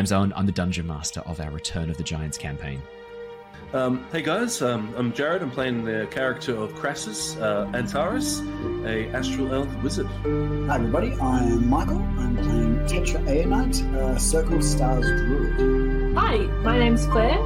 My 0.00 0.02
name's 0.02 0.12
Owen. 0.12 0.32
I'm 0.34 0.46
the 0.46 0.52
Dungeon 0.52 0.86
Master 0.86 1.20
of 1.26 1.40
our 1.40 1.50
Return 1.50 1.90
of 1.90 1.98
the 1.98 2.02
Giants 2.02 2.38
campaign. 2.38 2.80
Um, 3.74 4.06
hey 4.10 4.22
guys, 4.22 4.62
um, 4.62 4.94
I'm 4.96 5.12
Jared. 5.12 5.42
I'm 5.42 5.50
playing 5.50 5.84
the 5.84 6.08
character 6.10 6.56
of 6.56 6.74
Crassus 6.74 7.36
uh, 7.36 7.70
Antares, 7.74 8.40
a 8.86 9.10
astral 9.14 9.52
elf 9.52 9.68
wizard. 9.82 10.06
Hi 10.06 10.76
everybody, 10.76 11.12
I'm 11.20 11.68
Michael. 11.68 11.98
I'm 12.16 12.34
playing 12.34 12.76
Tetra 12.86 13.22
Aeonite, 13.26 13.94
uh, 13.94 14.16
Circle 14.16 14.62
Stars 14.62 15.04
Druid. 15.04 16.16
Hi, 16.16 16.38
my 16.62 16.78
name's 16.78 17.04
Claire. 17.08 17.38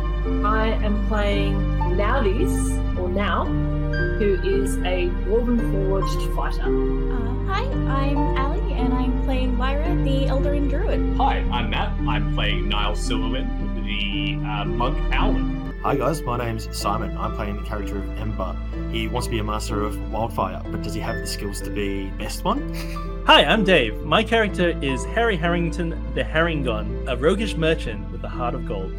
I 0.47 0.78
am 0.80 1.05
playing 1.09 1.55
Naudis, 1.97 2.97
or 2.97 3.09
Now, 3.09 3.47
who 3.47 4.41
is 4.45 4.77
a 4.77 5.11
Dwarven 5.25 5.59
Forged 5.73 6.36
fighter. 6.36 6.62
Uh, 6.62 7.52
hi, 7.52 7.64
I'm 7.64 8.16
Ali, 8.39 8.75
and 8.75 8.95
I'm 8.95 9.25
playing 9.25 9.59
Lyra, 9.59 9.97
the 10.05 10.27
Eladrin 10.27 10.70
Druid. 10.70 11.16
Hi, 11.16 11.39
I'm 11.50 11.70
Matt. 11.70 11.94
I'm 12.06 12.34
playing 12.34 12.68
Niles 12.68 13.08
Silverwind, 13.08 13.82
the 13.84 14.46
uh, 14.46 14.64
monk 14.66 14.98
Owlin. 15.14 15.72
Hi 15.82 15.96
guys, 15.96 16.20
my 16.20 16.36
name's 16.36 16.68
Simon. 16.77 17.16
I'm 17.16 17.34
playing 17.34 17.56
the 17.56 17.62
character 17.62 17.96
of 17.96 18.18
Ember. 18.18 18.54
He 18.92 19.08
wants 19.08 19.27
to 19.27 19.30
be 19.30 19.38
a 19.38 19.44
master 19.44 19.82
of 19.82 20.12
wildfire, 20.12 20.60
but 20.70 20.82
does 20.82 20.92
he 20.92 21.00
have 21.00 21.16
the 21.16 21.27
skills 21.27 21.62
to 21.62 21.70
be 21.70 22.11
best 22.19 22.44
one? 22.44 22.74
Hi, 23.27 23.44
I'm 23.44 23.64
Dave. 23.64 24.02
My 24.02 24.22
character 24.22 24.78
is 24.83 25.05
Harry 25.06 25.36
Harrington 25.36 25.91
the 26.14 26.22
Harengon, 26.22 27.11
a 27.11 27.16
roguish 27.16 27.56
merchant 27.56 28.11
with 28.12 28.22
a 28.22 28.28
heart 28.28 28.55
of 28.55 28.66
gold. 28.66 28.92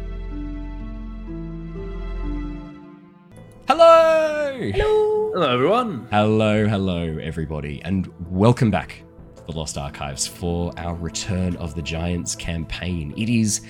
Hello! 3.68 4.70
Hello! 4.72 5.30
Hello, 5.32 5.52
everyone. 5.52 6.08
Hello, 6.10 6.66
hello, 6.66 7.18
everybody, 7.22 7.80
and 7.84 8.12
welcome 8.30 8.70
back 8.70 8.88
to 8.88 9.05
the 9.46 9.52
Lost 9.52 9.78
Archives 9.78 10.26
for 10.26 10.72
our 10.76 10.94
Return 10.94 11.56
of 11.56 11.74
the 11.74 11.82
Giants 11.82 12.34
campaign. 12.34 13.14
It 13.16 13.28
is 13.28 13.60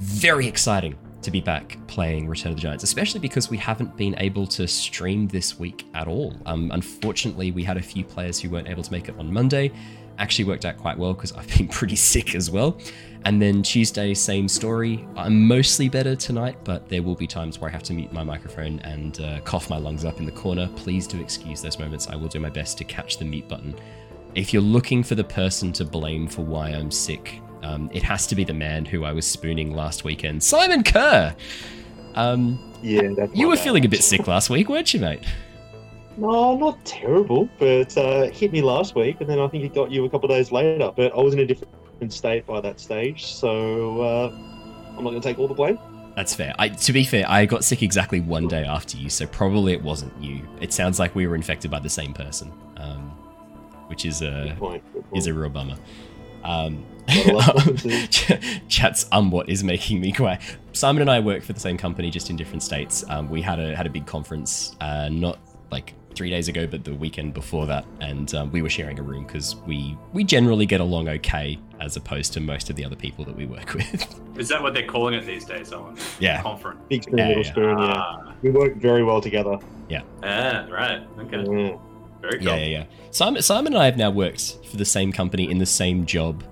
very 0.00 0.46
exciting 0.46 0.96
to 1.22 1.30
be 1.30 1.40
back 1.40 1.78
playing 1.86 2.28
Return 2.28 2.52
of 2.52 2.56
the 2.56 2.62
Giants, 2.62 2.84
especially 2.84 3.20
because 3.20 3.48
we 3.48 3.56
haven't 3.56 3.96
been 3.96 4.14
able 4.18 4.46
to 4.48 4.66
stream 4.66 5.28
this 5.28 5.58
week 5.58 5.86
at 5.94 6.08
all. 6.08 6.34
Um, 6.46 6.70
unfortunately, 6.72 7.52
we 7.52 7.64
had 7.64 7.76
a 7.76 7.82
few 7.82 8.04
players 8.04 8.40
who 8.40 8.50
weren't 8.50 8.68
able 8.68 8.82
to 8.82 8.92
make 8.92 9.08
it 9.08 9.16
on 9.18 9.32
Monday. 9.32 9.72
Actually, 10.18 10.44
worked 10.44 10.64
out 10.64 10.76
quite 10.76 10.98
well 10.98 11.14
because 11.14 11.32
I've 11.32 11.48
been 11.56 11.68
pretty 11.80 11.96
sick 11.96 12.34
as 12.34 12.50
well. 12.50 12.78
And 13.24 13.40
then 13.40 13.62
Tuesday, 13.62 14.14
same 14.14 14.48
story. 14.48 15.06
I'm 15.16 15.46
mostly 15.46 15.88
better 15.88 16.16
tonight, 16.16 16.56
but 16.64 16.88
there 16.88 17.02
will 17.02 17.14
be 17.14 17.26
times 17.26 17.60
where 17.60 17.70
I 17.70 17.72
have 17.72 17.84
to 17.84 17.94
mute 17.94 18.12
my 18.12 18.24
microphone 18.24 18.80
and 18.80 19.20
uh, 19.20 19.40
cough 19.40 19.70
my 19.70 19.78
lungs 19.78 20.04
up 20.04 20.18
in 20.18 20.26
the 20.26 20.32
corner. 20.32 20.68
Please 20.76 21.06
do 21.06 21.20
excuse 21.20 21.62
those 21.62 21.78
moments. 21.78 22.08
I 22.08 22.16
will 22.16 22.28
do 22.28 22.40
my 22.40 22.50
best 22.50 22.78
to 22.78 22.84
catch 22.84 23.18
the 23.18 23.24
mute 23.24 23.48
button. 23.48 23.76
If 24.34 24.52
you're 24.52 24.62
looking 24.62 25.02
for 25.02 25.14
the 25.14 25.24
person 25.24 25.72
to 25.74 25.84
blame 25.84 26.26
for 26.26 26.42
why 26.42 26.70
I'm 26.70 26.90
sick, 26.90 27.40
um, 27.62 27.90
it 27.92 28.02
has 28.02 28.26
to 28.28 28.34
be 28.34 28.44
the 28.44 28.54
man 28.54 28.84
who 28.84 29.04
I 29.04 29.12
was 29.12 29.26
spooning 29.26 29.74
last 29.74 30.04
weekend, 30.04 30.42
Simon 30.42 30.82
Kerr. 30.82 31.34
Um, 32.14 32.58
Yeah, 32.82 33.10
that's 33.16 33.34
you 33.34 33.48
were 33.48 33.56
bad. 33.56 33.64
feeling 33.64 33.84
a 33.84 33.88
bit 33.88 34.02
sick 34.02 34.26
last 34.26 34.48
week, 34.50 34.68
weren't 34.68 34.92
you, 34.94 35.00
mate? 35.00 35.20
No, 36.16 36.56
not 36.56 36.84
terrible, 36.84 37.48
but 37.58 37.96
uh, 37.96 38.24
it 38.26 38.34
hit 38.34 38.52
me 38.52 38.62
last 38.62 38.94
week, 38.94 39.20
and 39.20 39.28
then 39.28 39.38
I 39.38 39.48
think 39.48 39.64
it 39.64 39.74
got 39.74 39.90
you 39.90 40.04
a 40.04 40.10
couple 40.10 40.30
of 40.30 40.36
days 40.36 40.50
later. 40.52 40.90
But 40.94 41.12
I 41.14 41.20
was 41.20 41.34
in 41.34 41.40
a 41.40 41.46
different 41.46 42.12
state 42.12 42.46
by 42.46 42.60
that 42.60 42.80
stage, 42.80 43.26
so 43.26 44.00
uh, 44.02 44.28
I'm 44.96 45.04
not 45.04 45.10
going 45.10 45.20
to 45.20 45.26
take 45.26 45.38
all 45.38 45.48
the 45.48 45.54
blame. 45.54 45.78
That's 46.16 46.34
fair. 46.34 46.54
I, 46.58 46.68
to 46.68 46.92
be 46.92 47.04
fair, 47.04 47.24
I 47.28 47.46
got 47.46 47.64
sick 47.64 47.82
exactly 47.82 48.20
one 48.20 48.46
day 48.48 48.64
after 48.64 48.98
you, 48.98 49.08
so 49.08 49.26
probably 49.26 49.72
it 49.72 49.82
wasn't 49.82 50.12
you. 50.22 50.46
It 50.60 50.72
sounds 50.72 50.98
like 50.98 51.14
we 51.14 51.26
were 51.26 51.34
infected 51.34 51.70
by 51.70 51.80
the 51.80 51.88
same 51.88 52.12
person, 52.12 52.52
um, 52.76 53.16
which 53.92 54.06
is 54.06 54.22
a 54.22 54.46
Good 54.48 54.56
point. 54.56 54.82
Good 54.94 55.04
is 55.18 55.26
a 55.26 55.34
real 55.34 55.50
bummer. 55.50 55.76
Um, 56.44 56.82
Gotta 57.06 57.32
love 57.34 57.64
differences. 57.82 58.60
Chat's 58.68 59.06
um 59.12 59.30
what 59.30 59.50
is 59.50 59.62
making 59.62 60.00
me 60.00 60.12
cry. 60.12 60.38
Simon 60.72 61.02
and 61.02 61.10
I 61.10 61.20
work 61.20 61.42
for 61.42 61.52
the 61.52 61.60
same 61.60 61.76
company, 61.76 62.10
just 62.10 62.30
in 62.30 62.36
different 62.36 62.62
states. 62.62 63.04
Um, 63.10 63.28
we 63.28 63.42
had 63.42 63.60
a 63.60 63.76
had 63.76 63.86
a 63.86 63.90
big 63.90 64.06
conference, 64.06 64.74
uh, 64.80 65.10
not 65.10 65.38
like 65.70 65.92
three 66.14 66.30
days 66.30 66.48
ago, 66.48 66.66
but 66.66 66.84
the 66.84 66.94
weekend 66.94 67.34
before 67.34 67.66
that, 67.66 67.84
and 68.00 68.34
um, 68.34 68.50
we 68.50 68.62
were 68.62 68.70
sharing 68.70 68.98
a 68.98 69.02
room 69.02 69.24
because 69.26 69.56
we 69.66 69.94
we 70.14 70.24
generally 70.24 70.64
get 70.64 70.80
along 70.80 71.08
okay, 71.10 71.58
as 71.80 71.96
opposed 71.98 72.32
to 72.32 72.40
most 72.40 72.70
of 72.70 72.76
the 72.76 72.84
other 72.86 72.96
people 72.96 73.26
that 73.26 73.36
we 73.36 73.44
work 73.44 73.74
with. 73.74 74.20
Is 74.38 74.48
that 74.48 74.62
what 74.62 74.72
they're 74.72 74.86
calling 74.86 75.12
it 75.12 75.26
these 75.26 75.44
days, 75.44 75.70
Owen? 75.70 75.96
Yeah. 76.18 76.40
Conference. 76.40 76.80
Big 76.88 77.02
spoon, 77.02 77.18
Yeah, 77.18 77.28
little 77.28 77.42
yeah. 77.44 77.50
spoon. 77.52 77.78
Yeah, 77.78 77.94
Ah, 77.94 78.32
we 78.42 78.50
work 78.50 78.76
very 78.76 79.04
well 79.04 79.20
together. 79.20 79.58
Yeah. 79.90 80.00
Ah, 80.22 80.66
right. 80.70 81.02
Okay. 81.18 81.76
Very 82.22 82.38
cool. 82.38 82.46
Yeah, 82.48 82.56
yeah, 82.56 82.66
yeah. 82.66 82.84
Simon, 83.10 83.42
Simon 83.42 83.74
and 83.74 83.82
I 83.82 83.84
have 83.84 83.96
now 83.98 84.10
worked 84.10 84.58
for 84.64 84.76
the 84.78 84.84
same 84.84 85.12
company 85.12 85.50
in 85.50 85.58
the 85.58 85.66
same 85.66 86.06
job 86.06 86.42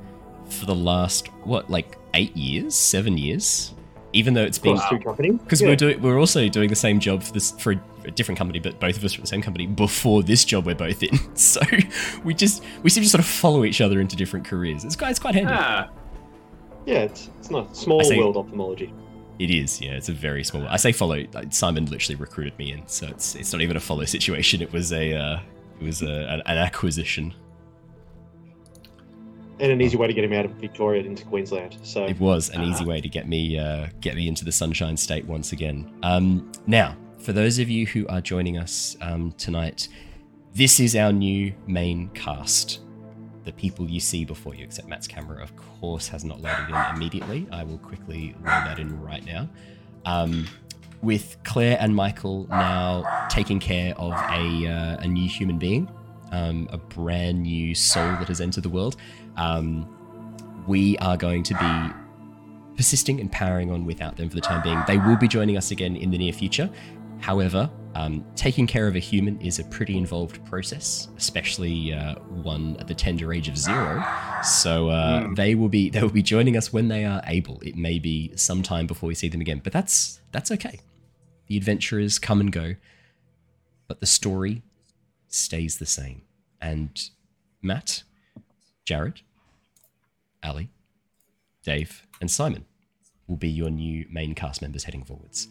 for 0.48 0.66
the 0.66 0.74
last 0.74 1.28
what, 1.44 1.70
like 1.70 1.96
eight 2.14 2.36
years, 2.36 2.74
seven 2.74 3.16
years. 3.16 3.72
Even 4.12 4.34
though 4.34 4.42
it's 4.42 4.58
been 4.58 4.76
two 4.90 4.98
companies. 4.98 5.38
because 5.38 5.62
Yeah. 5.62 5.68
we're 5.68 5.76
doing, 5.76 6.02
we're 6.02 6.18
also 6.18 6.48
doing 6.48 6.68
the 6.68 6.74
same 6.76 6.98
job 6.98 7.22
for 7.22 7.32
this 7.32 7.52
for 7.52 7.72
a, 7.74 7.80
a 8.06 8.10
different 8.10 8.36
company, 8.36 8.58
but 8.58 8.80
both 8.80 8.96
of 8.96 9.04
us 9.04 9.12
for 9.14 9.20
the 9.20 9.26
same 9.28 9.40
company 9.40 9.68
before 9.68 10.24
this 10.24 10.44
job 10.44 10.66
we're 10.66 10.74
both 10.74 11.02
in. 11.04 11.16
So 11.36 11.60
we 12.24 12.34
just 12.34 12.64
we 12.82 12.90
seem 12.90 13.04
to 13.04 13.08
sort 13.08 13.20
of 13.20 13.26
follow 13.26 13.64
each 13.64 13.80
other 13.80 14.00
into 14.00 14.16
different 14.16 14.44
careers. 14.44 14.84
It's 14.84 14.96
quite 14.96 15.10
it's 15.10 15.20
quite 15.20 15.34
handy. 15.36 15.52
Ah, 15.54 15.88
Yeah, 16.86 17.02
it's 17.02 17.30
it's 17.38 17.50
not 17.52 17.76
small 17.76 18.02
say- 18.02 18.18
world 18.18 18.36
ophthalmology. 18.36 18.92
It 19.38 19.50
is, 19.50 19.80
yeah. 19.80 19.92
It's 19.92 20.08
a 20.10 20.12
very 20.12 20.42
small. 20.44 20.66
I 20.68 20.76
say 20.76 20.90
follow. 20.92 21.24
Simon 21.50 21.86
literally 21.86 22.16
recruited 22.16 22.58
me 22.58 22.72
in, 22.72 22.82
so 22.88 23.06
it's 23.06 23.36
it's 23.36 23.52
not 23.54 23.62
even 23.62 23.76
a 23.76 23.80
follow 23.80 24.04
situation. 24.04 24.60
It 24.60 24.70
was 24.72 24.92
a 24.92 25.14
uh, 25.14 25.38
it 25.80 25.84
was 25.84 26.02
a, 26.02 26.42
an, 26.46 26.58
acquisition. 26.58 27.34
And 29.58 29.72
an 29.72 29.80
easy 29.80 29.96
way 29.96 30.06
to 30.06 30.12
get 30.12 30.24
him 30.24 30.32
out 30.32 30.44
of 30.44 30.52
Victoria 30.52 31.02
into 31.02 31.24
Queensland. 31.24 31.78
So 31.82 32.04
It 32.04 32.18
was 32.18 32.50
an 32.50 32.62
easy 32.62 32.84
Ah. 32.84 32.88
way 32.88 33.00
to 33.00 33.08
get 33.08 33.28
me 33.28 33.58
uh, 33.58 33.88
get 34.00 34.14
me 34.14 34.26
into 34.28 34.44
the 34.44 34.52
Sunshine 34.52 34.96
State 34.96 35.26
once 35.26 35.52
again. 35.52 35.90
Um, 36.02 36.50
now, 36.66 36.96
for 37.18 37.32
those 37.32 37.58
of 37.58 37.68
you 37.68 37.86
who 37.86 38.06
are 38.08 38.20
joining 38.20 38.56
us 38.56 38.96
um, 39.02 39.32
tonight, 39.36 39.88
this 40.54 40.80
is 40.80 40.96
our 40.96 41.12
new 41.12 41.52
main 41.66 42.08
cast. 42.14 42.80
The 43.44 43.52
people 43.52 43.88
you 43.88 44.00
see 44.00 44.24
before 44.24 44.54
you, 44.54 44.64
except 44.64 44.88
Matt's 44.88 45.06
camera, 45.08 45.42
of 45.42 45.54
course, 45.56 46.08
has 46.08 46.24
not 46.24 46.40
loaded 46.40 46.68
in 46.68 46.94
immediately. 46.94 47.46
I 47.52 47.62
will 47.64 47.78
quickly 47.78 48.34
load 48.38 48.44
that 48.66 48.78
in 48.78 48.98
right 49.00 49.24
now. 49.24 49.48
Um, 50.06 50.46
with 51.02 51.36
Claire 51.44 51.78
and 51.80 51.94
Michael 51.94 52.46
now 52.48 53.04
taking 53.30 53.58
care 53.58 53.94
of 53.96 54.12
a, 54.12 54.66
uh, 54.66 54.96
a 55.00 55.06
new 55.06 55.28
human 55.28 55.58
being, 55.58 55.90
um, 56.32 56.68
a 56.70 56.78
brand 56.78 57.42
new 57.42 57.74
soul 57.74 58.10
that 58.18 58.28
has 58.28 58.40
entered 58.40 58.62
the 58.62 58.68
world. 58.68 58.96
Um, 59.36 59.88
we 60.66 60.98
are 60.98 61.16
going 61.16 61.42
to 61.44 61.54
be 61.54 62.76
persisting 62.76 63.20
and 63.20 63.30
powering 63.32 63.70
on 63.70 63.84
without 63.84 64.16
them 64.16 64.28
for 64.28 64.34
the 64.34 64.40
time 64.40 64.62
being. 64.62 64.82
They 64.86 64.98
will 64.98 65.16
be 65.16 65.28
joining 65.28 65.56
us 65.56 65.70
again 65.70 65.96
in 65.96 66.10
the 66.10 66.18
near 66.18 66.32
future. 66.32 66.70
However, 67.20 67.70
um, 67.94 68.24
taking 68.36 68.66
care 68.66 68.86
of 68.86 68.94
a 68.94 68.98
human 68.98 69.40
is 69.40 69.58
a 69.58 69.64
pretty 69.64 69.98
involved 69.98 70.44
process, 70.46 71.08
especially 71.16 71.92
uh, 71.92 72.14
one 72.14 72.76
at 72.78 72.86
the 72.86 72.94
tender 72.94 73.32
age 73.32 73.48
of 73.48 73.58
zero. 73.58 74.02
So 74.42 74.88
uh, 74.90 75.28
they 75.34 75.54
will 75.54 75.68
be 75.68 75.90
they 75.90 76.02
will 76.02 76.10
be 76.10 76.22
joining 76.22 76.56
us 76.56 76.72
when 76.72 76.88
they 76.88 77.04
are 77.04 77.20
able. 77.26 77.60
It 77.60 77.76
may 77.76 77.98
be 77.98 78.32
sometime 78.36 78.86
before 78.86 79.08
we 79.08 79.14
see 79.14 79.28
them 79.28 79.40
again, 79.40 79.60
but 79.62 79.72
that's 79.72 80.20
that's 80.30 80.50
okay. 80.52 80.80
The 81.50 81.56
adventurers 81.56 82.20
come 82.20 82.40
and 82.40 82.52
go, 82.52 82.76
but 83.88 83.98
the 83.98 84.06
story 84.06 84.62
stays 85.26 85.78
the 85.78 85.84
same. 85.84 86.22
And 86.62 87.10
Matt, 87.60 88.04
Jared, 88.84 89.22
Ali, 90.44 90.70
Dave, 91.64 92.06
and 92.20 92.30
Simon 92.30 92.66
will 93.26 93.34
be 93.34 93.48
your 93.48 93.68
new 93.68 94.06
main 94.12 94.32
cast 94.36 94.62
members 94.62 94.84
heading 94.84 95.02
forwards. 95.02 95.48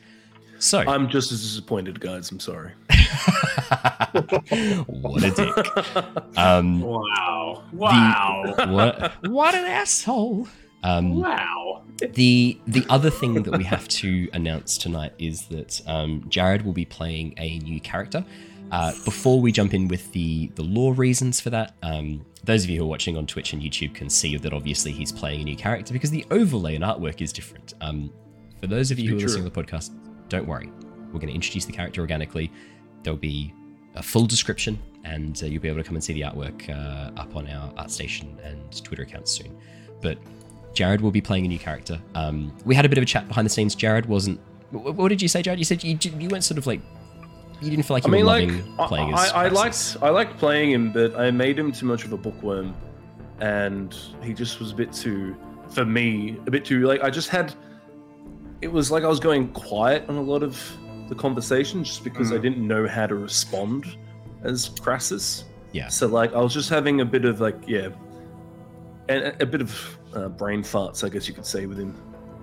So, 0.57 0.79
I'm 0.87 1.09
just 1.09 1.33
as 1.33 1.41
disappointed, 1.41 1.99
guys. 1.99 2.31
I'm 2.31 2.39
sorry. 2.39 2.71
what 4.87 5.21
a 5.21 5.31
dick. 5.31 5.53
Um, 6.37 6.79
wow. 6.79 7.65
Wow. 7.73 8.53
what, 8.69 9.27
what 9.27 9.53
an 9.53 9.65
asshole. 9.65 10.47
Um, 10.83 11.19
wow. 11.19 11.83
the 12.13 12.57
the 12.67 12.85
other 12.89 13.09
thing 13.09 13.33
that 13.43 13.57
we 13.57 13.63
have 13.65 13.87
to 13.89 14.29
announce 14.33 14.77
tonight 14.77 15.13
is 15.19 15.47
that 15.47 15.81
um, 15.87 16.25
Jared 16.29 16.63
will 16.63 16.73
be 16.73 16.85
playing 16.85 17.33
a 17.37 17.59
new 17.59 17.79
character. 17.79 18.23
Uh, 18.71 18.91
before 19.03 19.41
we 19.41 19.51
jump 19.51 19.73
in 19.73 19.87
with 19.87 20.11
the 20.11 20.47
the 20.55 20.63
lore 20.63 20.93
reasons 20.93 21.41
for 21.41 21.49
that, 21.49 21.75
um, 21.83 22.23
those 22.43 22.63
of 22.63 22.69
you 22.69 22.77
who 22.77 22.83
are 22.83 22.87
watching 22.87 23.17
on 23.17 23.25
Twitch 23.25 23.53
and 23.53 23.61
YouTube 23.61 23.93
can 23.93 24.09
see 24.09 24.37
that 24.37 24.53
obviously 24.53 24.91
he's 24.91 25.11
playing 25.11 25.41
a 25.41 25.43
new 25.43 25.55
character 25.55 25.91
because 25.91 26.11
the 26.11 26.25
overlay 26.31 26.75
and 26.75 26.83
artwork 26.83 27.21
is 27.21 27.33
different. 27.33 27.73
Um, 27.81 28.11
for 28.59 28.67
those 28.67 28.91
of 28.91 28.99
you 28.99 29.09
who 29.09 29.15
are 29.15 29.19
True. 29.19 29.27
listening 29.27 29.43
to 29.45 29.49
the 29.49 29.63
podcast, 29.63 29.91
don't 30.29 30.47
worry. 30.47 30.71
We're 31.07 31.19
going 31.19 31.29
to 31.29 31.33
introduce 31.33 31.65
the 31.65 31.71
character 31.71 32.01
organically. 32.01 32.51
There'll 33.03 33.17
be 33.17 33.53
a 33.95 34.03
full 34.03 34.27
description, 34.27 34.77
and 35.03 35.41
uh, 35.41 35.47
you'll 35.47 35.61
be 35.61 35.67
able 35.67 35.79
to 35.81 35.83
come 35.83 35.95
and 35.95 36.03
see 36.03 36.13
the 36.13 36.21
artwork 36.21 36.69
uh, 36.69 37.19
up 37.19 37.35
on 37.35 37.47
our 37.47 37.71
ArtStation 37.73 38.37
and 38.45 38.83
Twitter 38.83 39.03
accounts 39.03 39.31
soon. 39.31 39.57
But 40.01 40.17
Jared 40.73 41.01
will 41.01 41.11
be 41.11 41.21
playing 41.21 41.45
a 41.45 41.47
new 41.47 41.59
character. 41.59 41.99
Um, 42.15 42.55
we 42.65 42.75
had 42.75 42.85
a 42.85 42.89
bit 42.89 42.97
of 42.97 43.01
a 43.03 43.05
chat 43.05 43.27
behind 43.27 43.45
the 43.45 43.49
scenes. 43.49 43.75
Jared 43.75 44.05
wasn't. 44.05 44.39
wh- 44.71 44.95
What 44.97 45.09
did 45.09 45.21
you 45.21 45.27
say, 45.27 45.41
Jared? 45.41 45.59
You 45.59 45.65
said 45.65 45.83
you, 45.83 45.97
you 46.17 46.29
weren't 46.29 46.43
sort 46.43 46.57
of 46.57 46.67
like. 46.67 46.81
You 47.61 47.69
didn't 47.69 47.83
feel 47.83 47.95
like 47.95 48.05
I 48.05 48.07
you 48.07 48.11
mean, 48.13 48.21
were 48.25 48.31
like 48.31 48.47
loving 48.47 48.75
I, 48.79 48.87
playing 48.87 49.13
as. 49.13 49.31
I, 49.31 49.45
I 49.45 49.47
liked 49.49 49.97
I 50.01 50.09
liked 50.09 50.37
playing 50.37 50.71
him, 50.71 50.93
but 50.93 51.15
I 51.19 51.29
made 51.31 51.59
him 51.59 51.71
too 51.73 51.85
much 51.85 52.05
of 52.05 52.13
a 52.13 52.17
bookworm, 52.17 52.73
and 53.41 53.93
he 54.23 54.33
just 54.33 54.59
was 54.59 54.71
a 54.71 54.75
bit 54.75 54.93
too 54.93 55.35
for 55.69 55.85
me 55.85 56.37
a 56.47 56.51
bit 56.51 56.63
too 56.65 56.85
like 56.87 57.01
I 57.03 57.09
just 57.09 57.29
had. 57.29 57.53
It 58.61 58.71
was 58.71 58.91
like 58.91 59.03
I 59.03 59.07
was 59.07 59.19
going 59.19 59.49
quiet 59.49 60.07
on 60.09 60.15
a 60.15 60.21
lot 60.21 60.41
of 60.43 60.57
the 61.09 61.15
conversation 61.15 61.83
just 61.83 62.03
because 62.03 62.31
I 62.31 62.35
Mm. 62.37 62.41
didn't 62.41 62.67
know 62.67 62.87
how 62.87 63.07
to 63.07 63.15
respond 63.15 63.85
as 64.43 64.69
Crassus. 64.81 65.43
Yeah. 65.73 65.87
So 65.89 66.07
like 66.07 66.33
I 66.33 66.39
was 66.39 66.53
just 66.53 66.69
having 66.69 67.01
a 67.01 67.05
bit 67.05 67.25
of 67.25 67.41
like 67.41 67.55
yeah, 67.67 67.89
and 69.09 69.23
a, 69.23 69.43
a 69.43 69.45
bit 69.45 69.59
of 69.61 69.98
uh, 70.13 70.29
brain 70.29 70.61
farts, 70.61 71.03
I 71.03 71.09
guess 71.09 71.27
you 71.27 71.33
could 71.33 71.45
say, 71.45 71.65
with 71.65 71.77
him. 71.77 71.95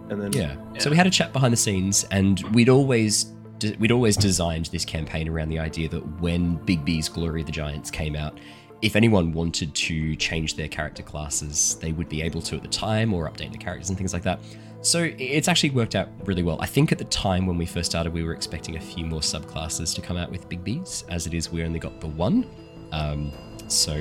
And 0.08 0.20
then 0.20 0.32
Yeah. 0.32 0.56
So 0.78 0.90
we 0.90 0.96
had 0.96 1.06
a 1.06 1.10
chat 1.10 1.32
behind 1.32 1.52
the 1.52 1.58
scenes, 1.58 2.04
and 2.10 2.40
we'd 2.54 2.68
always 2.68 3.24
de- 3.58 3.76
we'd 3.76 3.92
always 3.92 4.16
designed 4.16 4.66
this 4.66 4.84
campaign 4.84 5.28
around 5.28 5.48
the 5.48 5.58
idea 5.58 5.88
that 5.88 6.20
when 6.20 6.58
Bigby's 6.58 7.08
Glory 7.08 7.40
of 7.40 7.46
the 7.46 7.52
Giants 7.52 7.90
came 7.90 8.14
out, 8.14 8.38
if 8.82 8.94
anyone 8.94 9.32
wanted 9.32 9.74
to 9.74 10.14
change 10.16 10.54
their 10.54 10.68
character 10.68 11.02
classes, 11.02 11.76
they 11.80 11.92
would 11.92 12.08
be 12.08 12.22
able 12.22 12.42
to 12.42 12.56
at 12.56 12.62
the 12.62 12.68
time 12.68 13.12
or 13.12 13.28
update 13.28 13.52
the 13.52 13.58
characters 13.58 13.88
and 13.88 13.98
things 13.98 14.12
like 14.12 14.22
that. 14.22 14.38
So 14.82 15.10
it's 15.18 15.48
actually 15.48 15.70
worked 15.70 15.96
out 15.96 16.08
really 16.26 16.42
well. 16.42 16.58
I 16.60 16.66
think 16.66 16.92
at 16.92 16.98
the 16.98 17.04
time 17.04 17.46
when 17.46 17.58
we 17.58 17.66
first 17.66 17.90
started, 17.90 18.12
we 18.12 18.22
were 18.22 18.34
expecting 18.34 18.76
a 18.76 18.80
few 18.80 19.04
more 19.04 19.20
subclasses 19.20 19.94
to 19.96 20.00
come 20.00 20.16
out 20.16 20.30
with 20.30 20.48
Bigby's. 20.48 21.04
As 21.08 21.26
it 21.26 21.34
is, 21.34 21.50
we 21.50 21.64
only 21.64 21.80
got 21.80 22.00
the 22.00 22.06
one. 22.06 22.46
Um, 22.92 23.32
so 23.66 23.94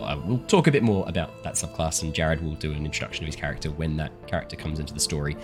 uh, 0.00 0.20
we'll 0.24 0.38
talk 0.46 0.66
a 0.66 0.70
bit 0.70 0.82
more 0.82 1.04
about 1.08 1.42
that 1.44 1.54
subclass, 1.54 2.02
and 2.02 2.12
Jared 2.14 2.42
will 2.42 2.54
do 2.54 2.72
an 2.72 2.84
introduction 2.84 3.24
of 3.24 3.26
his 3.26 3.36
character 3.36 3.70
when 3.70 3.96
that 3.96 4.12
character 4.26 4.56
comes 4.56 4.78
into 4.80 4.92
the 4.94 5.00
story. 5.00 5.36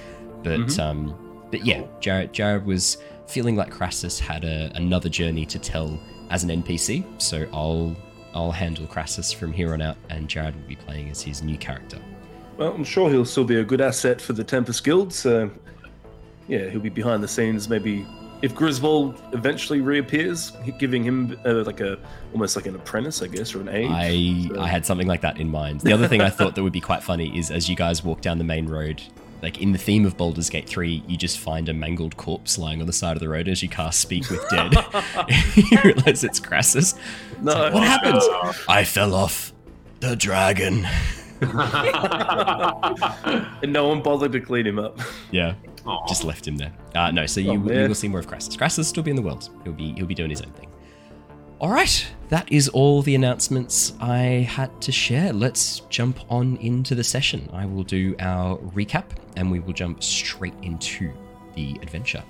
But 0.43 0.61
Mhm. 0.61 0.79
um, 0.79 1.14
but 1.50 1.64
yeah, 1.67 1.82
Jared 2.00 2.32
Jared 2.32 2.64
was 2.67 2.99
feeling 3.26 3.56
like 3.56 3.70
Crassus 3.70 4.19
had 4.19 4.44
a, 4.44 4.70
another 4.75 5.08
journey 5.08 5.47
to 5.47 5.58
tell 5.58 5.99
as 6.31 6.43
an 6.44 6.50
NPC. 6.50 7.05
So 7.19 7.47
I'll 7.52 7.94
I'll 8.35 8.52
handle 8.52 8.87
Crassus 8.87 9.32
from 9.32 9.52
here 9.52 9.73
on 9.73 9.82
out, 9.82 9.97
and 10.08 10.29
Jared 10.29 10.55
will 10.55 10.69
be 10.69 10.76
playing 10.76 11.11
as 11.11 11.20
his 11.23 11.43
new 11.43 11.56
character. 11.58 11.99
Well, 12.56 12.73
I'm 12.73 12.85
sure 12.85 13.11
he'll 13.11 13.25
still 13.25 13.44
be 13.44 13.56
a 13.56 13.64
good 13.64 13.81
asset 13.81 14.20
for 14.20 14.35
the 14.35 14.44
Tempest 14.44 14.85
Guild. 14.85 15.12
So, 15.12 15.50
yeah, 16.47 16.69
he'll 16.69 16.81
be 16.81 16.91
behind 16.91 17.23
the 17.23 17.29
scenes. 17.29 17.69
Maybe 17.69 18.06
if 18.42 18.54
Griswold 18.54 19.20
eventually 19.32 19.81
reappears, 19.81 20.52
giving 20.78 21.02
him 21.02 21.38
uh, 21.44 21.62
like 21.64 21.81
a 21.81 21.98
almost 22.32 22.56
like 22.56 22.66
an 22.66 22.75
apprentice, 22.75 23.22
I 23.22 23.26
guess, 23.26 23.54
or 23.54 23.60
an 23.60 23.69
aide. 23.69 23.90
I 23.90 24.48
So- 24.54 24.60
I 24.60 24.69
had 24.69 24.87
something 24.87 25.06
like 25.06 25.20
that 25.22 25.38
in 25.38 25.50
mind. 25.50 25.81
The 25.82 25.92
other 25.92 26.08
thing 26.08 26.20
I 26.20 26.31
thought 26.31 26.54
that 26.54 26.62
would 26.62 26.72
be 26.72 26.81
quite 26.81 27.02
funny 27.02 27.37
is 27.38 27.50
as 27.50 27.69
you 27.69 27.76
guys 27.76 28.02
walk 28.04 28.20
down 28.20 28.38
the 28.38 28.44
main 28.44 28.66
road, 28.66 29.02
like 29.42 29.60
in 29.60 29.72
the 29.72 29.78
theme 29.78 30.04
of 30.04 30.16
Baldur's 30.16 30.50
Gate 30.50 30.69
3, 30.69 31.02
you 31.06 31.16
just 31.16 31.38
find 31.38 31.69
a 31.69 31.75
mangled 31.75 32.16
corpse 32.16 32.58
lying 32.58 32.81
on 32.81 32.87
the 32.87 32.92
side 32.92 33.16
of 33.16 33.20
the 33.20 33.28
road 33.28 33.48
as 33.48 33.62
you 33.62 33.69
cast 33.69 34.00
Speak 34.00 34.28
with 34.31 34.46
Dead. 34.50 34.72
you 35.54 35.78
realize 35.82 36.25
it's 36.25 36.38
Crassus. 36.40 36.94
No, 37.40 37.52
like, 37.52 37.75
what 37.75 37.82
happened? 37.84 38.20
I 38.69 38.84
fell 38.84 39.14
off 39.14 39.52
the 40.00 40.14
dragon. 40.16 40.87
and 43.62 43.72
no 43.72 43.88
one 43.88 44.02
bothered 44.02 44.32
to 44.32 44.40
clean 44.40 44.66
him 44.66 44.78
up. 44.78 44.98
Yeah, 45.31 45.54
Aw. 45.87 46.06
just 46.06 46.25
left 46.25 46.47
him 46.47 46.56
there. 46.56 46.73
Uh, 46.94 47.11
no, 47.11 47.27
so 47.27 47.41
you, 47.41 47.50
Oh, 47.50 47.55
you 47.55 47.88
will 47.88 47.94
see 47.94 48.09
more 48.09 48.21
of 48.21 48.27
Crassus. 48.27 48.56
Crassus 48.56 48.79
will 48.79 48.85
still 48.85 49.03
be 49.03 49.11
in 49.11 49.17
the 49.17 49.23
world. 49.23 49.49
He'll 49.65 49.73
be 49.73 49.93
he'll 49.93 50.06
be 50.06 50.15
doing 50.15 50.31
his 50.31 50.43
own 50.43 50.53
thing. 50.53 50.69
All 51.61 51.71
right, 51.71 52.06
that 52.31 52.50
is 52.50 52.69
all 52.71 53.03
the 53.03 53.15
announcements 53.15 53.93
I 54.00 54.47
had 54.49 54.81
to 54.81 54.93
share. 54.93 55.31
Let's 55.32 55.81
jump 55.91 56.19
on 56.31 56.56
into 56.56 56.94
the 56.94 57.05
session. 57.05 57.50
I 57.53 57.67
will 57.67 57.82
do 57.82 58.17
our 58.19 58.56
recap, 58.59 59.05
and 59.37 59.50
we 59.50 59.61
will 59.61 59.75
jump 59.75 60.03
straight 60.03 60.55
into 60.62 61.12
the 61.55 61.73
adventure. 61.83 62.25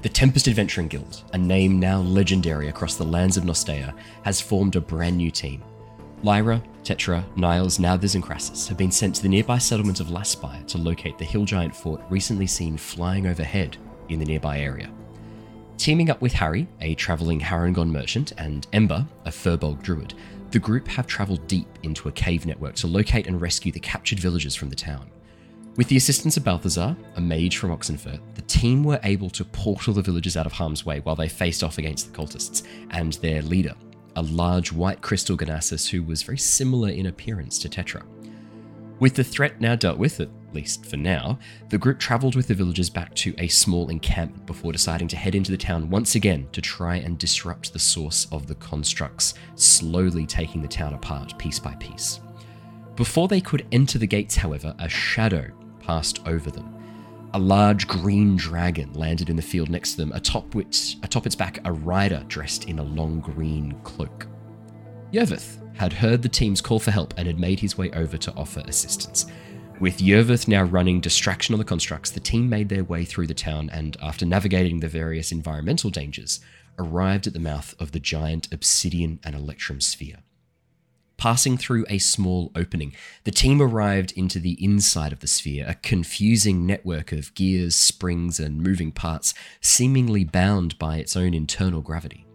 The 0.00 0.08
Tempest 0.08 0.48
Adventuring 0.48 0.88
Guild, 0.88 1.22
a 1.32 1.38
name 1.38 1.78
now 1.78 2.00
legendary 2.00 2.68
across 2.68 2.96
the 2.96 3.04
lands 3.04 3.36
of 3.36 3.44
Nostea, 3.44 3.94
has 4.24 4.40
formed 4.40 4.74
a 4.74 4.80
brand 4.80 5.16
new 5.16 5.30
team. 5.30 5.62
Lyra, 6.24 6.62
Tetra, 6.84 7.24
Niles, 7.36 7.78
Nauthers, 7.78 8.14
and 8.14 8.22
Crassus 8.22 8.68
have 8.68 8.78
been 8.78 8.92
sent 8.92 9.16
to 9.16 9.22
the 9.22 9.28
nearby 9.28 9.58
settlement 9.58 9.98
of 9.98 10.10
Laspire 10.10 10.62
to 10.68 10.78
locate 10.78 11.18
the 11.18 11.24
hill 11.24 11.44
giant 11.44 11.74
fort 11.74 12.00
recently 12.08 12.46
seen 12.46 12.76
flying 12.76 13.26
overhead 13.26 13.76
in 14.08 14.20
the 14.20 14.24
nearby 14.24 14.60
area. 14.60 14.88
Teaming 15.78 16.10
up 16.10 16.20
with 16.22 16.32
Harry, 16.32 16.68
a 16.80 16.94
travelling 16.94 17.40
Harengon 17.40 17.90
merchant, 17.90 18.32
and 18.38 18.68
Ember, 18.72 19.04
a 19.24 19.30
Firbolg 19.30 19.82
druid, 19.82 20.14
the 20.52 20.60
group 20.60 20.86
have 20.86 21.08
travelled 21.08 21.44
deep 21.48 21.66
into 21.82 22.08
a 22.08 22.12
cave 22.12 22.46
network 22.46 22.76
to 22.76 22.86
locate 22.86 23.26
and 23.26 23.40
rescue 23.40 23.72
the 23.72 23.80
captured 23.80 24.20
villagers 24.20 24.54
from 24.54 24.68
the 24.70 24.76
town. 24.76 25.10
With 25.74 25.88
the 25.88 25.96
assistance 25.96 26.36
of 26.36 26.44
Balthazar, 26.44 26.94
a 27.16 27.20
mage 27.20 27.56
from 27.56 27.70
Oxenfurt, 27.70 28.20
the 28.34 28.42
team 28.42 28.84
were 28.84 29.00
able 29.02 29.30
to 29.30 29.44
portal 29.44 29.94
the 29.94 30.02
villagers 30.02 30.36
out 30.36 30.46
of 30.46 30.52
harm's 30.52 30.86
way 30.86 31.00
while 31.00 31.16
they 31.16 31.28
faced 31.28 31.64
off 31.64 31.78
against 31.78 32.12
the 32.12 32.16
cultists 32.16 32.62
and 32.90 33.14
their 33.14 33.42
leader, 33.42 33.74
a 34.16 34.22
large 34.22 34.72
white 34.72 35.00
crystal 35.00 35.36
Ganassus 35.36 35.88
who 35.88 36.02
was 36.02 36.22
very 36.22 36.38
similar 36.38 36.88
in 36.90 37.06
appearance 37.06 37.58
to 37.60 37.68
Tetra. 37.68 38.02
With 38.98 39.14
the 39.14 39.24
threat 39.24 39.60
now 39.60 39.74
dealt 39.74 39.98
with, 39.98 40.20
at 40.20 40.28
least 40.52 40.86
for 40.86 40.96
now, 40.96 41.38
the 41.70 41.78
group 41.78 41.98
travelled 41.98 42.36
with 42.36 42.46
the 42.46 42.54
villagers 42.54 42.88
back 42.88 43.14
to 43.16 43.34
a 43.38 43.48
small 43.48 43.88
encampment 43.88 44.46
before 44.46 44.70
deciding 44.70 45.08
to 45.08 45.16
head 45.16 45.34
into 45.34 45.50
the 45.50 45.56
town 45.56 45.90
once 45.90 46.14
again 46.14 46.48
to 46.52 46.60
try 46.60 46.96
and 46.96 47.18
disrupt 47.18 47.72
the 47.72 47.78
source 47.78 48.28
of 48.30 48.46
the 48.46 48.54
constructs, 48.54 49.34
slowly 49.56 50.24
taking 50.24 50.62
the 50.62 50.68
town 50.68 50.94
apart 50.94 51.36
piece 51.36 51.58
by 51.58 51.74
piece. 51.76 52.20
Before 52.94 53.26
they 53.26 53.40
could 53.40 53.66
enter 53.72 53.98
the 53.98 54.06
gates, 54.06 54.36
however, 54.36 54.74
a 54.78 54.88
shadow 54.88 55.50
passed 55.80 56.24
over 56.28 56.50
them. 56.50 56.71
A 57.34 57.38
large 57.38 57.88
green 57.88 58.36
dragon 58.36 58.92
landed 58.92 59.30
in 59.30 59.36
the 59.36 59.42
field 59.42 59.70
next 59.70 59.92
to 59.92 59.96
them, 59.96 60.12
atop 60.12 60.54
which, 60.54 60.98
atop 61.02 61.24
its 61.24 61.34
back, 61.34 61.60
a 61.64 61.72
rider 61.72 62.22
dressed 62.28 62.66
in 62.66 62.78
a 62.78 62.82
long 62.82 63.20
green 63.20 63.74
cloak. 63.84 64.26
Yervith 65.12 65.58
had 65.74 65.94
heard 65.94 66.20
the 66.20 66.28
team's 66.28 66.60
call 66.60 66.78
for 66.78 66.90
help 66.90 67.14
and 67.16 67.26
had 67.26 67.38
made 67.38 67.58
his 67.58 67.78
way 67.78 67.90
over 67.92 68.18
to 68.18 68.34
offer 68.34 68.62
assistance. 68.66 69.24
With 69.80 69.98
Yervith 69.98 70.46
now 70.46 70.62
running 70.64 71.00
distraction 71.00 71.54
on 71.54 71.58
the 71.58 71.64
constructs, 71.64 72.10
the 72.10 72.20
team 72.20 72.50
made 72.50 72.68
their 72.68 72.84
way 72.84 73.06
through 73.06 73.28
the 73.28 73.34
town 73.34 73.70
and, 73.70 73.96
after 74.02 74.26
navigating 74.26 74.80
the 74.80 74.88
various 74.88 75.32
environmental 75.32 75.88
dangers, 75.88 76.40
arrived 76.78 77.26
at 77.26 77.32
the 77.32 77.40
mouth 77.40 77.74
of 77.80 77.92
the 77.92 78.00
giant 78.00 78.52
obsidian 78.52 79.20
and 79.24 79.34
electrum 79.34 79.80
sphere. 79.80 80.18
Passing 81.22 81.56
through 81.56 81.86
a 81.88 81.98
small 81.98 82.50
opening, 82.56 82.96
the 83.22 83.30
team 83.30 83.62
arrived 83.62 84.12
into 84.16 84.40
the 84.40 84.58
inside 84.60 85.12
of 85.12 85.20
the 85.20 85.28
sphere, 85.28 85.64
a 85.68 85.76
confusing 85.76 86.66
network 86.66 87.12
of 87.12 87.32
gears, 87.34 87.76
springs, 87.76 88.40
and 88.40 88.60
moving 88.60 88.90
parts, 88.90 89.32
seemingly 89.60 90.24
bound 90.24 90.76
by 90.80 90.96
its 90.96 91.16
own 91.16 91.32
internal 91.32 91.80
gravity. 91.80 92.26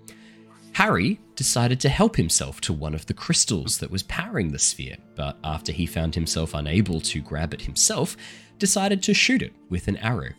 Harry 0.72 1.20
decided 1.36 1.82
to 1.82 1.90
help 1.90 2.16
himself 2.16 2.62
to 2.62 2.72
one 2.72 2.96
of 2.96 3.06
the 3.08 3.14
crystals 3.14 3.78
that 3.80 3.92
was 3.92 4.04
powering 4.04 4.54
the 4.54 4.58
sphere, 4.58 4.96
but 5.18 5.38
after 5.44 5.74
he 5.74 5.86
found 5.86 6.16
himself 6.16 6.54
unable 6.54 7.02
to 7.02 7.20
grab 7.20 7.54
it 7.54 7.64
himself, 7.64 8.16
decided 8.58 9.04
to 9.04 9.14
shoot 9.14 9.42
it 9.42 9.54
with 9.70 9.90
an 9.90 9.98
arrow. 9.98 10.30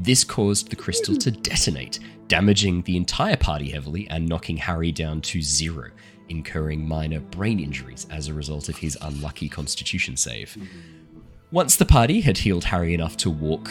This 0.00 0.24
caused 0.24 0.70
the 0.70 0.76
crystal 0.76 1.18
to 1.18 1.30
detonate, 1.30 1.98
damaging 2.28 2.80
the 2.80 2.96
entire 2.96 3.36
party 3.36 3.70
heavily 3.70 4.08
and 4.08 4.26
knocking 4.26 4.56
Harry 4.56 4.90
down 4.90 5.20
to 5.20 5.42
zero, 5.42 5.90
incurring 6.28 6.86
minor 6.86 7.20
brain 7.20 7.60
injuries 7.60 8.06
as 8.10 8.28
a 8.28 8.34
result 8.34 8.68
of 8.68 8.78
his 8.78 8.98
unlucky 9.02 9.48
constitution 9.48 10.16
save. 10.16 10.50
Mm-hmm. 10.50 11.20
Once 11.50 11.76
the 11.76 11.84
party 11.84 12.20
had 12.20 12.38
healed 12.38 12.64
Harry 12.64 12.94
enough 12.94 13.16
to 13.18 13.30
walk, 13.30 13.70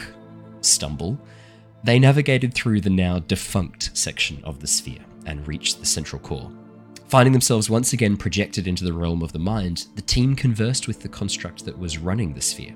stumble, 0.61 1.19
they 1.83 1.99
navigated 1.99 2.53
through 2.53 2.79
the 2.79 2.89
now 2.89 3.19
defunct 3.19 3.95
section 3.95 4.41
of 4.43 4.59
the 4.59 4.67
sphere 4.67 5.03
and 5.25 5.47
reached 5.47 5.79
the 5.79 5.85
central 5.85 6.21
core. 6.21 6.51
Finding 7.07 7.33
themselves 7.33 7.69
once 7.69 7.93
again 7.93 8.17
projected 8.17 8.67
into 8.67 8.83
the 8.83 8.93
realm 8.93 9.21
of 9.21 9.33
the 9.33 9.39
mind, 9.39 9.87
the 9.95 10.01
team 10.01 10.35
conversed 10.35 10.87
with 10.87 11.01
the 11.01 11.09
construct 11.09 11.65
that 11.65 11.77
was 11.77 11.97
running 11.97 12.33
the 12.33 12.41
sphere. 12.41 12.75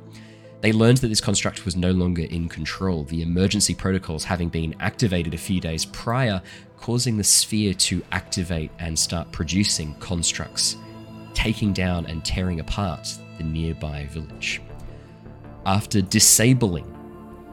They 0.62 0.72
learned 0.72 0.98
that 1.00 1.10
this 1.10 1.22
construct 1.22 1.66
was 1.66 1.76
no 1.76 1.92
longer 1.92 2.24
in 2.24 2.50
control, 2.50 3.04
the 3.04 3.22
emergency 3.22 3.76
protocols 3.76 4.24
having 4.24 4.50
been 4.50 4.76
activated 4.80 5.34
a 5.34 5.38
few 5.38 5.60
days 5.60 5.86
prior, 5.86 6.42
causing 6.78 7.18
the 7.18 7.24
sphere 7.24 7.74
to 7.76 8.04
activate 8.12 8.72
and 8.80 8.98
start 8.98 9.32
producing 9.32 9.94
constructs, 9.96 10.78
taking 11.36 11.74
down 11.74 12.08
and 12.08 12.26
tearing 12.26 12.60
apart 12.60 13.08
the 13.38 13.44
nearby 13.44 14.08
village. 14.08 14.62
After 15.66 16.02
disabling 16.02 16.92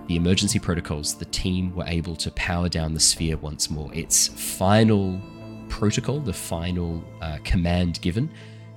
the 0.06 0.16
emergency 0.16 0.58
protocols, 0.58 1.14
the 1.14 1.25
team 1.26 1.75
were 1.75 1.87
able 1.87 2.16
to 2.16 2.30
power 2.32 2.70
down 2.70 2.94
the 2.94 3.00
sphere 3.00 3.37
once 3.37 3.70
more. 3.70 3.92
Its 3.92 4.28
final 4.28 5.20
protocol, 5.68 6.20
the 6.20 6.32
final 6.32 7.04
uh, 7.20 7.38
command 7.44 8.00
given 8.00 8.30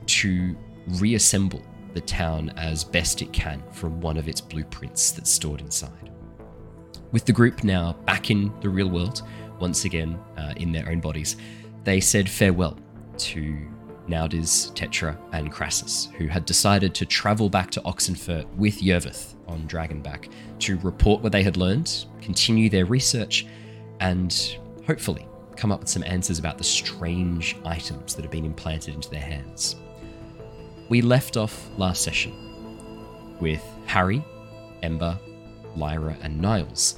to 0.07 0.55
reassemble 0.99 1.61
the 1.93 2.01
town 2.01 2.51
as 2.57 2.83
best 2.83 3.21
it 3.21 3.31
can 3.33 3.63
from 3.71 3.99
one 4.01 4.17
of 4.17 4.27
its 4.27 4.41
blueprints 4.41 5.11
that's 5.11 5.31
stored 5.31 5.61
inside. 5.61 6.11
With 7.11 7.25
the 7.25 7.33
group 7.33 7.63
now 7.63 7.93
back 8.05 8.29
in 8.31 8.51
the 8.61 8.69
real 8.69 8.89
world, 8.89 9.23
once 9.59 9.85
again 9.85 10.19
uh, 10.37 10.53
in 10.57 10.71
their 10.71 10.89
own 10.89 10.99
bodies, 10.99 11.37
they 11.83 11.99
said 11.99 12.29
farewell 12.29 12.77
to 13.17 13.57
Naudis, 14.07 14.71
Tetra, 14.73 15.17
and 15.33 15.51
Crassus, 15.51 16.09
who 16.17 16.27
had 16.27 16.45
decided 16.45 16.93
to 16.95 17.05
travel 17.05 17.49
back 17.49 17.71
to 17.71 17.81
Oxenfurt 17.81 18.47
with 18.55 18.81
Yervith 18.81 19.35
on 19.47 19.67
Dragonback 19.67 20.31
to 20.59 20.77
report 20.79 21.21
what 21.21 21.31
they 21.31 21.43
had 21.43 21.57
learned, 21.57 22.05
continue 22.21 22.69
their 22.69 22.85
research, 22.85 23.47
and 23.99 24.57
hopefully 24.85 25.27
come 25.55 25.71
up 25.71 25.79
with 25.79 25.89
some 25.89 26.03
answers 26.03 26.39
about 26.39 26.57
the 26.57 26.63
strange 26.63 27.57
items 27.65 28.15
that 28.15 28.21
have 28.21 28.31
been 28.31 28.45
implanted 28.45 28.93
into 28.93 29.09
their 29.09 29.19
hands. 29.21 29.75
We 30.89 31.01
left 31.01 31.35
off 31.35 31.69
last 31.77 32.01
session 32.01 32.33
with 33.41 33.61
Harry, 33.85 34.23
Ember, 34.83 35.19
Lyra, 35.75 36.17
and 36.21 36.39
Niles 36.39 36.95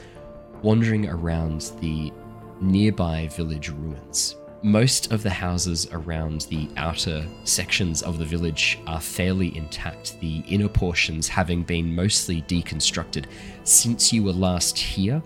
wandering 0.61 1.09
around 1.09 1.71
the 1.79 2.13
nearby 2.61 3.27
village 3.29 3.69
ruins. 3.69 4.35
Most 4.61 5.11
of 5.11 5.23
the 5.23 5.29
houses 5.29 5.87
around 5.91 6.41
the 6.41 6.69
outer 6.77 7.25
sections 7.45 8.03
of 8.03 8.19
the 8.19 8.25
village 8.25 8.77
are 8.85 8.99
fairly 8.99 9.55
intact, 9.57 10.19
the 10.19 10.43
inner 10.47 10.67
portions 10.67 11.27
having 11.27 11.63
been 11.63 11.95
mostly 11.95 12.41
deconstructed. 12.43 13.25
Since 13.63 14.13
you 14.13 14.23
were 14.23 14.33
last 14.33 14.77
here, 14.77 15.23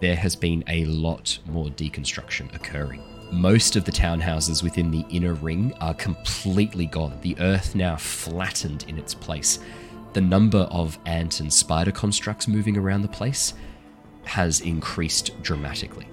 there 0.00 0.16
has 0.16 0.36
been 0.36 0.64
a 0.66 0.84
lot 0.84 1.38
more 1.46 1.68
deconstruction 1.68 2.54
occurring. 2.54 3.15
Most 3.32 3.74
of 3.74 3.84
the 3.84 3.92
townhouses 3.92 4.62
within 4.62 4.90
the 4.90 5.04
inner 5.10 5.34
ring 5.34 5.74
are 5.80 5.94
completely 5.94 6.86
gone, 6.86 7.18
the 7.22 7.36
earth 7.40 7.74
now 7.74 7.96
flattened 7.96 8.84
in 8.88 8.98
its 8.98 9.14
place. 9.14 9.58
The 10.12 10.20
number 10.20 10.60
of 10.70 10.98
ant 11.06 11.40
and 11.40 11.52
spider 11.52 11.90
constructs 11.90 12.46
moving 12.46 12.76
around 12.76 13.02
the 13.02 13.08
place 13.08 13.54
has 14.24 14.60
increased 14.60 15.42
dramatically. 15.42 16.06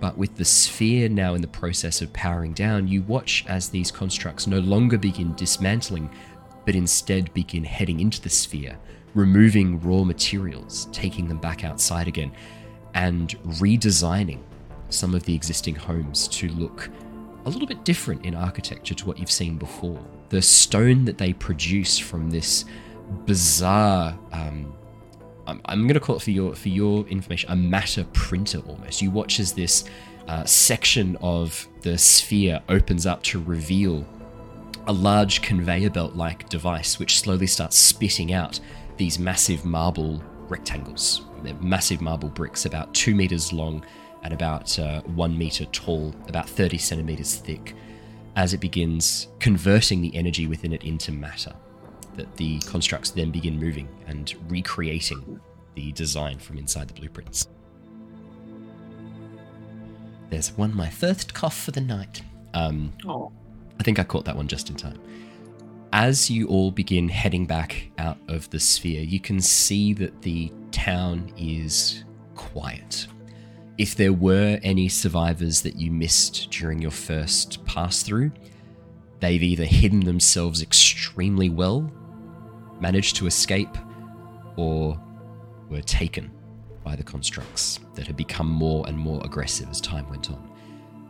But 0.00 0.16
with 0.16 0.36
the 0.36 0.44
sphere 0.44 1.08
now 1.08 1.34
in 1.34 1.42
the 1.42 1.48
process 1.48 2.00
of 2.00 2.12
powering 2.12 2.54
down, 2.54 2.88
you 2.88 3.02
watch 3.02 3.44
as 3.46 3.68
these 3.68 3.90
constructs 3.90 4.46
no 4.46 4.58
longer 4.60 4.96
begin 4.96 5.34
dismantling, 5.34 6.10
but 6.64 6.74
instead 6.74 7.32
begin 7.34 7.64
heading 7.64 8.00
into 8.00 8.22
the 8.22 8.30
sphere, 8.30 8.78
removing 9.14 9.80
raw 9.82 10.02
materials, 10.02 10.88
taking 10.92 11.28
them 11.28 11.38
back 11.38 11.62
outside 11.62 12.08
again, 12.08 12.32
and 12.94 13.38
redesigning 13.60 14.40
some 14.90 15.14
of 15.14 15.24
the 15.24 15.34
existing 15.34 15.74
homes 15.74 16.28
to 16.28 16.48
look 16.50 16.90
a 17.44 17.50
little 17.50 17.66
bit 17.66 17.84
different 17.84 18.24
in 18.26 18.34
architecture 18.34 18.94
to 18.94 19.06
what 19.06 19.18
you've 19.18 19.30
seen 19.30 19.56
before. 19.56 20.00
The 20.28 20.42
stone 20.42 21.04
that 21.06 21.18
they 21.18 21.32
produce 21.32 21.98
from 21.98 22.30
this 22.30 22.64
bizarre 23.24 24.18
um, 24.32 24.74
I'm, 25.48 25.62
I'm 25.64 25.82
going 25.82 25.94
to 25.94 26.00
call 26.00 26.16
it 26.16 26.22
for 26.22 26.30
your 26.30 26.54
for 26.54 26.68
your 26.68 27.06
information 27.08 27.50
a 27.50 27.56
matter 27.56 28.04
printer 28.12 28.58
almost. 28.60 29.00
You 29.00 29.10
watch 29.10 29.40
as 29.40 29.52
this 29.52 29.84
uh, 30.28 30.44
section 30.44 31.16
of 31.22 31.66
the 31.80 31.96
sphere 31.96 32.60
opens 32.68 33.06
up 33.06 33.22
to 33.24 33.42
reveal 33.42 34.06
a 34.86 34.92
large 34.92 35.42
conveyor 35.42 35.90
belt 35.90 36.14
like 36.14 36.48
device 36.48 36.98
which 36.98 37.20
slowly 37.20 37.46
starts 37.46 37.76
spitting 37.76 38.32
out 38.32 38.60
these 38.98 39.18
massive 39.18 39.64
marble 39.64 40.22
rectangles. 40.48 41.22
They're 41.42 41.54
massive 41.54 42.02
marble 42.02 42.28
bricks 42.28 42.66
about 42.66 42.92
two 42.94 43.14
meters 43.14 43.52
long 43.52 43.84
and 44.22 44.32
about 44.32 44.78
uh, 44.78 45.00
one 45.02 45.36
meter 45.36 45.64
tall, 45.66 46.14
about 46.28 46.48
30 46.48 46.78
centimeters 46.78 47.36
thick, 47.36 47.74
as 48.36 48.52
it 48.54 48.60
begins 48.60 49.28
converting 49.40 50.00
the 50.00 50.14
energy 50.14 50.46
within 50.46 50.72
it 50.72 50.84
into 50.84 51.12
matter 51.12 51.52
that 52.16 52.36
the 52.36 52.58
constructs 52.60 53.10
then 53.10 53.30
begin 53.30 53.58
moving 53.58 53.88
and 54.06 54.34
recreating 54.48 55.40
the 55.74 55.92
design 55.92 56.38
from 56.38 56.58
inside 56.58 56.88
the 56.88 56.94
blueprints. 56.94 57.48
There's 60.30 60.50
one 60.56 60.74
my 60.74 60.90
first 60.90 61.32
cough 61.32 61.56
for 61.56 61.70
the 61.70 61.80
night. 61.80 62.22
Um, 62.54 62.92
Oh. 63.06 63.32
I 63.80 63.82
think 63.84 63.98
I 63.98 64.04
caught 64.04 64.24
that 64.24 64.36
one 64.36 64.48
just 64.48 64.68
in 64.68 64.76
time. 64.76 65.00
As 65.92 66.28
you 66.28 66.48
all 66.48 66.70
begin 66.70 67.08
heading 67.08 67.46
back 67.46 67.90
out 67.96 68.18
of 68.28 68.50
the 68.50 68.60
sphere, 68.60 69.02
you 69.02 69.20
can 69.20 69.40
see 69.40 69.94
that 69.94 70.20
the 70.22 70.52
town 70.70 71.32
is 71.38 72.04
quiet. 72.34 73.06
If 73.78 73.94
there 73.94 74.12
were 74.12 74.58
any 74.64 74.88
survivors 74.88 75.62
that 75.62 75.76
you 75.76 75.92
missed 75.92 76.50
during 76.50 76.82
your 76.82 76.90
first 76.90 77.64
pass 77.64 78.02
through, 78.02 78.32
they've 79.20 79.42
either 79.42 79.64
hidden 79.64 80.00
themselves 80.00 80.62
extremely 80.62 81.48
well, 81.48 81.88
managed 82.80 83.14
to 83.16 83.28
escape, 83.28 83.78
or 84.56 85.00
were 85.68 85.82
taken 85.82 86.32
by 86.82 86.96
the 86.96 87.04
constructs 87.04 87.78
that 87.94 88.08
had 88.08 88.16
become 88.16 88.48
more 88.48 88.84
and 88.88 88.98
more 88.98 89.24
aggressive 89.24 89.68
as 89.70 89.80
time 89.80 90.10
went 90.10 90.28
on. 90.32 90.50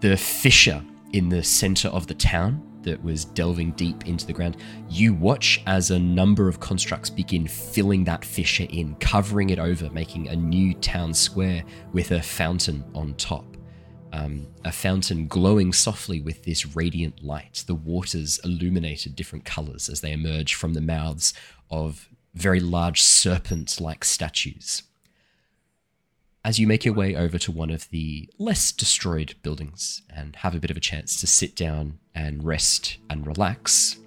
The 0.01 0.19
fissure 0.19 0.85
in 1.15 1.31
the 1.31 1.43
center 1.43 1.89
of 1.89 2.07
the 2.07 2.15
town 2.15 2.68
that 2.83 3.03
was 3.03 3.25
delving 3.25 3.73
deep 3.73 4.07
into 4.07 4.27
the 4.27 4.33
ground, 4.33 4.57
you 4.89 5.15
watch 5.15 5.63
as 5.67 5.91
a 5.91 5.99
number 5.99 6.49
of 6.49 6.61
constructs 6.61 7.11
begin 7.11 7.47
filling 7.47 8.05
that 8.05 8.25
fissure 8.25 8.67
in, 8.71 8.95
covering 8.97 9.51
it 9.51 9.59
over, 9.59 9.91
making 9.91 10.29
a 10.29 10.37
new 10.37 10.75
town 10.75 11.13
square 11.13 11.65
with 11.93 12.11
a 12.13 12.23
fountain 12.23 12.85
on 12.95 13.15
top. 13.15 13.45
Um, 14.13 14.47
a 14.65 14.73
fountain 14.73 15.29
glowing 15.29 15.73
softly 15.73 16.21
with 16.21 16.43
this 16.45 16.75
radiant 16.75 17.23
light. 17.23 17.65
The 17.67 17.75
waters 17.75 18.41
illuminated 18.43 19.15
different 19.15 19.45
colors 19.45 19.91
as 19.91 20.01
they 20.01 20.13
emerge 20.13 20.55
from 20.55 20.73
the 20.73 20.81
mouths 20.81 21.35
of 21.71 22.09
very 22.35 22.61
large 22.61 23.03
serpent 23.03 23.81
like 23.81 24.05
statues. 24.05 24.85
As 26.49 26.59
you 26.59 26.67
make 26.67 26.83
your 26.83 26.95
way 26.95 27.15
over 27.15 27.37
to 27.41 27.53
one 27.53 27.69
of 27.69 27.91
the 27.91 28.27
less 28.39 28.73
destroyed 28.73 29.35
buildings 29.43 30.01
and 30.09 30.35
have 30.37 30.55
a 30.55 30.59
bit 30.59 30.71
of 30.71 30.79
a 30.79 30.81
chance 30.81 31.21
to 31.21 31.27
sit 31.27 31.55
down 31.55 31.99
and 32.15 32.43
rest 32.43 32.97
and 33.11 33.27
relax, 33.27 33.99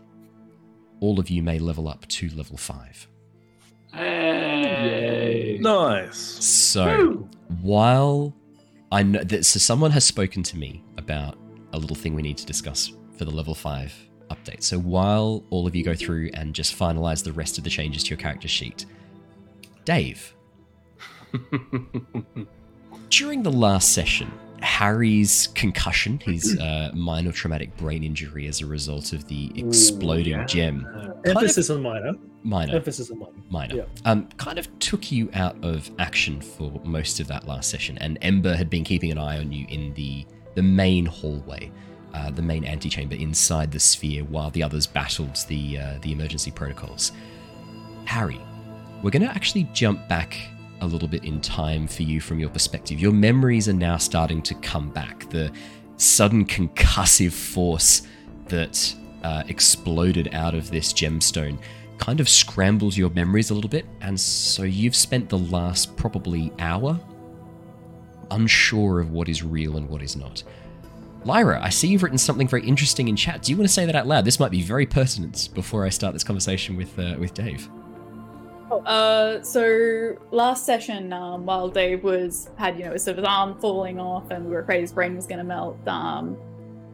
all 1.02 1.20
of 1.20 1.30
you 1.30 1.44
may 1.44 1.60
level 1.60 1.88
up 1.88 2.08
to 2.08 2.30
level 2.30 2.58
5. 2.58 3.08
Hey. 3.94 5.60
Nice. 5.62 6.18
So, 6.18 7.30
while 7.62 8.34
I 8.92 9.04
know 9.04 9.24
that 9.24 9.46
so 9.46 9.60
someone 9.60 9.92
has 9.92 10.04
spoken 10.04 10.42
to 10.42 10.58
me 10.58 10.84
about 10.98 11.38
a 11.74 11.78
little 11.78 11.96
thing 11.96 12.16
we 12.16 12.24
need 12.24 12.40
to 12.40 12.46
discuss 12.48 12.92
for 13.20 13.26
the 13.26 13.32
level 13.32 13.54
5 13.54 13.94
update. 14.32 14.64
So, 14.64 14.80
while 14.80 15.44
all 15.52 15.68
of 15.68 15.76
you 15.76 15.84
go 15.84 15.94
through 15.94 16.32
and 16.34 16.56
just 16.56 16.76
finalize 16.76 17.24
the 17.24 17.34
rest 17.34 17.60
of 17.60 17.64
the 17.64 17.70
changes 17.70 18.04
to 18.06 18.10
your 18.10 18.18
character 18.18 18.48
sheet, 18.48 18.88
Dave, 19.86 20.34
during 23.10 23.44
the 23.44 23.52
last 23.52 23.94
session, 23.94 24.32
Harry's 24.62 25.48
concussion, 25.56 26.20
his 26.20 26.58
uh, 26.62 26.92
minor 26.94 27.32
traumatic 27.32 27.76
brain 27.78 28.04
injury 28.04 28.48
as 28.48 28.62
a 28.62 28.66
result 28.66 29.14
of 29.14 29.28
the 29.28 29.52
exploding 29.56 30.34
yeah. 30.34 30.46
gem, 30.46 30.88
Emphasis 31.26 31.70
on 31.70 31.82
minor. 31.82 32.14
minor, 32.44 32.76
Emphasis 32.76 33.12
on 33.12 33.20
minor. 33.20 33.32
minor, 33.50 33.76
Yeah. 33.76 33.84
um, 34.06 34.28
kind 34.38 34.58
of 34.60 34.68
took 34.80 35.12
you 35.12 35.30
out 35.34 35.56
of 35.64 35.90
action 36.00 36.42
for 36.42 36.80
most 36.84 37.20
of 37.20 37.28
that 37.28 37.48
last 37.48 37.70
session. 37.70 37.98
And 38.00 38.18
Ember 38.22 38.56
had 38.56 38.70
been 38.70 38.84
keeping 38.84 39.12
an 39.12 39.18
eye 39.18 39.38
on 39.40 39.52
you 39.52 39.66
in 39.70 39.94
the 39.94 40.26
the 40.54 40.62
main 40.62 41.06
hallway, 41.06 41.72
uh, 42.14 42.30
the 42.30 42.42
main 42.42 42.66
antechamber 42.66 43.16
inside 43.16 43.72
the 43.72 43.80
sphere, 43.80 44.24
while 44.26 44.50
the 44.52 44.62
others 44.62 44.86
battled 44.86 45.36
the 45.48 45.78
uh, 45.80 45.94
the 46.02 46.12
emergency 46.12 46.52
protocols. 46.52 47.12
Harry, 48.06 48.40
we're 49.02 49.12
going 49.12 49.22
to 49.22 49.30
actually 49.32 49.64
jump 49.74 50.08
back 50.10 50.36
a 50.82 50.86
little 50.86 51.08
bit 51.08 51.24
in 51.24 51.40
time 51.40 51.88
for 51.88 52.04
you 52.04 52.20
from 52.20 52.40
your 52.40 52.50
perspective. 52.50 53.00
Your 53.00 53.12
memories 53.12 53.70
are 53.70 53.74
now 53.74 53.98
starting 53.98 54.42
to 54.44 54.56
come 54.56 54.90
back. 54.90 55.30
The 55.30 55.52
sudden 55.98 56.46
concussive 56.46 57.32
force 57.32 58.04
that 58.48 58.94
uh, 59.24 59.44
exploded 59.48 60.34
out 60.34 60.56
of 60.56 60.70
this 60.72 60.92
gemstone 60.92 61.60
kind 61.98 62.20
of 62.20 62.28
scrambles 62.28 62.98
your 62.98 63.12
memories 63.12 63.52
a 63.52 63.54
little 63.54 63.70
bit, 63.70 63.86
and 64.02 64.20
so 64.20 64.64
you've 64.64 64.96
spent 64.96 65.30
the 65.30 65.38
last 65.38 65.96
probably 65.96 66.52
hour 66.60 67.00
unsure 68.32 69.00
of 69.00 69.12
what 69.12 69.30
is 69.30 69.44
real 69.44 69.78
and 69.78 69.88
what 69.88 70.02
is 70.02 70.16
not. 70.16 70.44
Lyra, 71.24 71.62
I 71.62 71.70
see 71.70 71.88
you've 71.88 72.02
written 72.02 72.18
something 72.18 72.48
very 72.48 72.66
interesting 72.66 73.08
in 73.08 73.16
chat. 73.16 73.44
Do 73.44 73.52
you 73.52 73.58
want 73.58 73.68
to 73.68 73.74
say 73.74 73.86
that 73.86 73.96
out 73.96 74.08
loud? 74.08 74.26
This 74.26 74.40
might 74.40 74.50
be 74.50 74.64
very 74.64 74.88
pertinent 74.88 75.50
before 75.54 75.86
I 75.86 75.90
start 75.90 76.14
this 76.14 76.24
conversation 76.24 76.76
with 76.76 76.98
uh, 76.98 77.16
with 77.20 77.36
Dave. 77.36 77.70
Uh, 78.80 79.42
so 79.44 80.18
last 80.32 80.66
session, 80.66 81.12
um, 81.14 81.46
while 81.46 81.68
Dave 81.68 82.04
was 82.04 82.50
had 82.58 82.78
you 82.78 82.86
know 82.86 82.98
sort 82.98 83.18
of 83.18 83.24
his 83.24 83.26
arm 83.26 83.60
falling 83.60 84.00
off, 84.00 84.32
and 84.32 84.46
we 84.46 84.52
were 84.52 84.60
afraid 84.60 84.82
his 84.82 84.94
brain 84.94 85.16
was 85.16 85.28
going 85.28 85.40
to 85.40 85.44
melt. 85.44 85.86
Um, 85.88 86.38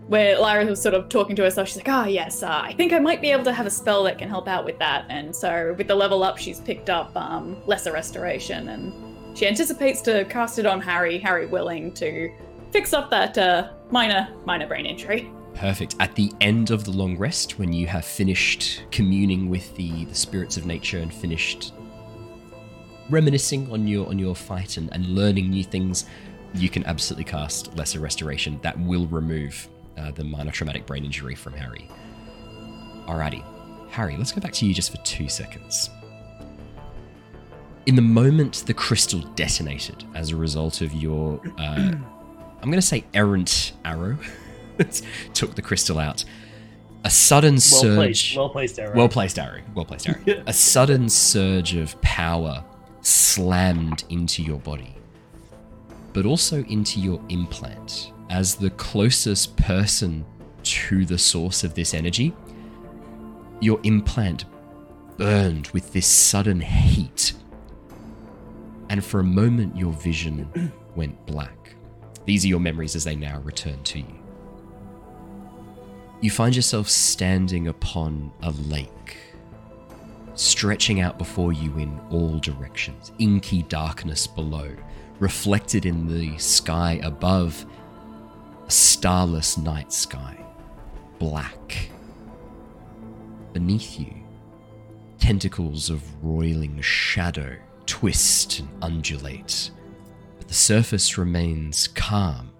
where 0.08 0.40
Lyra 0.40 0.66
was 0.66 0.82
sort 0.82 0.96
of 0.96 1.10
talking 1.10 1.36
to 1.36 1.44
herself, 1.44 1.68
she's 1.68 1.78
like, 1.78 1.90
"Ah, 1.90 2.06
yes, 2.06 2.42
uh, 2.42 2.62
I 2.64 2.74
think 2.74 2.94
I 2.94 3.00
might 3.00 3.22
be 3.22 3.32
able 3.32 3.44
to 3.44 3.54
have 3.54 3.66
a 3.66 3.70
spell 3.70 4.04
that 4.04 4.18
can 4.18 4.30
help 4.30 4.48
out 4.48 4.66
with 4.66 4.80
that." 4.80 5.06
And 5.10 5.36
so 5.36 5.76
with 5.78 5.88
the 5.88 5.96
level 5.96 6.24
up, 6.24 6.38
she's 6.38 6.60
picked 6.60 6.90
up 6.90 7.16
um, 7.16 7.58
lesser 7.68 7.92
restoration, 7.92 8.70
and 8.70 9.38
she 9.38 9.48
anticipates 9.48 10.02
to 10.04 10.26
cast 10.26 10.60
it 10.60 10.66
on 10.66 10.82
Harry. 10.82 11.20
Harry 11.20 11.46
willing 11.46 11.94
to 11.96 12.32
fix 12.72 12.94
up 12.94 13.10
that 13.12 13.38
uh, 13.38 13.70
minor 13.92 14.30
minor 14.46 14.68
brain 14.68 14.86
injury. 14.86 15.32
Perfect. 15.58 15.96
At 16.00 16.14
the 16.14 16.32
end 16.40 16.70
of 16.70 16.84
the 16.84 16.92
long 16.92 17.18
rest, 17.18 17.58
when 17.58 17.74
you 17.74 17.88
have 17.88 18.06
finished 18.06 18.84
communing 18.92 19.50
with 19.50 19.76
the, 19.76 20.06
the 20.06 20.14
spirits 20.14 20.56
of 20.56 20.68
nature 20.68 21.00
and 21.00 21.12
finished 21.12 21.74
reminiscing 23.10 23.72
on 23.72 23.88
your 23.88 24.08
on 24.08 24.20
your 24.20 24.36
fight 24.36 24.78
and, 24.78 24.94
and 24.94 25.08
learning 25.08 25.50
new 25.50 25.64
things, 25.64 26.06
you 26.54 26.70
can 26.70 26.86
absolutely 26.86 27.24
cast 27.24 27.76
lesser 27.76 28.00
restoration. 28.00 28.60
That 28.62 28.80
will 28.80 29.08
remove 29.08 29.68
uh, 29.98 30.12
the 30.12 30.24
minor 30.24 30.52
traumatic 30.52 30.86
brain 30.86 31.04
injury 31.04 31.34
from 31.34 31.54
Harry. 31.54 31.90
Alrighty. 33.08 33.44
Harry, 33.90 34.16
let's 34.16 34.32
go 34.32 34.42
back 34.42 34.54
to 34.54 34.66
you 34.68 34.76
just 34.76 34.92
for 34.92 34.98
two 34.98 35.28
seconds. 35.28 35.90
In 37.88 37.96
the 37.96 38.02
moment 38.04 38.64
the 38.68 38.76
crystal 38.76 39.22
detonated 39.36 40.04
as 40.14 40.32
a 40.32 40.36
result 40.36 40.82
of 40.82 40.94
your, 40.94 41.42
uh, 41.58 41.94
I'm 42.62 42.70
going 42.70 42.74
to 42.74 42.82
say 42.82 43.06
errant 43.16 43.72
arrow, 43.86 44.18
took 45.34 45.56
the 45.56 45.62
crystal 45.62 46.00
out. 46.00 46.24
A 47.04 47.10
sudden 47.10 47.54
Well 47.56 47.60
surge. 47.62 47.96
placed. 47.96 48.36
Well 48.38 48.50
placed, 48.50 48.80
Arrow. 48.80 48.96
Well 48.96 49.10
placed, 49.10 49.40
Ari. 49.40 49.64
Well 49.76 49.86
placed. 49.86 50.08
Yeah. 50.26 50.42
A 50.48 50.54
sudden 50.54 51.08
surge 51.10 51.76
of 51.76 52.00
power 52.02 52.64
slammed 53.02 54.04
into 54.10 54.44
your 54.44 54.60
body, 54.60 54.96
but 56.14 56.26
also 56.26 56.64
into 56.66 57.00
your 57.00 57.22
implant. 57.30 58.12
As 58.30 58.56
the 58.56 58.72
closest 58.72 59.56
person 59.56 60.26
to 60.64 61.06
the 61.06 61.18
source 61.18 61.64
of 61.64 61.76
this 61.76 61.94
energy, 61.94 62.34
your 63.62 63.80
implant 63.84 64.44
burned 65.18 65.68
with 65.68 65.94
this 65.94 66.08
sudden 66.08 66.60
heat. 66.60 67.34
And 68.90 69.04
for 69.04 69.20
a 69.22 69.24
moment, 69.24 69.78
your 69.78 69.94
vision 69.94 70.72
went 70.96 71.26
black. 71.26 71.76
These 72.26 72.44
are 72.44 72.50
your 72.50 72.60
memories 72.60 72.96
as 72.96 73.06
they 73.06 73.16
now 73.16 73.40
return 73.40 73.82
to 73.84 74.00
you. 74.00 74.20
You 76.20 76.32
find 76.32 76.56
yourself 76.56 76.90
standing 76.90 77.68
upon 77.68 78.32
a 78.42 78.50
lake, 78.52 79.18
stretching 80.34 81.00
out 81.00 81.20
before 81.20 81.54
you 81.54 81.78
in 81.78 82.00
all 82.10 82.40
directions, 82.40 83.12
inky 83.20 83.62
darkness 83.64 84.26
below, 84.26 84.72
reflected 85.20 85.86
in 85.86 86.08
the 86.08 86.36
sky 86.40 87.00
above, 87.04 87.66
a 88.66 88.72
starless 88.72 89.60
night 89.60 89.94
sky, 89.94 90.44
black. 91.20 91.92
Beneath 93.54 94.00
you, 94.00 94.14
tentacles 95.20 95.92
of 95.92 96.02
roiling 96.24 96.82
shadow 96.82 97.58
twist 97.86 98.60
and 98.60 98.70
undulate, 98.82 99.70
but 100.40 100.48
the 100.48 100.54
surface 100.54 101.18
remains 101.18 101.88
calm, 101.90 102.52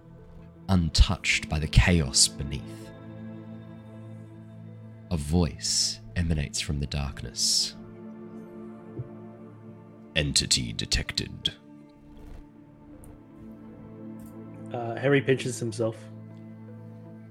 untouched 0.68 1.48
by 1.48 1.58
the 1.58 1.66
chaos 1.66 2.28
beneath. 2.28 2.77
A 5.10 5.16
voice 5.16 6.00
emanates 6.16 6.60
from 6.60 6.80
the 6.80 6.86
darkness. 6.86 7.76
Entity 10.16 10.72
detected. 10.72 11.54
Uh, 14.72 14.96
Harry 14.96 15.22
pinches 15.22 15.58
himself. 15.58 15.96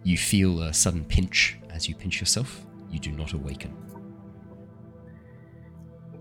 You 0.03 0.17
feel 0.17 0.61
a 0.61 0.73
sudden 0.73 1.05
pinch 1.05 1.59
as 1.69 1.87
you 1.87 1.93
pinch 1.93 2.19
yourself. 2.19 2.65
You 2.89 2.99
do 2.99 3.11
not 3.11 3.33
awaken. 3.33 3.75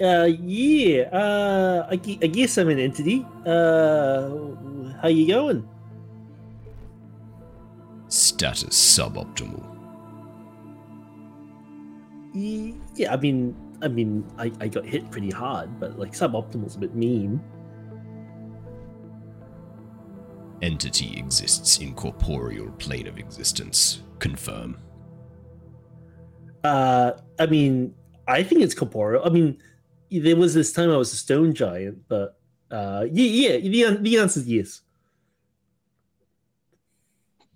Uh, 0.00 0.24
yeah. 0.24 1.02
Uh, 1.04 1.86
I, 1.88 1.94
I 1.94 2.26
guess 2.26 2.58
I'm 2.58 2.68
an 2.68 2.78
entity. 2.78 3.24
Uh, 3.46 4.28
how 5.00 5.08
you 5.08 5.26
going? 5.26 5.66
Status 8.08 8.64
suboptimal. 8.70 9.75
Ye- 12.36 12.74
Yeah, 12.94 13.14
I 13.14 13.16
mean, 13.16 13.56
I 13.82 13.88
mean, 13.88 14.26
I, 14.38 14.52
I 14.60 14.68
got 14.68 14.84
hit 14.84 15.10
pretty 15.10 15.30
hard, 15.30 15.80
but 15.80 15.98
like 15.98 16.12
suboptimal's 16.12 16.76
a 16.76 16.78
bit 16.78 16.94
mean. 16.94 17.42
Entity 20.62 21.18
exists 21.18 21.78
in 21.78 21.94
corporeal 21.94 22.70
plane 22.72 23.06
of 23.06 23.18
existence. 23.18 24.02
Confirm. 24.18 24.78
Uh, 26.64 27.12
I 27.38 27.46
mean, 27.46 27.94
I 28.26 28.42
think 28.42 28.62
it's 28.62 28.74
corporeal. 28.74 29.22
I 29.24 29.28
mean, 29.28 29.58
there 30.10 30.36
was 30.36 30.54
this 30.54 30.72
time 30.72 30.90
I 30.90 30.96
was 30.96 31.12
a 31.12 31.16
stone 31.16 31.54
giant, 31.54 32.08
but 32.08 32.38
uh, 32.70 33.06
yeah, 33.10 33.58
yeah. 33.58 33.88
The 33.90 33.98
the 34.00 34.18
answer 34.18 34.40
is 34.40 34.48
yes. 34.48 34.80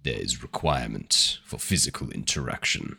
There 0.02 0.14
is 0.18 0.42
requirement 0.42 1.38
for 1.44 1.58
physical 1.58 2.10
interaction. 2.10 2.96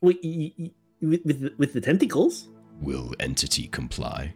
Wait, 0.00 0.18
y- 0.22 0.52
y- 0.58 0.70
with 1.02 1.20
with 1.24 1.40
the, 1.40 1.52
with 1.58 1.72
the 1.72 1.80
tentacles. 1.80 2.48
Will 2.80 3.12
entity 3.20 3.66
comply? 3.68 4.34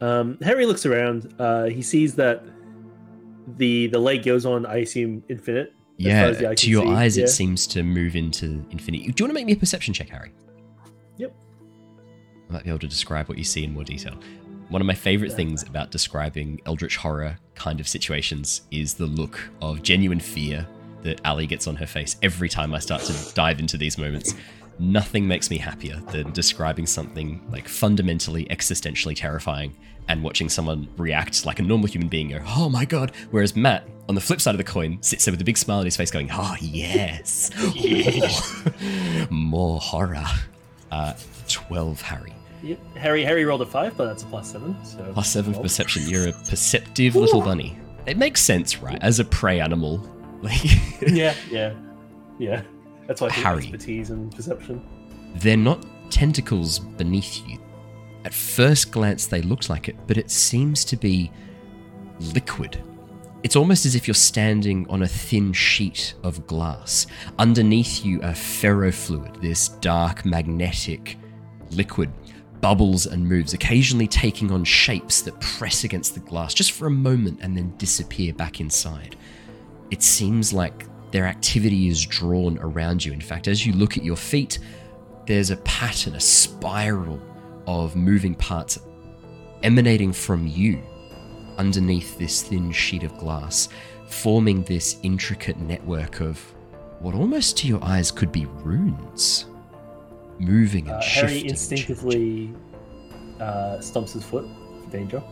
Um, 0.00 0.38
Harry 0.42 0.66
looks 0.66 0.86
around. 0.86 1.34
Uh, 1.38 1.64
he 1.66 1.82
sees 1.82 2.14
that 2.16 2.42
the 3.58 3.86
the 3.88 3.98
lake 3.98 4.24
goes 4.24 4.46
on. 4.46 4.66
I 4.66 4.78
assume 4.78 5.22
infinite. 5.28 5.72
as 6.04 6.40
Yeah, 6.40 6.54
to 6.54 6.70
your 6.70 6.84
see, 6.84 6.90
eyes, 6.90 7.18
yeah. 7.18 7.24
it 7.24 7.28
seems 7.28 7.66
to 7.68 7.82
move 7.82 8.16
into 8.16 8.64
infinity. 8.70 9.04
Do 9.12 9.22
you 9.22 9.24
want 9.26 9.30
to 9.30 9.34
make 9.34 9.46
me 9.46 9.52
a 9.52 9.56
perception 9.56 9.92
check, 9.92 10.08
Harry? 10.08 10.32
Yep. 11.18 11.34
I 12.48 12.52
might 12.54 12.64
be 12.64 12.70
able 12.70 12.78
to 12.80 12.88
describe 12.88 13.28
what 13.28 13.36
you 13.38 13.44
see 13.44 13.64
in 13.64 13.72
more 13.74 13.84
detail. 13.84 14.14
One 14.70 14.80
of 14.80 14.86
my 14.86 14.94
favorite 14.94 15.32
things 15.32 15.62
about 15.64 15.90
describing 15.90 16.60
eldritch 16.64 16.96
horror 16.96 17.36
kind 17.54 17.80
of 17.80 17.86
situations 17.88 18.62
is 18.70 18.94
the 18.94 19.06
look 19.06 19.38
of 19.60 19.82
genuine 19.82 20.20
fear 20.20 20.66
that 21.02 21.20
Ali 21.24 21.46
gets 21.46 21.66
on 21.66 21.76
her 21.76 21.86
face 21.86 22.16
every 22.22 22.48
time 22.48 22.74
I 22.74 22.78
start 22.78 23.02
to 23.02 23.34
dive 23.34 23.58
into 23.58 23.76
these 23.76 23.98
moments. 23.98 24.34
Nothing 24.78 25.28
makes 25.28 25.50
me 25.50 25.58
happier 25.58 25.96
than 26.10 26.32
describing 26.32 26.86
something 26.86 27.46
like 27.50 27.68
fundamentally 27.68 28.46
existentially 28.46 29.14
terrifying 29.14 29.76
and 30.08 30.22
watching 30.24 30.48
someone 30.48 30.88
react 30.96 31.44
like 31.46 31.58
a 31.58 31.62
normal 31.62 31.86
human 31.86 32.08
being 32.08 32.30
go, 32.30 32.40
oh 32.46 32.68
my 32.68 32.84
god. 32.84 33.12
Whereas 33.30 33.54
Matt, 33.54 33.86
on 34.08 34.14
the 34.14 34.20
flip 34.20 34.40
side 34.40 34.54
of 34.54 34.58
the 34.58 34.64
coin, 34.64 34.98
sits 35.02 35.24
there 35.24 35.32
with 35.32 35.40
a 35.40 35.44
big 35.44 35.58
smile 35.58 35.78
on 35.78 35.84
his 35.84 35.96
face 35.96 36.10
going, 36.10 36.30
oh 36.32 36.56
yes. 36.60 37.50
More 39.30 39.78
horror. 39.78 40.24
Uh, 40.90 41.12
12, 41.48 42.00
Harry. 42.02 42.32
Yep. 42.62 42.96
Harry 42.96 43.24
Harry 43.24 43.44
rolled 43.44 43.62
a 43.62 43.66
five, 43.66 43.96
but 43.96 44.06
that's 44.06 44.22
a 44.22 44.26
plus 44.26 44.50
seven. 44.52 44.76
So 44.84 45.10
Plus 45.12 45.30
seven 45.30 45.54
perception. 45.54 46.08
You're 46.08 46.28
a 46.28 46.32
perceptive 46.32 47.16
little 47.16 47.40
bunny. 47.40 47.78
It 48.06 48.18
makes 48.18 48.42
sense, 48.42 48.82
right? 48.82 48.98
As 49.02 49.18
a 49.18 49.24
prey 49.24 49.60
animal. 49.60 49.98
Like, 50.42 50.64
yeah, 51.02 51.34
yeah, 51.50 51.74
yeah. 52.38 52.62
That's 53.06 53.20
why 53.20 53.28
I 53.28 53.30
think 53.30 53.44
Harry. 53.46 53.58
expertise 53.58 54.10
and 54.10 54.34
perception. 54.34 54.82
they're 55.36 55.56
not 55.56 55.84
tentacles 56.10 56.78
beneath 56.78 57.46
you. 57.48 57.58
At 58.24 58.34
first 58.34 58.92
glance, 58.92 59.26
they 59.26 59.42
looked 59.42 59.68
like 59.70 59.88
it, 59.88 59.96
but 60.06 60.16
it 60.18 60.30
seems 60.30 60.84
to 60.86 60.96
be 60.96 61.30
liquid. 62.34 62.82
It's 63.42 63.56
almost 63.56 63.86
as 63.86 63.94
if 63.94 64.06
you're 64.06 64.14
standing 64.14 64.86
on 64.90 65.02
a 65.02 65.08
thin 65.08 65.52
sheet 65.54 66.14
of 66.22 66.46
glass. 66.46 67.06
Underneath 67.38 68.04
you, 68.04 68.18
a 68.20 68.32
ferrofluid, 68.32 69.40
this 69.40 69.68
dark 69.68 70.26
magnetic 70.26 71.16
liquid, 71.70 72.10
bubbles 72.60 73.06
and 73.06 73.26
moves, 73.26 73.54
occasionally 73.54 74.06
taking 74.06 74.52
on 74.52 74.64
shapes 74.64 75.22
that 75.22 75.40
press 75.40 75.84
against 75.84 76.14
the 76.14 76.20
glass 76.20 76.52
just 76.52 76.72
for 76.72 76.86
a 76.86 76.90
moment 76.90 77.38
and 77.40 77.56
then 77.56 77.74
disappear 77.78 78.34
back 78.34 78.60
inside. 78.60 79.16
It 79.90 80.02
seems 80.02 80.52
like 80.52 80.86
their 81.10 81.26
activity 81.26 81.88
is 81.88 82.04
drawn 82.04 82.58
around 82.58 83.04
you. 83.04 83.12
In 83.12 83.20
fact, 83.20 83.48
as 83.48 83.66
you 83.66 83.72
look 83.72 83.96
at 83.96 84.04
your 84.04 84.16
feet, 84.16 84.58
there's 85.26 85.50
a 85.50 85.56
pattern, 85.58 86.14
a 86.14 86.20
spiral 86.20 87.20
of 87.66 87.96
moving 87.96 88.34
parts 88.34 88.78
emanating 89.62 90.12
from 90.12 90.46
you 90.46 90.80
underneath 91.58 92.18
this 92.18 92.42
thin 92.42 92.72
sheet 92.72 93.02
of 93.02 93.16
glass, 93.18 93.68
forming 94.08 94.62
this 94.64 94.98
intricate 95.02 95.58
network 95.58 96.20
of 96.20 96.38
what 97.00 97.14
almost 97.14 97.56
to 97.58 97.66
your 97.68 97.82
eyes 97.84 98.10
could 98.10 98.32
be 98.32 98.46
runes. 98.64 99.46
Moving 100.38 100.86
and 100.88 100.96
Uh, 100.96 101.00
shifting. 101.00 101.38
Harry 101.38 101.48
instinctively 101.48 102.54
uh, 103.40 103.76
stomps 103.80 104.12
his 104.12 104.24
foot 104.24 104.46
for 104.84 104.90
danger. 104.90 105.22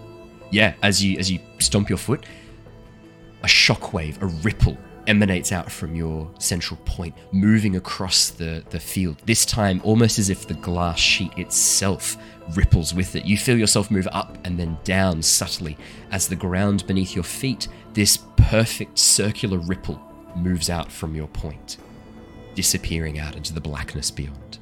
Yeah, 0.50 0.74
as 0.82 1.02
you 1.02 1.18
as 1.18 1.30
you 1.30 1.40
stomp 1.58 1.88
your 1.88 1.98
foot, 1.98 2.26
a 3.42 3.46
shockwave, 3.46 4.20
a 4.22 4.26
ripple 4.26 4.76
emanates 5.06 5.52
out 5.52 5.72
from 5.72 5.96
your 5.96 6.30
central 6.38 6.78
point, 6.84 7.14
moving 7.32 7.76
across 7.76 8.30
the, 8.30 8.62
the 8.70 8.78
field. 8.78 9.16
This 9.24 9.44
time, 9.46 9.80
almost 9.82 10.18
as 10.18 10.28
if 10.28 10.46
the 10.46 10.54
glass 10.54 10.98
sheet 10.98 11.32
itself 11.36 12.16
ripples 12.54 12.94
with 12.94 13.16
it. 13.16 13.24
You 13.24 13.36
feel 13.36 13.56
yourself 13.56 13.90
move 13.90 14.08
up 14.12 14.38
and 14.44 14.58
then 14.58 14.78
down 14.84 15.22
subtly 15.22 15.76
as 16.10 16.28
the 16.28 16.36
ground 16.36 16.86
beneath 16.86 17.14
your 17.14 17.24
feet, 17.24 17.68
this 17.94 18.18
perfect 18.36 18.98
circular 18.98 19.58
ripple 19.58 20.00
moves 20.36 20.70
out 20.70 20.92
from 20.92 21.14
your 21.14 21.28
point, 21.28 21.78
disappearing 22.54 23.18
out 23.18 23.34
into 23.34 23.54
the 23.54 23.60
blackness 23.60 24.10
beyond. 24.10 24.58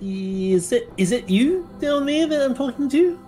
Is 0.00 0.70
it 0.70 0.92
is 0.96 1.10
it 1.10 1.28
you 1.28 1.68
down 1.80 2.06
there 2.06 2.26
that 2.28 2.42
I'm 2.42 2.54
talking 2.54 2.88
to? 2.90 3.18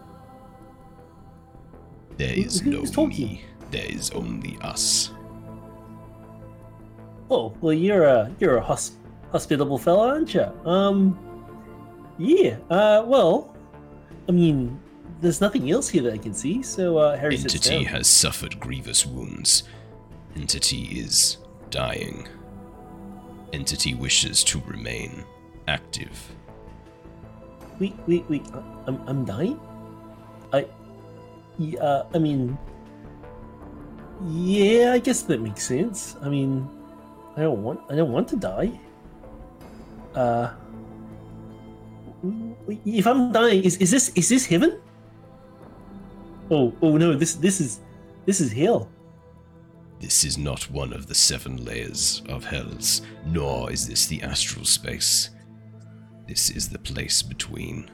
There 2.21 2.35
Who- 2.35 2.43
is 2.43 2.63
no 2.67 2.85
talking? 2.85 3.27
me. 3.29 3.43
There 3.71 3.87
is 3.89 4.11
only 4.11 4.59
us. 4.61 5.11
Oh, 7.31 7.55
well, 7.63 7.73
you're 7.73 8.05
a 8.05 8.31
you're 8.39 8.59
a 8.59 8.61
hos- 8.61 8.93
hospitable 9.33 9.79
fellow, 9.79 10.07
aren't 10.09 10.35
you? 10.35 10.45
Um, 10.67 11.19
yeah. 12.19 12.57
Uh, 12.69 13.05
well, 13.07 13.57
I 14.29 14.33
mean, 14.33 14.79
there's 15.23 15.41
nothing 15.41 15.71
else 15.71 15.89
here 15.89 16.03
that 16.03 16.13
I 16.13 16.19
can 16.19 16.35
see. 16.35 16.63
So 16.63 16.99
uh, 16.99 17.17
Harry 17.17 17.39
sits 17.39 17.55
Entity 17.55 17.85
has 17.85 18.07
suffered 18.07 18.61
grievous 18.61 19.07
wounds. 19.07 19.63
Entity 20.37 21.01
is 21.01 21.39
dying. 21.71 22.29
Entity 23.55 23.95
wishes 23.95 24.45
to 24.45 24.61
remain 24.67 25.25
active. 25.69 26.13
Wait, 27.79 27.95
wait, 28.07 28.29
wait. 28.29 28.45
I'm 28.87 29.01
I'm 29.09 29.25
dying. 29.25 29.59
Yeah, 31.61 32.05
I 32.15 32.19
mean, 32.19 32.57
Yeah, 34.25 34.93
I 34.93 34.99
guess 34.99 35.23
that 35.29 35.41
makes 35.41 35.65
sense. 35.65 36.17
I 36.23 36.29
mean, 36.29 36.69
I 37.37 37.43
don't 37.43 37.63
want 37.63 37.81
I 37.91 37.97
don't 37.97 38.13
want 38.13 38.29
to 38.29 38.37
die. 38.37 38.81
Uh, 40.15 40.53
if 42.85 43.07
I'm 43.07 43.33
dying, 43.33 43.63
is, 43.65 43.77
is 43.77 43.91
this 43.91 44.09
is 44.17 44.29
this 44.29 44.47
heaven? 44.47 44.81
Oh 46.51 46.73
oh 46.81 46.97
no, 46.97 47.15
this 47.15 47.35
this 47.35 47.61
is 47.61 47.81
this 48.25 48.41
is 48.41 48.53
hell. 48.53 48.89
This 50.01 50.25
is 50.25 50.39
not 50.39 50.71
one 50.71 50.95
of 50.95 51.07
the 51.07 51.15
seven 51.15 51.63
layers 51.65 52.23
of 52.29 52.45
hells, 52.45 53.03
nor 53.27 53.71
is 53.71 53.87
this 53.87 54.07
the 54.07 54.23
astral 54.23 54.65
space. 54.65 55.31
This 56.27 56.49
is 56.49 56.71
the 56.71 56.79
place 56.79 57.23
between. 57.23 57.91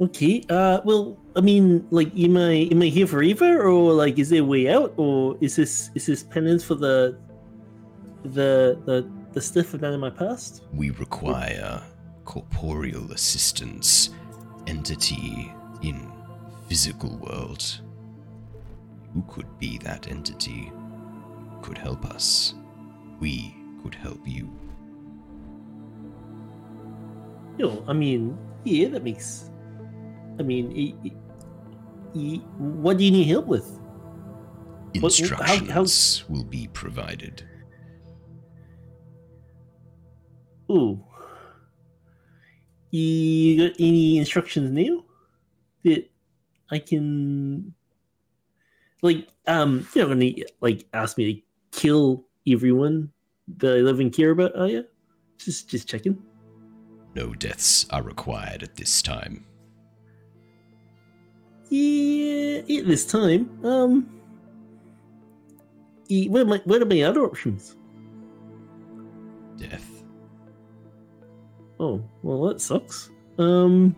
Okay. 0.00 0.44
Uh, 0.50 0.80
well, 0.84 1.16
I 1.36 1.40
mean, 1.40 1.86
like, 1.90 2.14
am 2.18 2.36
I 2.36 2.68
am 2.70 2.82
I 2.82 2.86
here 2.86 3.06
forever, 3.06 3.62
or 3.62 3.92
like, 3.92 4.18
is 4.18 4.30
there 4.30 4.42
a 4.42 4.44
way 4.44 4.68
out, 4.68 4.92
or 4.96 5.36
is 5.40 5.56
this 5.56 5.90
is 5.94 6.06
this 6.06 6.22
penance 6.22 6.62
for 6.64 6.74
the 6.74 7.18
the 8.24 8.78
the 8.84 9.08
the 9.32 9.40
stuff 9.40 9.74
I've 9.74 9.80
done 9.80 9.94
in 9.94 10.00
my 10.00 10.10
past? 10.10 10.64
We 10.72 10.90
require 10.90 11.82
corporeal 12.24 13.12
assistance, 13.12 14.10
entity 14.66 15.52
in 15.82 16.12
physical 16.68 17.16
world. 17.16 17.80
You 19.14 19.24
could 19.28 19.58
be 19.58 19.78
that 19.78 20.08
entity. 20.08 20.70
Could 21.62 21.78
help 21.78 22.04
us. 22.04 22.54
We 23.18 23.56
could 23.82 23.94
help 23.94 24.20
you. 24.26 24.50
Yo, 27.56 27.82
I 27.88 27.94
mean, 27.94 28.36
yeah, 28.64 28.88
that 28.88 29.02
makes. 29.02 29.50
I 30.38 30.42
mean, 30.42 30.70
y- 31.04 31.10
y- 32.14 32.40
what 32.58 32.98
do 32.98 33.04
you 33.04 33.10
need 33.10 33.24
help 33.24 33.46
with? 33.46 33.66
What- 35.00 35.18
how- 35.18 35.36
how- 35.36 35.54
Instructions 35.54 36.24
will 36.28 36.44
be 36.44 36.68
provided. 36.68 37.42
Ooh. 40.70 41.02
You 42.90 43.68
got 43.68 43.76
any 43.78 44.18
instructions 44.18 44.70
now 44.72 45.04
that 45.84 46.10
I 46.70 46.78
can 46.78 47.74
like 49.02 49.28
um 49.46 49.86
you're 49.94 50.06
not 50.08 50.14
gonna 50.14 50.32
like 50.60 50.86
ask 50.92 51.16
me 51.18 51.34
to 51.34 51.78
kill 51.80 52.26
everyone 52.48 53.12
that 53.58 53.76
I 53.76 53.80
live 53.80 54.00
and 54.00 54.12
care 54.12 54.30
about, 54.30 54.56
are 54.56 54.66
you? 54.68 54.84
Just 55.38 55.68
just 55.68 55.86
checking. 55.88 56.20
No 57.14 57.32
deaths 57.34 57.86
are 57.90 58.02
required 58.02 58.62
at 58.62 58.76
this 58.76 59.02
time. 59.02 59.45
Yeah, 61.70 62.58
at 62.58 62.86
this 62.86 63.04
time. 63.06 63.50
Um 63.64 64.08
yeah, 66.08 66.30
what 66.30 66.42
are 66.42 66.44
my 66.44 66.60
what 66.64 66.82
are 66.82 66.86
my 66.86 67.02
other 67.02 67.22
options? 67.24 67.76
Death. 69.56 70.02
Oh, 71.80 72.02
well 72.22 72.42
that 72.48 72.60
sucks. 72.60 73.10
Um 73.38 73.96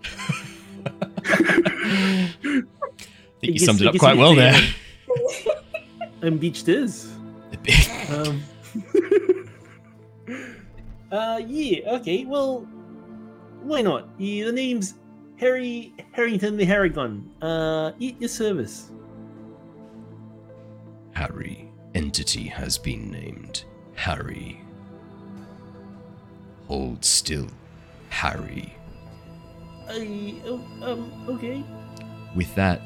I 0.87 2.33
think 2.45 2.65
you 3.43 3.53
guess- 3.53 3.67
summed 3.67 3.81
it 3.83 3.87
up 3.89 3.99
quite 3.99 4.17
well 4.17 4.35
there. 4.35 4.59
I'm 6.23 6.39
beached 6.39 6.69
is. 6.69 7.13
Um. 8.11 8.43
uh, 11.13 11.41
yeah. 11.47 11.93
Okay. 11.97 12.25
Well, 12.25 12.61
why 13.63 13.83
not? 13.83 14.09
Yeah, 14.19 14.47
the 14.47 14.53
name's 14.53 14.95
Harry 15.39 15.95
Harrington 16.13 16.57
the 16.57 16.67
Harengon. 16.67 17.25
Uh, 17.41 17.93
eat 17.99 18.21
your 18.21 18.29
service. 18.29 18.91
Harry. 21.13 21.73
Entity 21.95 22.45
has 22.45 22.77
been 22.77 23.11
named 23.11 23.65
Harry. 23.95 24.61
Hold 26.67 27.05
still, 27.05 27.49
Harry. 28.11 28.75
I 29.89 30.35
oh, 30.45 30.61
um 30.83 31.25
okay. 31.29 31.65
With 32.37 32.55
that, 32.57 32.83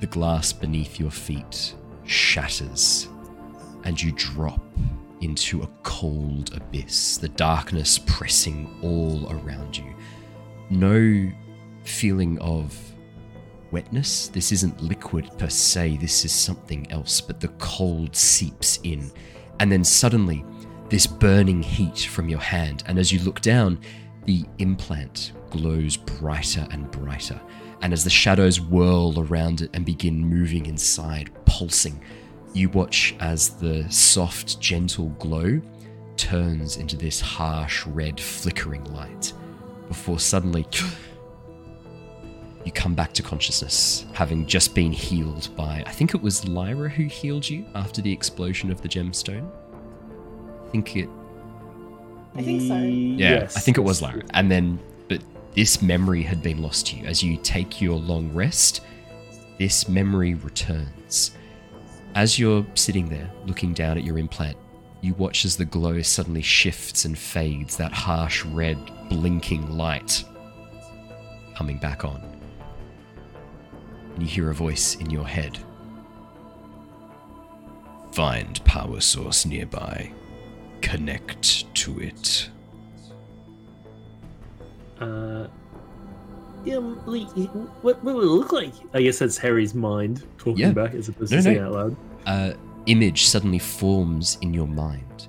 the 0.00 0.06
glass 0.06 0.52
beneath 0.52 1.00
your 1.00 1.10
feet 1.10 1.74
shatters, 2.04 3.08
and 3.82 4.00
you 4.00 4.12
drop 4.12 4.62
into 5.20 5.62
a 5.62 5.68
cold 5.82 6.54
abyss, 6.54 7.16
the 7.16 7.28
darkness 7.30 7.98
pressing 7.98 8.78
all 8.82 9.26
around 9.32 9.76
you. 9.76 9.94
No 10.70 11.30
feeling 11.84 12.38
of 12.38 12.76
wetness. 13.70 14.28
This 14.28 14.52
isn't 14.52 14.80
liquid 14.82 15.30
per 15.36 15.48
se, 15.48 15.98
this 16.00 16.24
is 16.24 16.32
something 16.32 16.90
else, 16.90 17.20
but 17.20 17.40
the 17.40 17.48
cold 17.58 18.14
seeps 18.14 18.78
in. 18.84 19.10
And 19.60 19.70
then 19.70 19.84
suddenly, 19.84 20.44
this 20.88 21.06
burning 21.06 21.62
heat 21.62 22.00
from 22.00 22.28
your 22.28 22.40
hand, 22.40 22.84
and 22.86 22.98
as 22.98 23.12
you 23.12 23.20
look 23.20 23.40
down, 23.40 23.80
the 24.24 24.44
implant 24.58 25.32
glows 25.50 25.96
brighter 25.96 26.66
and 26.70 26.90
brighter. 26.90 27.40
And 27.82 27.92
as 27.92 28.04
the 28.04 28.10
shadows 28.10 28.60
whirl 28.60 29.14
around 29.18 29.60
it 29.60 29.70
and 29.74 29.84
begin 29.84 30.24
moving 30.24 30.66
inside, 30.66 31.30
pulsing, 31.44 32.00
you 32.54 32.68
watch 32.70 33.14
as 33.20 33.50
the 33.50 33.84
soft, 33.90 34.60
gentle 34.60 35.08
glow 35.18 35.60
turns 36.16 36.76
into 36.76 36.96
this 36.96 37.20
harsh, 37.20 37.84
red, 37.86 38.20
flickering 38.20 38.84
light 38.94 39.32
before 39.88 40.18
suddenly 40.18 40.66
you 42.64 42.72
come 42.72 42.94
back 42.94 43.12
to 43.14 43.22
consciousness, 43.22 44.06
having 44.12 44.46
just 44.46 44.74
been 44.74 44.92
healed 44.92 45.50
by, 45.54 45.82
I 45.86 45.90
think 45.90 46.14
it 46.14 46.22
was 46.22 46.48
Lyra 46.48 46.88
who 46.88 47.04
healed 47.04 47.48
you 47.48 47.66
after 47.74 48.00
the 48.00 48.12
explosion 48.12 48.70
of 48.70 48.80
the 48.80 48.88
gemstone. 48.88 49.50
I 50.66 50.70
think 50.70 50.96
it 50.96 51.08
I 52.36 52.42
think 52.42 52.62
so. 52.62 52.76
yeah, 52.76 53.40
Yes, 53.40 53.56
I 53.56 53.60
think 53.60 53.78
it 53.78 53.82
was 53.82 54.02
Lyra. 54.02 54.22
And 54.30 54.50
then, 54.50 54.80
but 55.08 55.22
this 55.54 55.82
memory 55.82 56.22
had 56.22 56.42
been 56.42 56.62
lost 56.62 56.86
to 56.88 56.96
you. 56.96 57.04
As 57.04 57.22
you 57.22 57.36
take 57.36 57.80
your 57.80 57.96
long 57.96 58.32
rest, 58.32 58.80
this 59.58 59.88
memory 59.88 60.34
returns. 60.34 61.32
As 62.14 62.38
you're 62.38 62.66
sitting 62.74 63.08
there 63.08 63.30
looking 63.46 63.72
down 63.72 63.98
at 63.98 64.04
your 64.04 64.18
implant, 64.18 64.56
you 65.00 65.14
watch 65.14 65.44
as 65.44 65.56
the 65.56 65.64
glow 65.64 66.00
suddenly 66.02 66.42
shifts 66.42 67.04
and 67.04 67.16
fades, 67.16 67.76
that 67.76 67.92
harsh 67.92 68.44
red 68.46 68.78
blinking 69.08 69.76
light 69.76 70.24
coming 71.56 71.78
back 71.78 72.04
on. 72.04 72.20
And 74.14 74.22
you 74.22 74.28
hear 74.28 74.50
a 74.50 74.54
voice 74.54 74.96
in 74.96 75.10
your 75.10 75.26
head 75.26 75.58
Find 78.12 78.64
power 78.64 79.00
source 79.00 79.44
nearby. 79.44 80.12
Connect 80.82 81.74
to 81.74 81.98
it. 81.98 82.48
Uh, 85.00 85.48
yeah, 86.64 86.76
like, 87.06 87.26
what, 87.82 88.02
what 88.04 88.14
would 88.14 88.22
it 88.22 88.28
look 88.28 88.52
like? 88.52 88.72
I 88.94 89.02
guess 89.02 89.18
that's 89.18 89.36
Harry's 89.36 89.74
mind 89.74 90.22
talking 90.38 90.58
Yeah. 90.58 90.70
back 90.70 90.94
as 90.94 91.08
opposed 91.08 91.32
No, 91.32 91.38
to 91.38 91.42
saying 91.42 91.56
no. 91.58 91.66
out 91.66 91.72
loud. 91.72 91.96
uh, 92.26 92.52
image 92.86 93.24
suddenly 93.26 93.58
forms 93.58 94.38
in 94.42 94.54
your 94.54 94.68
mind. 94.68 95.26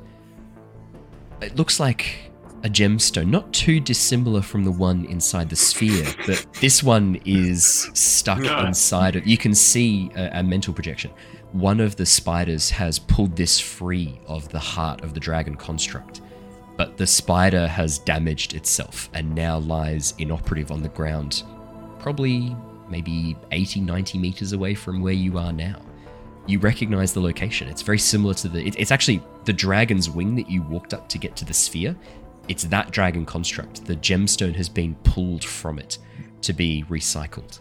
It 1.42 1.56
looks 1.56 1.80
like 1.80 2.25
a 2.64 2.70
gemstone, 2.70 3.28
not 3.28 3.52
too 3.54 3.80
dissimilar 3.80 4.42
from 4.42 4.64
the 4.64 4.72
one 4.72 5.06
inside 5.06 5.50
the 5.50 5.56
sphere, 5.56 6.06
but 6.26 6.46
this 6.62 6.82
one 6.82 7.20
is 7.26 7.90
stuck 7.94 8.44
inside 8.66 9.16
it. 9.16 9.26
You 9.26 9.38
can 9.38 9.54
see 9.54 10.12
a, 10.16 10.40
a 10.40 10.44
mental 10.44 10.74
projection. 10.74 11.12
One 11.52 11.80
of 11.80 11.96
the 11.96 12.06
spiders 12.06 12.70
has 12.72 13.00
pulled 13.00 13.36
this 13.36 13.60
free 13.60 14.20
of 14.28 14.50
the 14.50 14.60
heart 14.60 15.04
of 15.04 15.14
the 15.14 15.20
dragon 15.20 15.56
construct, 15.56 16.22
but 16.76 16.98
the 16.98 17.08
spider 17.08 17.68
has 17.68 18.00
damaged 18.00 18.54
itself 18.54 19.10
and 19.14 19.34
now 19.34 19.60
lies 19.60 20.14
inoperative 20.18 20.72
on 20.72 20.82
the 20.82 20.90
ground, 20.90 21.44
probably 22.00 22.56
maybe 22.90 23.38
80, 23.52 23.82
90 23.82 24.18
meters 24.18 24.54
away 24.54 24.76
from 24.76 25.02
where 25.02 25.14
you 25.14 25.38
are 25.38 25.54
now 25.54 25.80
you 26.48 26.60
recognize 26.60 27.14
the 27.14 27.20
location. 27.20 27.68
It's 27.68 27.82
very 27.82 28.00
similar 28.00 28.34
to 28.36 28.48
the. 28.48 28.66
It, 28.66 28.76
it's 28.78 28.92
actually 28.92 29.22
the 29.46 29.54
dragon's 29.54 30.10
wing 30.10 30.36
that 30.36 30.50
you 30.50 30.62
walked 30.62 30.94
up 30.94 31.10
to 31.10 31.18
get 31.18 31.36
to 31.38 31.46
the 31.46 31.54
sphere. 31.54 31.96
It's 32.48 32.64
that 32.66 32.92
dragon 32.92 33.26
construct. 33.26 33.86
The 33.86 33.96
gemstone 33.96 34.56
has 34.56 34.70
been 34.70 34.96
pulled 35.04 35.44
from 35.44 35.80
it 35.80 35.98
to 36.42 36.54
be 36.54 36.84
recycled. 36.90 37.60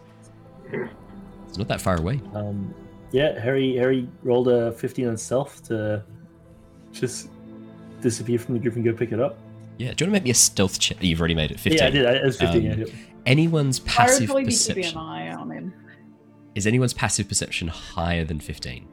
It's 1.49 1.59
not 1.59 1.69
that 1.69 1.81
far 1.81 1.99
away. 1.99 2.21
Um, 2.35 2.75
yeah, 3.13 3.39
Harry 3.41 3.77
Harry 3.77 4.09
rolled 4.23 4.49
a 4.49 4.73
15 4.73 5.09
on 5.09 5.17
stealth 5.17 5.63
to 5.69 6.05
just 6.93 7.31
disappear 8.01 8.39
from 8.39 8.55
the 8.55 8.61
group 8.61 8.75
and 8.77 8.85
go 8.85 8.93
pick 8.93 9.13
it 9.13 9.21
up. 9.21 9.39
Yeah. 9.79 9.93
Do 9.93 10.05
you 10.05 10.07
want 10.07 10.11
to 10.11 10.11
make 10.11 10.25
me 10.25 10.31
a 10.31 10.35
stealth 10.35 10.79
check? 10.79 11.03
You've 11.03 11.21
already 11.21 11.35
made 11.35 11.51
it. 11.51 11.61
15. 11.61 11.79
Yeah, 11.79 11.87
I 11.87 11.91
did. 11.91 12.07
I, 12.07 12.25
was 12.25 12.37
15. 12.39 12.57
Um, 12.73 12.79
yeah, 12.79 12.85
yeah. 12.87 12.93
Anyone's 13.27 13.81
I 13.81 13.83
would 13.83 13.89
passive 13.89 14.27
probably 14.27 14.45
be 14.45 14.53
keeping 14.53 14.75
perception. 14.83 14.99
an 14.99 15.05
eye 15.05 15.33
on 15.35 15.51
him. 15.51 15.75
Is 16.55 16.67
anyone's 16.67 16.93
passive 16.93 17.29
perception 17.29 17.69
higher 17.69 18.25
than 18.25 18.39
15? 18.39 18.87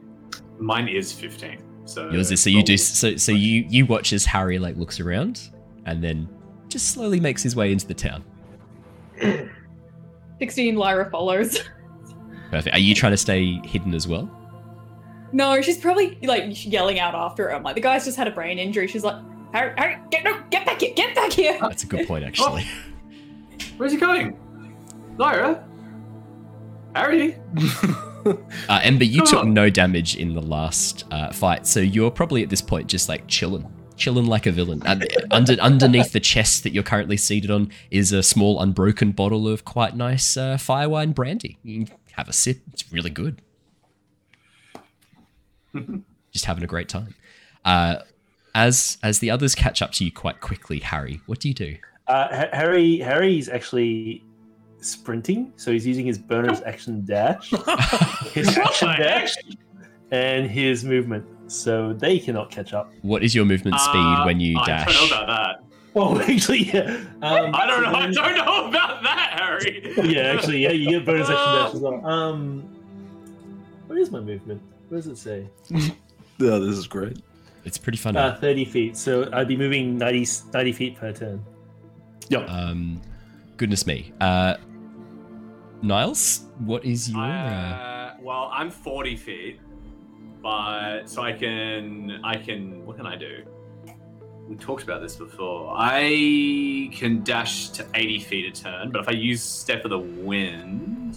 Mine 0.58 0.88
is 0.88 1.12
15. 1.12 1.62
So 1.84 2.10
Yours 2.10 2.30
is. 2.30 2.42
So 2.42 2.50
you 2.50 2.62
do. 2.62 2.76
So 2.76 3.16
so 3.16 3.32
you 3.32 3.64
you 3.68 3.86
watch 3.86 4.12
as 4.12 4.24
Harry 4.24 4.58
like 4.58 4.76
looks 4.76 5.00
around, 5.00 5.50
and 5.86 6.02
then 6.02 6.28
just 6.68 6.88
slowly 6.92 7.20
makes 7.20 7.42
his 7.42 7.54
way 7.56 7.72
into 7.72 7.86
the 7.86 7.94
town. 7.94 8.24
16 10.38 10.74
Lyra 10.76 11.10
follows. 11.10 11.58
Perfect. 12.50 12.74
Are 12.74 12.78
you 12.80 12.94
trying 12.94 13.12
to 13.12 13.16
stay 13.16 13.60
hidden 13.64 13.94
as 13.94 14.06
well? 14.08 14.30
No, 15.32 15.60
she's 15.62 15.78
probably 15.78 16.18
like 16.22 16.44
yelling 16.66 16.98
out 16.98 17.14
after 17.14 17.50
him. 17.50 17.62
Like 17.62 17.74
the 17.74 17.80
guy's 17.80 18.04
just 18.04 18.16
had 18.16 18.26
a 18.26 18.30
brain 18.30 18.58
injury. 18.58 18.86
She's 18.86 19.04
like, 19.04 19.16
Harry, 19.52 19.74
Harry, 19.78 19.98
get 20.10 20.24
no, 20.24 20.42
get 20.50 20.66
back 20.66 20.80
here, 20.80 20.92
get 20.94 21.14
back 21.14 21.32
here. 21.32 21.58
That's 21.60 21.84
a 21.84 21.86
good 21.86 22.06
point, 22.06 22.24
actually. 22.24 22.66
Where's 23.76 23.92
he 23.92 23.98
going? 23.98 24.38
Lyra? 25.18 25.64
Harry? 26.94 27.36
Uh, 28.24 28.78
Ember, 28.84 29.02
you 29.02 29.18
Come 29.22 29.26
took 29.26 29.40
on. 29.40 29.52
no 29.52 29.68
damage 29.68 30.14
in 30.14 30.32
the 30.32 30.40
last 30.40 31.06
uh, 31.10 31.32
fight, 31.32 31.66
so 31.66 31.80
you're 31.80 32.08
probably 32.08 32.44
at 32.44 32.50
this 32.50 32.62
point 32.62 32.86
just 32.86 33.08
like 33.08 33.26
chilling, 33.26 33.68
chilling 34.02 34.26
like 34.26 34.46
a 34.46 34.52
villain. 34.52 34.82
Under 35.30 35.52
underneath 35.60 36.12
the 36.12 36.20
chest 36.20 36.64
that 36.64 36.72
you're 36.72 36.82
currently 36.82 37.16
seated 37.16 37.52
on 37.52 37.70
is 37.90 38.12
a 38.12 38.22
small 38.22 38.60
unbroken 38.60 39.12
bottle 39.12 39.46
of 39.46 39.64
quite 39.64 39.96
nice 39.96 40.36
uh, 40.36 40.56
fire 40.58 40.88
wine 40.88 41.12
brandy. 41.12 41.58
You 41.62 41.86
can 41.86 41.96
have 42.12 42.28
a 42.28 42.32
sip; 42.32 42.60
it's 42.72 42.90
really 42.92 43.10
good. 43.10 43.40
just 46.32 46.46
having 46.46 46.64
a 46.64 46.66
great 46.66 46.88
time. 46.88 47.14
Uh, 47.64 47.98
as 48.56 48.98
as 49.04 49.20
the 49.20 49.30
others 49.30 49.54
catch 49.54 49.80
up 49.80 49.92
to 49.92 50.04
you 50.04 50.10
quite 50.10 50.40
quickly, 50.40 50.80
Harry, 50.80 51.20
what 51.26 51.38
do 51.38 51.46
you 51.48 51.54
do? 51.54 51.76
Uh, 52.08 52.28
Ha- 52.28 52.48
Harry 52.52 52.98
Harry's 52.98 53.48
actually 53.48 54.24
sprinting, 54.80 55.52
so 55.54 55.70
he's 55.70 55.86
using 55.86 56.04
his 56.04 56.18
bonus 56.18 56.60
action 56.62 57.04
dash, 57.04 57.50
his 58.32 58.58
action 58.58 58.88
dash, 58.88 59.36
and 60.10 60.50
his 60.50 60.84
movement, 60.84 61.24
so 61.52 61.92
they 61.92 62.18
cannot 62.18 62.50
catch 62.50 62.72
up. 62.72 62.92
What 63.02 63.22
is 63.22 63.34
your 63.34 63.44
movement 63.44 63.78
speed 63.80 63.98
Uh, 63.98 64.24
when 64.24 64.40
you 64.40 64.58
I 64.58 64.66
dash? 64.66 64.88
I 64.88 64.92
don't 64.92 65.10
know 65.10 65.16
about 65.22 65.26
that. 65.26 65.64
Oh, 65.94 66.18
actually, 66.32 66.64
yeah. 66.64 66.96
Um, 67.22 67.54
I 67.54 67.66
don't 67.66 67.82
know. 67.82 67.92
I 67.92 68.10
don't 68.10 68.36
know 68.36 68.68
about 68.68 69.02
that, 69.02 69.38
Harry. 69.38 69.92
yeah, 70.04 70.32
actually, 70.32 70.62
yeah, 70.62 70.70
you 70.70 70.90
get 70.90 71.04
bonus 71.04 71.28
action 71.28 71.52
dash 71.54 71.74
as 71.74 71.80
well. 71.80 72.04
Um, 72.06 72.62
what 73.86 73.98
is 73.98 74.10
my 74.10 74.20
movement? 74.20 74.62
What 74.88 74.98
does 74.98 75.06
it 75.06 75.18
say? 75.18 75.48
Yeah, 76.38 76.58
this 76.58 76.76
is 76.76 76.88
great. 76.88 77.18
It's 77.64 77.78
pretty 77.78 77.98
funny. 77.98 78.18
Uh, 78.18 78.34
30 78.34 78.64
feet, 78.64 78.96
so 78.96 79.28
I'd 79.32 79.46
be 79.46 79.56
moving 79.56 79.96
90, 79.96 80.26
90 80.52 80.72
feet 80.72 80.96
per 80.96 81.12
turn. 81.12 81.44
Um, 82.48 83.00
goodness 83.58 83.86
me. 83.86 84.12
Uh, 84.20 84.56
Niles, 85.82 86.46
what 86.58 86.84
is 86.84 87.10
your? 87.10 87.20
Uh... 87.20 87.24
Uh, 87.28 88.14
well, 88.20 88.50
I'm 88.52 88.70
40 88.70 89.14
feet, 89.16 89.60
but 90.42 91.04
so 91.08 91.22
I 91.22 91.32
can, 91.32 92.20
I 92.24 92.36
can. 92.36 92.84
What 92.84 92.96
can 92.96 93.06
I 93.06 93.16
do? 93.16 93.44
We 94.48 94.56
talked 94.56 94.82
about 94.82 95.00
this 95.00 95.16
before. 95.16 95.72
I 95.76 96.90
can 96.92 97.22
dash 97.22 97.68
to 97.70 97.86
80 97.94 98.20
feet 98.20 98.46
a 98.46 98.62
turn, 98.62 98.90
but 98.90 99.00
if 99.00 99.08
I 99.08 99.12
use 99.12 99.42
Step 99.42 99.84
of 99.84 99.90
the 99.90 99.98
Wind, 100.00 101.16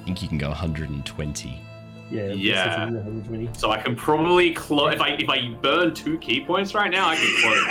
I 0.00 0.04
think 0.04 0.22
you 0.22 0.28
can 0.28 0.38
go 0.38 0.48
120. 0.48 1.60
Yeah, 2.10 2.26
Yeah. 2.26 2.84
120. 2.84 3.48
so 3.58 3.70
I 3.70 3.78
can 3.80 3.96
probably 3.96 4.52
close. 4.52 4.94
If 4.94 5.00
I 5.00 5.08
if 5.10 5.28
I 5.30 5.48
burn 5.62 5.94
two 5.94 6.18
ki 6.18 6.44
points 6.44 6.74
right 6.74 6.90
now, 6.90 7.08
I 7.08 7.16
can 7.16 7.42
close. 7.42 7.64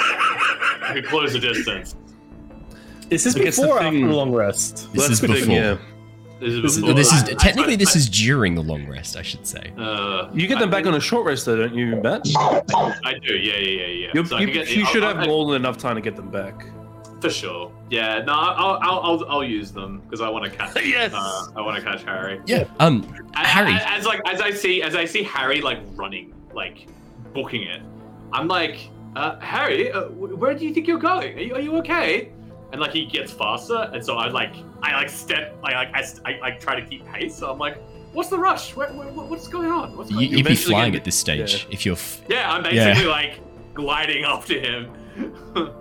I 0.83 0.93
can 0.95 1.03
close 1.03 1.33
the 1.33 1.39
distance. 1.39 1.95
Is 3.11 3.23
this 3.25 3.35
I 3.35 3.39
the 3.39 3.45
before 3.45 3.67
or 3.77 3.79
thing- 3.79 3.97
after 4.03 4.07
a 4.09 4.15
long 4.15 4.31
rest? 4.31 4.91
This 4.93 5.01
That's 5.03 5.13
is 5.13 5.21
the 5.21 5.27
thing, 5.27 5.35
before. 5.41 5.55
yeah. 5.55 5.77
This 6.41 6.53
is, 6.53 6.61
This 6.61 6.71
is- 6.71 6.77
before- 6.79 6.87
Well, 6.87 6.95
this 6.97 7.13
is 7.13 7.23
I- 7.23 7.31
I- 7.31 7.33
technically 7.35 7.75
this 7.77 7.95
is 7.95 8.09
during 8.09 8.55
the 8.55 8.63
long 8.63 8.87
rest, 8.87 9.15
I 9.15 9.21
should 9.21 9.45
say. 9.47 9.71
Uh, 9.77 10.27
You 10.33 10.47
get 10.47 10.59
them 10.59 10.69
I 10.69 10.71
back 10.71 10.83
think- 10.83 10.93
on 10.95 10.95
a 10.95 10.99
short 10.99 11.25
rest, 11.25 11.45
though, 11.45 11.55
don't 11.55 11.75
you, 11.75 11.95
Matt? 12.01 12.23
I 13.05 13.13
do. 13.25 13.35
Yeah, 13.35 13.57
yeah, 13.57 13.59
yeah, 13.59 13.85
yeah. 13.87 14.07
You'll- 14.13 14.25
So 14.25 14.39
you 14.39 14.47
get- 14.47 14.69
you 14.75 14.83
I'll- 14.83 14.91
should 14.91 15.03
I'll- 15.03 15.15
have 15.15 15.27
more 15.27 15.45
than 15.53 15.61
enough 15.61 15.77
time 15.77 15.95
to 15.95 16.01
get 16.01 16.15
them 16.15 16.29
back. 16.29 16.65
For 17.21 17.29
sure. 17.29 17.71
Yeah. 17.91 18.23
No, 18.25 18.33
I'll 18.33 18.79
I'll 18.81 18.99
I'll, 19.01 19.25
I'll 19.29 19.43
use 19.43 19.71
them 19.71 20.01
because 20.05 20.21
I 20.21 20.29
want 20.29 20.43
to 20.45 20.49
catch. 20.49 20.75
Yes! 20.83 21.13
Uh, 21.13 21.45
I 21.55 21.61
want 21.61 21.77
to 21.77 21.83
catch 21.83 22.03
Harry. 22.03 22.39
Yeah. 22.47 22.63
Um, 22.79 23.05
As, 23.35 23.45
Harry. 23.47 23.73
As, 23.73 24.07
like 24.07 24.21
as 24.27 24.41
I 24.41 24.49
see 24.49 24.81
as 24.81 24.95
I 24.95 25.05
see 25.05 25.21
Harry 25.21 25.61
like 25.61 25.77
running 25.95 26.33
like 26.55 26.87
booking 27.35 27.61
it, 27.61 27.83
I'm 28.33 28.47
like, 28.47 28.89
uh, 29.15 29.35
Harry, 29.39 29.91
uh, 29.91 30.05
where 30.05 30.55
do 30.55 30.65
you 30.65 30.73
think 30.73 30.87
you're 30.87 30.97
going? 30.97 31.37
Are 31.37 31.41
you, 31.41 31.53
are 31.53 31.61
you 31.61 31.77
okay? 31.77 32.29
And 32.71 32.79
like 32.79 32.91
he 32.93 33.05
gets 33.05 33.31
faster, 33.31 33.89
and 33.93 34.03
so 34.03 34.15
I 34.17 34.29
like 34.29 34.53
I 34.81 34.93
like 34.93 35.09
step 35.09 35.57
I 35.63 35.73
like 35.73 35.89
I, 35.93 36.01
st- 36.01 36.41
I 36.41 36.51
try 36.51 36.79
to 36.79 36.85
keep 36.85 37.05
pace. 37.11 37.35
So 37.35 37.51
I'm 37.51 37.59
like, 37.59 37.77
what's 38.13 38.29
the 38.29 38.37
rush? 38.39 38.75
Where, 38.75 38.87
where, 38.93 39.07
what's 39.09 39.47
going 39.49 39.69
on? 39.69 39.97
What's 39.97 40.09
you, 40.09 40.15
going 40.17 40.27
on? 40.29 40.37
you'd 40.37 40.45
be 40.47 40.55
flying 40.55 40.91
get- 40.93 40.99
at 40.99 41.05
this 41.05 41.15
stage 41.17 41.67
if 41.69 41.85
you're. 41.85 41.95
F- 41.95 42.21
Yeah, 42.29 42.51
I'm 42.51 42.63
Yeah. 42.73 42.87
basically 42.89 43.09
like 43.09 43.39
gliding 43.73 44.23
after 44.23 44.59
him. 44.59 44.91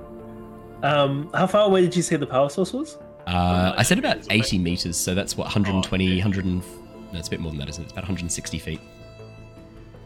Um, 0.83 1.31
how 1.35 1.47
far 1.47 1.67
away 1.67 1.83
did 1.83 1.95
you 1.95 2.01
say 2.03 2.17
the 2.17 2.27
power 2.27 2.49
source 2.49 2.73
was? 2.73 2.97
uh, 3.27 3.75
I 3.77 3.83
said 3.83 3.99
about 3.99 4.27
80 4.31 4.59
meters, 4.59 4.97
so 4.97 5.15
that's 5.15 5.37
what 5.37 5.45
120, 5.45 6.05
Oh, 6.05 6.09
okay. 6.09 6.17
100. 6.17 6.45
And, 6.47 6.63
no, 7.13 7.19
it's 7.19 7.29
a 7.29 7.31
bit 7.31 7.39
more 7.41 7.51
than 7.53 7.59
that, 7.61 7.69
isn't 7.69 7.83
it? 7.83 7.85
It's 7.85 7.93
about 7.93 8.05
160 8.05 8.59
feet. 8.59 8.81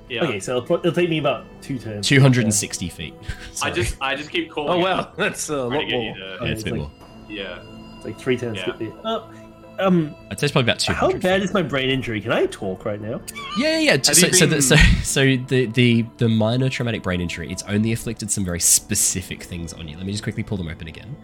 Yeah. 0.08 0.24
Okay, 0.24 0.40
so 0.40 0.56
it'll, 0.56 0.66
pro- 0.66 0.78
it'll 0.78 0.92
take 0.92 1.10
me 1.10 1.18
about 1.18 1.46
two 1.62 1.78
turns. 1.78 2.06
260 2.08 2.88
feet. 2.88 3.14
I 3.62 3.70
just 3.70 3.96
I 4.00 4.14
just 4.16 4.30
keep 4.30 4.50
calling. 4.50 4.70
Oh, 4.70 4.78
it 4.80 4.82
wow. 4.82 5.12
That's 5.16 5.48
a 5.48 5.56
lot 5.64 5.80
to 5.80 5.86
get 5.86 5.90
you 5.90 5.96
more. 5.98 6.14
to- 6.14 6.38
Yeah, 6.42 6.50
it's 6.50 6.62
a 6.62 6.64
bit 6.64 6.72
like- 6.72 6.80
more. 6.80 6.90
yeah. 7.28 7.62
It's 7.96 8.04
like 8.04 8.18
three 8.18 8.36
turns. 8.36 8.58
Yeah. 8.58 8.64
to 8.66 8.70
get 8.72 8.78
there. 8.78 8.92
Uh, 9.06 9.28
um, 9.76 10.14
I'd 10.30 10.38
say 10.38 10.44
it's 10.46 10.52
probably 10.52 10.70
about 10.70 10.78
200. 10.78 11.00
how 11.14 11.18
bad 11.18 11.40
feet. 11.40 11.48
is 11.48 11.52
my 11.52 11.62
brain 11.62 11.90
injury? 11.90 12.20
Can 12.20 12.30
I 12.30 12.46
talk 12.46 12.84
right 12.84 13.00
now? 13.00 13.20
Yeah, 13.58 13.78
yeah, 13.80 13.94
yeah. 13.94 14.02
So, 14.02 14.26
you 14.28 14.32
so, 14.32 14.46
the, 14.46 14.62
so, 14.62 14.76
so 15.02 15.22
the, 15.24 15.66
the 15.66 16.06
the 16.18 16.28
minor 16.28 16.68
traumatic 16.68 17.02
brain 17.02 17.20
injury, 17.20 17.50
it's 17.50 17.64
only 17.64 17.90
afflicted 17.92 18.30
some 18.30 18.44
very 18.44 18.60
specific 18.60 19.42
things 19.42 19.72
on 19.72 19.88
you. 19.88 19.96
Let 19.96 20.06
me 20.06 20.12
just 20.12 20.22
quickly 20.22 20.44
pull 20.44 20.58
them 20.58 20.68
open 20.68 20.86
again. 20.86 21.16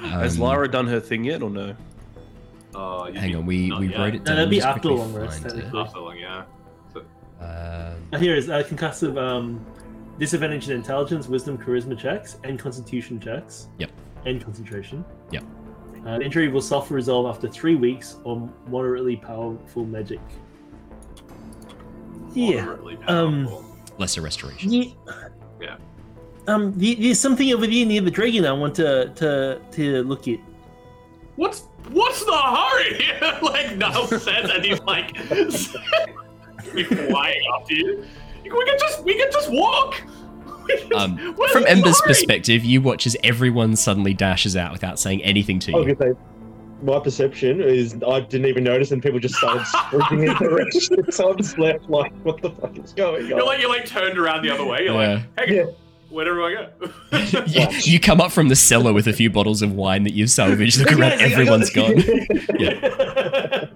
Has 0.00 0.34
Um, 0.34 0.40
Lara 0.42 0.66
done 0.68 0.88
her 0.88 0.98
thing 0.98 1.22
yet, 1.22 1.42
or 1.44 1.50
no? 1.50 1.76
Oh, 2.74 3.12
Hang 3.12 3.36
on, 3.36 3.46
we, 3.46 3.70
we 3.70 3.90
yet. 3.90 3.98
wrote 3.98 4.14
it 4.16 4.18
No, 4.20 4.24
down. 4.24 4.36
that'd 4.36 4.50
be 4.50 4.60
after 4.62 4.80
quickly 4.80 4.98
long 4.98 5.12
rest, 5.12 5.42
find 5.42 5.58
it. 5.60 5.64
After 5.72 6.00
long, 6.00 6.16
yeah. 6.18 6.42
Um, 7.42 7.96
Uh, 8.12 8.18
Here 8.18 8.36
is 8.36 8.48
uh, 8.50 8.62
concussive 8.62 9.16
um, 9.18 9.64
disadvantage 10.18 10.68
in 10.68 10.76
intelligence, 10.76 11.28
wisdom, 11.28 11.56
charisma 11.58 11.98
checks, 11.98 12.36
and 12.44 12.58
constitution 12.58 13.18
checks. 13.20 13.68
Yep. 13.78 13.90
And 14.26 14.42
concentration. 14.42 15.04
Yep. 15.30 15.44
Uh, 16.06 16.18
the 16.18 16.24
injury 16.24 16.48
will 16.48 16.60
self-resolve 16.60 17.26
after 17.26 17.48
three 17.48 17.74
weeks 17.76 18.16
on 18.24 18.52
moderately 18.68 19.16
powerful 19.16 19.84
magic. 19.84 20.20
Yeah. 22.34 22.76
Um, 23.08 23.48
lesser 23.98 24.20
restoration. 24.20 24.72
Yeah. 24.72 24.84
Yeah. 25.60 25.76
Um, 26.48 26.76
the- 26.78 26.94
there's 26.96 27.20
something 27.20 27.52
over 27.52 27.66
there 27.66 27.86
near 27.86 28.00
the 28.00 28.10
dragon 28.10 28.44
I 28.46 28.52
want 28.52 28.74
to 28.76 29.12
to 29.16 29.60
to 29.72 30.02
look 30.02 30.26
at. 30.28 30.38
What's 31.36 31.60
what's 31.90 32.24
the 32.24 32.36
hurry? 32.36 33.38
like 33.42 33.76
Niles 33.76 34.10
says, 34.22 34.50
and 34.50 34.64
he's 34.64 34.80
like 34.80 35.14
we 36.74 36.84
flying 36.84 37.40
after 37.60 37.74
you. 37.74 38.04
We 38.44 38.50
can 38.64 38.78
just 38.78 39.02
we 39.04 39.14
can 39.16 39.30
just 39.32 39.50
walk. 39.50 39.94
Can- 40.68 40.94
Um, 40.94 41.34
From 41.52 41.66
Ember's 41.66 42.00
hurry? 42.00 42.08
perspective, 42.08 42.64
you 42.64 42.80
watch 42.80 43.06
as 43.06 43.16
everyone 43.24 43.74
suddenly 43.76 44.14
dashes 44.14 44.56
out 44.56 44.70
without 44.72 44.98
saying 44.98 45.22
anything 45.24 45.58
to 45.60 45.72
you. 45.72 45.94
gonna 45.94 46.14
say, 46.14 46.20
my 46.82 46.98
perception 47.00 47.60
is 47.60 47.96
I 48.06 48.20
didn't 48.20 48.46
even 48.46 48.62
notice, 48.64 48.90
and 48.92 49.02
people 49.02 49.18
just 49.18 49.34
started 49.34 49.66
sprinting 49.66 50.20
in 50.20 50.26
the 50.26 50.34
direction. 50.38 51.10
So 51.12 51.30
I'm 51.30 51.36
just 51.36 51.58
left 51.58 51.88
like, 51.90 52.12
what 52.22 52.40
the 52.42 52.50
fuck 52.50 52.76
is 52.78 52.92
going 52.92 53.24
on? 53.24 53.28
You're 53.28 53.44
like 53.44 53.60
you're 53.60 53.68
like 53.70 53.86
turned 53.86 54.18
around 54.18 54.42
the 54.42 54.50
other 54.50 54.64
way. 54.64 54.84
You're 54.84 55.00
Yeah. 55.02 55.22
like, 55.36 55.48
hey, 55.48 55.56
Yeah. 55.56 55.64
where'd 56.10 56.28
everyone 56.28 56.54
go? 56.54 56.68
you, 57.46 57.66
you 57.82 57.98
come 58.00 58.20
up 58.20 58.30
from 58.32 58.48
the 58.48 58.56
cellar 58.56 58.92
with 58.92 59.06
a 59.08 59.12
few 59.12 59.30
bottles 59.30 59.62
of 59.62 59.72
wine 59.72 60.04
that 60.04 60.12
you've 60.14 60.30
salvaged. 60.30 60.78
Look 60.78 60.92
around, 60.92 61.18
Guys, 61.18 61.32
everyone's 61.32 61.70
gone. 61.70 61.96
Yeah. 62.58 63.66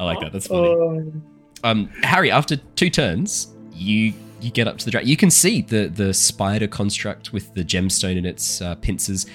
I 0.00 0.04
like 0.04 0.20
that. 0.20 0.32
That's 0.32 0.46
funny. 0.46 0.66
Oh, 0.68 1.12
Um, 1.62 1.88
Harry, 2.02 2.30
after 2.30 2.56
two 2.56 2.88
turns, 2.90 3.54
you 3.72 4.14
you 4.40 4.50
get 4.50 4.66
up 4.66 4.78
to 4.78 4.84
the 4.86 4.90
dragon. 4.90 5.08
You 5.08 5.16
can 5.18 5.30
see 5.30 5.60
the 5.60 5.88
the 5.88 6.14
spider 6.14 6.66
construct 6.66 7.32
with 7.34 7.52
the 7.52 7.62
gemstone 7.62 8.16
in 8.16 8.24
its 8.24 8.62
uh, 8.62 8.74
pincers, 8.76 9.26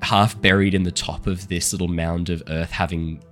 half 0.00 0.40
buried 0.40 0.74
in 0.74 0.82
the 0.82 0.90
top 0.90 1.26
of 1.26 1.46
this 1.48 1.72
little 1.72 1.88
mound 1.88 2.30
of 2.30 2.42
earth, 2.48 2.70
having 2.70 3.22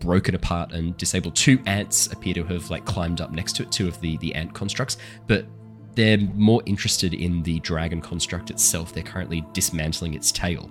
broken 0.00 0.34
apart 0.34 0.72
and 0.72 0.96
disabled. 0.96 1.36
Two 1.36 1.60
ants 1.66 2.08
appear 2.08 2.34
to 2.34 2.42
have 2.44 2.68
like 2.70 2.84
climbed 2.84 3.20
up 3.20 3.30
next 3.30 3.54
to 3.56 3.62
it. 3.62 3.70
Two 3.70 3.86
of 3.86 4.00
the 4.00 4.16
the 4.16 4.34
ant 4.34 4.52
constructs, 4.52 4.96
but 5.28 5.46
they're 5.94 6.18
more 6.34 6.60
interested 6.66 7.14
in 7.14 7.42
the 7.44 7.60
dragon 7.60 8.00
construct 8.00 8.50
itself. 8.50 8.92
They're 8.92 9.04
currently 9.04 9.44
dismantling 9.52 10.14
its 10.14 10.32
tail. 10.32 10.68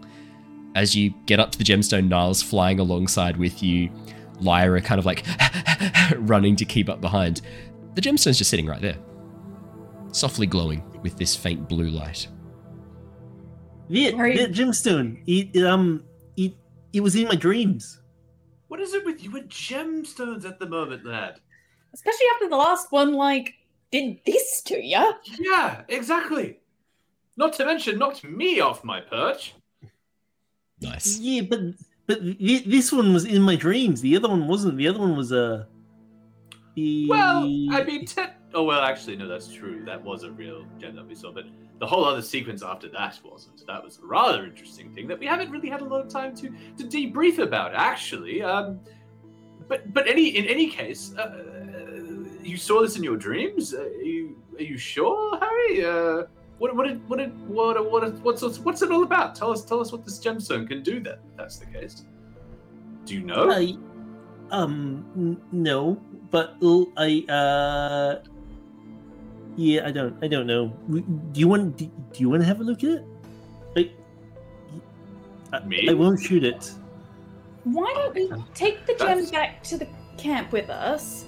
As 0.76 0.96
you 0.96 1.14
get 1.26 1.40
up 1.40 1.52
to 1.52 1.58
the 1.58 1.64
gemstone, 1.64 2.10
Niles 2.10 2.42
flying 2.42 2.80
alongside 2.80 3.38
with 3.38 3.62
you, 3.62 3.90
Lyra 4.42 4.82
kind 4.82 5.00
of 5.00 5.06
like 5.06 5.24
running 6.18 6.56
to 6.58 6.66
keep 6.66 6.90
up 6.90 7.02
behind. 7.02 7.42
The 7.96 8.02
gemstone's 8.02 8.38
just 8.38 8.50
sitting 8.50 8.66
right 8.68 8.82
there, 8.82 8.98
softly 10.12 10.48
glowing 10.48 10.84
with 11.02 11.18
this 11.18 11.36
faint 11.36 11.68
blue 11.68 11.90
light. 11.90 12.28
Yeah, 13.90 14.12
Are 14.12 14.28
you- 14.28 14.40
yeah, 14.42 14.48
gemstone. 14.48 15.22
It, 15.28 15.56
it, 15.56 15.66
um, 15.66 16.04
it, 16.38 16.54
it 16.94 17.02
was 17.02 17.16
in 17.16 17.28
my 17.28 17.36
dreams. 17.36 18.00
what 18.68 18.80
is 18.80 18.94
it 18.94 19.04
with 19.06 19.22
you 19.24 19.36
and 19.36 19.50
gemstones 19.50 20.46
at 20.46 20.60
the 20.60 20.66
moment, 20.66 21.06
lad? 21.06 21.40
Especially 21.94 22.26
after 22.36 22.48
the 22.48 22.56
last 22.56 22.92
one, 22.92 23.14
like, 23.14 23.54
did 23.92 24.20
this 24.26 24.62
to 24.64 24.82
you. 24.82 25.14
Yeah, 25.40 25.82
exactly. 25.90 26.60
Not 27.36 27.52
to 27.54 27.66
mention 27.66 27.98
knocked 28.00 28.24
me 28.24 28.62
off 28.62 28.84
my 28.86 29.02
perch. 29.02 29.54
Nice. 30.80 31.20
Yeah, 31.20 31.42
but 31.42 31.60
but 32.12 32.38
th- 32.40 32.66
this 32.66 32.92
one 32.92 33.14
was 33.14 33.26
in 33.26 33.42
my 33.42 33.56
dreams. 33.56 34.02
The 34.02 34.16
other 34.18 34.30
one 34.30 34.48
wasn't. 34.48 34.78
The 34.78 34.88
other 34.88 35.00
one 35.00 35.16
was 35.16 35.32
a. 35.32 35.44
Uh, 35.46 35.64
Well, 37.10 37.44
I 37.72 37.84
mean, 37.84 38.06
te- 38.06 38.34
oh 38.54 38.64
well, 38.64 38.82
actually, 38.82 39.16
no, 39.18 39.28
that's 39.28 39.52
true. 39.52 39.84
That 39.86 40.04
was 40.04 40.24
a 40.24 40.32
real 40.32 40.66
gem 40.80 40.96
that 40.96 41.08
we 41.08 41.16
saw, 41.16 41.32
but 41.32 41.46
the 41.80 41.88
whole 41.88 42.06
other 42.06 42.22
sequence 42.22 42.64
after 42.64 42.88
that 42.90 43.20
wasn't. 43.24 43.66
That 43.68 43.84
was 43.84 44.00
a 44.00 44.06
rather 44.06 44.46
interesting 44.46 44.94
thing 44.94 45.08
that 45.08 45.20
we 45.20 45.26
haven't 45.26 45.52
really 45.52 45.70
had 45.70 45.82
a 45.82 45.86
lot 45.86 46.06
of 46.06 46.10
time 46.10 46.36
to 46.38 46.50
to 46.78 46.84
debrief 46.86 47.40
about, 47.40 47.74
actually. 47.76 48.42
Um, 48.42 48.80
but 49.68 49.94
but 49.94 50.08
any 50.08 50.28
in 50.40 50.46
any 50.46 50.68
case, 50.70 51.14
uh, 51.18 51.44
you 52.44 52.58
saw 52.58 52.82
this 52.82 52.96
in 52.96 53.04
your 53.04 53.18
dreams. 53.18 53.74
Uh, 53.74 53.82
are 53.84 54.02
you 54.02 54.38
are 54.58 54.64
you 54.64 54.78
sure, 54.78 55.40
Harry? 55.40 55.86
Uh, 55.86 56.24
what 56.62 56.76
what 56.76 56.88
did, 56.88 57.10
what 57.10 57.18
did, 57.18 57.50
what 57.50 57.92
what 57.92 58.14
what's 58.22 58.60
what's 58.60 58.84
it 58.84 58.92
all 58.92 59.02
about? 59.02 59.34
Tell 59.34 59.52
us 59.52 59.66
tell 59.66 59.80
us 59.80 59.92
what 59.92 60.06
this 60.06 60.20
gemstone 60.20 60.68
can 60.68 60.84
do. 60.84 61.00
Then, 61.00 61.16
if 61.32 61.36
that's 61.36 61.58
the 61.58 61.66
case. 61.66 62.06
Do 63.06 63.16
you 63.16 63.24
know? 63.24 63.50
I, 63.50 63.76
um, 64.52 65.04
n- 65.16 65.42
no, 65.52 66.00
but 66.30 66.56
l- 66.62 66.92
I, 66.98 67.26
uh, 67.28 68.22
yeah, 69.56 69.88
I 69.88 69.92
don't, 69.92 70.24
I 70.24 70.28
don't 70.28 70.46
know. 70.46 70.68
Do 70.88 71.40
you 71.40 71.48
want, 71.48 71.78
do, 71.78 71.86
do 71.86 72.20
you 72.20 72.30
want 72.30 72.44
to 72.44 72.48
have 72.48 72.60
a 72.60 72.64
look 72.64 72.84
at 72.84 72.90
it? 72.90 73.06
I, 73.76 73.92
I, 75.58 75.66
Me? 75.66 75.90
I 75.90 75.94
won't 75.94 76.22
shoot 76.22 76.44
it. 76.44 76.72
Why 77.64 77.92
don't 77.96 78.14
we 78.14 78.32
take 78.54 78.86
the 78.86 78.94
gems 78.94 79.32
back 79.32 79.64
to 79.64 79.78
the 79.78 79.88
camp 80.18 80.52
with 80.52 80.70
us? 80.70 81.26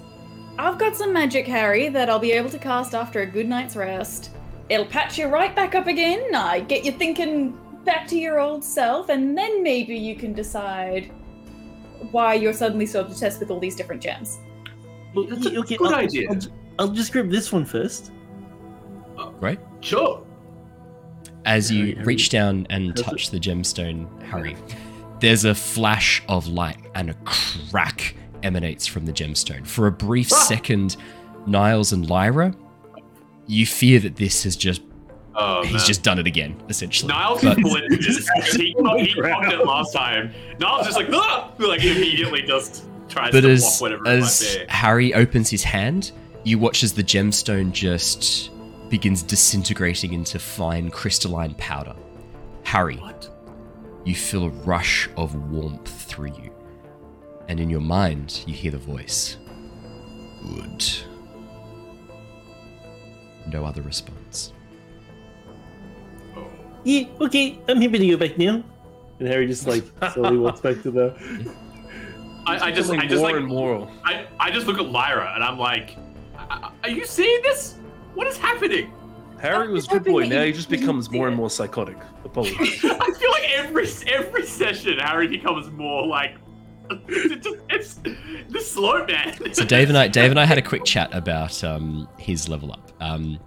I've 0.58 0.78
got 0.78 0.94
some 0.94 1.12
magic, 1.12 1.48
Harry, 1.48 1.88
that 1.88 2.08
I'll 2.08 2.20
be 2.20 2.30
able 2.30 2.50
to 2.50 2.58
cast 2.58 2.94
after 2.94 3.22
a 3.22 3.26
good 3.26 3.48
night's 3.48 3.74
rest. 3.74 4.30
It'll 4.68 4.86
patch 4.86 5.18
you 5.18 5.26
right 5.26 5.54
back 5.54 5.74
up 5.74 5.86
again, 5.86 6.34
I 6.34 6.60
get 6.60 6.84
you 6.84 6.92
thinking 6.92 7.58
back 7.84 8.06
to 8.08 8.16
your 8.18 8.40
old 8.40 8.64
self, 8.64 9.08
and 9.10 9.36
then 9.36 9.62
maybe 9.62 9.94
you 9.96 10.16
can 10.16 10.32
decide 10.32 11.10
why 12.10 12.34
you're 12.34 12.52
suddenly 12.54 12.86
so 12.86 13.00
obsessed 13.02 13.40
with 13.40 13.50
all 13.50 13.60
these 13.60 13.76
different 13.76 14.02
gems. 14.02 14.38
Well, 15.14 15.26
That's 15.26 15.46
a 15.46 15.48
okay, 15.50 15.58
okay, 15.58 15.76
good 15.76 15.92
I'll, 15.92 16.00
idea. 16.00 16.28
I'll, 16.30 16.38
I'll 16.78 16.88
just 16.88 17.12
grab 17.12 17.30
this 17.30 17.52
one 17.52 17.64
first. 17.64 18.10
Great. 19.38 19.58
Sure. 19.80 20.24
As 21.44 21.70
you 21.70 21.80
Harry, 21.80 21.92
Harry. 21.94 22.04
reach 22.06 22.30
down 22.30 22.66
and 22.70 22.94
Does 22.94 23.00
it- 23.06 23.10
touch 23.10 23.30
the 23.30 23.38
gemstone, 23.38 24.22
Harry, 24.22 24.56
there's 25.20 25.44
a 25.44 25.54
flash 25.54 26.22
of 26.28 26.46
light 26.46 26.78
and 26.94 27.10
a 27.10 27.14
crack 27.24 28.14
emanates 28.42 28.86
from 28.86 29.04
the 29.06 29.12
gemstone. 29.12 29.66
For 29.66 29.86
a 29.86 29.92
brief 29.92 30.32
Ah! 30.32 30.36
second, 30.36 30.96
Niles 31.46 31.92
and 31.92 32.08
Lyra, 32.08 32.54
you 33.46 33.66
fear 33.66 34.00
that 34.00 34.16
this 34.16 34.44
has 34.44 34.56
just 34.56 34.82
Oh, 35.36 35.64
he's 35.64 35.72
man. 35.72 35.82
just 35.84 36.02
done 36.04 36.18
it 36.20 36.28
again, 36.28 36.54
essentially. 36.68 37.12
Niles 37.12 37.42
But- 37.42 37.58
is. 37.58 38.06
Just, 38.06 38.28
he, 38.56 38.66
he 38.68 38.74
cocked 39.20 39.52
it 39.52 39.64
last 39.66 39.92
time. 39.92 40.32
Niles 40.60 40.86
just 40.86 40.96
like, 40.96 41.08
ah! 41.12 41.52
like 41.58 41.82
immediately 41.82 42.42
just 42.42 42.84
tries 43.08 43.32
but 43.32 43.40
to 43.40 43.50
as 43.50 43.60
block 43.62 43.80
whatever 43.80 44.06
as 44.08 44.42
it 44.42 44.58
might 44.60 44.66
be. 44.68 44.72
Harry 44.72 45.14
opens 45.14 45.50
his 45.50 45.64
hand, 45.64 46.12
you 46.44 46.58
watch 46.60 46.84
as 46.84 46.92
the 46.92 47.02
gemstone 47.02 47.72
just 47.72 48.50
begins 48.90 49.22
disintegrating 49.24 50.12
into 50.12 50.38
fine 50.38 50.88
crystalline 50.90 51.54
powder. 51.54 51.96
Harry, 52.62 52.96
What? 52.98 53.28
you 54.04 54.14
feel 54.14 54.44
a 54.44 54.50
rush 54.50 55.08
of 55.16 55.34
warmth 55.50 55.88
through 56.04 56.32
you, 56.40 56.52
and 57.48 57.58
in 57.58 57.68
your 57.70 57.80
mind, 57.80 58.44
you 58.46 58.54
hear 58.54 58.70
the 58.70 58.78
voice. 58.78 59.36
Good. 60.54 60.84
No 63.46 63.64
other 63.64 63.82
response. 63.82 64.52
Oh. 66.36 66.46
Yeah, 66.84 67.06
okay, 67.20 67.58
I'm 67.68 67.80
happy 67.80 67.98
to 67.98 68.08
go 68.08 68.16
back 68.16 68.38
now. 68.38 68.62
And 69.18 69.28
Harry 69.28 69.46
just 69.46 69.66
like 69.66 69.84
slowly 70.12 70.38
walks 70.38 70.60
back 70.60 70.82
to 70.82 70.90
the. 70.90 71.54
I, 72.46 72.66
I 72.66 72.72
just, 72.72 72.90
I 72.90 73.06
just 73.06 73.22
more 73.22 73.32
like, 73.32 73.36
and 73.36 73.46
more. 73.46 73.90
I, 74.04 74.26
I 74.38 74.50
just 74.50 74.66
look 74.66 74.78
at 74.78 74.86
Lyra 74.86 75.32
and 75.34 75.42
I'm 75.42 75.58
like, 75.58 75.96
are 76.82 76.90
you 76.90 77.06
seeing 77.06 77.40
this? 77.42 77.76
What 78.14 78.26
is 78.26 78.36
happening? 78.36 78.92
Harry 79.38 79.70
was 79.72 79.86
hoping 79.86 80.04
good 80.04 80.10
boy. 80.12 80.26
Now 80.26 80.44
he 80.44 80.52
just 80.52 80.68
becomes 80.68 81.10
more 81.10 81.28
and 81.28 81.36
more 81.42 81.50
psychotic. 81.50 81.96
Apologies. 82.24 82.58
I 82.84 83.10
feel 83.12 83.30
like 83.30 83.50
every 83.54 83.88
every 84.06 84.46
session 84.46 84.98
Harry 84.98 85.28
becomes 85.28 85.70
more 85.70 86.06
like, 86.06 86.36
it 87.08 87.42
just, 87.42 87.58
it's 87.70 87.94
the 88.48 88.60
slow 88.60 89.04
man. 89.06 89.54
So 89.54 89.64
Dave 89.64 89.88
and 89.88 89.98
I, 89.98 90.08
Dave 90.08 90.30
and 90.30 90.40
I 90.40 90.44
had 90.44 90.58
a 90.58 90.62
quick 90.70 90.84
chat 90.84 91.12
about 91.14 91.62
um, 91.64 92.08
his 92.18 92.48
level 92.48 92.72
up. 92.72 92.92
Um, 93.00 93.38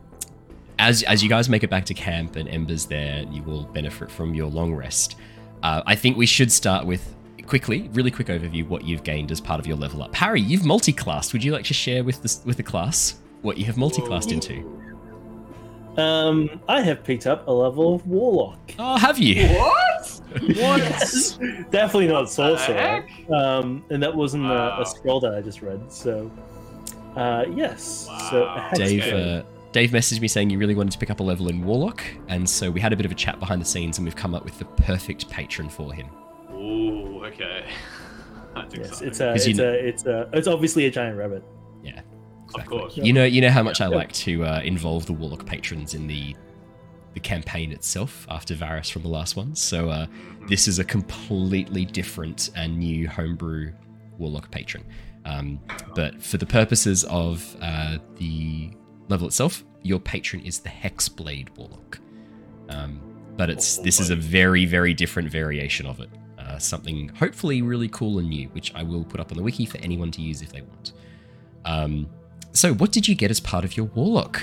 as 0.80 1.04
as 1.04 1.24
you 1.24 1.30
guys 1.30 1.50
make 1.50 1.64
it 1.64 1.70
back 1.70 1.86
to 1.86 1.94
camp 1.94 2.36
and 2.36 2.48
Ember's 2.50 2.86
there, 2.86 3.24
you 3.32 3.42
will 3.44 3.64
benefit 3.66 4.12
from 4.12 4.34
your 4.34 4.50
long 4.50 4.74
rest. 4.74 5.16
Uh, 5.64 5.82
I 5.86 5.96
think 5.96 6.18
we 6.18 6.26
should 6.26 6.52
start 6.52 6.86
with 6.86 7.16
quickly, 7.48 7.90
really 7.94 8.12
quick 8.12 8.28
overview 8.28 8.68
what 8.68 8.84
you've 8.84 9.04
gained 9.04 9.32
as 9.32 9.42
part 9.42 9.60
of 9.60 9.66
your 9.66 9.78
level 9.78 10.04
up. 10.04 10.14
Harry, 10.14 10.42
you've 10.42 10.66
multi-classed. 10.66 11.34
Would 11.34 11.44
you 11.44 11.52
like 11.52 11.66
to 11.66 11.74
share 11.74 12.04
with 12.04 12.22
the 12.22 12.40
with 12.46 12.58
the 12.58 12.64
class 12.64 13.20
what 13.42 13.58
you 13.58 13.66
have 13.66 13.78
multi-classed 13.78 14.32
into? 14.32 14.78
Um, 15.98 16.62
I 16.68 16.82
have 16.82 17.04
picked 17.04 17.26
up 17.26 17.48
a 17.48 17.52
level 17.52 17.96
of 17.96 18.06
Warlock. 18.08 18.60
Oh, 18.78 18.98
have 18.98 19.18
you? 19.20 19.48
what? 19.48 20.22
Yes. 20.44 21.38
Definitely 21.72 22.08
not 22.10 22.24
The 22.26 22.28
Sorcerer. 22.32 22.76
heck? 22.76 23.10
Um, 23.32 23.84
and 23.90 24.04
that 24.04 24.14
wasn't 24.16 24.46
a, 24.46 24.50
Wow. 24.50 24.82
a 24.82 24.86
scroll 24.86 25.20
that 25.22 25.34
I 25.34 25.42
just 25.42 25.62
read. 25.64 25.92
So, 25.92 26.30
uh, 27.16 27.46
yes. 27.56 28.06
Wow. 28.08 28.68
hex 28.70 28.78
Dave, 28.78 29.14
uh, 29.14 29.42
Dave 29.72 29.90
messaged 29.92 30.22
me 30.22 30.28
saying 30.28 30.50
you 30.52 30.60
really 30.60 30.76
wanted 30.76 30.92
to 30.92 31.00
pick 31.00 31.10
up 31.10 31.22
a 31.22 31.24
level 31.24 31.48
in 31.50 31.66
Warlock, 31.66 32.04
and 32.28 32.48
so 32.48 32.70
we 32.70 32.80
had 32.80 32.94
a 32.94 32.96
bit 32.96 33.06
of 33.06 33.12
a 33.12 33.16
chat 33.16 33.40
behind 33.40 33.60
the 33.62 33.66
scenes, 33.66 33.98
and 33.98 34.06
we've 34.06 34.16
come 34.16 34.36
up 34.36 34.44
with 34.44 34.60
the 34.60 34.66
perfect 34.66 35.28
patron 35.30 35.70
for 35.70 35.92
him. 35.94 36.08
Ooh, 36.54 37.24
okay. 37.26 37.66
That's 38.54 38.76
yes, 38.76 39.02
exciting. 39.02 39.08
it's 39.08 39.20
a, 39.20 39.32
'Cause 39.34 39.48
you 39.48 39.52
it's 39.52 39.60
kn- 39.60 39.70
a, 39.70 39.72
it's 39.74 40.06
a, 40.06 40.30
it's 40.34 40.48
obviously 40.48 40.86
a 40.86 40.92
giant 40.92 41.18
rabbit. 41.18 41.44
Yeah, 42.56 42.62
of 42.62 42.68
course. 42.68 42.98
You 42.98 43.14
know, 43.14 43.26
you 43.26 43.42
know 43.42 43.50
how 43.50 43.64
much 43.64 43.82
I 43.82 43.88
like 43.88 44.12
to 44.14 44.46
uh, 44.46 44.62
involve 44.64 45.06
the 45.06 45.14
Warlock 45.14 45.46
patrons 45.46 45.94
in 45.94 46.08
the 46.08 46.36
the 47.14 47.20
campaign 47.22 47.72
itself 47.72 48.28
after 48.30 48.54
Varus 48.54 48.90
from 48.90 49.02
the 49.02 49.08
last 49.08 49.36
one. 49.36 49.56
So 49.56 49.90
uh, 49.90 50.06
this 50.48 50.68
is 50.68 50.78
a 50.78 50.84
completely 50.84 51.84
different 51.84 52.52
and 52.56 52.78
new 52.78 53.08
homebrew 53.08 53.74
Warlock 54.20 54.52
patron. 54.52 54.84
Um, 55.26 55.60
but 55.96 56.22
for 56.22 56.38
the 56.38 56.46
purposes 56.46 57.04
of 57.06 57.56
uh, 57.60 57.98
the 58.18 58.70
level 59.10 59.28
itself, 59.28 59.64
your 59.82 60.00
patron 60.00 60.44
is 60.44 60.60
the 60.60 60.70
Hexblade 60.70 61.50
Warlock. 61.58 62.00
Um, 62.70 63.02
but 63.36 63.50
it's 63.50 63.78
this 63.78 64.00
is 64.00 64.10
a 64.10 64.16
very 64.16 64.66
very 64.66 64.94
different 64.94 65.30
variation 65.30 65.86
of 65.86 66.00
it. 66.00 66.10
Uh, 66.38 66.58
something 66.60 67.10
hopefully 67.10 67.62
really 67.62 67.88
cool 67.90 68.20
and 68.20 68.30
new, 68.30 68.48
which 68.50 68.74
I 68.76 68.84
will 68.84 69.04
put 69.04 69.20
up 69.20 69.32
on 69.32 69.38
the 69.38 69.44
wiki 69.44 69.66
for 69.66 69.78
anyone 69.80 70.12
to 70.12 70.22
use 70.22 70.42
if 70.42 70.52
they 70.52 70.62
want. 70.62 70.94
Um, 71.66 72.10
so, 72.58 72.74
what 72.74 72.91
did 72.91 73.08
you 73.08 73.15
get 73.15 73.30
as 73.32 73.39
part 73.39 73.63
of 73.63 73.78
your 73.78 73.86
Warlock 73.88 74.41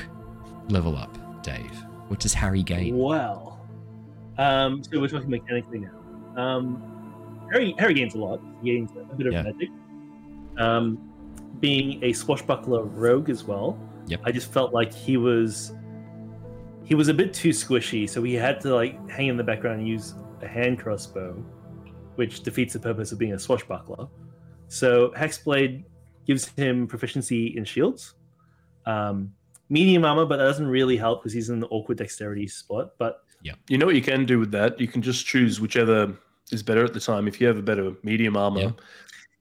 level 0.68 0.96
up, 0.96 1.42
Dave? 1.42 1.70
What 2.08 2.20
does 2.20 2.32
Harry 2.34 2.62
gain? 2.62 2.96
Well, 2.98 3.60
um, 4.38 4.82
so 4.84 5.00
we're 5.00 5.08
talking 5.08 5.30
mechanically 5.30 5.80
now. 5.80 6.42
Um, 6.42 7.46
Harry 7.52 7.74
Harry 7.78 7.94
gains 7.94 8.14
a 8.14 8.18
lot. 8.18 8.40
He 8.62 8.72
gains 8.74 8.90
a 9.10 9.14
bit 9.14 9.26
of 9.26 9.32
Yeah. 9.32 9.42
magic. 9.42 9.68
Um, 10.58 10.98
being 11.60 12.02
a 12.04 12.12
swashbuckler 12.12 12.84
rogue 12.84 13.30
as 13.30 13.44
well. 13.44 13.78
Yep. 14.06 14.20
I 14.24 14.32
just 14.32 14.52
felt 14.52 14.72
like 14.72 14.92
he 14.92 15.16
was 15.16 15.72
he 16.84 16.94
was 16.94 17.08
a 17.08 17.14
bit 17.14 17.32
too 17.32 17.50
squishy, 17.50 18.08
so 18.08 18.22
he 18.22 18.34
had 18.34 18.60
to 18.60 18.74
like 18.74 19.08
hang 19.08 19.28
in 19.28 19.36
the 19.36 19.44
background 19.44 19.80
and 19.80 19.88
use 19.88 20.14
a 20.42 20.46
hand 20.48 20.78
crossbow, 20.78 21.32
which 22.16 22.42
defeats 22.42 22.74
the 22.74 22.80
purpose 22.80 23.10
of 23.12 23.18
being 23.18 23.32
a 23.32 23.38
swashbuckler. 23.38 24.06
So 24.68 25.10
Hexblade 25.16 25.84
gives 26.26 26.48
him 26.48 26.86
proficiency 26.86 27.56
in 27.56 27.64
shields. 27.64 28.14
Um, 28.86 29.32
medium 29.68 30.04
armor, 30.04 30.26
but 30.26 30.36
that 30.36 30.44
doesn't 30.44 30.66
really 30.66 30.96
help 30.96 31.20
because 31.22 31.32
he's 31.32 31.50
in 31.50 31.60
the 31.60 31.66
awkward 31.68 31.98
dexterity 31.98 32.46
spot. 32.48 32.92
But 32.98 33.22
yeah, 33.42 33.54
You 33.68 33.78
know 33.78 33.86
what 33.86 33.94
you 33.94 34.02
can 34.02 34.24
do 34.26 34.38
with 34.38 34.50
that? 34.52 34.78
You 34.80 34.88
can 34.88 35.02
just 35.02 35.26
choose 35.26 35.60
whichever 35.60 36.12
is 36.52 36.62
better 36.62 36.84
at 36.84 36.92
the 36.92 37.00
time. 37.00 37.26
If 37.28 37.40
you 37.40 37.46
have 37.46 37.56
a 37.58 37.62
better 37.62 37.92
medium 38.02 38.36
armor, 38.36 38.60
Yeah. 38.60 38.70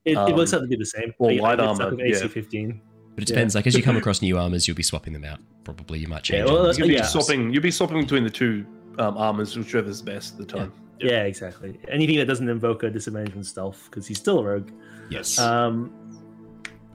it, 0.04 0.16
it 0.30 0.34
works 0.34 0.52
Um, 0.52 0.58
out 0.58 0.62
to 0.62 0.68
be 0.68 0.76
the 0.76 0.86
same. 0.86 1.12
or 1.18 1.30
I- 1.30 1.34
I 1.34 1.38
light 1.40 1.60
armor, 1.60 1.90
with 1.90 2.00
AC 2.00 2.22
yeah. 2.22 2.28
15. 2.28 2.80
But 3.14 3.22
it 3.24 3.30
Yeah. 3.30 3.34
depends. 3.36 3.54
Like 3.54 3.66
as 3.66 3.76
you 3.76 3.82
come 3.82 3.96
across 4.02 4.22
new 4.22 4.38
armors, 4.38 4.66
you'll 4.66 4.76
be 4.76 4.82
swapping 4.82 5.12
them 5.12 5.24
out. 5.24 5.38
Probably 5.62 5.98
you 6.00 6.08
might 6.08 6.28
Yeah, 6.28 6.38
change. 6.38 6.50
well, 6.50 6.58
armors. 6.60 6.78
you'll 6.78 6.88
be 6.88 6.94
yeah. 6.94 7.02
swapping. 7.04 7.52
You'll 7.52 7.62
be 7.62 7.70
swapping 7.70 8.00
between 8.00 8.24
the 8.24 8.30
two 8.30 8.66
um, 8.98 9.16
armors, 9.18 9.56
whichever's 9.56 10.00
best 10.02 10.34
at 10.34 10.38
the 10.46 10.58
time. 10.58 10.72
Yeah. 11.00 11.24
exactly. 11.24 11.78
Anything 11.88 12.16
that 12.18 12.26
doesn't 12.26 12.48
invoke 12.48 12.82
a 12.84 12.90
disadvantage 12.90 13.32
from 13.32 13.42
stealth 13.42 13.88
because 13.90 14.06
he's 14.06 14.18
still 14.18 14.38
a 14.38 14.44
rogue. 14.44 14.70
yes. 15.10 15.38
Um, 15.38 15.92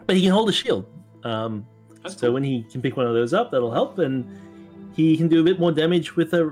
but 0.10 0.16
he 0.16 0.24
can 0.24 0.32
hold 0.32 0.50
a 0.50 0.52
shield. 0.52 0.88
Um, 1.24 1.68
That's 2.02 2.16
so 2.16 2.22
cool. 2.28 2.34
when 2.34 2.44
he 2.44 2.64
can 2.64 2.82
pick 2.82 2.98
one 2.98 3.06
of 3.06 3.14
those 3.14 3.32
up, 3.32 3.52
that'll 3.52 3.72
help, 3.72 4.00
and 4.00 4.26
he 4.96 5.16
can 5.16 5.28
do 5.28 5.40
a 5.40 5.44
bit 5.44 5.60
more 5.60 5.72
damage 5.72 6.16
with 6.16 6.34
a 6.34 6.46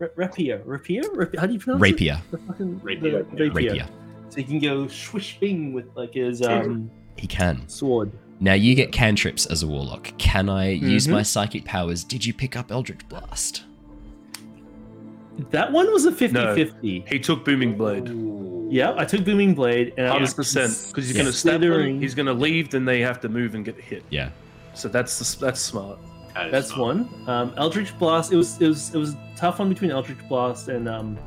ra- 0.00 0.08
rapier. 0.16 0.60
Rapier? 0.64 1.02
How 1.38 1.46
do 1.46 1.52
you 1.52 1.60
pronounce 1.60 1.80
it? 1.80 1.92
Rapier. 1.92 2.20
The 2.32 2.38
fucking 2.38 2.80
Rapier, 2.82 3.22
the 3.22 3.50
rapier. 3.50 3.70
Rapier. 3.70 3.86
So 4.30 4.36
he 4.38 4.42
can 4.42 4.58
go 4.58 4.88
swish 4.88 5.38
bing 5.38 5.72
with 5.72 5.86
like 5.94 6.14
his 6.14 6.42
um, 6.42 6.90
He 7.16 7.28
can. 7.28 7.68
sword. 7.68 8.10
Now 8.40 8.54
you 8.54 8.74
get 8.74 8.90
cantrips 8.90 9.46
as 9.46 9.62
a 9.62 9.68
warlock. 9.68 10.12
Can 10.18 10.48
I 10.48 10.70
use 10.70 11.06
Mhm. 11.06 11.12
my 11.12 11.22
psychic 11.22 11.64
powers? 11.64 12.02
Did 12.02 12.26
you 12.26 12.34
pick 12.34 12.56
up 12.56 12.72
Eldritch 12.72 13.08
Blast? 13.08 13.62
That 15.50 15.70
one 15.72 15.92
was 15.92 16.04
a 16.04 16.10
50 16.12 16.34
50. 16.56 17.04
He 17.08 17.18
took 17.20 17.44
booming 17.44 17.76
blade. 17.78 18.08
Ooh. 18.08 18.57
Yeah, 18.68 18.94
I 18.96 19.04
took 19.04 19.24
Booming 19.24 19.54
Blade, 19.54 19.94
and 19.96 20.06
I 20.06 20.10
Hundred 20.10 20.22
was 20.22 20.34
percent, 20.34 20.72
because 20.88 21.06
he's 21.06 21.16
Yeah. 21.16 21.22
going 21.22 21.32
to 21.32 21.38
stab 21.38 21.60
them. 21.60 22.00
He's 22.00 22.14
going 22.14 22.26
to 22.26 22.32
leave, 22.34 22.70
then 22.70 22.84
they 22.84 23.00
have 23.00 23.20
to 23.20 23.28
move 23.28 23.54
and 23.54 23.64
get 23.64 23.76
hit. 23.80 24.04
Yeah. 24.10 24.30
So 24.74 24.88
that's 24.88 25.18
the, 25.18 25.46
that's 25.46 25.60
smart. 25.60 25.98
That 26.34 26.46
is 26.46 26.52
That's 26.52 26.68
smart. 26.68 26.96
one. 26.98 27.28
Um, 27.28 27.52
Eldritch 27.56 27.98
Blast. 27.98 28.32
It 28.32 28.36
was 28.36 28.60
it 28.60 28.68
was 28.68 28.94
it 28.94 28.98
was 28.98 29.14
a 29.14 29.18
tough 29.36 29.58
one 29.58 29.68
between 29.68 29.90
Eldritch 29.90 30.18
Blast 30.28 30.68
and 30.68 30.88
um, 30.88 31.18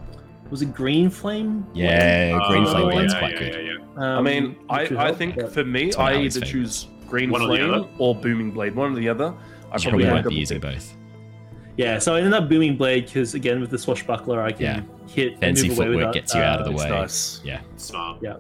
was 0.50 0.62
it 0.62 0.74
Green 0.74 1.10
Flame? 1.10 1.66
Yeah, 1.74 2.38
Green 2.48 2.64
Oh, 2.66 2.72
Flame 2.72 2.90
Blade's 2.92 3.14
yeah, 3.14 3.20
quite 3.20 3.34
yeah, 3.34 3.40
good. 3.40 3.66
Yeah, 3.66 3.72
yeah. 3.98 4.04
I 4.04 4.18
Um, 4.18 4.24
mean, 4.24 4.56
I, 4.70 4.82
I 4.98 5.12
think 5.14 5.36
but- 5.36 5.52
for 5.54 5.64
me, 5.66 5.88
It's 5.88 5.98
I 5.98 6.14
Ally's 6.14 6.38
either 6.38 6.46
favourite. 6.46 6.64
choose 6.66 6.88
Green 7.10 7.30
One 7.30 7.42
Flame 7.42 7.74
other? 7.74 7.88
or 7.98 8.16
Booming 8.16 8.52
Blade, 8.52 8.74
one 8.76 8.94
or 8.94 8.96
the 8.96 9.10
other. 9.10 9.26
I 9.26 9.30
You 9.32 9.36
probably 9.68 9.90
probably 9.90 10.06
end 10.06 10.14
won't 10.14 10.30
be 10.30 10.36
using 10.36 10.60
both. 10.60 10.94
Yeah, 11.78 11.98
so 12.00 12.16
I 12.16 12.20
ended 12.20 12.34
up 12.34 12.50
Booming 12.50 12.76
Blade 12.78 13.06
because 13.06 13.34
again 13.34 13.60
with 13.62 13.70
the 13.70 13.78
swashbuckler 13.78 14.42
I 14.42 14.52
can 14.52 14.62
Yeah. 14.62 14.82
hit 15.08 15.32
and 15.34 15.40
Fancy 15.42 15.70
move 15.70 15.78
away 15.78 15.86
footwork 15.88 15.98
without, 16.00 16.14
gets 16.14 16.36
you 16.36 16.42
out 16.42 16.60
of 16.60 16.66
the 16.66 16.74
uh, 16.74 16.78
way. 16.84 16.90
nice. 16.90 17.42
Smart. 17.78 18.20
Yeah. 18.22 18.36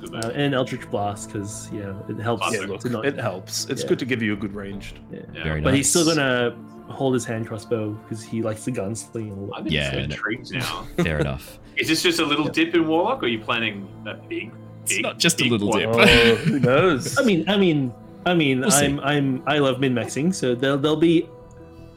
Good 0.00 0.12
move. 0.12 0.24
Uh, 0.24 0.28
and 0.34 0.54
Eldritch 0.54 0.90
Blast 0.90 1.32
because 1.32 1.70
yeah, 1.72 1.94
it 2.08 2.18
helps. 2.18 2.52
Yeah, 2.52 2.60
look, 2.66 2.84
not, 2.90 3.04
it 3.06 3.16
helps. 3.18 3.66
It's 3.66 3.82
Yeah. 3.82 3.88
good 3.88 3.98
to 4.00 4.04
give 4.06 4.22
you 4.22 4.32
a 4.32 4.36
good 4.36 4.54
range. 4.54 4.94
yeah. 5.12 5.20
yeah. 5.32 5.42
Very 5.44 5.60
But 5.60 5.70
nice. 5.70 5.76
he's 5.78 5.90
still 5.90 6.04
gonna 6.04 6.56
hold 6.88 7.14
his 7.14 7.24
hand 7.24 7.46
crossbow 7.46 7.92
because 7.92 8.22
he 8.22 8.42
likes 8.42 8.64
the 8.64 8.70
gunsling 8.72 9.32
and. 9.32 9.50
I'm 9.54 9.66
Yeah, 9.66 9.90
so 9.90 9.96
no. 9.98 10.04
intrigued 10.04 10.52
now. 10.52 10.86
Fair 11.02 11.18
enough. 11.20 11.58
Is 11.76 11.88
this 11.88 12.02
just 12.02 12.20
a 12.20 12.24
little 12.24 12.46
dip 12.46 12.74
in 12.74 12.86
Warlock, 12.86 13.22
or 13.22 13.26
are 13.26 13.28
you 13.28 13.40
planning 13.40 13.88
a 14.06 14.14
big, 14.14 14.52
It's 14.82 14.94
big? 14.94 15.02
not 15.02 15.18
just 15.18 15.40
a 15.40 15.44
little 15.44 15.72
dip. 15.72 15.88
Oh, 15.92 16.06
who 16.36 16.60
knows? 16.60 17.18
I 17.18 17.24
mean, 17.24 17.48
I 17.48 17.56
mean, 17.56 17.92
I 18.26 18.34
mean, 18.34 18.60
We'll 18.60 18.70
see. 18.70 18.86
I'm, 18.86 19.00
I'm, 19.00 19.42
I 19.46 19.58
love 19.58 19.80
min 19.80 19.92
maxing, 19.94 20.32
so 20.34 20.54
there'll, 20.54 20.78
there'll 20.78 20.96
be 20.96 21.28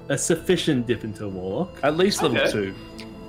a 0.09 0.17
sufficient 0.17 0.87
dip 0.87 1.03
into 1.03 1.25
a 1.25 1.29
warlock. 1.29 1.77
At 1.83 1.97
least 1.97 2.21
level 2.21 2.37
Okay. 2.39 2.51
two. 2.51 2.75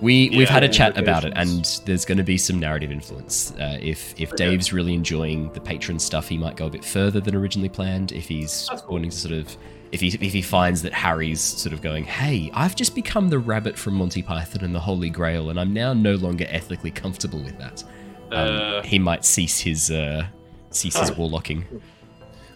We 0.01 0.31
we've 0.31 0.43
Yeah, 0.43 0.53
had 0.53 0.63
a 0.63 0.69
chat 0.69 0.97
about 0.97 1.25
it, 1.25 1.33
and 1.35 1.65
there's 1.85 2.05
going 2.05 2.19
to 2.19 2.25
be 2.25 2.39
some 2.39 2.61
narrative 2.61 2.93
influence. 2.93 3.53
Uh, 3.59 3.79
if 3.83 4.15
if 4.21 4.33
Okay. 4.33 4.51
Dave's 4.51 4.73
really 4.73 4.95
enjoying 4.95 5.51
the 5.55 5.61
patron 5.61 5.99
stuff, 5.99 6.29
he 6.29 6.39
might 6.39 6.57
go 6.57 6.67
a 6.67 6.71
bit 6.71 6.85
further 6.85 7.21
than 7.21 7.35
originally 7.35 7.69
planned. 7.69 8.13
If 8.13 8.29
he's 8.29 8.69
cool. 8.71 8.93
wanting 8.95 9.11
to 9.11 9.17
sort 9.17 9.35
of, 9.35 9.57
if 9.91 10.01
he 10.01 10.07
if 10.21 10.33
he 10.33 10.41
finds 10.41 10.83
that 10.83 10.93
Harry's 10.93 11.41
sort 11.41 11.73
of 11.73 11.83
going, 11.83 12.05
hey, 12.05 12.49
I've 12.55 12.77
just 12.77 12.95
become 12.95 13.29
the 13.29 13.41
rabbit 13.41 13.77
from 13.77 13.95
Monty 13.95 14.23
Python 14.23 14.63
and 14.65 14.73
the 14.73 14.79
Holy 14.81 15.11
Grail, 15.11 15.51
and 15.51 15.59
I'm 15.59 15.73
now 15.73 15.93
no 15.95 16.15
longer 16.15 16.47
ethically 16.49 16.93
comfortable 16.93 17.41
with 17.43 17.59
that. 17.59 17.83
Um, 18.31 18.39
Uh, 18.79 18.83
he 18.83 19.01
might 19.01 19.25
cease 19.25 19.59
his 19.59 19.91
uh, 19.91 20.27
cease 20.71 20.97
his 20.97 21.11
warlocking. 21.11 21.65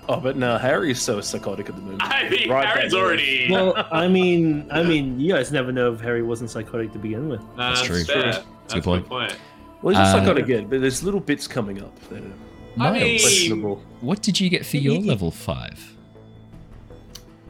Oh, 0.09 0.19
but 0.19 0.37
no, 0.37 0.59
Harry's 0.59 1.01
so 1.01 1.21
psychotic 1.21 1.69
at 1.69 1.77
the 1.77 1.81
moment. 1.83 2.03
I 2.03 2.29
mean, 2.29 2.51
Right 2.51 2.67
Harry's 2.67 2.93
already. 2.95 3.49
Well, 3.51 3.87
I 3.93 4.09
mean, 4.09 4.67
I 4.71 4.83
mean, 4.83 5.21
you 5.21 5.33
guys 5.33 5.53
never 5.53 5.71
know 5.73 5.93
if 5.93 6.01
Harry 6.01 6.23
wasn't 6.23 6.51
psychotic 6.51 6.93
to 6.93 6.99
begin 6.99 7.29
with. 7.29 7.41
Nah, 7.57 7.71
That's 7.71 7.83
true. 7.83 8.03
Fair. 8.05 8.23
That's 8.23 8.39
That's 8.39 8.73
a 8.73 8.77
good 8.77 8.85
point. 8.85 9.09
point. 9.09 9.37
Well, 9.81 9.95
he's 9.95 10.01
just 10.01 10.15
Uh, 10.17 10.19
psychotic 10.21 10.45
again, 10.45 10.67
but 10.69 10.81
there's 10.81 11.03
little 11.05 11.21
bits 11.21 11.47
coming 11.47 11.81
up 11.83 11.97
that 12.09 12.19
are 12.23 12.33
I 12.79 12.91
Niles, 12.91 13.03
mean- 13.03 13.21
questionable. 13.21 13.83
what 14.01 14.23
did 14.23 14.41
you 14.41 14.49
get 14.49 14.67
for 14.67 14.77
your 14.79 14.99
level 15.01 15.31
five? 15.31 15.97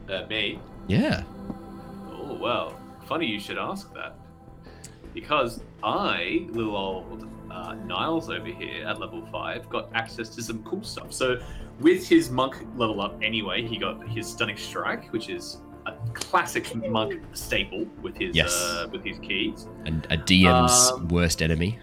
Uh, 0.09 0.25
me. 0.29 0.59
Yeah. 0.87 1.23
Oh 2.11 2.37
well, 2.39 2.77
funny 3.07 3.25
you 3.25 3.39
should 3.39 3.57
ask 3.57 3.91
that, 3.93 4.15
because 5.13 5.61
I, 5.83 6.45
little 6.51 6.75
old 6.75 7.27
uh, 7.53 7.73
Niles 7.85 8.29
over 8.29 8.47
here 8.47 8.87
at 8.87 8.99
level 8.99 9.25
five, 9.31 9.69
got 9.69 9.89
access 9.93 10.29
to 10.29 10.41
some 10.41 10.63
cool 10.63 10.81
stuff. 10.83 11.13
So, 11.13 11.39
with 11.79 12.07
his 12.07 12.29
monk 12.31 12.55
level 12.75 13.01
up 13.01 13.17
anyway, 13.21 13.67
he 13.67 13.77
got 13.77 14.07
his 14.07 14.27
stunning 14.27 14.57
strike, 14.57 15.11
which 15.13 15.29
is 15.29 15.57
a 15.85 15.91
classic 16.13 16.73
monk 16.89 17.21
staple 17.33 17.85
with 18.01 18.15
his 18.17 18.35
Yes. 18.35 18.53
uh, 18.55 18.87
with 18.91 19.03
his 19.03 19.19
keys. 19.19 19.67
And 19.85 20.07
a 20.09 20.17
DM's 20.17 20.91
Um, 20.91 21.07
worst 21.09 21.41
enemy. 21.41 21.77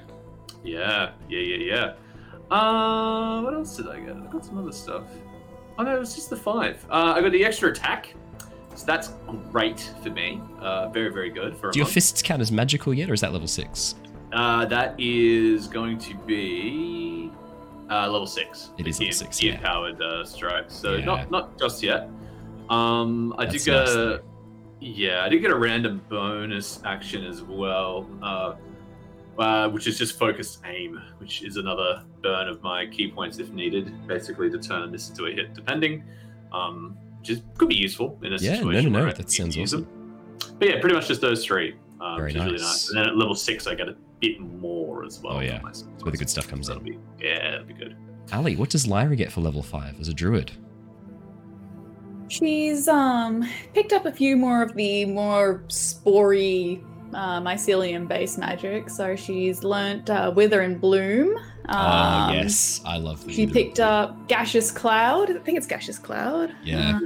Yeah, 0.64 1.10
yeah, 1.28 1.38
yeah, 1.38 1.56
yeah. 2.50 2.54
Uh, 2.54 3.40
what 3.42 3.54
else 3.54 3.76
did 3.76 3.88
I 3.88 4.00
get? 4.00 4.16
I 4.16 4.26
got 4.32 4.44
some 4.44 4.58
other 4.58 4.72
stuff. 4.72 5.04
Oh 5.78 5.82
no, 5.84 5.94
it 5.96 6.00
was 6.00 6.14
just 6.14 6.30
the 6.30 6.36
five. 6.36 6.84
Uh, 6.90 7.14
I 7.16 7.20
got 7.20 7.32
the 7.32 7.44
extra 7.44 7.70
attack, 7.70 8.14
so 8.74 8.84
that's 8.86 9.12
great 9.52 9.80
for 10.02 10.10
me. 10.10 10.40
Uh, 10.60 10.88
very, 10.88 11.12
very 11.12 11.30
good 11.30 11.56
for 11.56 11.70
Do 11.70 11.78
your 11.78 11.84
monk. 11.86 11.94
fists 11.94 12.22
count 12.22 12.42
as 12.42 12.50
magical 12.50 12.92
yet, 12.92 13.08
or 13.08 13.14
is 13.14 13.20
that 13.20 13.32
level 13.32 13.48
six? 13.48 13.94
Uh, 14.32 14.64
that 14.66 14.94
is 14.98 15.66
going 15.66 15.98
to 15.98 16.14
be 16.26 17.30
uh, 17.90 18.08
level 18.08 18.26
six. 18.26 18.70
It 18.78 18.86
is 18.86 19.00
level 19.00 19.12
six, 19.12 19.38
the 19.38 19.46
yeah. 19.48 19.54
empowered 19.54 20.00
uh, 20.00 20.24
strike. 20.24 20.66
So 20.68 20.94
Yeah. 20.96 21.04
not 21.04 21.30
not 21.30 21.58
just 21.58 21.82
yet. 21.82 22.08
Um, 22.68 23.34
I 23.38 23.44
That's 23.46 23.64
did 23.64 23.72
get 23.72 23.84
nice, 23.86 23.94
a 23.96 24.20
yeah, 24.80 25.24
I 25.24 25.28
did 25.28 25.40
get 25.42 25.50
a 25.50 25.58
random 25.58 26.00
bonus 26.08 26.80
action 26.84 27.24
as 27.24 27.42
well. 27.42 28.06
Uh, 28.22 28.54
uh, 29.38 29.68
which 29.70 29.86
is 29.86 29.96
just 29.96 30.18
focused 30.18 30.60
aim, 30.66 31.00
which 31.18 31.42
is 31.42 31.56
another 31.56 32.02
burn 32.22 32.46
of 32.48 32.62
my 32.62 32.86
ki 32.86 33.10
points 33.10 33.38
if 33.38 33.50
needed, 33.52 33.90
basically 34.06 34.50
to 34.50 34.58
turn 34.58 34.92
this 34.92 35.08
into 35.08 35.26
a 35.26 35.30
hit, 35.32 35.54
depending. 35.54 36.04
Um, 36.52 36.96
could 37.56 37.68
be 37.68 37.76
useful 37.76 38.18
in 38.22 38.32
a 38.34 38.36
Yeah, 38.36 38.50
no, 38.52 38.56
situation 38.70 38.92
no, 38.92 38.98
no, 38.98 39.04
where 39.06 39.14
that 39.14 39.30
sounds 39.30 39.56
awesome. 39.56 39.82
them. 39.84 40.56
But 40.58 40.68
yeah, 40.68 40.80
pretty 40.80 40.94
much 40.94 41.08
just 41.08 41.20
those 41.22 41.44
three, 41.44 41.74
um, 42.00 42.16
Very 42.16 42.26
which 42.32 42.36
is 42.36 42.40
really 42.42 42.52
nice. 42.58 42.62
nice. 42.62 42.88
And 42.90 42.98
then 42.98 43.06
at 43.06 43.16
level 43.16 43.34
six, 43.34 43.66
I 43.66 43.74
get 43.74 43.88
a 43.88 43.96
bit 44.20 44.40
more 44.40 45.04
as 45.04 45.20
well. 45.20 45.36
Oh, 45.36 45.40
yeah. 45.40 45.60
That's 45.64 45.84
where 46.00 46.12
the 46.12 46.18
good 46.18 46.30
stuff 46.30 46.48
comes 46.48 46.66
That'll 46.68 46.82
in. 46.84 46.92
be, 46.92 47.24
yeah, 47.24 47.50
that'd 47.52 47.66
be 47.68 47.74
good. 47.74 47.96
Ally, 48.32 48.54
what 48.54 48.70
does 48.70 48.86
Lyra 48.86 49.16
get 49.16 49.32
for 49.32 49.40
level 49.40 49.62
five 49.62 49.98
as 50.00 50.08
a 50.08 50.14
druid? 50.14 50.52
She's 52.28 52.86
um 52.86 53.44
picked 53.74 53.92
up 53.92 54.06
a 54.06 54.12
few 54.12 54.36
more 54.36 54.62
of 54.62 54.74
the 54.74 55.04
more 55.04 55.64
spory 55.68 56.80
uh, 57.12 57.40
mycelium 57.40 58.06
based 58.06 58.38
magic. 58.38 58.88
So 58.88 59.16
she's 59.16 59.64
learnt 59.64 60.08
uh, 60.10 60.32
Wither 60.34 60.60
and 60.60 60.80
Bloom. 60.80 61.36
Ah, 61.68 62.28
Um, 62.28 62.34
yes, 62.36 62.80
I 62.86 62.98
love 62.98 63.24
the 63.26 63.32
She 63.32 63.46
picked 63.48 63.80
up 63.80 64.28
Gaseous 64.28 64.70
Cloud. 64.70 65.30
I 65.30 65.40
think 65.40 65.58
it's 65.58 65.66
Gaseous 65.66 65.98
Cloud. 65.98 66.54
Yeah. 66.62 66.98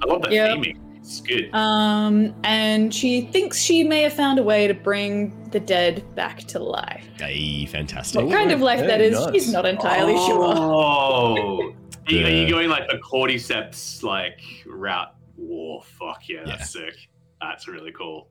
I 0.00 0.06
love 0.06 0.22
that 0.22 0.30
Yep. 0.32 0.50
aiming. 0.56 0.91
It's 1.02 1.20
good. 1.20 1.52
Um, 1.52 2.32
and 2.44 2.94
she 2.94 3.22
thinks 3.22 3.58
she 3.60 3.82
may 3.84 4.02
have 4.02 4.12
found 4.12 4.38
a 4.38 4.42
way 4.42 4.68
to 4.68 4.74
bring 4.74 5.48
the 5.50 5.58
dead 5.60 6.04
back 6.14 6.38
to 6.44 6.58
life. 6.60 7.04
Hey, 7.18 7.66
fantastic. 7.66 8.22
What 8.22 8.32
kind 8.32 8.52
of 8.52 8.60
life 8.60 8.80
that 8.80 9.00
is, 9.00 9.14
Hey, 9.16 9.20
is, 9.20 9.26
nice. 9.26 9.34
she's 9.34 9.52
not 9.52 9.66
entirely 9.66 10.14
sure. 10.16 10.54
Oh, 10.56 11.72
are, 12.08 12.12
you, 12.12 12.24
are 12.26 12.30
you 12.30 12.48
going 12.48 12.68
like 12.68 12.88
the 12.88 12.98
cordyceps 12.98 14.02
like 14.04 14.40
route? 14.64 15.12
Whoa, 15.36 15.80
fuck 15.80 16.28
yeah, 16.28 16.42
that's 16.44 16.74
Yeah. 16.74 16.86
sick. 16.86 16.94
That's 17.40 17.66
really 17.66 17.90
cool. 17.92 18.28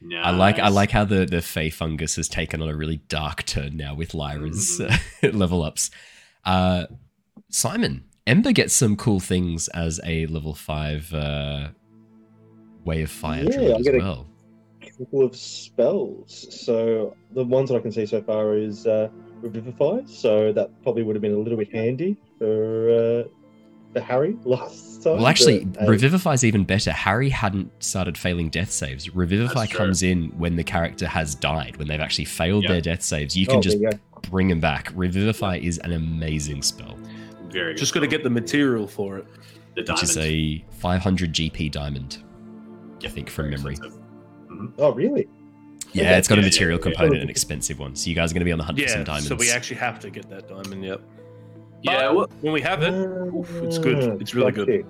Nice. 0.00 0.26
I 0.26 0.30
like 0.30 0.58
I 0.58 0.66
like 0.68 0.90
how 0.90 1.04
the 1.04 1.26
the 1.26 1.40
Fey 1.40 1.70
fungus 1.70 2.16
has 2.16 2.28
taken 2.28 2.60
on 2.60 2.68
a 2.68 2.74
really 2.74 2.96
dark 3.08 3.44
turn 3.46 3.76
now 3.76 3.94
with 3.94 4.14
Lyra's 4.14 4.80
Mm-hmm. 4.80 5.36
level 5.38 5.62
ups. 5.62 5.90
Uh, 6.44 6.86
Simon, 7.50 8.04
Ember 8.26 8.52
gets 8.52 8.72
some 8.74 8.96
cool 8.96 9.20
things 9.20 9.68
as 9.68 10.00
a 10.04 10.26
level 10.26 10.54
five 10.54 11.12
uh, 11.12 11.68
way 12.84 13.02
of 13.02 13.10
fire 13.10 13.42
Yeah, 13.44 13.50
druid 13.50 13.72
I 13.72 13.78
as 13.78 13.84
get 13.84 13.94
a- 13.96 13.98
well. 13.98 14.26
couple 14.98 15.22
of 15.24 15.34
spells. 15.36 16.46
So 16.50 17.16
the 17.32 17.44
ones 17.44 17.70
that 17.70 17.76
I 17.76 17.80
can 17.80 17.90
see 17.92 18.06
so 18.06 18.22
far 18.22 18.56
is 18.56 18.86
uh, 18.86 19.08
Revivify. 19.40 20.02
So 20.06 20.52
that 20.52 20.70
probably 20.82 21.02
would 21.02 21.16
have 21.16 21.22
been 21.22 21.34
a 21.34 21.38
little 21.38 21.58
bit 21.58 21.72
handy 21.72 22.16
for 22.38 23.24
uh, 23.24 23.28
for 23.92 24.00
Harry 24.00 24.36
last 24.44 25.02
time. 25.02 25.16
Well, 25.16 25.26
actually, 25.26 25.64
but, 25.64 25.82
uh, 25.82 25.90
Revivify 25.90 26.34
is 26.34 26.44
even 26.44 26.62
better. 26.62 26.92
Harry 26.92 27.28
hadn't 27.28 27.70
started 27.82 28.16
failing 28.16 28.50
death 28.50 28.70
saves. 28.70 29.12
Revivify 29.14 29.66
comes 29.66 30.04
in 30.04 30.28
when 30.38 30.54
the 30.54 30.62
character 30.64 31.08
has 31.08 31.34
died, 31.34 31.76
when 31.76 31.88
they've 31.88 32.00
actually 32.00 32.26
failed 32.26 32.62
Yeah. 32.62 32.72
their 32.72 32.80
death 32.80 33.02
saves. 33.02 33.36
You 33.36 33.46
oh, 33.48 33.54
can 33.54 33.62
just 33.62 33.80
there 33.80 33.90
you 33.92 34.30
bring 34.30 34.46
them 34.46 34.60
back. 34.60 34.92
Revivify 34.94 35.56
is 35.56 35.78
an 35.78 35.92
amazing 35.92 36.62
spell, 36.62 36.96
very. 37.52 37.74
Just 37.74 37.94
got 37.94 38.00
to 38.00 38.06
get 38.06 38.22
the 38.24 38.30
material 38.30 38.86
for 38.86 39.18
it. 39.18 39.26
the 39.76 39.82
which 39.92 40.02
is 40.02 40.16
a 40.18 40.64
500 40.70 41.32
GP 41.32 41.70
diamond. 41.70 42.22
I 43.04 43.08
think 43.08 43.28
from 43.30 43.46
very 43.46 43.56
memory. 43.56 43.72
expensive. 43.72 44.00
Mm-hmm. 44.50 44.66
Oh, 44.78 44.92
really? 44.92 45.28
Yeah, 45.92 46.04
Okay. 46.04 46.18
it's 46.18 46.28
got 46.28 46.38
a 46.38 46.42
material 46.42 46.78
yeah, 46.78 46.86
yeah. 46.88 46.96
component, 46.96 47.22
an 47.22 47.28
expensive 47.30 47.78
one. 47.78 47.94
So 47.96 48.08
you 48.08 48.14
guys 48.16 48.30
are 48.30 48.34
going 48.34 48.40
to 48.40 48.44
be 48.46 48.52
on 48.52 48.58
the 48.58 48.64
hunt 48.64 48.80
for 48.80 48.88
some 48.88 49.04
diamonds. 49.04 49.28
so 49.28 49.34
we 49.34 49.50
actually 49.50 49.76
have 49.76 49.98
to 50.00 50.10
get 50.10 50.28
that 50.30 50.48
diamond. 50.48 50.84
Yep. 50.84 51.02
Yeah, 51.82 52.10
well, 52.12 52.28
When 52.40 52.52
we 52.52 52.60
have 52.60 52.82
it, 52.82 52.92
oof, 52.94 53.50
it's 53.62 53.78
good. 53.78 54.02
Uh, 54.10 54.16
it's 54.20 54.34
really 54.34 54.52
good. 54.52 54.86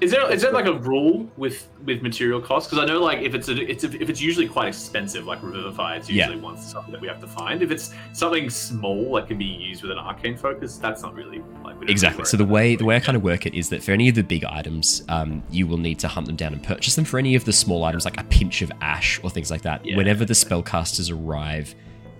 Is 0.00 0.10
there 0.10 0.30
is 0.30 0.42
there 0.42 0.52
like 0.52 0.66
a 0.66 0.74
rule 0.74 1.30
with 1.36 1.68
with 1.84 2.02
material 2.02 2.40
costs? 2.40 2.68
Because 2.68 2.82
I 2.82 2.92
know 2.92 3.00
like 3.00 3.20
if 3.20 3.34
it's 3.34 3.48
a, 3.48 3.56
it's 3.70 3.84
a, 3.84 4.02
if 4.02 4.10
it's 4.10 4.20
usually 4.20 4.48
quite 4.48 4.68
expensive, 4.68 5.24
like 5.24 5.40
Revivify, 5.42 5.96
it's 5.96 6.10
Yeah. 6.10 6.26
usually 6.26 6.42
one 6.42 6.56
something 6.58 6.92
that 6.92 7.00
we 7.00 7.08
have 7.08 7.20
to 7.20 7.26
find. 7.26 7.62
If 7.62 7.70
it's 7.70 7.94
something 8.12 8.50
small 8.50 9.14
that 9.14 9.28
can 9.28 9.38
be 9.38 9.44
used 9.44 9.82
with 9.82 9.92
an 9.92 9.98
arcane 9.98 10.36
focus, 10.36 10.76
that's 10.78 11.02
not 11.02 11.14
really 11.14 11.42
like 11.64 11.76
Exactly. 11.88 12.24
So 12.24 12.36
the 12.36 12.44
way 12.44 12.76
the 12.76 12.84
way 12.84 12.96
I 12.96 13.00
kind 13.00 13.16
of 13.16 13.22
work 13.22 13.46
it 13.46 13.54
is 13.54 13.68
that 13.70 13.82
for 13.82 13.92
any 13.92 14.08
of 14.08 14.14
the 14.14 14.22
big 14.24 14.44
items, 14.44 15.04
um, 15.08 15.42
you 15.50 15.66
will 15.66 15.78
need 15.78 15.98
to 16.00 16.08
hunt 16.08 16.26
them 16.26 16.36
down 16.36 16.52
and 16.52 16.62
purchase 16.62 16.96
them. 16.96 17.04
For 17.04 17.18
any 17.18 17.34
of 17.34 17.44
the 17.44 17.52
small 17.52 17.84
items, 17.84 18.04
like 18.04 18.20
a 18.20 18.24
pinch 18.24 18.62
of 18.62 18.72
ash 18.80 19.20
or 19.22 19.30
things 19.30 19.50
like 19.50 19.62
that, 19.62 19.84
Yeah. 19.86 19.96
whenever 19.96 20.24
the 20.24 20.34
spellcasters 20.34 21.10
arrive 21.12 21.74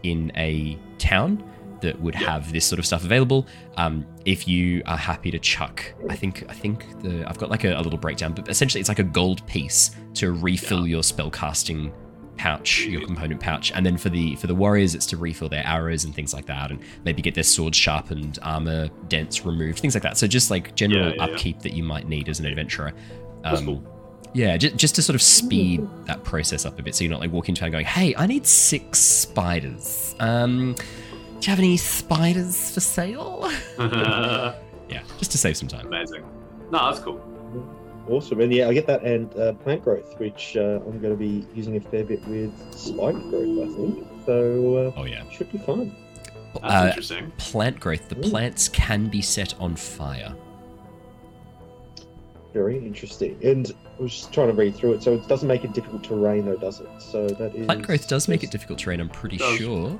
in 0.05 0.31
a 0.37 0.79
town 0.99 1.43
that 1.85 2.01
would 2.01 2.15
Yeah. 2.15 2.33
have 2.33 2.53
this 2.53 2.65
sort 2.67 2.79
of 2.79 2.87
stuff 2.87 3.05
available, 3.05 3.47
um, 3.77 4.05
if 4.25 4.47
you 4.49 4.83
are 4.87 4.97
happy 4.97 5.31
to 5.31 5.39
chuck, 5.39 5.83
I 6.11 6.17
think 6.17 6.45
I 6.49 6.55
think 6.55 6.85
the 7.03 7.25
I've 7.29 7.39
got 7.39 7.49
like 7.51 7.65
a, 7.65 7.73
a 7.79 7.81
little 7.83 7.99
breakdown, 7.99 8.33
but 8.35 8.49
essentially 8.49 8.81
it's 8.81 8.89
like 8.89 8.99
a 8.99 9.05
gold 9.21 9.47
piece 9.47 9.91
to 10.15 10.33
refill 10.33 10.87
your 10.87 11.03
spellcasting 11.03 11.93
pouch, 12.37 12.81
your 12.87 13.01
component 13.07 13.41
pouch, 13.41 13.71
and 13.77 13.87
then 13.87 13.97
for 13.97 14.09
the 14.09 14.35
for 14.37 14.49
the 14.49 14.55
warriors, 14.55 14.95
it's 14.97 15.07
to 15.07 15.17
refill 15.17 15.49
their 15.49 15.65
arrows 15.67 16.05
and 16.05 16.13
things 16.15 16.35
like 16.35 16.47
that, 16.47 16.71
and 16.73 16.81
maybe 17.05 17.23
get 17.23 17.35
their 17.35 17.45
swords 17.45 17.79
sharpened, 17.79 18.39
armor 18.43 18.89
dents 19.09 19.45
removed, 19.47 19.79
things 19.79 19.95
like 19.95 20.03
that. 20.03 20.19
So 20.19 20.27
just 20.27 20.51
like 20.51 20.75
general 20.75 21.11
Yeah, 21.11 21.15
yeah, 21.17 21.27
yeah. 21.27 21.33
upkeep 21.33 21.61
that 21.61 21.73
you 21.75 21.85
might 21.85 22.09
need 22.09 22.29
as 22.29 22.41
an 22.41 22.47
adventurer. 22.47 22.93
Um, 23.45 23.65
cool. 23.67 24.31
yeah, 24.33 24.57
just, 24.57 24.75
just 24.77 24.95
to 24.97 25.03
sort 25.03 25.15
of 25.15 25.23
speed 25.23 25.87
that 26.07 26.25
process 26.25 26.67
up 26.67 26.77
a 26.79 26.83
bit, 26.83 26.97
so 26.97 27.05
you're 27.05 27.11
not 27.13 27.21
like 27.21 27.31
walking 27.31 27.55
town 27.55 27.71
going, 27.71 27.87
"Hey, 27.87 28.15
I 28.17 28.27
need 28.27 28.47
six 28.49 28.99
spiders. 28.99 30.15
Um, 30.19 30.75
do 31.45 31.51
you 31.51 31.57
have 31.57 31.59
any 31.59 31.77
spiders 31.77 32.71
for 32.73 32.81
sale?" 32.81 33.51
yeah, 33.79 35.03
just 35.19 35.31
to 35.33 35.39
save 35.39 35.57
some 35.57 35.69
time. 35.69 35.87
Amazing. 35.87 36.25
No, 36.71 36.91
that's 36.91 37.01
cool. 37.01 37.21
Awesome, 38.09 38.41
and 38.41 38.53
yeah, 38.53 38.69
I 38.69 38.75
get 38.75 38.87
that 38.87 39.03
and 39.03 39.35
uh, 39.39 39.53
plant 39.55 39.83
growth, 39.85 40.19
which 40.19 40.57
uh, 40.57 40.81
I'm 40.87 41.01
going 41.01 41.13
to 41.13 41.17
be 41.17 41.47
using 41.55 41.77
a 41.77 41.81
fair 41.81 42.05
bit 42.05 42.27
with 42.29 42.53
spike 42.75 43.15
growth, 43.31 43.69
I 43.71 43.75
think. 43.75 44.07
So 44.27 44.93
Oh 44.97 45.05
yeah. 45.05 45.23
uh, 45.23 45.31
should 45.31 45.51
be 45.53 45.59
fun. 45.59 45.95
That's 46.55 46.65
Uh, 46.65 46.87
interesting. 46.89 47.33
plant 47.39 47.81
growth. 47.81 48.09
The 48.09 48.19
Ooh. 48.19 48.31
plants 48.31 48.69
can 48.69 49.09
be 49.09 49.21
set 49.23 49.59
on 49.61 49.75
fire. 49.77 50.35
Very 52.53 52.79
interesting. 52.79 53.39
And 53.43 53.73
I 53.99 54.03
was 54.03 54.13
just 54.13 54.33
trying 54.33 54.49
to 54.49 54.53
read 54.55 54.77
through 54.77 54.93
it, 54.95 55.03
so 55.03 55.15
it 55.15 55.27
doesn't 55.27 55.49
make 55.49 55.65
it 55.65 55.73
difficult 55.73 56.05
terrain, 56.05 56.45
though, 56.45 56.57
does 56.57 56.81
it? 56.81 56.89
So 57.01 57.27
that 57.27 57.55
is 57.55 57.67
Plant 57.67 57.83
growth 57.87 58.07
does 58.07 58.29
make 58.29 58.45
it 58.45 58.51
difficult 58.51 58.79
terrain. 58.79 59.01
I'm 59.01 59.09
pretty 59.09 59.39
sure. 59.39 59.99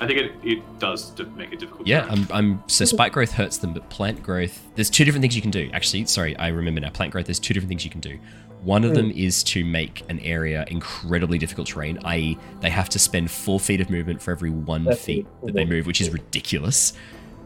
I 0.00 0.06
think 0.06 0.18
it, 0.18 0.32
it 0.42 0.78
does 0.78 1.10
to 1.12 1.24
make 1.24 1.52
it 1.52 1.60
difficult. 1.60 1.86
Yeah, 1.86 2.06
I'm, 2.10 2.26
I'm. 2.30 2.62
So 2.66 2.84
spike 2.84 3.12
growth 3.12 3.32
hurts 3.32 3.58
them, 3.58 3.72
but 3.74 3.88
plant 3.90 4.22
growth. 4.22 4.60
There's 4.74 4.90
two 4.90 5.04
different 5.04 5.22
things 5.22 5.36
you 5.36 5.42
can 5.42 5.50
do. 5.52 5.70
Actually, 5.72 6.06
sorry, 6.06 6.36
I 6.36 6.48
remember 6.48 6.80
now. 6.80 6.90
Plant 6.90 7.12
growth. 7.12 7.26
There's 7.26 7.38
two 7.38 7.54
different 7.54 7.68
things 7.68 7.84
you 7.84 7.90
can 7.90 8.00
do. 8.00 8.18
One 8.62 8.82
of 8.84 8.94
them 8.94 9.10
is 9.10 9.44
to 9.44 9.62
make 9.64 10.02
an 10.08 10.18
area 10.20 10.64
incredibly 10.68 11.36
difficult 11.36 11.68
terrain, 11.68 11.98
i.e., 12.04 12.38
they 12.60 12.70
have 12.70 12.88
to 12.90 12.98
spend 12.98 13.30
four 13.30 13.60
feet 13.60 13.80
of 13.82 13.90
movement 13.90 14.22
for 14.22 14.30
every 14.32 14.48
one 14.48 14.84
That's 14.84 15.04
feet 15.04 15.26
it. 15.42 15.46
that 15.46 15.54
they 15.54 15.66
move, 15.66 15.86
which 15.86 16.00
is 16.00 16.08
ridiculous. 16.10 16.94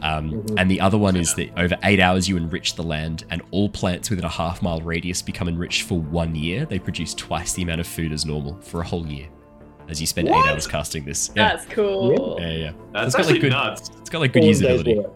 Um, 0.01 0.31
Mhm. 0.31 0.55
And 0.57 0.71
the 0.71 0.81
other 0.81 0.97
one 0.97 1.17
is 1.17 1.35
that 1.35 1.51
over 1.59 1.77
eight 1.83 1.99
hours 1.99 2.29
you 2.29 2.37
enrich 2.37 2.77
the 2.77 2.85
land, 2.85 3.25
and 3.31 3.43
all 3.51 3.69
plants 3.69 4.11
within 4.11 4.25
a 4.25 4.29
half 4.29 4.63
mile 4.63 4.81
radius 4.81 5.21
become 5.23 5.49
enriched 5.49 5.83
for 5.83 5.99
one 5.99 6.37
year. 6.37 6.65
They 6.67 6.79
produce 6.79 7.15
twice 7.15 7.53
the 7.53 7.63
amount 7.63 7.81
of 7.81 7.89
food 7.89 8.13
as 8.13 8.25
normal 8.25 8.55
for 8.61 8.81
a 8.81 8.85
whole 8.87 9.05
year, 9.09 9.27
as 9.89 10.01
you 10.01 10.07
spend 10.07 10.29
What? 10.29 10.47
eight 10.47 10.53
hours 10.53 10.67
casting 10.67 11.05
this. 11.05 11.31
Yeah, 11.35 11.49
That's 11.57 11.65
cool. 11.67 12.37
yeah, 12.41 12.51
yeah. 12.53 12.73
That's 12.93 13.07
It's 13.09 13.15
got, 13.15 13.19
like, 13.19 13.19
actually 13.35 13.39
good- 13.41 13.51
nuts. 13.53 13.91
It's 14.01 14.11
got 14.11 14.21
like 14.21 14.33
good 14.33 14.43
Four 14.43 14.53
usability. 14.53 15.11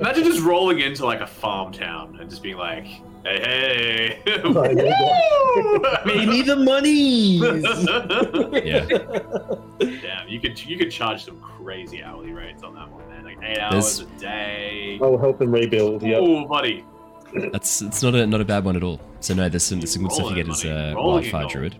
Imagine 0.00 0.24
just 0.24 0.40
rolling 0.40 0.80
into 0.80 1.04
like 1.06 1.20
a 1.20 1.26
farm 1.26 1.72
town 1.72 2.18
and 2.20 2.28
just 2.28 2.42
being 2.42 2.56
like, 2.56 2.84
"Hey, 3.24 4.18
hey, 4.24 4.40
Right, 4.44 4.74
there 4.76 4.86
you 4.86 5.80
Woo! 5.80 5.80
Pay 6.04 6.26
me 6.26 6.42
the 6.42 6.56
money. 6.56 7.38
Yeah. 8.68 8.86
Damn, 10.02 10.28
you 10.28 10.40
could 10.40 10.62
you 10.64 10.76
could 10.76 10.90
charge 10.90 11.24
some 11.24 11.40
crazy 11.40 12.02
hourly 12.02 12.32
rates 12.32 12.64
on 12.64 12.74
that 12.74 12.90
one, 12.90 13.08
man. 13.08 13.24
Like 13.24 13.38
eight 13.44 13.54
There's- 13.56 13.74
hours 13.74 14.00
a 14.00 14.06
day. 14.20 14.98
Oh, 15.00 15.12
I'll 15.12 15.18
help 15.18 15.38
them 15.38 15.52
rebuild. 15.52 16.02
Yep. 16.02 16.18
Oh, 16.20 16.44
buddy. 16.46 16.84
That's 17.52 17.80
it's 17.82 18.02
not 18.02 18.14
a 18.16 18.26
not 18.26 18.40
a 18.40 18.44
bad 18.44 18.64
one 18.64 18.74
at 18.74 18.82
all. 18.82 19.00
So 19.20 19.34
no, 19.34 19.48
there's 19.48 19.62
some, 19.62 19.78
there's 19.78 19.92
some 19.92 20.02
good 20.02 20.12
stuff 20.12 20.30
you 20.30 20.42
Rolling 20.42 20.46
get 20.46 20.52
as 20.52 20.64
a 20.64 20.94
Rolling 20.96 21.24
in 21.26 21.30
wildfire 21.32 21.46
druid. 21.46 21.76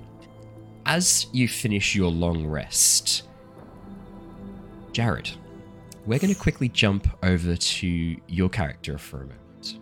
As 0.89 1.27
you 1.33 1.47
finish 1.49 1.95
your 1.95 2.11
long 2.11 2.47
rest, 2.47 3.25
Jared, 4.93 5.31
we're 6.07 6.19
going 6.19 6.33
to 6.33 6.41
quickly 6.41 6.71
jump 6.71 7.07
over 7.23 7.57
to 7.57 8.17
your 8.27 8.49
character 8.49 8.97
for 8.97 9.19
a 9.19 9.27
moment. 9.27 9.79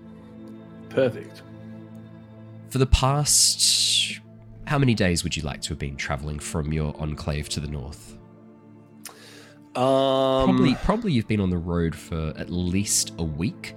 Perfect. 0.88 1.42
For 2.70 2.78
the 2.78 2.86
past, 2.86 4.20
how 4.66 4.78
many 4.78 4.94
days 4.94 5.22
would 5.22 5.36
you 5.36 5.44
like 5.44 5.62
to 5.62 5.68
have 5.70 5.78
been 5.78 5.94
traveling 5.94 6.40
from 6.40 6.72
your 6.72 6.92
enclave 7.00 7.48
to 7.50 7.60
the 7.60 7.68
north? 7.68 8.18
Um, 9.76 10.44
Probably, 10.56 10.74
probably 10.82 11.12
you've 11.12 11.28
been 11.28 11.40
on 11.40 11.50
the 11.50 11.56
road 11.58 11.94
for 11.94 12.32
at 12.36 12.50
least 12.50 13.12
a 13.18 13.22
week. 13.24 13.74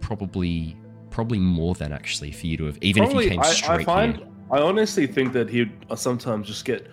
Probably, 0.00 0.76
probably 1.10 1.40
more 1.40 1.74
than 1.74 1.92
actually 1.92 2.30
for 2.30 2.46
you 2.46 2.56
to 2.58 2.66
have, 2.66 2.78
even 2.82 3.02
if 3.02 3.12
you 3.14 3.30
came 3.30 3.40
I- 3.40 3.42
I 3.48 3.52
straight 3.52 3.84
find- 3.86 4.16
here. 4.18 4.26
I 4.50 4.58
honestly 4.60 5.06
think 5.06 5.32
that 5.34 5.48
he'd 5.48 5.70
uh, 5.90 5.96
sometimes 5.96 6.46
just 6.46 6.64
get 6.64 6.86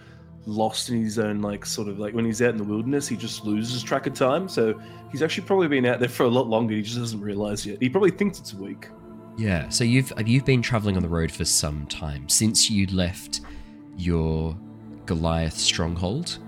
lost 0.45 0.89
in 0.89 1.01
his 1.01 1.17
own, 1.17 1.41
like, 1.41 1.65
sort 1.65 1.87
of 1.87 1.99
like 1.99 2.13
when 2.13 2.25
he's 2.25 2.41
out 2.41 2.49
in 2.49 2.57
the 2.57 2.63
wilderness, 2.63 3.07
he 3.07 3.15
just 3.15 3.45
loses 3.45 3.81
track 3.81 4.07
of 4.07 4.13
time. 4.13 4.47
So 4.47 4.79
he's 5.11 5.21
actually 5.21 5.47
probably 5.47 5.67
been 5.67 5.85
out 5.85 5.99
there 5.99 6.09
for 6.09 6.23
a 6.23 6.29
lot 6.29 6.47
longer. 6.47 6.75
He 6.75 6.81
just 6.81 6.97
doesn't 6.97 7.21
realize 7.21 7.65
yet. 7.65 7.81
He 7.81 7.89
probably 7.89 8.11
thinks 8.11 8.39
it's 8.39 8.53
a 8.53 8.57
week. 8.57 8.87
Yeah, 9.37 9.67
so 9.69 9.83
you've 9.83 10.13
you've 10.25 10.45
been 10.45 10.61
traveling 10.61 10.95
on 10.95 11.03
the 11.03 11.09
road 11.09 11.29
for 11.31 11.43
some 11.43 11.87
time 11.87 12.29
since 12.29 12.69
you 12.69 12.87
left 12.87 13.41
your 13.97 14.57
Goliath 15.05 15.57
stronghold 15.57 16.39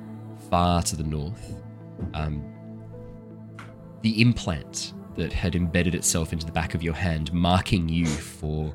far 0.50 0.82
to 0.84 0.96
the 0.96 1.04
north. 1.04 1.54
Um, 2.14 2.44
the 4.04 4.22
implant 4.22 4.94
that 5.16 5.34
had 5.34 5.56
embedded 5.56 5.96
itself 5.96 6.32
into 6.32 6.46
the 6.46 6.52
back 6.52 6.76
of 6.76 6.84
your 6.84 6.94
hand, 6.94 7.34
marking 7.34 7.90
you 7.90 8.06
for 8.06 8.74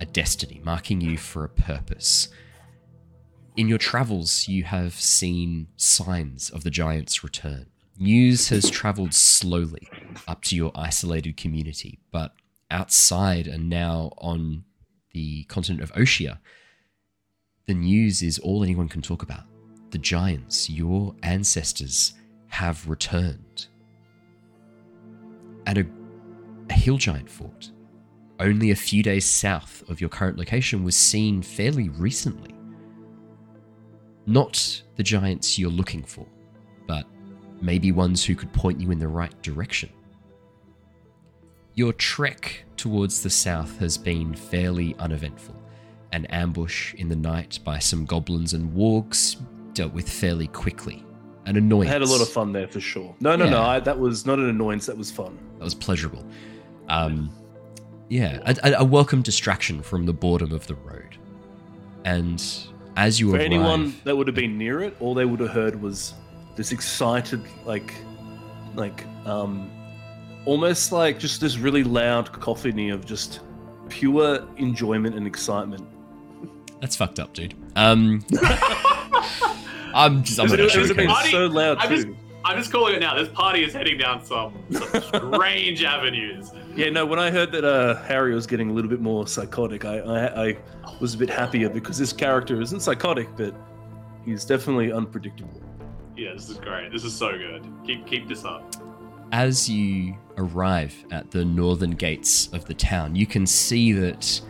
a 0.00 0.06
destiny, 0.06 0.60
marking 0.64 1.00
you 1.00 1.16
for 1.16 1.44
a 1.44 1.48
purpose. 1.48 2.28
In 3.56 3.68
your 3.68 3.78
travels, 3.78 4.48
you 4.48 4.64
have 4.64 4.94
seen 4.94 5.68
signs 5.76 6.50
of 6.50 6.62
the 6.62 6.70
giant's 6.70 7.24
return. 7.24 7.66
News 7.98 8.50
has 8.50 8.70
traveled 8.70 9.14
slowly 9.14 9.88
up 10.28 10.42
to 10.44 10.56
your 10.56 10.70
isolated 10.74 11.38
community, 11.38 11.98
but 12.10 12.34
outside 12.70 13.46
and 13.46 13.70
now 13.70 14.12
on 14.18 14.64
the 15.12 15.44
continent 15.44 15.82
of 15.82 15.96
Oceania, 15.96 16.40
the 17.66 17.74
news 17.74 18.22
is 18.22 18.38
all 18.38 18.62
anyone 18.62 18.88
can 18.88 19.00
talk 19.00 19.22
about. 19.22 19.44
The 19.90 19.98
giants, 19.98 20.68
your 20.68 21.14
ancestors, 21.22 22.12
have 22.48 22.86
returned. 22.86 23.66
At 25.66 25.78
a, 25.78 25.86
a 26.68 26.74
hill 26.74 26.98
giant 26.98 27.30
fort, 27.30 27.70
only 28.40 28.70
a 28.70 28.76
few 28.76 29.02
days 29.02 29.24
south 29.24 29.82
of 29.88 30.00
your 30.00 30.10
current 30.10 30.38
location, 30.38 30.84
was 30.84 30.96
seen 30.96 31.42
fairly 31.42 31.88
recently. 31.88 32.54
Not 34.26 34.82
the 34.96 35.02
giants 35.02 35.58
you're 35.58 35.70
looking 35.70 36.02
for, 36.02 36.26
but 36.86 37.06
maybe 37.60 37.92
ones 37.92 38.24
who 38.24 38.34
could 38.34 38.52
point 38.52 38.80
you 38.80 38.90
in 38.90 38.98
the 38.98 39.08
right 39.08 39.40
direction. 39.42 39.90
Your 41.74 41.92
trek 41.92 42.64
towards 42.76 43.22
the 43.22 43.30
south 43.30 43.78
has 43.78 43.98
been 43.98 44.34
fairly 44.34 44.96
uneventful. 44.98 45.54
An 46.12 46.24
ambush 46.26 46.94
in 46.94 47.08
the 47.08 47.16
night 47.16 47.58
by 47.64 47.78
some 47.78 48.06
goblins 48.06 48.54
and 48.54 48.72
wargs 48.72 49.36
dealt 49.74 49.92
with 49.92 50.08
fairly 50.08 50.48
quickly. 50.48 51.04
An 51.44 51.56
annoyance. 51.56 51.90
I 51.90 51.92
had 51.92 52.02
a 52.02 52.06
lot 52.06 52.22
of 52.22 52.28
fun 52.28 52.52
there 52.52 52.66
for 52.66 52.80
sure. 52.80 53.14
No, 53.20 53.36
no, 53.36 53.44
no. 53.44 53.60
Yeah. 53.60 53.68
I, 53.68 53.80
that 53.80 53.98
was 53.98 54.26
not 54.26 54.38
an 54.38 54.48
annoyance. 54.48 54.86
That 54.86 54.96
was 54.96 55.10
fun. 55.10 55.38
That 55.58 55.64
was 55.64 55.74
pleasurable. 55.74 56.26
Um, 56.88 57.30
yeah, 58.08 58.40
a, 58.46 58.56
a- 58.62 58.80
a 58.80 58.84
welcome 58.84 59.22
distraction 59.22 59.82
from 59.82 60.06
the 60.06 60.12
boredom 60.12 60.52
of 60.52 60.66
the 60.66 60.74
road. 60.74 61.16
And 62.04 62.42
as 62.96 63.18
you 63.20 63.26
were 63.26 63.32
For 63.32 63.38
arrive, 63.38 63.46
anyone 63.46 63.94
that 64.04 64.16
would 64.16 64.26
have 64.28 64.36
been 64.36 64.56
near 64.56 64.80
it, 64.82 64.96
all 65.00 65.14
they 65.14 65.24
would 65.24 65.40
have 65.40 65.50
heard 65.50 65.80
was 65.80 66.14
this 66.54 66.72
excited, 66.72 67.42
like, 67.64 67.94
like, 68.74 69.04
um, 69.26 69.70
almost 70.44 70.92
like 70.92 71.18
just 71.18 71.40
this 71.40 71.58
really 71.58 71.82
loud 71.84 72.32
cacophony 72.32 72.90
of 72.90 73.04
just 73.04 73.40
pure 73.88 74.46
enjoyment 74.56 75.14
and 75.16 75.26
excitement. 75.26 75.84
that's 76.80 76.94
fucked 76.96 77.18
up, 77.18 77.32
dude. 77.32 77.54
Um, 77.74 78.24
I'm 79.94 80.22
just. 80.22 80.38
I'm 80.38 80.46
It 80.46 80.56
not 80.58 80.60
was, 80.64 80.74
it 80.76 80.78
was 80.80 80.90
actually 80.90 80.94
been 80.94 81.10
okay. 81.10 81.30
so 81.30 81.46
loud 81.46 81.78
I'm 81.78 81.88
too. 81.88 81.96
just- 82.04 82.08
I'm 82.46 82.56
just 82.56 82.70
calling 82.70 82.94
it 82.94 83.00
now. 83.00 83.16
This 83.16 83.28
party 83.28 83.64
is 83.64 83.72
heading 83.72 83.98
down 83.98 84.24
some, 84.24 84.54
some 84.70 85.02
strange 85.34 85.82
avenues. 85.82 86.52
Yeah, 86.76 86.90
no. 86.90 87.04
When 87.04 87.18
I 87.18 87.28
heard 87.28 87.50
that 87.50 87.64
uh, 87.64 87.96
Harry 88.04 88.34
was 88.34 88.46
getting 88.46 88.70
a 88.70 88.72
little 88.72 88.88
bit 88.88 89.00
more 89.00 89.26
psychotic, 89.26 89.84
I, 89.84 89.98
I 89.98 90.48
I 90.50 90.56
was 91.00 91.14
a 91.14 91.18
bit 91.18 91.28
happier 91.28 91.68
because 91.68 91.98
this 91.98 92.12
character 92.12 92.60
isn't 92.60 92.80
psychotic, 92.80 93.28
but 93.36 93.52
he's 94.24 94.44
definitely 94.44 94.92
unpredictable. 94.92 95.60
Yeah, 96.16 96.34
this 96.34 96.48
is 96.48 96.58
great. 96.58 96.92
This 96.92 97.02
is 97.02 97.14
so 97.14 97.36
good. 97.36 97.66
Keep 97.84 98.06
keep 98.06 98.28
this 98.28 98.44
up. 98.44 98.76
as 99.32 99.68
you 99.68 100.16
arrive 100.38 100.94
at 101.10 101.32
the 101.32 101.44
northern 101.44 101.90
gates 101.90 102.48
of 102.52 102.64
the 102.66 102.74
town, 102.74 103.16
you 103.16 103.26
can 103.26 103.44
see 103.44 103.90
that 103.92 104.40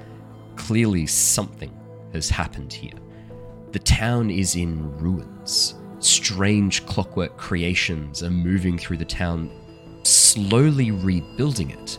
clearly 0.57 1.07
something 1.07 1.73
has 2.13 2.29
happened 2.29 2.75
here. 2.75 2.99
The 3.73 3.79
town 3.79 4.31
is 4.31 4.55
in 4.55 4.95
ruins. 4.99 5.77
Strange 5.99 6.85
clockwork 6.87 7.37
creations 7.37 8.23
are 8.23 8.31
moving 8.31 8.79
through 8.79 8.99
the 8.99 9.05
town, 9.05 9.51
slowly 10.03 10.91
rebuilding 10.91 11.71
it. 11.71 11.99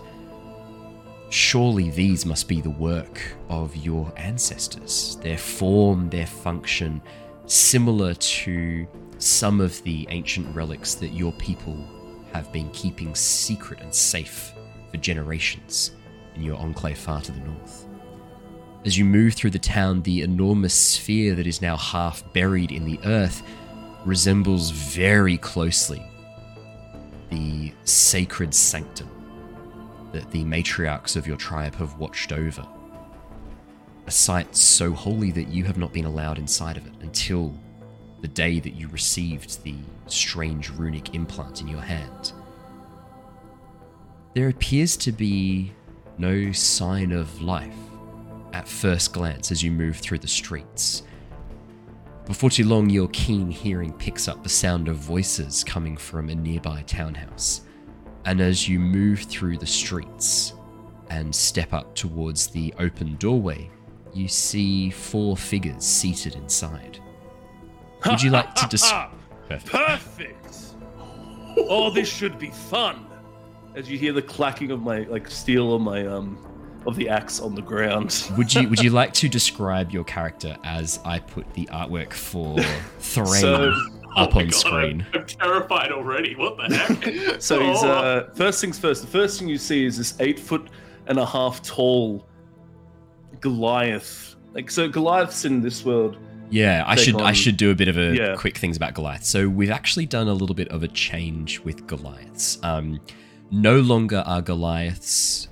Surely 1.30 1.90
these 1.90 2.26
must 2.26 2.48
be 2.48 2.62
the 2.62 2.70
work 2.70 3.22
of 3.50 3.76
your 3.76 4.14
ancestors. 4.16 5.18
Their 5.22 5.38
form, 5.38 6.10
their 6.10 6.28
function, 6.28 7.02
similar 7.48 8.14
to 8.14 8.88
some 9.18 9.60
of 9.60 9.82
the 9.84 10.08
ancient 10.10 10.56
relics 10.56 10.94
that 10.96 11.10
your 11.10 11.34
people 11.34 11.78
have 12.34 12.52
been 12.54 12.70
keeping 12.70 13.16
secret 13.16 13.82
and 13.82 13.94
safe 13.94 14.54
for 14.92 14.98
generations 14.98 15.92
in 16.36 16.44
your 16.44 16.58
enclave 16.58 16.98
far 16.98 17.20
to 17.22 17.32
the 17.32 17.40
north. 17.40 17.88
as 18.86 18.98
you 18.98 19.04
move 19.04 19.34
through 19.34 19.50
the 19.50 19.60
town, 19.60 20.02
the 20.04 20.22
enormous 20.22 20.74
sphere 20.74 21.36
that 21.36 21.48
is 21.48 21.62
now 21.62 21.76
half 21.76 22.24
buried 22.32 22.72
in 22.72 22.86
the 22.86 23.00
earth 23.04 23.44
resembles 24.08 24.70
very 24.70 25.38
closely 25.38 26.02
the 27.30 27.74
sacred 27.84 28.54
sanctum 28.54 29.10
that 30.14 30.32
the 30.32 30.46
matriarchs 30.46 31.18
of 31.18 31.28
your 31.28 31.36
tribe 31.36 31.76
have 31.76 32.00
watched 32.00 32.32
over. 32.32 32.66
A 34.06 34.12
site 34.12 34.56
so 34.56 34.94
holy 34.94 35.32
that 35.32 35.50
you 35.50 35.66
have 35.66 35.78
not 35.78 35.92
been 35.92 36.06
allowed 36.06 36.40
inside 36.40 36.78
of 36.78 36.88
it 36.88 36.94
until 37.02 37.54
the 38.22 38.30
day 38.30 38.62
that 38.62 38.76
you 38.76 38.88
received 38.88 39.62
the 39.64 39.76
strange 40.08 40.70
runic 40.70 41.14
implant 41.14 41.60
in 41.60 41.68
your 41.68 41.82
hand. 41.82 42.32
There 44.34 44.48
appears 44.48 44.96
to 44.98 45.12
be 45.12 45.74
no 46.18 46.54
sign 46.54 47.12
of 47.12 47.42
life 47.42 47.76
at 48.54 48.70
first 48.70 49.12
glance 49.12 49.52
as 49.52 49.62
you 49.62 49.72
move 49.72 49.98
through 49.98 50.20
the 50.20 50.28
streets. 50.30 51.04
Before 52.28 52.50
too 52.50 52.66
long, 52.66 52.90
your 52.90 53.08
keen 53.14 53.50
hearing 53.50 53.94
picks 53.94 54.28
up 54.28 54.44
the 54.44 54.50
sound 54.50 54.90
of 54.90 54.98
voices 54.98 55.64
coming 55.64 55.96
from 55.96 56.28
a 56.30 56.36
nearby 56.36 56.82
townhouse. 56.82 57.62
And 58.26 58.42
as 58.42 58.68
you 58.68 58.80
move 58.80 59.22
through 59.22 59.58
the 59.60 59.66
streets 59.66 60.54
and 61.10 61.34
step 61.34 61.72
up 61.72 61.96
towards 61.96 62.48
the 62.48 62.74
open 62.80 63.16
doorway, 63.16 63.72
you 64.14 64.28
see 64.28 64.90
four 64.90 65.38
figures 65.38 65.86
seated 65.86 66.36
inside. 66.36 67.00
Would 68.06 68.22
you 68.22 68.32
like 68.32 68.54
to 68.56 68.68
describe? 68.70 69.12
Perfect. 69.48 70.58
Oh, 71.56 71.90
this 71.90 72.10
should 72.10 72.38
be 72.38 72.52
fun. 72.52 73.08
As 73.74 73.90
you 73.90 73.98
hear 73.98 74.12
the 74.12 74.22
clacking 74.22 74.72
of 74.72 74.82
my 74.82 75.00
like 75.04 75.30
steel 75.30 75.72
on 75.72 75.82
my 75.82 76.06
um 76.06 76.38
of 76.88 76.96
the 76.96 77.10
axe 77.10 77.40
on 77.40 77.54
the 77.54 77.62
ground. 77.62 78.30
Would 78.38 78.54
you 78.54 78.68
would 78.70 78.82
you 78.82 78.90
like 78.92 79.14
to 79.16 79.28
describe 79.30 79.92
your 79.92 80.04
character 80.06 80.58
as 80.64 81.00
I 81.06 81.20
put 81.20 81.54
the 81.54 81.66
artwork 81.68 82.14
for 82.14 82.58
Threign 83.00 83.28
So- 83.42 83.74
up 84.16 84.36
Oh 84.36 84.40
on 84.40 84.46
God, 84.48 84.54
screen? 84.56 85.06
I'm, 85.14 85.20
I'm 85.20 85.26
terrified 85.28 85.92
already. 85.92 86.36
What 86.36 86.58
the 86.58 86.76
heck? 86.76 87.42
So 87.42 87.60
he's 87.60 87.84
Oh. 87.84 87.90
uh 87.92 88.30
first 88.34 88.62
things 88.62 88.80
first. 88.80 89.02
The 89.02 89.08
first 89.08 89.38
thing 89.38 89.48
you 89.48 89.58
see 89.60 89.86
is 89.86 89.98
this 89.98 90.16
eight 90.20 90.40
foot 90.40 90.70
and 91.08 91.20
a 91.20 91.26
half 91.26 91.62
tall 91.62 92.26
Goliath. 93.40 94.36
Like 94.54 94.72
so, 94.72 94.88
Goliaths 94.90 95.46
in 95.46 95.62
this 95.62 95.86
world. 95.86 96.18
Yeah, 96.50 96.84
I 96.88 96.96
should 96.96 97.20
I 97.22 97.34
should 97.34 97.58
do 97.58 97.72
a 97.72 97.76
bit 97.76 97.90
of 97.90 97.98
a 97.98 98.16
Yeah. 98.16 98.36
quick 98.36 98.58
things 98.58 98.78
about 98.78 98.94
Goliath. 98.94 99.26
So 99.26 99.50
we've 99.50 99.70
actually 99.72 100.06
done 100.06 100.28
a 100.30 100.34
little 100.34 100.56
bit 100.56 100.70
of 100.70 100.82
a 100.84 100.88
change 100.88 101.60
with 101.60 101.86
Goliaths. 101.88 102.58
Um, 102.64 103.00
no 103.52 103.80
longer 103.82 104.24
are 104.26 104.42
Goliaths 104.42 105.50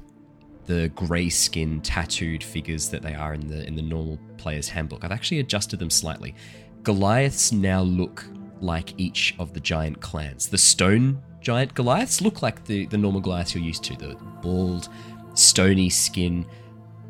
the 0.65 0.89
grey 0.95 1.29
skin 1.29 1.81
tattooed 1.81 2.43
figures 2.43 2.89
that 2.89 3.01
they 3.01 3.13
are 3.13 3.33
in 3.33 3.47
the 3.47 3.65
in 3.65 3.75
the 3.75 3.81
normal 3.81 4.19
player's 4.37 4.69
handbook. 4.69 5.03
I've 5.03 5.11
actually 5.11 5.39
adjusted 5.39 5.79
them 5.79 5.89
slightly. 5.89 6.35
Goliaths 6.83 7.51
now 7.51 7.81
look 7.81 8.25
like 8.61 8.93
each 8.99 9.35
of 9.39 9.53
the 9.53 9.59
giant 9.59 10.01
clans. 10.01 10.47
The 10.47 10.57
stone 10.57 11.21
giant 11.41 11.73
Goliaths 11.75 12.21
look 12.21 12.41
like 12.41 12.65
the, 12.65 12.87
the 12.87 12.97
normal 12.97 13.21
Goliaths 13.21 13.53
you're 13.53 13.63
used 13.63 13.83
to, 13.85 13.95
the 13.95 14.15
bald, 14.41 14.89
stony 15.35 15.89
skin. 15.89 16.45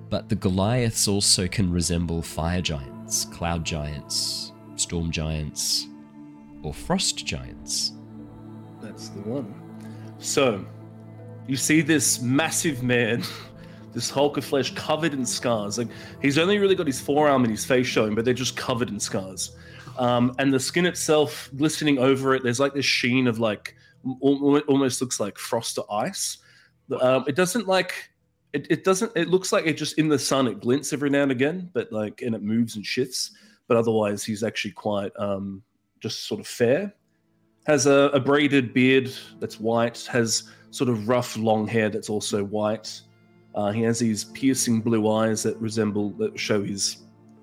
But 0.09 0.29
the 0.29 0.35
Goliaths 0.35 1.07
also 1.07 1.47
can 1.47 1.71
resemble 1.71 2.21
fire 2.21 2.61
giants, 2.61 3.25
cloud 3.25 3.63
giants, 3.63 4.51
storm 4.75 5.09
giants, 5.09 5.87
or 6.63 6.73
frost 6.73 7.25
giants. 7.25 7.93
That's 8.81 9.09
the 9.09 9.21
one. 9.21 9.53
So 10.19 10.65
you 11.47 11.55
see 11.55 11.81
this 11.81 12.21
massive 12.21 12.83
man, 12.83 13.23
this 13.93 14.09
hulk 14.09 14.37
of 14.37 14.45
flesh 14.45 14.73
covered 14.73 15.13
in 15.13 15.25
scars. 15.25 15.77
Like 15.77 15.87
he's 16.21 16.37
only 16.37 16.57
really 16.57 16.75
got 16.75 16.87
his 16.87 16.99
forearm 16.99 17.43
and 17.43 17.51
his 17.51 17.65
face 17.65 17.87
showing, 17.87 18.15
but 18.15 18.25
they're 18.25 18.33
just 18.33 18.57
covered 18.57 18.89
in 18.89 18.99
scars. 18.99 19.55
Um, 19.97 20.35
and 20.39 20.53
the 20.53 20.59
skin 20.59 20.85
itself, 20.85 21.49
glistening 21.55 21.99
over 21.99 22.35
it, 22.35 22.43
there's 22.43 22.59
like 22.59 22.73
this 22.73 22.85
sheen 22.85 23.27
of 23.27 23.39
like 23.39 23.75
al- 24.05 24.55
al- 24.55 24.59
almost 24.67 25.01
looks 25.01 25.19
like 25.19 25.37
frost 25.37 25.77
or 25.77 25.85
ice. 25.93 26.37
Um, 27.01 27.25
it 27.27 27.35
doesn't 27.35 27.67
like 27.67 28.11
it, 28.53 28.67
it 28.69 28.83
doesn't 28.83 29.11
it 29.15 29.29
looks 29.29 29.51
like 29.51 29.65
it 29.65 29.77
just 29.77 29.97
in 29.97 30.07
the 30.07 30.19
sun 30.19 30.47
it 30.47 30.61
glints 30.61 30.93
every 30.93 31.09
now 31.09 31.23
and 31.23 31.31
again, 31.31 31.69
but 31.73 31.91
like 31.91 32.21
and 32.21 32.35
it 32.35 32.43
moves 32.43 32.75
and 32.75 32.85
shifts. 32.85 33.31
But 33.67 33.77
otherwise 33.77 34.23
he's 34.23 34.43
actually 34.43 34.71
quite 34.71 35.11
um, 35.17 35.63
just 35.99 36.27
sort 36.27 36.39
of 36.39 36.47
fair. 36.47 36.93
Has 37.65 37.87
a, 37.87 38.11
a 38.13 38.19
braided 38.19 38.73
beard 38.73 39.11
that's 39.39 39.59
white, 39.59 40.07
has 40.11 40.51
sort 40.75 40.89
of 40.89 41.07
rough 41.07 41.37
long 41.37 41.65
hair 41.65 41.89
that's 41.89 42.09
also 42.09 42.43
white. 42.43 43.01
Uh, 43.55 43.71
he 43.71 43.81
has 43.83 43.99
these 43.99 44.25
piercing 44.25 44.81
blue 44.81 45.09
eyes 45.09 45.41
that 45.43 45.55
resemble 45.61 46.09
that 46.17 46.37
show 46.37 46.61
his 46.61 46.97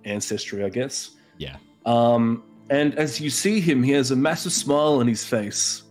ancestry, 0.05 0.63
I 0.63 0.69
guess. 0.69 1.13
Yeah. 1.39 1.57
Um, 1.87 2.43
and 2.69 2.95
as 2.99 3.19
you 3.21 3.31
see 3.31 3.59
him, 3.61 3.83
he 3.83 3.93
has 3.93 4.11
a 4.11 4.17
massive 4.17 4.53
smile 4.53 4.95
on 5.01 5.07
his 5.07 5.25
face, 5.25 5.85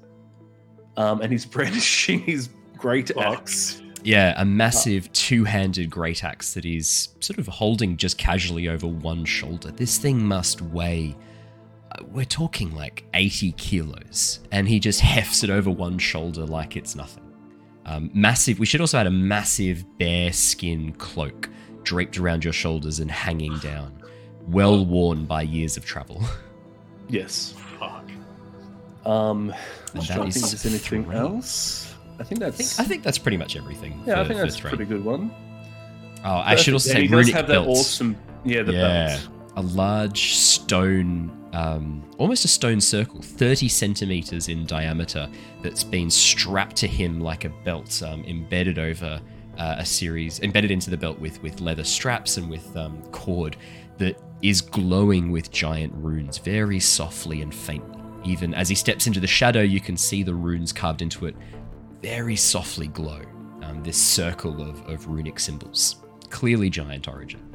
um, 0.97 1.21
and 1.21 1.31
he's 1.31 1.45
brandishing 1.55 2.19
his 2.19 2.49
great 2.77 3.07
Fuck. 3.09 3.39
axe. 3.39 3.81
Yeah, 4.03 4.33
a 4.37 4.45
massive 4.45 5.11
two 5.13 5.43
handed 5.43 5.89
great 5.89 6.23
axe 6.23 6.53
that 6.53 6.63
he's 6.63 7.09
sort 7.19 7.39
of 7.39 7.47
holding 7.47 7.97
just 7.97 8.17
casually 8.19 8.67
over 8.67 8.85
one 8.87 9.25
shoulder. 9.25 9.71
This 9.71 9.97
thing 9.97 10.23
must 10.23 10.61
weigh. 10.61 11.15
uh, 11.91 12.03
We're 12.11 12.25
talking 12.25 12.73
like 12.75 13.03
80 13.15 13.51
kilos, 13.53 14.39
and 14.51 14.67
he 14.67 14.79
just 14.79 15.01
hefts 15.13 15.43
it 15.43 15.49
over 15.49 15.69
one 15.71 15.97
shoulder 15.97 16.45
like 16.45 16.75
it's 16.77 16.95
nothing. 16.95 17.23
Um, 17.85 18.09
massive. 18.13 18.59
We 18.59 18.65
should 18.65 18.81
also 18.81 18.97
add 18.97 19.07
a 19.07 19.11
massive 19.11 19.85
bear 19.97 20.31
skin 20.33 20.93
cloak 20.93 21.49
draped 21.83 22.17
around 22.19 22.43
your 22.43 22.53
shoulders 22.53 22.99
and 22.99 23.09
hanging 23.09 23.57
down, 23.57 24.01
well 24.47 24.85
worn 24.85 25.25
by 25.25 25.41
years 25.41 25.77
of 25.77 25.85
travel. 25.85 26.21
Yes. 27.09 27.53
Fuck. 27.77 28.05
Um, 29.05 29.49
And 29.49 29.53
I'm 29.95 29.99
that 29.99 30.05
trying 30.05 30.21
to 30.21 30.27
is 30.27 30.33
think 30.35 30.45
there's 30.51 30.65
anything 30.65 31.03
three. 31.03 31.13
think 31.13 32.19
I 32.19 32.23
think 32.23 32.41
I 32.41 32.45
that's. 32.49 32.57
think, 32.77 32.79
I 32.79 32.83
think 32.89 33.03
that's 33.03 33.17
pretty 33.17 33.35
much 33.35 33.57
everything. 33.57 34.01
yeah, 34.05 34.21
I 34.21 34.23
for- 34.23 34.27
think 34.29 34.39
for 34.39 34.45
that's 34.45 34.59
a 34.59 34.61
pretty 34.61 34.85
good 34.85 35.03
one. 35.03 35.29
Oh, 36.23 36.35
I 36.37 36.55
should 36.55 36.73
also 36.73 36.91
And 36.91 36.97
say 36.97 37.01
he 37.01 37.07
does 37.09 37.17
runic 37.17 37.33
have 37.33 37.47
that 37.47 37.53
belts. 37.65 37.79
awesome. 37.81 38.15
Yeah, 38.45 38.61
the 38.63 38.71
yeah, 38.73 39.07
belt. 39.17 39.29
A 39.55 39.61
large 39.61 40.35
stone, 40.35 41.31
um, 41.53 42.09
almost 42.17 42.45
a 42.45 42.47
stone 42.47 42.79
circle, 42.79 43.21
30 43.21 43.67
centimeters 43.67 44.47
in 44.47 44.65
diameter, 44.65 45.29
that's 45.61 45.83
been 45.83 46.09
strapped 46.09 46.75
to 46.77 46.87
him 46.87 47.19
like 47.19 47.45
a 47.45 47.49
belt, 47.63 48.01
um, 48.03 48.23
embedded 48.25 48.79
over 48.79 49.21
uh, 49.57 49.75
a 49.77 49.85
series, 49.85 50.39
embedded 50.39 50.71
into 50.71 50.89
the 50.89 50.97
belt 50.97 51.19
with 51.19 51.41
with 51.43 51.59
leather 51.59 51.83
straps 51.83 52.37
and 52.37 52.49
with 52.49 52.75
um, 52.77 53.01
cord 53.11 53.57
that 53.97 54.17
is 54.41 54.61
glowing 54.61 55.31
with 55.31 55.51
giant 55.51 55.93
runes, 55.95 56.37
very 56.37 56.79
softly 56.79 57.41
and 57.41 57.53
faintly. 57.53 58.01
Even 58.23 58.53
as 58.53 58.69
he 58.69 58.75
steps 58.75 59.07
into 59.07 59.19
the 59.19 59.27
shadow, 59.27 59.61
you 59.61 59.81
can 59.81 59.97
see 59.97 60.23
the 60.23 60.33
runes 60.33 60.71
carved 60.71 61.01
into 61.01 61.25
it 61.25 61.35
very 62.01 62.35
softly 62.35 62.87
glow. 62.87 63.21
Um, 63.61 63.83
this 63.83 63.97
circle 63.97 64.61
of, 64.61 64.87
of 64.87 65.07
runic 65.07 65.39
symbols, 65.39 65.97
clearly 66.29 66.69
giant 66.69 67.07
origin. 67.07 67.50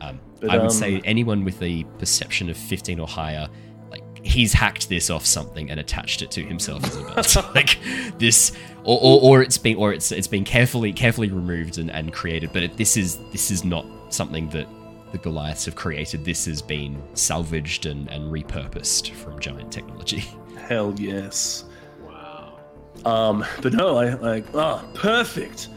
Um, 0.00 0.20
But, 0.40 0.50
I 0.50 0.56
would 0.56 0.64
um, 0.64 0.70
say 0.70 1.00
anyone 1.04 1.44
with 1.44 1.60
a 1.62 1.84
perception 1.98 2.48
of 2.48 2.56
15 2.56 2.98
or 2.98 3.06
higher, 3.06 3.48
like 3.90 4.02
he's 4.24 4.52
hacked 4.52 4.88
this 4.88 5.10
off 5.10 5.26
something 5.26 5.70
and 5.70 5.78
attached 5.78 6.22
it 6.22 6.30
to 6.32 6.42
himself 6.42 6.84
as 6.84 6.96
a 6.96 7.02
belt. 7.02 7.36
like 7.54 7.78
this, 8.18 8.52
or, 8.84 8.98
or, 9.02 9.20
or 9.22 9.42
it's 9.42 9.58
been, 9.58 9.76
or 9.76 9.92
it's 9.92 10.12
it's 10.12 10.26
been 10.28 10.44
carefully 10.44 10.92
carefully 10.92 11.28
removed 11.30 11.78
and, 11.78 11.90
and 11.90 12.12
created. 12.12 12.52
But 12.52 12.62
it, 12.62 12.76
this 12.76 12.96
is 12.96 13.18
this 13.32 13.50
is 13.50 13.64
not 13.64 13.84
something 14.08 14.48
that 14.50 14.66
the 15.12 15.18
Goliaths 15.18 15.64
have 15.64 15.74
created. 15.74 16.24
This 16.24 16.46
has 16.46 16.62
been 16.62 17.02
salvaged 17.14 17.86
and, 17.86 18.08
and 18.10 18.32
repurposed 18.32 19.10
from 19.10 19.38
giant 19.40 19.72
technology. 19.72 20.24
Hell 20.58 20.94
yes. 20.98 21.64
Wow. 22.02 22.60
Um, 23.04 23.44
but 23.60 23.72
no, 23.72 23.96
I 23.98 24.14
like 24.14 24.46
ah 24.54 24.84
perfect. 24.94 25.68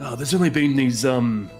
Oh, 0.00 0.14
there's 0.14 0.32
only 0.32 0.50
been 0.50 0.76
these 0.76 1.04
um, 1.04 1.50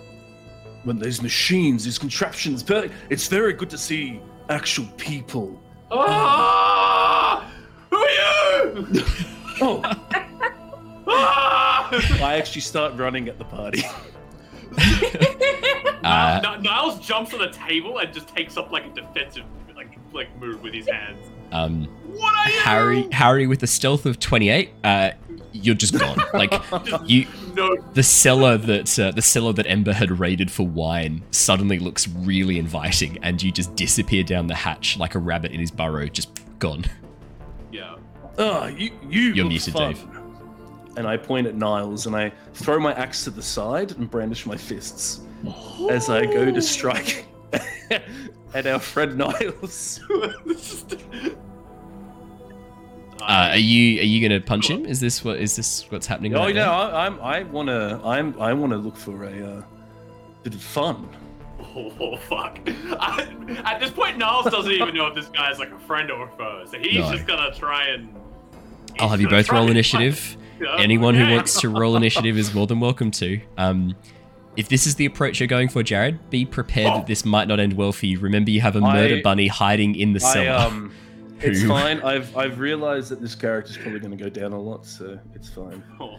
when 0.84 0.98
these 0.98 1.22
machines, 1.22 1.84
these 1.84 1.98
contraptions. 1.98 2.64
It's 3.10 3.26
very 3.28 3.52
good 3.52 3.70
to 3.70 3.78
see 3.78 4.20
actual 4.48 4.86
people. 4.96 5.60
Ah! 5.90 7.50
Who 7.90 7.96
are 7.96 8.10
you? 8.10 9.04
Oh, 9.60 9.82
Ah! 11.08 11.88
I 12.22 12.36
actually 12.36 12.60
start 12.60 12.94
running 12.94 13.28
at 13.28 13.38
the 13.38 13.44
party. 13.44 13.82
Uh, 16.04 16.40
N- 16.56 16.62
Niles 16.62 17.00
jumps 17.00 17.34
on 17.34 17.40
the 17.40 17.50
table 17.50 17.98
and 17.98 18.14
just 18.14 18.28
takes 18.34 18.56
up 18.56 18.70
like 18.70 18.86
a 18.86 18.90
defensive 18.90 19.42
like 19.76 19.98
like 20.12 20.34
move 20.40 20.62
with 20.62 20.72
his 20.72 20.88
hands. 20.88 21.18
um, 21.52 21.84
What 22.06 22.34
are 22.36 22.50
you? 22.50 22.60
Harry, 22.60 23.08
Harry 23.12 23.46
with 23.48 23.62
a 23.62 23.66
stealth 23.66 24.06
of 24.06 24.18
28, 24.20 24.70
uh, 24.84 25.10
you're 25.62 25.74
just 25.74 25.98
gone. 25.98 26.18
Like 26.34 26.52
you, 27.06 27.26
No. 27.54 27.76
the 27.94 28.02
cellar 28.02 28.56
that 28.58 28.98
uh, 28.98 29.10
the 29.12 29.22
cellar 29.22 29.52
that 29.54 29.66
Ember 29.66 29.92
had 29.92 30.18
raided 30.18 30.50
for 30.50 30.66
wine 30.66 31.22
suddenly 31.30 31.78
looks 31.78 32.08
really 32.08 32.58
inviting, 32.58 33.18
and 33.22 33.42
you 33.42 33.50
just 33.52 33.74
disappear 33.76 34.22
down 34.22 34.46
the 34.46 34.54
hatch 34.54 34.96
like 34.98 35.14
a 35.14 35.18
rabbit 35.18 35.52
in 35.52 35.60
his 35.60 35.70
burrow, 35.70 36.06
just 36.06 36.30
gone. 36.58 36.84
Yeah. 37.72 37.96
Oh, 38.38 38.66
you 38.66 38.90
you 39.08 39.20
You're 39.34 39.46
muted, 39.46 39.74
fun. 39.74 39.92
Dave. 39.94 40.06
and 40.96 41.06
I 41.06 41.16
point 41.16 41.46
at 41.46 41.54
Niles 41.54 42.06
and 42.06 42.14
I 42.16 42.32
throw 42.54 42.78
my 42.78 42.92
axe 42.94 43.24
to 43.24 43.30
the 43.30 43.42
side 43.42 43.92
and 43.92 44.10
brandish 44.10 44.46
my 44.46 44.56
fists 44.56 45.20
as 45.90 46.08
I 46.08 46.24
go 46.24 46.50
to 46.50 46.62
strike 46.62 47.26
at 48.54 48.66
our 48.66 48.78
friend 48.78 49.16
Niles. 49.18 50.00
Uh, 53.20 53.50
are 53.52 53.56
you 53.56 54.00
are 54.00 54.04
you 54.04 54.26
gonna 54.26 54.40
punch 54.40 54.68
him? 54.70 54.84
Is 54.86 55.00
this 55.00 55.24
what 55.24 55.38
is 55.38 55.56
this 55.56 55.84
what's 55.90 56.06
happening? 56.06 56.34
Oh 56.34 56.40
right 56.44 56.54
no. 56.54 56.70
I, 56.70 57.06
I'm 57.06 57.20
I 57.20 57.42
wanna 57.44 58.00
I'm 58.04 58.40
I 58.40 58.52
wanna 58.52 58.76
look 58.76 58.96
for 58.96 59.24
a 59.24 59.46
uh, 59.58 59.62
bit 60.42 60.54
of 60.54 60.62
fun. 60.62 61.08
Oh 61.76 62.16
fuck! 62.16 62.58
I, 62.98 63.26
at 63.64 63.78
this 63.80 63.90
point, 63.90 64.16
Niles 64.16 64.46
doesn't 64.46 64.70
even 64.72 64.94
know 64.94 65.06
if 65.08 65.14
this 65.14 65.26
guy's 65.28 65.58
like 65.58 65.70
a 65.70 65.78
friend 65.80 66.10
or 66.10 66.26
a 66.26 66.30
foe, 66.36 66.64
so 66.70 66.78
he's 66.78 66.98
No. 67.00 67.12
just 67.12 67.26
gonna 67.26 67.52
try 67.54 67.86
and. 67.88 68.14
I'll 68.98 69.08
have 69.08 69.20
you 69.20 69.28
both 69.28 69.50
roll 69.50 69.68
initiative. 69.70 70.36
Yeah, 70.60 70.74
Anyone 70.78 71.14
who 71.14 71.30
wants 71.30 71.60
to 71.60 71.68
roll 71.68 71.94
initiative 71.94 72.36
is 72.36 72.52
more 72.52 72.66
than 72.66 72.80
welcome 72.80 73.12
to. 73.12 73.40
Um, 73.56 73.94
if 74.56 74.68
this 74.68 74.88
is 74.88 74.96
the 74.96 75.06
approach 75.06 75.38
you're 75.38 75.46
going 75.46 75.68
for, 75.68 75.84
Jared, 75.84 76.30
be 76.30 76.44
prepared 76.44 76.92
Oh. 76.92 76.96
that 76.96 77.06
this 77.06 77.24
might 77.24 77.46
not 77.46 77.60
end 77.60 77.74
well 77.74 77.92
for 77.92 78.06
you. 78.06 78.18
Remember, 78.18 78.50
you 78.50 78.60
have 78.60 78.74
a 78.74 78.80
murder 78.80 79.16
I- 79.16 79.22
bunny 79.22 79.46
hiding 79.46 79.94
in 79.94 80.14
the 80.14 80.24
I 80.24 80.32
cellar. 80.32 80.66
um, 80.66 80.92
it's 81.40 81.62
fine. 81.64 82.00
I've 82.02 82.36
I've 82.36 82.58
realized 82.58 83.10
that 83.10 83.20
this 83.20 83.34
character's 83.34 83.76
probably 83.76 84.00
gonna 84.00 84.16
go 84.16 84.28
down 84.28 84.52
a 84.52 84.60
lot, 84.60 84.86
so 84.86 85.18
it's 85.34 85.48
fine. 85.48 85.82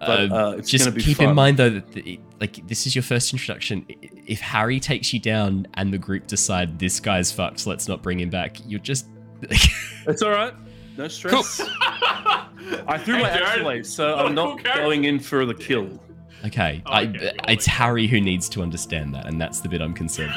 But, 0.00 0.32
Uh, 0.32 0.34
uh, 0.34 0.50
it's 0.58 0.68
just 0.68 0.84
gonna 0.84 0.96
be 0.96 1.02
keep 1.02 1.20
in 1.20 1.34
mind 1.36 1.56
though 1.56 1.70
that 1.70 1.92
the, 1.92 2.20
like 2.40 2.66
this 2.66 2.84
is 2.86 2.94
your 2.96 3.02
first 3.04 3.32
introduction. 3.32 3.86
If 4.26 4.40
Harry 4.40 4.80
takes 4.80 5.12
you 5.14 5.20
down 5.20 5.66
and 5.74 5.92
the 5.94 5.98
group 5.98 6.26
decide 6.26 6.78
this 6.80 6.98
guy's 7.00 7.30
fucked, 7.32 7.64
let's 7.66 7.86
not 7.88 8.02
bring 8.02 8.18
him 8.20 8.28
back. 8.28 8.56
You're 8.66 8.80
just 8.80 9.06
It's 10.06 10.20
all 10.20 10.30
right. 10.32 10.52
No 10.98 11.06
stress. 11.08 11.60
I 11.80 12.98
threw 13.04 13.14
Hey, 13.16 13.22
my 13.22 13.30
axe 13.30 13.38
Jared. 13.40 13.62
away, 13.62 13.82
so 13.84 14.14
Oh, 14.14 14.26
I'm 14.26 14.34
not 14.34 14.54
okay. 14.60 14.74
going 14.74 15.04
in 15.04 15.20
for 15.20 15.46
the 15.46 15.54
kill. 15.54 15.88
okay. 16.44 16.82
Oh, 16.86 16.90
I, 16.92 17.02
okay, 17.04 17.32
it's 17.48 17.64
Harry 17.64 18.06
who 18.08 18.20
needs 18.20 18.48
to 18.50 18.62
understand 18.62 19.14
that, 19.14 19.26
and 19.26 19.40
that's 19.40 19.60
the 19.60 19.68
bit 19.68 19.80
I'm 19.80 19.94
concerned 19.94 20.32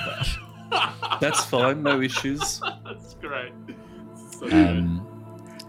about. 0.70 1.20
That's 1.20 1.44
fine. 1.46 1.82
No 1.84 2.00
issues. 2.02 2.62
That's 2.86 3.16
great. 3.16 3.52
So 4.40 4.48
Um, 4.52 5.08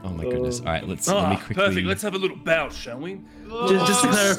oh 0.05 0.11
my 0.11 0.25
goodness! 0.25 0.61
All 0.61 0.67
right, 0.67 0.87
let's 0.87 1.07
let 1.09 1.17
Ah, 1.17 1.31
me 1.31 1.37
quickly. 1.37 1.55
perfect. 1.55 1.87
Let's 1.87 2.03
have 2.03 2.15
a 2.15 2.19
little 2.19 2.37
bow, 2.37 2.69
shall 2.69 2.99
we? 2.99 3.21
Just, 3.69 3.87
just 3.87 4.03
to 4.03 4.09
Oh, 4.09 4.13
clarify, 4.13 4.35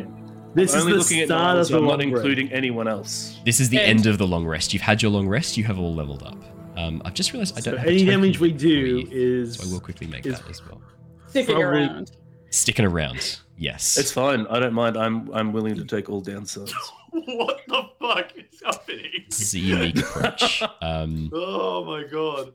Steam. 0.00 0.50
this 0.54 0.72
I'm 0.72 0.78
is 0.78 0.82
only 0.84 0.92
the 0.92 0.98
looking 0.98 1.20
at 1.20 1.26
start 1.28 1.54
Niles, 1.56 1.70
of 1.70 1.72
the 1.72 1.78
I'm 1.78 1.84
not 1.84 1.88
long 1.90 1.98
break. 1.98 2.14
including 2.14 2.52
anyone 2.52 2.88
else. 2.88 3.38
This 3.44 3.58
is 3.60 3.68
the 3.70 3.78
And- 3.80 3.98
end 3.98 4.06
of 4.06 4.18
the 4.18 4.26
long 4.26 4.46
rest. 4.46 4.72
You've 4.72 4.82
had 4.82 5.02
your 5.02 5.10
long 5.10 5.26
rest. 5.28 5.56
You 5.56 5.64
have 5.64 5.78
all 5.78 5.94
leveled 5.94 6.22
up. 6.22 6.38
Um, 6.76 7.02
I've 7.04 7.14
just 7.14 7.32
realised 7.32 7.58
I 7.58 7.60
don't 7.60 7.74
So 7.74 7.78
have 7.78 7.86
any 7.88 7.98
token 7.98 8.10
damage 8.20 8.40
we 8.40 8.52
do 8.52 8.68
you, 8.68 9.08
is 9.10 9.56
so 9.56 9.68
I 9.68 9.72
will 9.72 9.80
quickly 9.80 10.06
make 10.06 10.22
that 10.24 10.48
as 10.48 10.64
well. 10.66 10.80
Sticking 11.28 11.56
Probably- 11.56 11.80
around. 11.82 12.12
Sticking 12.50 12.84
around, 12.84 13.40
yes. 13.56 13.96
It's 13.96 14.12
fine. 14.12 14.46
I 14.48 14.58
don't 14.60 14.74
mind. 14.74 14.96
I'm 14.96 15.30
I'm 15.32 15.52
willing 15.52 15.74
to 15.76 15.84
take 15.84 16.08
all 16.10 16.22
downsides. 16.22 16.72
what 17.10 17.60
the 17.66 17.82
fuck 17.98 18.30
is 18.36 18.60
happening? 18.64 19.24
This 19.28 19.40
is 19.40 19.54
a 19.54 19.58
unique 19.58 19.98
approach. 20.00 20.62
Um, 20.82 21.30
Oh 21.34 21.82
my 21.84 22.04
god! 22.04 22.52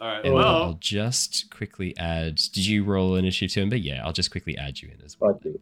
All 0.00 0.08
right. 0.08 0.24
and 0.24 0.34
well, 0.34 0.62
I'll 0.62 0.78
just 0.80 1.50
quickly 1.50 1.96
add. 1.98 2.36
Did 2.36 2.66
you 2.66 2.84
roll 2.84 3.16
initiative 3.16 3.52
to 3.54 3.66
But 3.68 3.82
Yeah, 3.82 4.04
I'll 4.04 4.12
just 4.12 4.30
quickly 4.30 4.56
add 4.56 4.80
you 4.80 4.88
in 4.88 5.04
as 5.04 5.18
well. 5.20 5.38
I 5.38 5.42
did. 5.42 5.60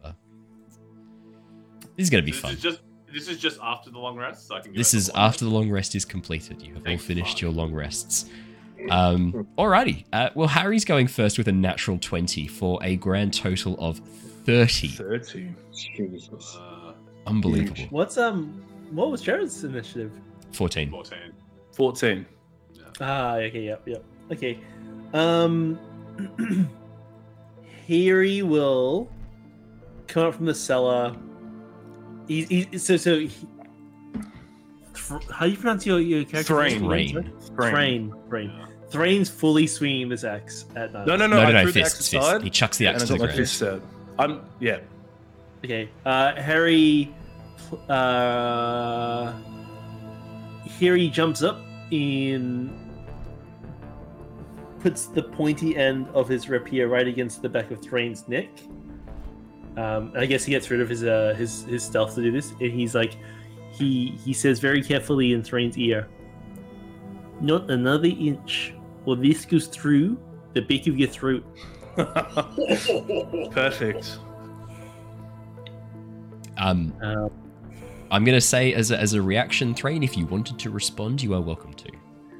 This 1.97 2.05
is 2.05 2.09
gonna 2.09 2.23
be 2.23 2.31
this 2.31 2.39
fun. 2.39 2.53
is 2.53 2.61
just 2.61 2.79
this 3.13 3.27
is 3.27 3.37
just 3.39 3.59
after 3.61 3.89
the 3.89 3.99
long 3.99 4.15
rest, 4.15 4.47
so 4.47 4.55
I 4.55 4.61
can. 4.61 4.73
This 4.73 4.93
is 4.93 5.07
the 5.07 5.19
after 5.19 5.43
the 5.43 5.51
long 5.51 5.69
rest 5.69 5.95
is 5.95 6.05
completed. 6.05 6.61
You 6.61 6.75
have 6.75 6.87
all 6.87 6.97
finished 6.97 7.33
fuck. 7.33 7.41
your 7.41 7.51
long 7.51 7.73
rests. 7.73 8.29
Um, 8.89 9.45
alrighty. 9.57 10.05
Uh, 10.13 10.29
well, 10.35 10.47
Harry's 10.47 10.85
going 10.85 11.07
first 11.07 11.37
with 11.37 11.49
a 11.49 11.51
natural 11.51 11.97
20 11.99 12.47
for 12.47 12.79
a 12.81 12.95
grand 12.95 13.33
total 13.33 13.75
of 13.77 13.99
30. 14.45 14.87
Thirty. 14.87 15.53
Jesus. 15.75 16.57
Uh, 16.57 16.93
Unbelievable. 17.27 17.83
What's 17.89 18.17
um? 18.17 18.63
What 18.91 19.11
was 19.11 19.21
Jared's 19.21 19.63
initiative? 19.65 20.13
14. 20.53 20.89
14. 20.91 21.17
Fourteen. 21.73 22.25
Ah, 23.01 23.35
okay, 23.35 23.61
yep, 23.65 23.83
yep. 23.85 24.03
Okay. 24.31 24.59
Um 25.13 25.79
Harry 27.87 28.41
will 28.41 29.09
come 30.07 30.27
up 30.27 30.35
from 30.35 30.45
the 30.45 30.53
cellar. 30.55 31.15
He's, 32.27 32.47
he's 32.47 32.83
so 32.85 32.97
so 32.97 33.19
he, 33.19 33.31
Thr- 34.93 35.17
how 35.31 35.45
do 35.45 35.51
you 35.51 35.57
pronounce 35.57 35.85
your, 35.85 35.99
your 35.99 36.23
character? 36.25 36.53
Threign. 36.53 36.85
Rain. 36.87 37.33
Threign. 37.55 38.13
Threign. 38.27 38.65
Threign's 38.91 39.29
fully 39.29 39.65
swinging 39.67 40.09
this 40.09 40.23
axe 40.23 40.65
at 40.75 40.91
night. 40.93 41.07
No, 41.07 41.15
no, 41.15 41.25
no. 41.27 41.37
No, 41.37 41.43
no, 41.43 41.47
I 41.49 41.51
no, 41.51 41.61
threw 41.63 41.71
the 41.71 41.81
axe 41.81 41.95
fists. 41.97 42.13
aside, 42.13 42.43
He 42.43 42.49
chucks 42.49 42.77
the 42.77 42.87
axe 42.87 43.03
I 43.03 43.05
to 43.07 43.13
the 43.13 43.17
got 43.19 43.19
my 43.21 43.25
ground. 43.27 43.37
fist 43.37 43.63
out. 43.63 43.81
I'm 44.19 44.41
yeah. 44.59 44.79
Okay. 45.63 45.89
Uh, 46.05 46.35
Harry. 46.35 47.13
Uh, 47.87 49.33
Harry 50.79 51.07
jumps 51.09 51.43
up 51.43 51.59
and 51.91 52.69
puts 54.79 55.05
the 55.05 55.23
pointy 55.23 55.75
end 55.75 56.07
of 56.13 56.27
his 56.27 56.49
rapier 56.49 56.87
right 56.87 57.07
against 57.07 57.41
the 57.41 57.49
back 57.49 57.71
of 57.71 57.81
Threign's 57.81 58.27
neck. 58.27 58.49
Um, 59.77 60.11
I 60.15 60.25
guess 60.25 60.43
he 60.43 60.51
gets 60.51 60.69
rid 60.69 60.81
of 60.81 60.89
his 60.89 61.03
uh, 61.03 61.33
his 61.37 61.63
his 61.63 61.83
stealth 61.83 62.15
to 62.15 62.21
do 62.21 62.31
this, 62.31 62.51
and 62.59 62.71
he's 62.71 62.95
like, 62.95 63.17
he 63.71 64.17
he 64.23 64.33
says 64.33 64.59
very 64.59 64.83
carefully 64.83 65.33
in 65.33 65.43
Threign's 65.43 65.77
ear, 65.77 66.07
"Not 67.39 67.69
another 67.69 68.07
inch, 68.09 68.73
or 69.05 69.15
this 69.15 69.45
goes 69.45 69.67
through 69.67 70.17
the 70.53 70.61
back 70.61 70.87
of 70.87 70.97
your 70.97 71.09
throat." 71.09 71.45
Perfect. 73.51 74.19
Um, 76.57 76.93
Um, 77.01 77.31
I'm 78.11 78.25
going 78.25 78.35
to 78.35 78.41
say, 78.41 78.73
as 78.73 78.91
a, 78.91 78.99
as 78.99 79.13
a 79.13 79.21
reaction, 79.21 79.75
Threign, 79.75 80.01
if 80.03 80.17
you 80.17 80.25
wanted 80.25 80.57
to 80.59 80.71
respond, 80.71 81.21
you 81.21 81.33
are 81.35 81.41
welcome 81.41 81.73
to. 81.75 81.89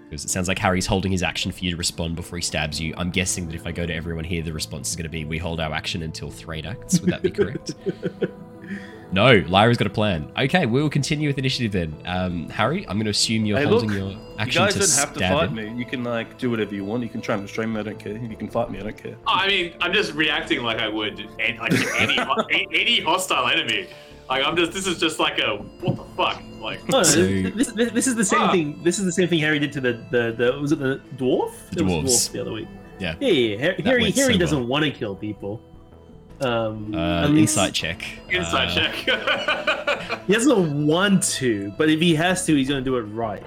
Because 0.09 0.25
it 0.25 0.29
sounds 0.29 0.47
like 0.47 0.57
Harry's 0.57 0.87
holding 0.87 1.11
his 1.11 1.21
action 1.21 1.51
for 1.51 1.63
you 1.63 1.69
to 1.71 1.77
respond 1.77 2.15
before 2.15 2.37
he 2.39 2.41
stabs 2.41 2.81
you. 2.81 2.95
I'm 2.97 3.11
guessing 3.11 3.45
that 3.45 3.53
if 3.53 3.67
I 3.67 3.71
go 3.71 3.85
to 3.85 3.93
everyone 3.93 4.23
here, 4.23 4.41
the 4.41 4.51
response 4.51 4.89
is 4.89 4.95
going 4.95 5.03
to 5.03 5.09
be 5.09 5.23
we 5.23 5.37
hold 5.37 5.59
our 5.59 5.71
action 5.71 6.01
until 6.01 6.31
Threign 6.31 6.65
acts. 6.65 6.99
Would 6.99 7.11
that 7.11 7.21
be 7.21 7.29
correct? 7.29 7.75
no, 9.11 9.43
Lyra's 9.47 9.77
got 9.77 9.85
a 9.85 9.91
plan. 9.91 10.31
Okay, 10.37 10.65
we 10.65 10.81
will 10.81 10.89
continue 10.89 11.29
with 11.29 11.37
initiative 11.37 11.71
then. 11.71 11.95
Um, 12.05 12.49
Harry, 12.49 12.87
I'm 12.87 12.97
going 12.97 13.05
to 13.05 13.11
assume 13.11 13.45
you're 13.45 13.59
Hey, 13.59 13.65
holding 13.65 13.89
look, 13.91 14.13
your 14.15 14.19
action. 14.39 14.61
You 14.63 14.67
guys 14.67 14.73
to 14.73 14.79
don't 14.79 14.89
have 15.07 15.13
to 15.13 15.19
fight 15.19 15.49
him. 15.49 15.55
me. 15.55 15.79
You 15.79 15.85
can 15.85 16.03
like 16.03 16.39
do 16.39 16.49
whatever 16.49 16.73
you 16.73 16.83
want. 16.85 17.03
You 17.03 17.09
can 17.09 17.21
try 17.21 17.35
and 17.35 17.43
restrain 17.43 17.71
me. 17.73 17.79
I 17.79 17.83
don't 17.83 17.99
care. 17.99 18.17
You 18.17 18.35
can 18.35 18.49
fight 18.49 18.71
me. 18.71 18.79
I 18.79 18.83
don't 18.83 18.97
care. 18.97 19.15
I 19.27 19.47
mean, 19.47 19.73
I'm 19.79 19.93
just 19.93 20.13
reacting 20.13 20.63
like 20.63 20.79
I 20.79 20.87
would 20.87 21.19
like 21.37 21.73
any 22.01 22.17
any 22.73 23.01
hostile 23.01 23.47
enemy. 23.47 23.87
Like 24.29 24.45
I'm 24.45 24.55
just. 24.55 24.71
This 24.71 24.85
is 24.87 24.99
just 24.99 25.19
like 25.19 25.39
a 25.39 25.57
what 25.81 25.95
the 25.95 26.03
fuck. 26.15 26.41
Like 26.59 26.87
No, 26.89 26.97
no, 26.99 27.03
So- 27.03 27.21
this, 27.25 27.67
this, 27.71 27.91
this 27.91 28.07
is 28.07 28.15
the 28.15 28.25
same 28.25 28.41
Ah. 28.41 28.51
thing. 28.51 28.79
This 28.83 28.99
is 28.99 29.05
the 29.05 29.11
same 29.11 29.27
thing 29.27 29.39
Harry 29.39 29.59
did 29.59 29.71
to 29.73 29.81
the 29.81 29.93
the, 30.11 30.33
the 30.37 30.59
was 30.59 30.71
it 30.71 30.79
the 30.79 31.01
dwarf? 31.17 31.51
The 31.71 31.79
It 31.81 31.85
was 31.85 31.93
dwarves. 31.93 32.03
dwarf 32.05 32.31
the 32.33 32.41
other 32.41 32.51
week. 32.51 32.67
Yeah. 32.99 33.15
yeah, 33.19 33.29
yeah. 33.31 33.57
Har- 33.61 33.75
That 33.77 33.85
Harry 33.85 34.01
went 34.03 34.15
Harry 34.15 34.33
so 34.33 34.39
doesn't 34.39 34.59
well. 34.59 34.67
want 34.67 34.85
to 34.85 34.91
kill 34.91 35.15
people. 35.15 35.61
Um, 36.41 36.93
Uh, 36.95 37.27
least- 37.27 37.57
insight 37.57 37.73
check. 37.73 38.05
inside 38.29 38.69
Uh, 38.69 38.91
check. 38.91 40.21
He 40.27 40.33
doesn't 40.33 40.85
want 40.85 41.23
to, 41.23 41.73
but 41.77 41.89
if 41.89 41.99
he 41.99 42.13
has 42.15 42.45
to, 42.45 42.55
he's 42.55 42.67
going 42.69 42.83
to 42.83 42.85
do 42.89 42.97
it 42.97 43.01
right. 43.03 43.43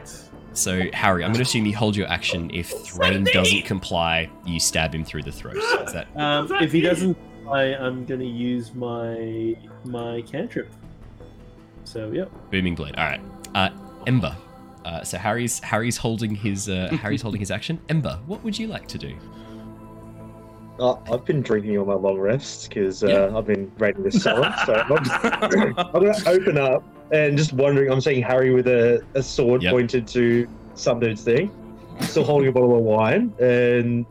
So, 0.53 0.83
Harry, 0.93 1.23
I'm 1.25 1.31
going 1.31 1.37
to 1.37 1.43
assume 1.43 1.65
you 1.65 1.77
hold 1.77 1.97
your 1.97 2.09
action. 2.09 2.51
If 2.53 2.69
Threign 2.71 3.25
doesn't 3.25 3.63
comply, 3.65 4.29
you 4.45 4.59
stab 4.59 4.95
him 4.95 5.05
through 5.05 5.23
the 5.23 5.33
throat. 5.33 5.57
Is 5.59 5.93
that 5.93 6.09
Um, 6.17 6.49
that 6.49 6.63
if 6.63 6.73
he 6.73 6.81
mean? 6.81 6.89
doesn't, 6.91 7.17
I 7.51 7.75
I'm 7.75 8.05
going 8.05 8.21
to 8.21 8.27
use 8.27 8.75
my 8.75 9.57
my 9.85 10.23
cantrip. 10.23 10.71
So 11.85 12.11
yep. 12.13 12.31
booming 12.51 12.75
blade? 12.75 12.95
All 12.97 13.05
right. 13.05 13.21
Uh, 13.55 13.71
Ember. 14.07 14.37
Uh, 14.85 15.03
so 15.05 15.17
Harry's 15.19 15.59
Harry's 15.61 15.97
holding 15.97 16.35
his 16.35 16.69
uh, 16.69 16.89
Harry's 17.03 17.23
holding 17.23 17.41
his 17.41 17.51
action. 17.51 17.81
Ember, 17.89 18.19
what 18.27 18.43
would 18.45 18.59
you 18.59 18.67
like 18.69 18.87
to 18.89 18.99
do? 18.99 19.15
Uh, 20.81 20.97
I've 21.13 21.25
been 21.25 21.43
drinking 21.43 21.77
all 21.79 21.85
my 21.85 21.95
long 21.95 22.19
rests 22.19 22.67
because 22.67 23.05
uh, 23.05 23.09
Yeah. 23.31 23.37
I've 23.37 23.47
been 23.47 23.71
raiding 23.79 24.03
this 24.03 24.23
cellar. 24.23 24.53
so 24.67 24.75
I'm, 24.75 24.93
I'm 25.77 25.93
going 25.93 26.15
to 26.15 26.23
open 26.29 26.59
up 26.59 26.83
and 27.13 27.37
just 27.37 27.53
wondering. 27.53 27.91
I'm 27.93 28.01
seeing 28.01 28.23
Harry 28.23 28.53
with 28.53 28.67
a, 28.67 29.05
a 29.15 29.23
sword 29.23 29.63
Yep. 29.63 29.71
pointed 29.73 30.07
to 30.09 30.49
some 30.75 30.99
dude's 30.99 31.23
thing, 31.23 31.51
still 32.01 32.25
holding 32.25 32.49
a 32.49 32.53
bottle 32.53 32.75
of 32.77 32.83
wine, 32.83 33.33
and 33.39 34.07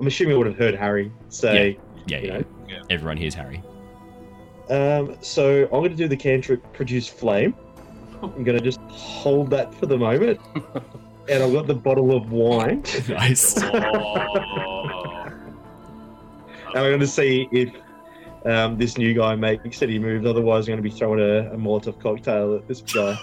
I'm 0.00 0.06
assuming 0.06 0.34
I 0.34 0.38
would 0.38 0.46
have 0.46 0.56
heard 0.58 0.74
Harry 0.74 1.12
say. 1.28 1.78
Yeah, 2.06 2.18
You 2.18 2.26
yeah. 2.26 2.32
know? 2.32 2.38
Yeah. 2.38 2.44
Everyone 2.90 3.16
hears 3.16 3.34
Harry. 3.34 3.62
Um, 4.70 5.16
so 5.20 5.64
I'm 5.64 5.70
going 5.70 5.90
to 5.90 5.96
do 5.96 6.08
the 6.08 6.16
cantrip 6.16 6.72
produce 6.72 7.08
flame. 7.08 7.54
I'm 8.22 8.42
going 8.44 8.58
to 8.58 8.64
just 8.64 8.80
hold 8.88 9.50
that 9.50 9.72
for 9.74 9.86
the 9.86 9.96
moment, 9.98 10.40
and 11.28 11.42
I've 11.42 11.52
got 11.52 11.66
the 11.66 11.74
bottle 11.74 12.16
of 12.16 12.32
wine. 12.32 12.82
nice. 13.08 13.54
Oh. 13.62 15.12
And 16.74 16.84
I'm 16.84 16.90
going 16.90 17.00
to 17.00 17.06
see 17.06 17.48
if 17.52 17.72
um, 18.44 18.76
this 18.76 18.98
new 18.98 19.14
guy 19.14 19.34
makes 19.34 19.80
any 19.80 19.98
moves. 19.98 20.26
Otherwise, 20.26 20.64
I'm 20.68 20.72
going 20.72 20.76
to 20.78 20.82
be 20.82 20.90
throwing 20.90 21.20
a, 21.20 21.50
a 21.52 21.56
Molotov 21.56 21.98
cocktail 22.02 22.54
at 22.56 22.68
this 22.68 22.82
guy. 22.82 23.16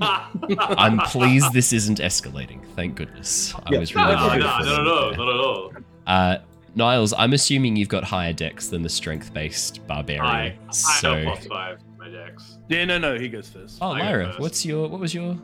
I'm 0.00 0.98
pleased 1.00 1.52
this 1.52 1.72
isn't 1.72 2.00
escalating. 2.00 2.66
Thank 2.74 2.96
goodness. 2.96 3.54
I 3.54 3.72
Yeah. 3.74 3.78
was 3.78 3.94
No, 3.94 4.02
really 4.02 4.16
no, 4.16 4.26
worried 4.26 4.40
no, 4.40 4.58
no, 4.58 4.64
them 4.74 4.84
no, 4.84 5.08
there. 5.10 5.18
no, 5.18 5.24
no, 5.26 5.32
no. 5.36 5.70
Uh, 6.08 6.38
Niles, 6.78 7.12
I'm 7.18 7.32
assuming 7.32 7.76
you've 7.76 7.88
got 7.88 8.04
higher 8.04 8.32
dex 8.32 8.68
than 8.68 8.82
the 8.82 8.88
strength-based 8.88 9.86
barbarian. 9.86 10.24
I, 10.24 10.46
I 10.68 10.72
so, 10.72 11.14
have 11.14 11.24
plus 11.24 11.46
five 11.46 11.78
my 11.98 12.08
dex. 12.08 12.58
Yeah, 12.68 12.84
no, 12.84 12.98
no, 12.98 13.18
he 13.18 13.28
goes 13.28 13.48
first. 13.50 13.78
oh, 13.82 13.90
I 13.90 13.98
Lyra, 14.00 14.26
first. 14.28 14.40
what's 14.40 14.64
your 14.64 14.88
what 14.88 15.00
was 15.00 15.12
your 15.12 15.36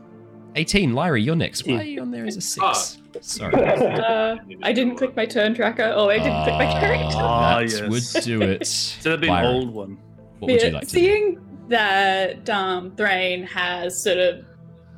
18? 0.55 0.93
Lyra, 0.93 1.19
you're 1.19 1.35
next. 1.35 1.67
Why 1.67 1.79
are 1.79 1.83
you 1.83 2.01
on 2.01 2.09
there 2.11 2.25
as 2.25 2.37
a 2.37 2.41
six? 2.41 2.97
Sorry. 3.21 3.53
Uh, 4.05 4.37
I 4.63 4.71
didn't 4.71 4.95
click 4.95 5.15
my 5.15 5.25
turn 5.25 5.53
tracker. 5.53 5.91
Oh, 5.95 6.09
I 6.09 6.17
didn't 6.17 6.43
click 6.43 6.55
my 6.55 6.79
character. 6.79 7.17
Ah, 7.17 7.59
that 7.59 7.69
yes. 7.69 8.15
would 8.15 8.23
do 8.23 8.41
it. 8.41 8.65
So 9.01 9.09
that'd 9.09 9.21
be 9.21 9.27
an 9.27 9.45
old 9.45 9.73
one. 9.73 9.97
What 10.39 10.51
would 10.51 10.61
you 10.61 10.67
Yeah, 10.67 10.73
like 10.73 10.87
to 10.87 10.93
do? 10.93 10.99
seeing 10.99 11.65
that 11.67 12.49
um, 12.49 12.95
Threign 12.95 13.43
has 13.47 14.01
sort 14.01 14.17
of 14.17 14.45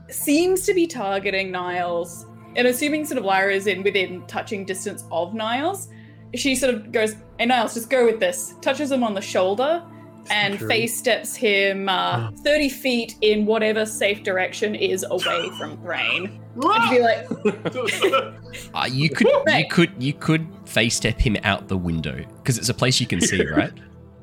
seems 0.10 0.62
to 0.68 0.74
be 0.76 0.86
targeting 0.88 1.52
Niles, 1.52 2.26
and 2.56 2.68
assuming 2.68 3.06
sort 3.06 3.18
of 3.18 3.26
Lyra 3.26 3.54
is 3.54 3.66
in 3.68 3.82
within 3.84 4.26
touching 4.28 4.66
distance 4.66 5.04
of 5.12 5.34
Niles, 5.34 5.90
she 6.36 6.56
sort 6.56 6.74
of 6.74 6.92
goes, 6.92 7.16
"Hey 7.40 7.46
Niles, 7.46 7.74
just 7.74 7.90
go 7.90 8.06
with 8.06 8.20
this." 8.20 8.56
Touches 8.62 8.92
him 8.92 9.04
on 9.04 9.14
the 9.14 9.22
shoulder, 9.22 9.84
and 10.30 10.58
True. 10.58 10.68
fey 10.68 10.88
steps 10.88 11.36
him 11.36 11.88
uh, 11.90 12.32
thirty 12.44 12.70
feet 12.70 13.16
in 13.22 13.46
whatever 13.46 13.86
safe 13.86 14.24
direction 14.24 14.76
is 14.76 15.06
away 15.10 15.50
from 15.58 15.78
Threign. 15.82 16.40
And 16.60 16.90
be 16.90 17.00
like, 17.00 17.28
Uh, 18.74 18.88
you 18.90 19.10
could 19.10 19.28
you 19.48 19.68
could 19.70 19.92
you 20.00 20.14
could 20.14 20.48
fey 20.66 20.90
step 20.90 21.20
him 21.20 21.38
out 21.44 21.68
the 21.68 21.78
window 21.78 22.26
because 22.38 22.58
it's 22.58 22.70
a 22.70 22.74
place 22.74 23.00
you 23.00 23.06
can 23.08 23.22
see, 23.22 23.46
right? 23.52 23.72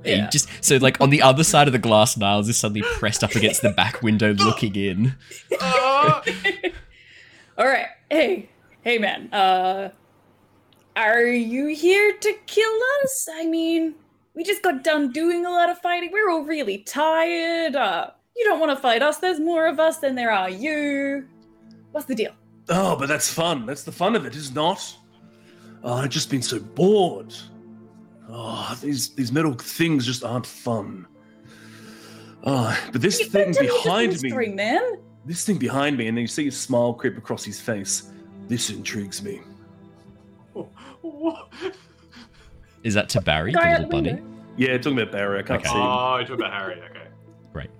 Yeah. 0.04 0.28
just 0.28 0.48
so 0.62 0.76
like 0.76 1.00
on 1.00 1.08
the 1.10 1.22
other 1.22 1.42
side 1.44 1.66
of 1.66 1.72
the 1.72 1.78
glass, 1.78 2.16
Niles 2.16 2.48
is 2.48 2.58
suddenly 2.58 2.82
pressed 2.82 3.24
up 3.24 3.34
against 3.36 3.62
the 3.62 3.70
back 3.70 4.02
window, 4.02 4.32
looking 4.38 4.74
in. 4.76 5.14
Ah! 5.60 6.22
All 7.56 7.66
right. 7.66 7.86
Hey, 8.10 8.50
hey, 8.82 8.98
man. 8.98 9.32
Uh, 9.32 9.90
are 10.96 11.26
you 11.26 11.68
here 11.68 12.12
to 12.12 12.32
kill 12.46 12.80
us? 13.02 13.28
I 13.32 13.46
mean, 13.46 13.94
we 14.34 14.44
just 14.44 14.62
got 14.62 14.84
done 14.84 15.12
doing 15.12 15.46
a 15.46 15.50
lot 15.50 15.70
of 15.70 15.78
fighting. 15.78 16.10
We're 16.12 16.30
all 16.30 16.44
really 16.44 16.78
tired. 16.78 17.76
Uh, 17.76 18.10
you 18.36 18.44
don't 18.44 18.60
want 18.60 18.70
to 18.70 18.76
fight 18.76 19.02
us. 19.02 19.18
There's 19.18 19.40
more 19.40 19.66
of 19.66 19.80
us 19.80 19.98
than 19.98 20.14
there 20.14 20.30
are 20.30 20.50
you. 20.50 21.26
What's 21.92 22.06
the 22.06 22.14
deal? 22.14 22.32
Oh, 22.68 22.96
but 22.96 23.08
that's 23.08 23.32
fun. 23.32 23.66
That's 23.66 23.84
the 23.84 23.92
fun 23.92 24.16
of 24.16 24.24
it, 24.24 24.34
is 24.34 24.54
not? 24.54 24.96
Oh, 25.82 25.94
I've 25.94 26.10
just 26.10 26.30
been 26.30 26.42
so 26.42 26.58
bored. 26.58 27.34
Oh, 28.28 28.76
these 28.80 29.10
these 29.14 29.30
metal 29.30 29.52
things 29.52 30.06
just 30.06 30.24
aren't 30.24 30.46
fun. 30.46 31.06
Oh, 32.44 32.76
but 32.90 33.00
this 33.00 33.20
You 33.20 33.26
thing 33.26 33.50
me 33.50 33.68
behind 33.68 34.22
me, 34.22 34.48
man. 34.48 34.98
This 35.26 35.44
thing 35.44 35.58
behind 35.58 35.96
me, 35.96 36.08
and 36.08 36.16
then 36.16 36.22
you 36.22 36.28
see 36.28 36.48
a 36.48 36.52
smile 36.52 36.94
creep 36.94 37.16
across 37.16 37.44
his 37.44 37.60
face. 37.60 38.10
This 38.48 38.70
intrigues 38.70 39.22
me. 39.22 39.40
What? 41.04 41.48
Is 42.82 42.94
that 42.94 43.08
to 43.10 43.20
Barry, 43.20 43.52
the 43.52 43.58
Guy 43.58 43.72
little 43.74 43.88
bunny? 43.90 44.12
window. 44.14 44.30
Yeah, 44.56 44.76
talking 44.78 44.98
about 44.98 45.12
Barry, 45.12 45.38
I 45.40 45.42
can't 45.42 45.60
Okay. 45.60 45.68
see 45.68 45.74
him. 45.76 45.82
Oh, 45.82 46.16
you 46.18 46.22
talking 46.26 46.34
about 46.36 46.52
Harry? 46.52 46.74
Okay. 46.90 47.08
Great. 47.52 47.70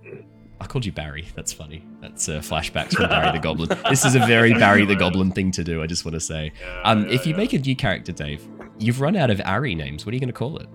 I 0.61 0.67
called 0.67 0.85
you 0.85 0.93
Barry. 0.93 1.27
That's 1.35 1.53
funny. 1.53 1.85
That's 2.01 2.29
uh, 2.29 2.41
flashbacks 2.41 2.95
from 2.95 3.09
Barry 3.09 3.33
the 3.33 3.39
Goblin. 3.39 3.69
This 3.89 4.05
is 4.05 4.15
a 4.15 4.21
very 4.21 4.53
Barry 4.55 4.85
the 4.85 4.95
Goblin 4.97 5.31
thing 5.31 5.51
to 5.53 5.65
do. 5.65 5.83
I 5.83 5.87
just 5.87 6.05
want 6.05 6.15
to 6.15 6.21
say. 6.21 6.53
Yeah, 6.61 6.83
Um, 6.85 7.05
yeah, 7.07 7.13
if 7.15 7.27
you 7.27 7.33
yeah. 7.33 7.37
make 7.39 7.53
a 7.53 7.59
new 7.59 7.77
character, 7.77 8.13
Dave, 8.13 8.47
you've 8.79 9.01
run 9.01 9.17
out 9.17 9.31
of 9.31 9.41
Ari 9.45 9.75
names. 9.75 10.05
What 10.07 10.13
are 10.13 10.17
you 10.17 10.21
going 10.21 10.29
to 10.29 10.33
call 10.33 10.59
it? 10.59 10.67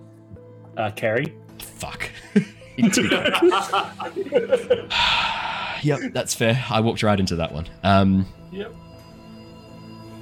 Uh, 0.76 0.90
Carrie. 0.90 1.34
Fuck. 1.58 2.10
You're 2.76 2.90
too 2.90 3.08
good. 3.08 3.34
yep, 5.82 6.00
that's 6.12 6.34
fair. 6.34 6.64
I 6.70 6.80
walked 6.80 7.02
right 7.02 7.18
into 7.18 7.36
that 7.36 7.52
one. 7.52 7.66
Um, 7.82 8.26
Yep. 8.52 8.74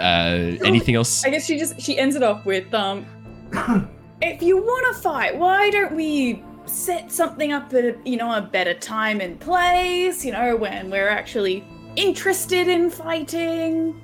Uh, 0.01 0.57
anything 0.64 0.94
else? 0.94 1.24
I 1.24 1.30
guess 1.30 1.46
she 1.46 1.59
just 1.59 1.80
she 1.80 1.99
ends 1.99 2.16
it 2.16 2.22
off 2.22 2.44
with 2.44 2.72
um, 2.74 3.07
if 4.22 4.42
you 4.42 4.59
want 4.59 4.94
to 4.96 5.03
fight, 5.03 5.36
why 5.36 5.70
don't 5.70 5.94
we 5.94 6.42
set 6.66 7.11
something 7.11 7.53
up 7.53 7.72
at 7.72 7.84
a, 7.84 7.96
you 8.05 8.16
know 8.16 8.32
a 8.34 8.42
better 8.42 8.74
time 8.74 9.20
and 9.20 9.38
place? 9.40 10.24
You 10.24 10.32
know 10.32 10.57
when 10.57 10.90
we're 10.90 11.09
actually 11.09 11.64
interested 11.96 12.68
in 12.68 12.90
fighting. 12.90 14.01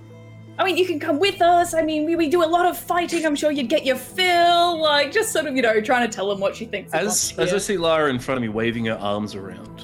I 0.57 0.65
mean, 0.65 0.77
you 0.77 0.87
can 0.87 1.01
come 1.01 1.19
with 1.19 1.43
us. 1.43 1.75
I 1.75 1.83
mean, 1.83 2.05
we, 2.05 2.15
we 2.15 2.29
do 2.29 2.45
a 2.45 2.47
lot 2.47 2.65
of 2.65 2.79
fighting. 2.79 3.27
I'm 3.27 3.35
sure 3.35 3.51
you'd 3.51 3.69
get 3.69 3.85
your 3.85 3.97
fill. 3.97 4.81
Like, 4.81 5.11
just 5.11 5.33
sort 5.33 5.47
of, 5.47 5.57
you 5.57 5.63
know, 5.63 5.81
trying 5.81 6.09
to 6.09 6.15
tell 6.15 6.29
them 6.29 6.39
what 6.39 6.55
she 6.55 6.65
thinks. 6.65 6.93
As 6.93 7.35
as 7.39 7.53
I 7.53 7.59
see 7.59 7.77
Lara 7.77 8.09
in 8.11 8.21
front 8.21 8.39
of 8.39 8.43
me 8.43 8.49
waving 8.49 8.85
her 8.87 8.95
arms 8.95 9.35
around, 9.35 9.83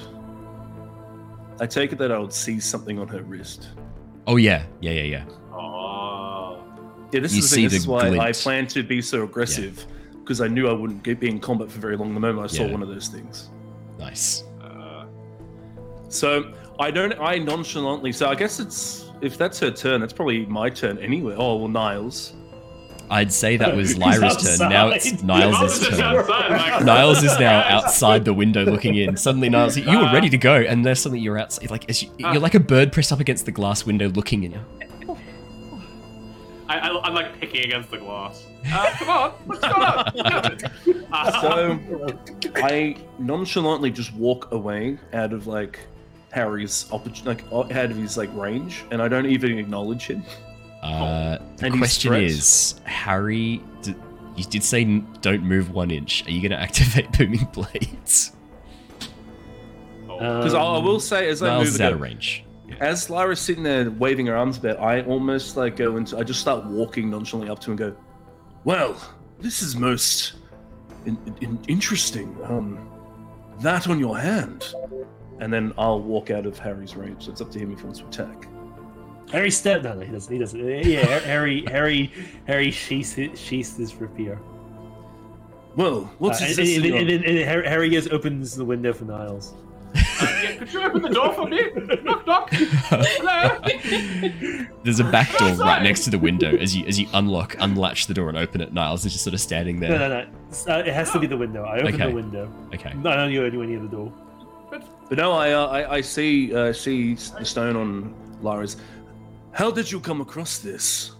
I 1.59 1.65
take 1.65 1.91
it 1.91 1.97
that 1.99 2.11
I 2.11 2.17
would 2.17 2.33
see 2.33 2.59
something 2.59 2.99
on 2.99 3.07
her 3.09 3.21
wrist. 3.21 3.69
Oh 4.27 4.37
yeah, 4.37 4.63
yeah, 4.79 4.91
yeah, 4.91 5.03
yeah. 5.03 5.25
Yeah, 7.11 7.19
this 7.21 7.33
You 7.33 7.39
is 7.39 7.49
the 7.49 7.55
thing. 7.55 7.63
This 7.65 7.71
the 7.73 7.77
is 7.77 7.87
why 7.87 7.99
I 8.07 8.09
glint. 8.09 8.35
plan 8.37 8.67
to 8.67 8.83
be 8.83 9.01
so 9.01 9.23
aggressive 9.23 9.85
because 10.19 10.39
I 10.41 10.47
knew 10.47 10.67
I 10.69 10.73
wouldn't 10.73 11.03
get, 11.03 11.19
be 11.19 11.29
in 11.29 11.39
combat 11.39 11.71
for 11.71 11.79
very 11.79 11.97
long. 11.97 12.13
The 12.13 12.19
moment 12.19 12.43
I 12.43 12.47
saw 12.55 12.63
Yeah. 12.65 12.71
one 12.71 12.81
of 12.83 12.87
those 12.89 13.07
things, 13.07 13.49
Nice. 13.99 14.43
Uh, 14.63 15.05
so 16.09 16.53
I 16.79 16.89
don't. 16.91 17.13
I 17.19 17.37
nonchalantly. 17.37 18.11
So 18.11 18.27
I 18.29 18.35
guess 18.35 18.59
it's 18.59 19.05
if 19.21 19.37
that's 19.37 19.59
her 19.59 19.71
turn, 19.71 20.01
that's 20.01 20.13
probably 20.13 20.45
my 20.47 20.69
turn 20.69 20.97
anyway. 20.99 21.35
Oh 21.37 21.57
well, 21.57 21.67
Niles. 21.67 22.33
I'd 23.09 23.33
say 23.33 23.57
that 23.57 23.75
was 23.75 23.97
Lyra's 24.05 24.37
turn. 24.57 24.69
Now 24.69 24.87
it's 24.87 25.11
outside. 25.11 25.25
Niles' 25.27 25.53
Niles 25.59 25.89
turn. 25.89 25.99
outside, 26.01 26.85
Niles 26.85 27.23
is 27.23 27.37
now 27.39 27.59
outside 27.63 28.23
the 28.23 28.33
window 28.33 28.63
looking 28.63 28.95
in. 28.95 29.17
Suddenly, 29.17 29.49
Niles, 29.49 29.77
you 29.77 29.85
were 29.99 30.11
ready 30.13 30.29
to 30.29 30.37
go, 30.37 30.55
and 30.55 30.85
then 30.85 30.95
suddenly 30.95 31.19
you're 31.21 31.37
outside. 31.37 31.69
Like 31.69 31.89
as 31.89 32.01
you, 32.01 32.09
you're 32.17 32.39
like 32.39 32.55
a 32.55 32.59
bird 32.61 32.93
pressed 32.93 33.11
up 33.11 33.19
against 33.19 33.45
the 33.45 33.51
glass 33.51 33.85
window, 33.85 34.07
looking 34.07 34.43
in. 34.43 34.57
I, 36.71 36.89
I, 36.89 37.01
I'm 37.03 37.13
like 37.13 37.39
picking 37.39 37.65
against 37.65 37.91
the 37.91 37.97
glass. 37.97 38.45
Uh, 38.71 38.89
come 38.97 39.09
on, 39.09 39.31
what's 39.45 39.59
going 39.59 39.73
on? 39.73 41.03
Uh, 41.11 41.41
So 41.41 42.17
I 42.55 42.95
nonchalantly 43.19 43.91
just 43.91 44.13
walk 44.13 44.51
away 44.51 44.97
out 45.13 45.33
of 45.33 45.47
like 45.47 45.79
Harry's 46.31 46.85
opportunity, 46.91 47.43
like 47.51 47.75
out 47.75 47.91
of 47.91 47.97
his 47.97 48.15
like 48.17 48.29
range, 48.35 48.85
and 48.91 49.01
I 49.01 49.07
don't 49.09 49.25
even 49.25 49.57
acknowledge 49.57 50.03
him. 50.07 50.23
Uh, 50.81 51.37
the 51.57 51.65
And 51.67 51.77
question 51.77 52.13
is, 52.13 52.79
Harry, 52.85 53.61
d- 53.81 53.93
you 54.37 54.43
did 54.45 54.63
say 54.63 54.81
n- 54.81 55.05
don't 55.21 55.43
move 55.43 55.71
one 55.73 55.91
inch. 55.91 56.25
Are 56.25 56.31
you 56.31 56.41
going 56.41 56.51
to 56.57 56.59
activate 56.59 57.11
booming 57.17 57.47
blades? 57.53 58.31
Because 60.07 60.53
I, 60.53 60.61
I 60.61 60.77
will 60.79 60.99
say, 60.99 61.27
as 61.29 61.41
I 61.43 61.47
Niles 61.47 61.65
move 61.65 61.73
is 61.75 61.81
out 61.81 61.93
of 61.93 62.01
range. 62.01 62.45
As 62.79 63.09
Lyra's 63.09 63.39
sitting 63.39 63.63
there 63.63 63.89
waving 63.91 64.27
her 64.27 64.35
arms 64.35 64.57
about, 64.57 64.79
I 64.79 65.01
almost 65.03 65.57
like 65.57 65.75
go 65.75 65.97
into. 65.97 66.17
I 66.17 66.23
just 66.23 66.39
start 66.39 66.65
walking 66.65 67.09
nonchalantly 67.09 67.51
up 67.51 67.59
to 67.59 67.71
him 67.71 67.71
and 67.71 67.79
go, 67.79 67.95
"Well, 68.63 68.95
this 69.39 69.61
is 69.61 69.75
most 69.75 70.33
in, 71.05 71.17
in, 71.41 71.59
interesting. 71.67 72.37
Um, 72.43 72.89
that 73.59 73.87
on 73.87 73.99
your 73.99 74.17
hand." 74.17 74.73
And 75.39 75.51
then 75.51 75.73
I'll 75.75 75.99
walk 75.99 76.29
out 76.29 76.45
of 76.45 76.59
Harry's 76.59 76.95
range. 76.95 77.25
So 77.25 77.31
it's 77.31 77.41
up 77.41 77.49
to 77.51 77.59
him 77.59 77.71
if 77.71 77.79
he 77.79 77.85
wants 77.85 77.99
to 77.99 78.05
attack. 78.05 78.47
Harry 79.31 79.49
step. 79.49 79.81
No, 79.81 79.93
no, 79.93 80.01
he 80.01 80.11
doesn't. 80.11 80.31
He 80.31 80.39
doesn't. 80.39 80.85
Yeah, 80.85 81.05
Harry, 81.19 81.63
Harry, 81.67 82.11
Harry 82.45 82.69
sheaths 82.69 83.13
his, 83.13 83.39
sheaths 83.39 83.77
his 83.77 83.95
rapier. 83.95 84.39
Well, 85.75 86.11
what's 86.19 86.41
Uh, 86.41 86.61
and, 86.61 86.85
and, 86.85 87.09
and, 87.09 87.23
and, 87.25 87.65
Harry 87.65 87.89
goes 87.89 88.07
opens 88.09 88.55
the 88.55 88.65
window 88.65 88.91
for 88.91 89.05
Niles. 89.05 89.53
Yeah, 89.95 90.55
could 90.57 90.73
you 90.73 90.81
open 90.83 91.01
the 91.01 91.09
door 91.09 91.33
for 91.33 91.47
me? 91.47 91.61
Knock, 92.03 92.25
knock. 92.27 92.49
Hello? 92.51 93.59
There's 94.83 94.99
a 94.99 95.03
back 95.05 95.35
door 95.37 95.53
right 95.53 95.81
next 95.81 96.03
to 96.05 96.09
the 96.09 96.19
window. 96.19 96.55
As 96.57 96.75
you 96.75 96.85
as 96.85 96.99
you 96.99 97.07
unlock, 97.13 97.55
unlatch 97.59 98.07
the 98.07 98.13
door 98.13 98.29
and 98.29 98.37
open 98.37 98.61
it, 98.61 98.73
Niles 98.73 99.05
is 99.05 99.11
just 99.13 99.23
sort 99.23 99.33
of 99.33 99.41
standing 99.41 99.79
there. 99.79 99.91
No, 99.91 99.97
no, 99.97 100.09
no. 100.09 100.73
Uh, 100.73 100.79
it 100.79 100.93
has 100.93 101.11
to 101.11 101.19
be 101.19 101.27
the 101.27 101.37
window. 101.37 101.63
I 101.63 101.79
open 101.79 101.95
Okay. 101.95 102.07
the 102.07 102.15
window. 102.15 102.53
Okay. 102.73 102.93
No, 102.93 103.15
no, 103.15 103.27
you're 103.27 103.45
anywhere 103.45 103.67
near 103.67 103.79
the 103.79 103.87
door. 103.87 104.13
But 104.69 105.17
no, 105.17 105.33
I 105.33 105.51
uh, 105.51 105.65
I, 105.67 105.95
I 105.95 106.01
see 106.01 106.55
uh, 106.55 106.71
see 106.73 107.15
the 107.15 107.43
stone 107.45 107.75
on 107.75 108.13
Lara's. 108.41 108.77
How 109.51 109.69
did 109.69 109.91
you 109.91 109.99
come 109.99 110.21
across 110.21 110.59
this? 110.59 111.11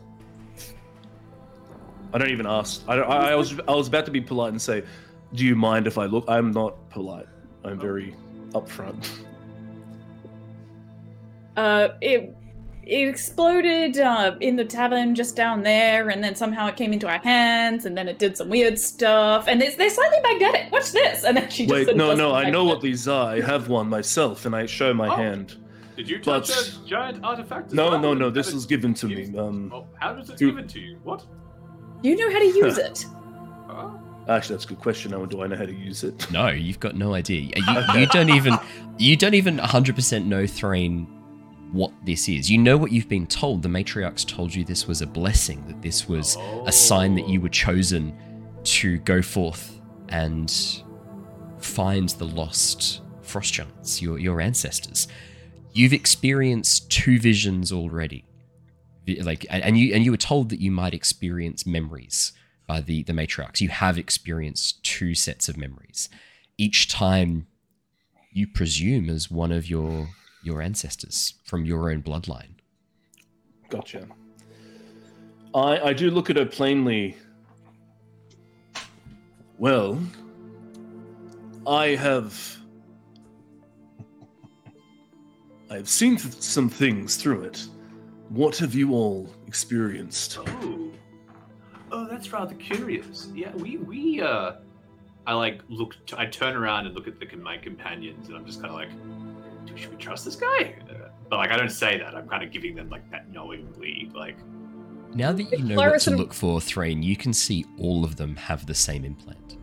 I 2.13 2.17
don't 2.17 2.29
even 2.29 2.45
ask. 2.45 2.83
I, 2.87 2.95
don't, 2.95 3.09
I, 3.09 3.31
I 3.31 3.35
was 3.35 3.59
I 3.67 3.73
was 3.75 3.87
about 3.87 4.05
to 4.05 4.11
be 4.11 4.21
polite 4.21 4.51
and 4.51 4.61
say, 4.61 4.83
"Do 5.33 5.45
you 5.45 5.55
mind 5.55 5.87
if 5.87 5.97
I 5.97 6.05
look?" 6.05 6.25
I'm 6.27 6.51
not 6.51 6.89
polite. 6.89 7.25
I'm 7.63 7.79
very 7.79 8.15
upfront. 8.53 9.09
Uh, 11.57 11.89
it 12.01 12.35
it 12.83 13.07
exploded 13.07 13.99
uh, 13.99 14.35
in 14.41 14.55
the 14.55 14.65
tavern 14.65 15.13
just 15.13 15.35
down 15.35 15.61
there, 15.61 16.09
and 16.09 16.23
then 16.23 16.33
somehow 16.35 16.67
it 16.67 16.75
came 16.75 16.93
into 16.93 17.07
our 17.07 17.19
hands, 17.19 17.85
and 17.85 17.95
then 17.97 18.07
it 18.07 18.17
did 18.19 18.35
some 18.35 18.49
weird 18.49 18.77
stuff, 18.79 19.47
and 19.47 19.61
it's, 19.61 19.75
they're 19.75 19.89
slightly 19.89 20.17
magnetic. 20.23 20.71
Watch 20.71 20.91
this, 20.91 21.23
and 21.23 21.37
then 21.37 21.49
she 21.49 21.65
just 21.67 21.87
Wait, 21.87 21.95
no, 21.95 22.15
no, 22.15 22.33
I 22.33 22.49
know 22.49 22.65
what 22.65 22.81
these 22.81 23.07
are. 23.07 23.29
I 23.33 23.41
have 23.41 23.67
one 23.69 23.87
myself, 23.87 24.45
and 24.45 24.55
I 24.55 24.65
show 24.65 24.93
my 24.93 25.07
Oh. 25.09 25.15
hand. 25.15 25.57
Did 25.95 26.09
you 26.09 26.19
touch 26.19 26.47
But- 26.49 26.79
a 26.83 26.87
giant 26.87 27.23
artifact? 27.23 27.67
as 27.67 27.73
No, 27.73 27.89
well? 27.89 27.99
no, 27.99 28.13
no. 28.15 28.25
How 28.25 28.31
This 28.31 28.51
was 28.53 28.65
given 28.65 28.93
to 28.95 29.07
me. 29.07 29.37
Um, 29.37 29.71
Oh, 29.73 29.85
how 29.99 30.15
was 30.15 30.29
it 30.31 30.41
You- 30.41 30.47
given 30.47 30.67
to 30.69 30.79
you? 30.79 30.97
What? 31.03 31.23
You 32.01 32.15
know 32.15 32.31
how 32.31 32.39
to 32.39 32.45
use 32.45 32.77
it. 32.87 33.05
Huh? 33.67 33.89
Actually, 34.27 34.55
that's 34.55 34.65
a 34.65 34.67
good 34.69 34.79
question. 34.79 35.11
Now, 35.11 35.25
do 35.25 35.41
I 35.41 35.47
know 35.47 35.55
how 35.55 35.65
to 35.65 35.73
use 35.73 36.03
it? 36.03 36.31
No, 36.31 36.47
you've 36.49 36.79
got 36.79 36.95
no 36.95 37.13
idea. 37.13 37.41
You, 37.55 37.83
you 37.99 38.05
don't 38.07 38.29
even 38.29 38.57
you 38.97 39.17
don't 39.17 39.33
even 39.33 39.57
100% 39.57 40.25
know 40.25 40.45
Threign 40.45 41.07
what 41.71 41.91
this 42.05 42.27
is. 42.29 42.51
You 42.51 42.57
know 42.57 42.77
what 42.77 42.91
you've 42.91 43.09
been 43.09 43.27
told. 43.27 43.61
The 43.63 43.69
matriarchs 43.69 44.25
told 44.25 44.53
you 44.53 44.63
this 44.63 44.87
was 44.87 45.01
a 45.01 45.07
blessing, 45.07 45.65
that 45.67 45.81
this 45.81 46.07
was 46.07 46.37
a 46.65 46.71
sign 46.71 47.15
that 47.15 47.27
you 47.27 47.41
were 47.41 47.49
chosen 47.49 48.15
to 48.63 48.99
go 48.99 49.21
forth 49.21 49.79
and 50.09 50.53
find 51.59 52.09
the 52.09 52.25
lost 52.25 53.01
frost 53.21 53.53
giants, 53.53 54.01
your, 54.01 54.19
your 54.19 54.41
ancestors. 54.41 55.07
You've 55.73 55.93
experienced 55.93 56.91
two 56.91 57.17
visions 57.19 57.71
already. 57.71 58.25
Like 59.07 59.45
and 59.49 59.77
you 59.77 59.95
and 59.95 60.05
you 60.05 60.11
were 60.11 60.17
told 60.17 60.49
that 60.49 60.59
you 60.59 60.71
might 60.71 60.93
experience 60.93 61.65
memories 61.65 62.33
by 62.71 62.79
the, 62.79 63.03
the 63.03 63.11
matriarchs. 63.11 63.59
You 63.59 63.67
have 63.67 63.97
experienced 63.97 64.81
two 64.81 65.13
sets 65.13 65.49
of 65.49 65.57
memories. 65.57 66.07
Each 66.57 66.87
time 66.87 67.47
you 68.31 68.47
presume 68.47 69.09
as 69.09 69.29
one 69.29 69.51
of 69.51 69.69
your 69.69 70.07
your 70.41 70.61
ancestors 70.61 71.33
from 71.43 71.65
your 71.65 71.91
own 71.91 72.01
bloodline. 72.01 72.53
Gotcha. 73.67 74.07
I 75.53 75.89
I 75.89 75.93
do 75.93 76.11
look 76.11 76.29
at 76.29 76.37
her 76.37 76.45
plainly. 76.45 77.17
Well, 79.57 80.01
I 81.67 81.87
have 81.87 82.57
I 85.69 85.75
have 85.75 85.89
seen 85.89 86.15
th- 86.15 86.41
some 86.41 86.69
things 86.69 87.17
through 87.17 87.43
it. 87.43 87.67
What 88.29 88.55
have 88.59 88.73
you 88.73 88.93
all 88.93 89.29
experienced? 89.45 90.39
Oh, 90.39 90.91
oh, 91.91 92.07
that's 92.09 92.31
rather 92.33 92.55
curious. 92.55 93.27
Yeah, 93.35 93.51
we 93.55 93.77
we 93.77 94.21
uh, 94.21 94.53
I 95.27 95.33
like 95.33 95.61
look. 95.69 95.95
T- 96.05 96.15
I 96.17 96.25
turn 96.25 96.55
around 96.55 96.85
and 96.87 96.95
look 96.95 97.07
at 97.07 97.19
the 97.19 97.35
my 97.37 97.57
companions, 97.57 98.27
and 98.27 98.37
I'm 98.37 98.45
just 98.45 98.61
kind 98.61 98.71
of 98.73 98.75
like, 98.75 98.89
"Do- 99.65 99.77
should 99.77 99.91
we 99.91 99.97
trust 99.97 100.25
this 100.25 100.35
guy? 100.35 100.75
Uh, 100.89 101.09
but 101.29 101.37
like, 101.37 101.51
I 101.51 101.57
don't 101.57 101.69
say 101.71 101.97
that. 101.99 102.15
I'm 102.15 102.27
kind 102.27 102.43
of 102.43 102.51
giving 102.51 102.75
them 102.75 102.89
like 102.89 103.09
that 103.11 103.29
knowingly, 103.31 104.09
like. 104.13 104.37
Now 105.13 105.33
that 105.33 105.43
you 105.43 105.57
know 105.65 105.75
Lyra 105.75 105.91
what 105.93 106.01
to 106.03 106.11
look 106.15 106.33
for, 106.33 106.61
Threign, 106.61 107.03
you 107.03 107.17
can 107.17 107.33
see 107.33 107.65
all 107.77 108.05
of 108.05 108.15
them 108.15 108.35
have 108.37 108.65
the 108.65 108.73
same 108.75 109.03
implant. 109.03 109.57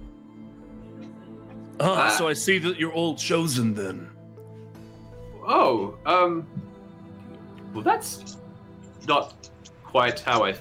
Ah, 1.81 2.07
Ah. 2.13 2.17
so 2.19 2.29
I 2.29 2.35
see 2.35 2.59
that 2.59 2.79
you're 2.79 2.93
all 2.93 3.15
chosen 3.15 3.73
then. 3.75 4.11
Oh, 5.47 5.97
um. 6.05 6.47
Well, 7.73 7.83
that's 7.83 8.37
not 9.07 9.49
quite 9.85 10.21
how 10.21 10.45
I. 10.45 10.55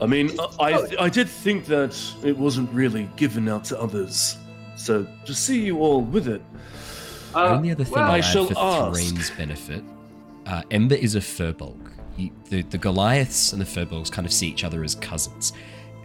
I 0.00 0.06
mean, 0.06 0.30
I 0.60 0.72
I, 0.72 1.04
I 1.04 1.08
did 1.08 1.28
think 1.28 1.66
that 1.66 1.96
it 2.24 2.36
wasn't 2.36 2.70
really 2.72 3.08
given 3.16 3.48
out 3.48 3.64
to 3.66 3.80
others. 3.80 4.36
So 4.76 5.06
to 5.24 5.34
see 5.34 5.60
you 5.62 5.78
all 5.80 6.00
with 6.02 6.26
it, 6.28 6.42
Uh, 7.34 7.48
Only 7.56 7.70
other 7.72 7.84
thing 7.84 7.94
well, 7.94 8.10
I 8.10 8.16
I 8.18 8.20
shall 8.20 8.46
for 8.46 8.54
ask. 8.58 8.92
Threign's 8.92 9.30
benefit, 9.30 9.82
uh, 10.46 10.62
Ember 10.70 10.94
is 10.96 11.14
a 11.16 11.20
firbolg. 11.20 11.90
You, 12.16 12.30
the, 12.48 12.62
the 12.62 12.78
Goliaths 12.78 13.52
and 13.52 13.60
the 13.60 13.66
firbolgs 13.66 14.10
kind 14.10 14.24
of 14.26 14.32
see 14.32 14.46
each 14.48 14.62
other 14.64 14.84
as 14.84 14.94
cousins. 14.94 15.52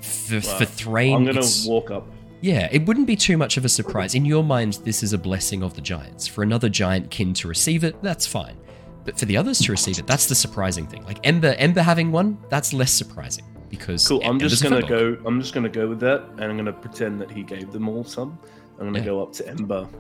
For, 0.02 0.36
Wow. 0.36 0.58
for 0.58 0.66
Threign, 0.66 1.14
I'm 1.16 1.26
gonna 1.26 1.40
it's- 1.40 1.66
walk 1.68 1.92
up. 1.92 2.08
Yeah, 2.42 2.70
it 2.72 2.86
wouldn't 2.88 3.06
be 3.06 3.18
too 3.18 3.38
much 3.38 3.58
of 3.58 3.66
a 3.66 3.70
surprise. 3.70 4.16
In 4.16 4.24
your 4.24 4.44
mind, 4.46 4.80
this 4.86 5.04
is 5.04 5.12
a 5.14 5.18
blessing 5.18 5.62
of 5.62 5.74
the 5.74 5.82
giants. 5.82 6.26
For 6.26 6.42
another 6.42 6.70
giant 6.70 7.12
kin 7.12 7.34
to 7.34 7.48
receive 7.50 7.84
it, 7.84 8.02
that's 8.02 8.26
fine. 8.26 8.56
But 9.04 9.20
for 9.20 9.26
the 9.26 9.36
others 9.36 9.60
to 9.60 9.72
receive 9.74 10.00
it, 10.00 10.08
that's 10.08 10.26
the 10.28 10.36
surprising 10.36 10.88
thing. 10.88 11.04
Like 11.04 11.20
Ember, 11.26 11.54
Ember 11.58 11.82
having 11.82 12.12
one, 12.14 12.38
that's 12.50 12.72
less 12.74 12.94
surprising 12.94 13.44
because 13.70 14.08
Cool. 14.08 14.22
I'm 14.24 14.40
just 14.40 14.62
gonna 14.64 14.82
go. 14.86 15.18
I'm 15.26 15.40
just 15.40 15.54
gonna 15.54 15.70
go 15.70 15.88
with 15.88 16.00
that, 16.02 16.24
and 16.38 16.44
I'm 16.44 16.58
gonna 16.58 16.74
pretend 16.74 17.20
that 17.22 17.30
he 17.32 17.44
gave 17.44 17.72
them 17.72 17.88
all 17.88 18.04
some. 18.04 18.38
I'm 18.80 18.86
gonna 18.88 19.00
Yeah. 19.00 19.06
go 19.06 19.22
up 19.24 19.34
to 19.34 19.48
Ember. 19.48 19.88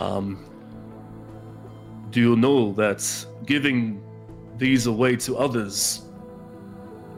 Um, 0.00 0.44
do 2.10 2.20
you 2.20 2.36
know 2.36 2.72
that 2.74 3.00
giving 3.46 4.02
these 4.58 4.86
away 4.86 5.16
to 5.16 5.36
others, 5.38 6.02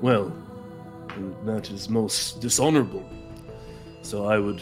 well, 0.01 0.33
that 1.45 1.71
is 1.71 1.89
most 1.89 2.41
dishonorable. 2.41 3.03
So 4.03 4.27
I 4.27 4.39
would. 4.39 4.61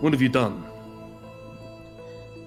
What 0.00 0.12
have 0.12 0.22
you 0.22 0.28
done? 0.28 0.64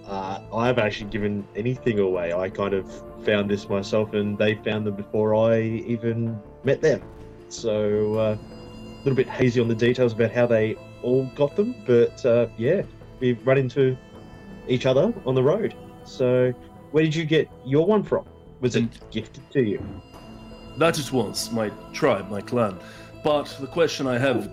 Uh, 0.07 0.39
I 0.53 0.67
haven't 0.67 0.85
actually 0.85 1.09
given 1.09 1.45
anything 1.55 1.99
away. 1.99 2.31
I 2.31 2.49
kind 2.49 2.73
of 2.73 2.89
found 3.25 3.49
this 3.49 3.67
myself, 3.67 4.13
and 4.13 4.37
they 4.37 4.55
found 4.55 4.85
them 4.85 4.95
before 4.95 5.35
I 5.35 5.59
even 5.61 6.39
met 6.67 6.81
them. 6.81 7.01
So 7.49 8.15
uh, 8.15 8.37
a 8.37 8.97
little 9.03 9.15
bit 9.15 9.29
hazy 9.29 9.59
on 9.61 9.69
the 9.69 9.75
details 9.87 10.11
about 10.13 10.31
how 10.31 10.45
they 10.45 10.75
all 11.01 11.23
got 11.33 11.55
them, 11.55 11.73
but 11.85 12.23
uh, 12.25 12.47
yeah, 12.57 12.81
we 13.21 13.33
run 13.49 13.57
into 13.57 13.97
each 14.67 14.85
other 14.85 15.13
on 15.25 15.33
the 15.33 15.41
road. 15.41 15.73
So 16.03 16.51
where 16.91 17.03
did 17.05 17.15
you 17.15 17.23
get 17.25 17.49
your 17.65 17.85
one 17.87 18.03
from? 18.03 18.25
Was 18.59 18.75
it 18.75 18.89
gifted 19.11 19.49
to 19.51 19.61
you? 19.63 19.79
That 20.77 20.99
it 20.99 21.11
was 21.11 21.51
my 21.51 21.69
tribe, 21.93 22.29
my 22.29 22.41
clan. 22.41 22.77
But 23.23 23.45
the 23.61 23.67
question 23.67 24.05
I 24.05 24.17
have: 24.17 24.49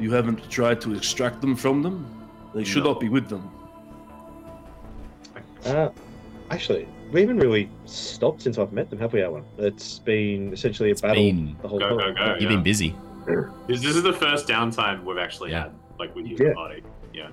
You 0.00 0.10
haven't 0.10 0.50
tried 0.50 0.80
to 0.82 0.94
extract 0.94 1.40
them 1.40 1.54
from 1.54 1.82
them? 1.82 1.96
They 2.54 2.64
should 2.64 2.84
No. 2.84 2.92
not 2.92 3.00
be 3.00 3.08
with 3.08 3.28
them. 3.28 3.44
Uh, 5.64 5.90
actually, 6.50 6.88
we 7.12 7.20
haven't 7.20 7.38
really 7.38 7.68
stopped 7.86 8.42
since 8.42 8.58
I've 8.58 8.72
met 8.72 8.90
them, 8.90 8.98
have 8.98 9.12
we, 9.12 9.22
Alan? 9.22 9.44
It's 9.58 9.98
been 9.98 10.52
essentially 10.52 10.90
a 10.90 10.92
It's 10.92 11.00
battle 11.00 11.16
been- 11.22 11.56
the 11.62 11.68
whole 11.68 11.78
Go, 11.78 11.88
time. 11.98 12.14
go, 12.14 12.14
go. 12.14 12.32
You've 12.34 12.42
yeah. 12.42 12.48
been 12.48 12.62
busy. 12.62 12.94
This, 13.66 13.82
this 13.82 13.96
is 13.96 14.02
the 14.02 14.12
first 14.12 14.46
downtime 14.48 15.04
we've 15.04 15.18
actually 15.18 15.50
Yeah. 15.50 15.64
had, 15.64 15.72
like 15.98 16.14
with 16.14 16.26
you 16.26 16.36
Yeah. 16.38 16.46
and 16.46 16.54
party. 16.54 16.82
Yeah. 17.12 17.28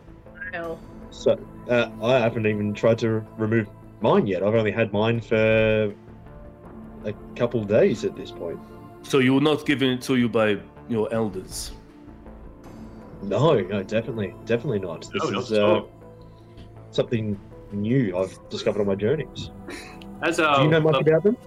No. 0.54 0.78
So 1.12 1.40
uh, 1.70 1.90
I 2.04 2.20
haven't 2.20 2.46
even 2.46 2.74
tried 2.74 2.98
to 3.00 3.26
remove 3.38 3.68
mine 4.02 4.28
yet. 4.28 4.44
I've 4.44 4.54
only 4.56 4.72
had 4.72 4.92
mine 4.94 5.22
for 5.22 5.94
a 7.06 7.14
couple 7.36 7.64
days 7.64 8.04
at 8.04 8.16
this 8.16 8.32
point. 8.32 8.60
So 9.04 9.20
you 9.20 9.34
were 9.34 9.42
not 9.42 9.66
given 9.66 9.90
it 9.90 10.02
to 10.04 10.16
you 10.18 10.28
by 10.28 10.58
your 10.90 11.12
elders. 11.14 11.72
No, 13.24 13.60
no, 13.60 13.82
definitely, 13.84 14.34
definitely 14.46 14.80
not. 14.80 15.02
This 15.12 15.32
No, 15.32 15.40
is 15.40 15.52
at 15.52 15.64
uh, 15.64 15.84
something 16.92 17.40
new 17.72 18.18
I've 18.18 18.38
discovered 18.50 18.82
on 18.82 18.88
my 18.88 18.96
journeys. 18.96 19.52
As 20.22 20.38
Do 20.38 20.44
you 20.44 20.68
know 20.68 20.82
much 20.82 20.96
uh, 20.96 21.00
about 21.00 21.24
them? 21.24 21.38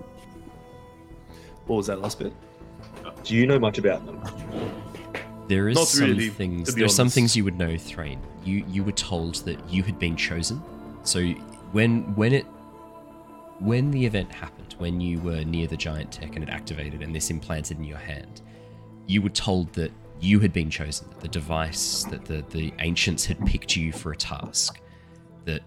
What 1.67 1.77
was 1.77 1.87
that 1.87 2.01
last 2.01 2.19
bit? 2.19 2.33
Do 3.25 3.35
you 3.35 3.47
know 3.47 3.59
much 3.59 3.79
about 3.79 4.05
them? 4.07 4.21
There 5.49 5.69
is 5.69 5.77
Not 5.77 5.89
some 5.89 6.07
really, 6.07 6.29
things. 6.29 6.69
to 6.69 6.75
be 6.75 6.81
There's 6.81 6.95
some 6.95 7.09
things 7.09 7.37
you 7.37 7.43
would 7.45 7.59
know, 7.59 7.77
Threign. 7.77 8.21
You 8.45 8.65
you 8.69 8.85
were 8.85 8.93
told 8.93 9.35
that 9.47 9.59
you 9.69 9.83
had 9.83 9.99
been 9.99 10.17
chosen. 10.17 10.63
So 11.03 11.23
when 11.73 12.15
when 12.15 12.33
it 12.33 12.47
when 13.59 13.91
the 13.91 14.07
event 14.07 14.33
happened, 14.33 14.75
when 14.79 15.01
you 15.01 15.21
were 15.21 15.45
near 15.45 15.67
the 15.67 15.77
giant 15.77 16.13
tech 16.13 16.37
and 16.37 16.43
it 16.45 16.51
activated 16.51 17.03
and 17.03 17.15
this 17.15 17.31
implanted 17.31 17.79
in 17.79 17.85
your 17.85 17.99
hand, 17.99 18.43
you 19.07 19.21
were 19.23 19.29
told 19.29 19.73
that 19.75 19.91
you 20.21 20.39
had 20.39 20.53
been 20.53 20.71
chosen. 20.71 21.09
That 21.11 21.21
the 21.21 21.29
device, 21.29 22.05
that 22.05 22.25
the 22.25 22.45
the 22.51 22.73
ancients 22.79 23.25
had 23.27 23.45
picked 23.45 23.77
you 23.77 23.93
for 23.93 24.13
a 24.13 24.17
task. 24.17 24.81
That 25.47 25.63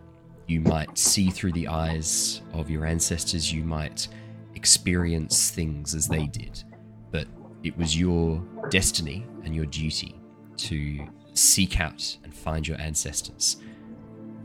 you 0.48 0.62
might 0.62 0.98
see 0.98 1.30
through 1.30 1.54
the 1.54 1.68
eyes 1.68 2.42
of 2.54 2.70
your 2.70 2.86
ancestors. 2.86 3.52
You 3.52 3.64
might 3.64 4.08
experience 4.56 5.50
things 5.50 5.96
as 5.96 6.08
they 6.08 6.28
did. 6.28 6.64
But 7.12 7.28
it 7.64 7.78
was 7.78 7.98
your 7.98 8.44
destiny 8.70 9.26
and 9.44 9.56
your 9.56 9.66
duty 9.66 10.20
to 10.58 11.08
seek 11.34 11.80
out 11.80 12.18
and 12.24 12.34
find 12.34 12.68
your 12.68 12.80
ancestors. 12.80 13.58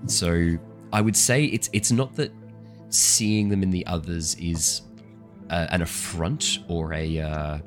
So 0.07 0.57
I 0.93 1.01
would 1.01 1.17
say 1.17 1.45
it's 1.45 1.69
it's 1.73 1.93
not 1.93 2.15
that 2.17 2.33
seeing 2.91 3.49
them 3.49 3.63
in 3.63 3.71
the 3.71 3.85
others 3.87 4.35
is 4.37 4.83
uh, 5.51 5.67
an 5.71 5.83
affront 5.83 6.61
or 6.69 6.95
a 6.95 7.21
uh, 7.21 7.59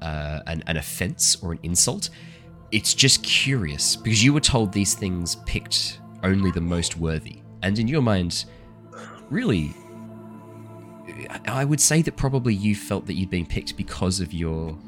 uh, 0.00 0.40
an, 0.46 0.62
an 0.66 0.76
offense 0.76 1.36
or 1.42 1.52
an 1.52 1.58
insult. 1.62 2.10
It's 2.70 2.92
just 2.92 3.22
curious 3.22 3.96
because 3.96 4.22
you 4.22 4.32
were 4.32 4.40
told 4.40 4.72
these 4.72 4.94
things 4.94 5.36
picked 5.46 6.00
only 6.22 6.50
the 6.50 6.60
most 6.60 6.98
worthy, 6.98 7.40
and 7.62 7.78
in 7.78 7.88
your 7.88 8.02
mind, 8.02 8.44
really, 9.30 9.74
I 11.46 11.64
would 11.64 11.80
say 11.80 12.02
that 12.02 12.16
probably 12.16 12.54
you 12.54 12.74
felt 12.74 13.06
that 13.06 13.14
you'd 13.14 13.30
been 13.30 13.46
picked 13.46 13.76
because 13.76 14.20
of 14.20 14.32
your 14.32 14.78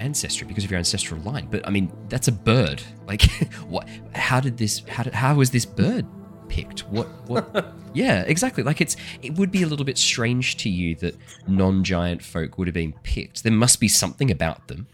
ancestry, 0.00 0.46
because 0.46 0.64
of 0.64 0.70
your 0.70 0.78
ancestral 0.78 1.20
line. 1.20 1.46
But 1.50 1.66
I 1.66 1.70
mean, 1.70 1.92
that's 2.08 2.28
a 2.28 2.32
bird. 2.32 2.82
Like, 3.06 3.22
what? 3.68 3.88
How 4.14 4.40
did 4.40 4.56
this? 4.56 4.82
How 4.88 5.02
did? 5.02 5.14
How 5.14 5.34
was 5.34 5.50
this 5.50 5.64
bird 5.64 6.06
picked? 6.48 6.80
What? 6.80 7.06
What? 7.28 7.74
yeah, 7.94 8.22
exactly. 8.22 8.62
Like, 8.62 8.80
it's. 8.80 8.96
It 9.22 9.34
would 9.34 9.50
be 9.50 9.62
a 9.62 9.66
little 9.66 9.84
bit 9.84 9.98
strange 9.98 10.56
to 10.58 10.70
you 10.70 10.94
that 10.96 11.16
non-giant 11.46 12.22
folk 12.22 12.58
would 12.58 12.66
have 12.66 12.74
been 12.74 12.94
picked. 13.02 13.44
There 13.44 13.52
must 13.52 13.80
be 13.80 13.88
something 13.88 14.30
about 14.30 14.68
them. 14.68 14.86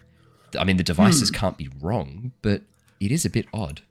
I 0.59 0.64
mean, 0.64 0.76
the 0.76 0.82
devices 0.82 1.28
hmm. 1.30 1.36
can't 1.36 1.59
be 1.59 1.68
wrong, 1.80 2.32
but 2.42 2.62
it 3.00 3.12
is 3.12 3.24
a 3.24 3.30
bit 3.30 3.46
odd. 3.52 3.82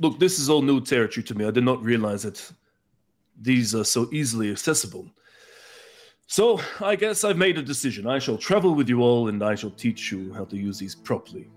Look, 0.00 0.18
this 0.18 0.38
is 0.38 0.50
all 0.50 0.62
new 0.62 0.80
territory 0.80 1.24
to 1.24 1.34
me. 1.34 1.44
I 1.44 1.50
did 1.50 1.64
not 1.64 1.82
realize 1.82 2.22
that 2.22 2.52
these 3.40 3.74
are 3.74 3.84
so 3.84 4.08
easily 4.12 4.50
accessible. 4.50 5.08
So, 6.26 6.60
I 6.80 6.96
guess 6.96 7.22
I've 7.22 7.36
made 7.36 7.58
a 7.58 7.62
decision. 7.62 8.06
I 8.06 8.18
shall 8.18 8.38
travel 8.38 8.74
with 8.74 8.88
you 8.88 9.02
all 9.02 9.28
and 9.28 9.42
I 9.42 9.54
shall 9.54 9.70
teach 9.70 10.10
you 10.10 10.32
how 10.32 10.44
to 10.46 10.56
use 10.56 10.78
these 10.78 10.94
properly. 10.94 11.50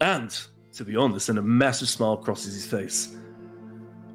And, 0.00 0.36
to 0.72 0.84
be 0.84 0.96
honest, 0.96 1.28
and 1.28 1.38
a 1.38 1.42
massive 1.42 1.88
smile 1.88 2.16
crosses 2.16 2.54
his 2.54 2.66
face, 2.66 3.16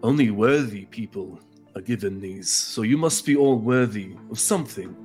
Only 0.04 0.32
worthy 0.32 0.86
people 0.86 1.40
are 1.76 1.82
given 1.82 2.20
these, 2.20 2.50
so 2.50 2.82
you 2.84 2.98
must 2.98 3.26
be 3.26 3.36
all 3.36 3.58
worthy 3.58 4.16
of 4.30 4.40
something. 4.40 4.96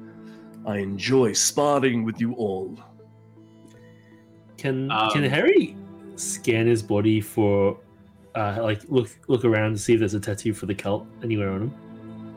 I 0.67 0.79
enjoy 0.79 1.33
sparring 1.33 2.05
with 2.05 2.21
you 2.21 2.35
all. 2.35 2.79
Can 4.59 4.91
Um, 4.91 5.11
can 5.11 5.25
Harry 5.25 5.77
scan 6.23 6.67
his 6.67 6.83
body 6.83 7.21
for 7.21 7.79
uh 8.35 8.59
like 8.63 8.83
look 8.89 9.11
look 9.29 9.45
around 9.45 9.73
to 9.73 9.79
see 9.79 9.95
if 9.95 9.99
there's 9.99 10.15
a 10.15 10.21
tattoo 10.21 10.55
for 10.55 10.67
the 10.67 10.75
cult 10.75 11.07
anywhere 11.23 11.51
on 11.51 11.63
him? 11.63 11.75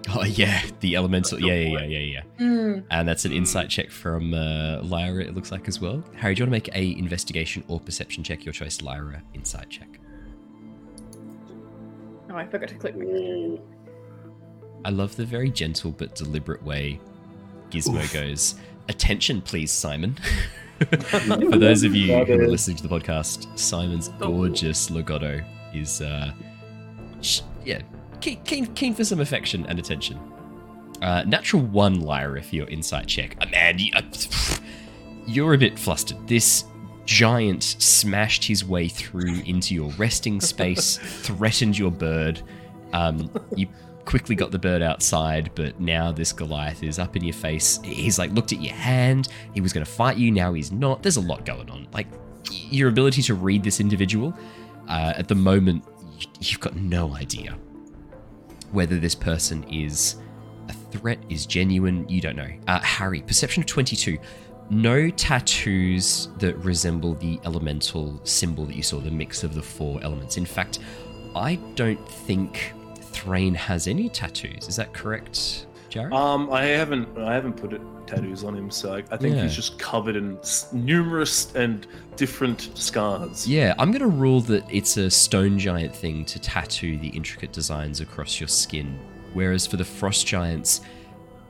Oh 0.09 0.23
yeah, 0.23 0.61
the 0.81 0.95
elemental. 0.95 1.39
Yeah, 1.39 1.53
yeah, 1.53 1.79
yeah, 1.79 1.85
yeah, 1.85 1.99
yeah. 1.99 2.21
Mm. 2.39 2.83
And 2.91 3.07
that's 3.07 3.25
an 3.25 3.31
insight 3.31 3.69
check 3.69 3.89
from 3.89 4.33
uh, 4.33 4.81
Lyra. 4.83 5.23
It 5.23 5.33
looks 5.33 5.51
like 5.51 5.67
as 5.67 5.81
well. 5.81 6.03
Harry, 6.15 6.35
do 6.35 6.39
you 6.39 6.49
want 6.49 6.65
to 6.65 6.69
make 6.69 6.75
a 6.75 6.99
investigation 6.99 7.63
or 7.67 7.79
perception 7.79 8.23
check? 8.23 8.45
Your 8.45 8.53
choice, 8.53 8.81
Lyra. 8.81 9.23
Insight 9.33 9.69
check. 9.69 9.99
Oh, 12.29 12.35
I 12.35 12.45
forgot 12.45 12.69
to 12.69 12.75
click. 12.75 12.95
My... 12.95 13.57
I 14.83 14.89
love 14.89 15.15
the 15.15 15.25
very 15.25 15.49
gentle 15.49 15.91
but 15.91 16.13
deliberate 16.13 16.61
way 16.63 16.99
Gizmo 17.69 18.11
goes. 18.13 18.55
Attention, 18.87 19.41
please, 19.41 19.71
Simon. 19.71 20.17
For 20.89 21.57
those 21.57 21.83
of 21.83 21.95
you 21.95 22.13
who 22.25 22.33
are 22.33 22.47
listening 22.47 22.75
to 22.77 22.87
the 22.87 22.89
podcast, 22.89 23.57
Simon's 23.57 24.09
gorgeous 24.19 24.89
Lagotto 24.89 25.43
is, 25.73 26.01
uh, 26.01 26.31
sh- 27.21 27.41
yeah, 27.63 27.81
keen, 28.19 28.41
keen, 28.43 28.65
keen 28.73 28.93
for 28.93 29.05
some 29.05 29.21
affection 29.21 29.65
and 29.67 29.79
attention. 29.79 30.19
Uh, 31.01 31.23
natural 31.23 31.61
one, 31.61 32.01
Lyra, 32.01 32.41
for 32.41 32.55
your 32.55 32.67
insight 32.67 33.07
check. 33.07 33.37
Uh, 33.39 33.45
man, 33.47 33.79
you, 33.79 33.91
uh, 33.95 34.01
you're 35.25 35.53
a 35.53 35.57
bit 35.57 35.79
flustered. 35.79 36.27
This 36.27 36.65
giant 37.05 37.63
smashed 37.63 38.43
his 38.43 38.65
way 38.65 38.89
through 38.89 39.41
into 39.45 39.73
your 39.75 39.91
resting 39.91 40.41
space, 40.41 40.97
threatened 41.21 41.77
your 41.77 41.91
bird. 41.91 42.41
Um, 42.91 43.31
you 43.55 43.67
quickly 44.05 44.35
got 44.35 44.51
the 44.51 44.59
bird 44.59 44.81
outside, 44.81 45.51
but 45.55 45.79
now 45.79 46.11
this 46.11 46.31
Goliath 46.31 46.83
is 46.83 46.99
up 46.99 47.15
in 47.15 47.23
your 47.23 47.33
face. 47.33 47.79
He's 47.83 48.17
like 48.17 48.31
looked 48.31 48.53
at 48.53 48.61
your 48.61 48.75
hand. 48.75 49.27
He 49.53 49.61
was 49.61 49.73
going 49.73 49.85
to 49.85 49.91
fight 49.91 50.17
you. 50.17 50.31
Now 50.31 50.53
he's 50.53 50.71
not. 50.71 51.03
There's 51.03 51.17
a 51.17 51.21
lot 51.21 51.45
going 51.45 51.69
on. 51.69 51.87
Like 51.91 52.07
your 52.51 52.89
ability 52.89 53.21
to 53.23 53.33
read 53.33 53.63
this 53.63 53.79
individual 53.79 54.33
uh, 54.87 55.13
at 55.15 55.27
the 55.27 55.35
moment, 55.35 55.83
you've 56.39 56.59
got 56.59 56.75
no 56.75 57.13
idea 57.15 57.57
whether 58.71 58.99
this 58.99 59.15
person 59.15 59.63
is 59.71 60.15
a 60.69 60.73
threat, 60.73 61.19
is 61.29 61.45
genuine. 61.45 62.07
You 62.07 62.21
don't 62.21 62.35
know. 62.35 62.51
Uh, 62.67 62.79
Harry, 62.79 63.21
perception 63.21 63.63
of 63.63 63.67
22. 63.67 64.17
No 64.69 65.09
tattoos 65.11 66.29
that 66.39 66.57
resemble 66.57 67.13
the 67.15 67.39
elemental 67.45 68.19
symbol 68.23 68.65
that 68.65 68.75
you 68.75 68.81
saw, 68.81 68.99
the 68.99 69.11
mix 69.11 69.43
of 69.43 69.53
the 69.53 69.61
four 69.61 70.01
elements. 70.03 70.37
In 70.37 70.45
fact, 70.45 70.79
I 71.35 71.55
don't 71.75 72.09
think 72.09 72.73
Threign 73.15 73.55
has 73.55 73.87
any 73.87 74.09
tattoos. 74.09 74.67
Is 74.67 74.75
that 74.75 74.93
correct, 74.93 75.65
Jared? 75.89 76.11
Um, 76.13 76.51
I 76.51 76.63
haven't, 76.65 77.17
I 77.17 77.33
haven't 77.33 77.53
put 77.53 77.71
it, 77.73 77.81
tattoos 78.07 78.43
on 78.43 78.55
him, 78.55 78.69
so 78.69 78.93
I, 78.93 78.97
I 79.09 79.17
think 79.17 79.35
Yeah. 79.35 79.43
he's 79.43 79.55
just 79.55 79.79
covered 79.79 80.15
in 80.15 80.37
s- 80.39 80.71
numerous 80.73 81.55
and 81.55 81.87
different 82.17 82.69
scars. 82.75 83.47
Yeah, 83.47 83.73
I'm 83.79 83.89
going 83.91 84.01
to 84.01 84.07
rule 84.07 84.41
that 84.41 84.63
it's 84.69 84.97
a 84.97 85.09
stone 85.09 85.57
giant 85.57 85.95
thing 85.95 86.23
to 86.25 86.39
tattoo 86.39 86.97
the 86.99 87.07
intricate 87.07 87.51
designs 87.51 88.01
across 88.01 88.39
your 88.39 88.47
skin. 88.49 88.99
Whereas 89.33 89.65
for 89.65 89.77
the 89.77 89.85
frost 89.85 90.27
giants, 90.27 90.81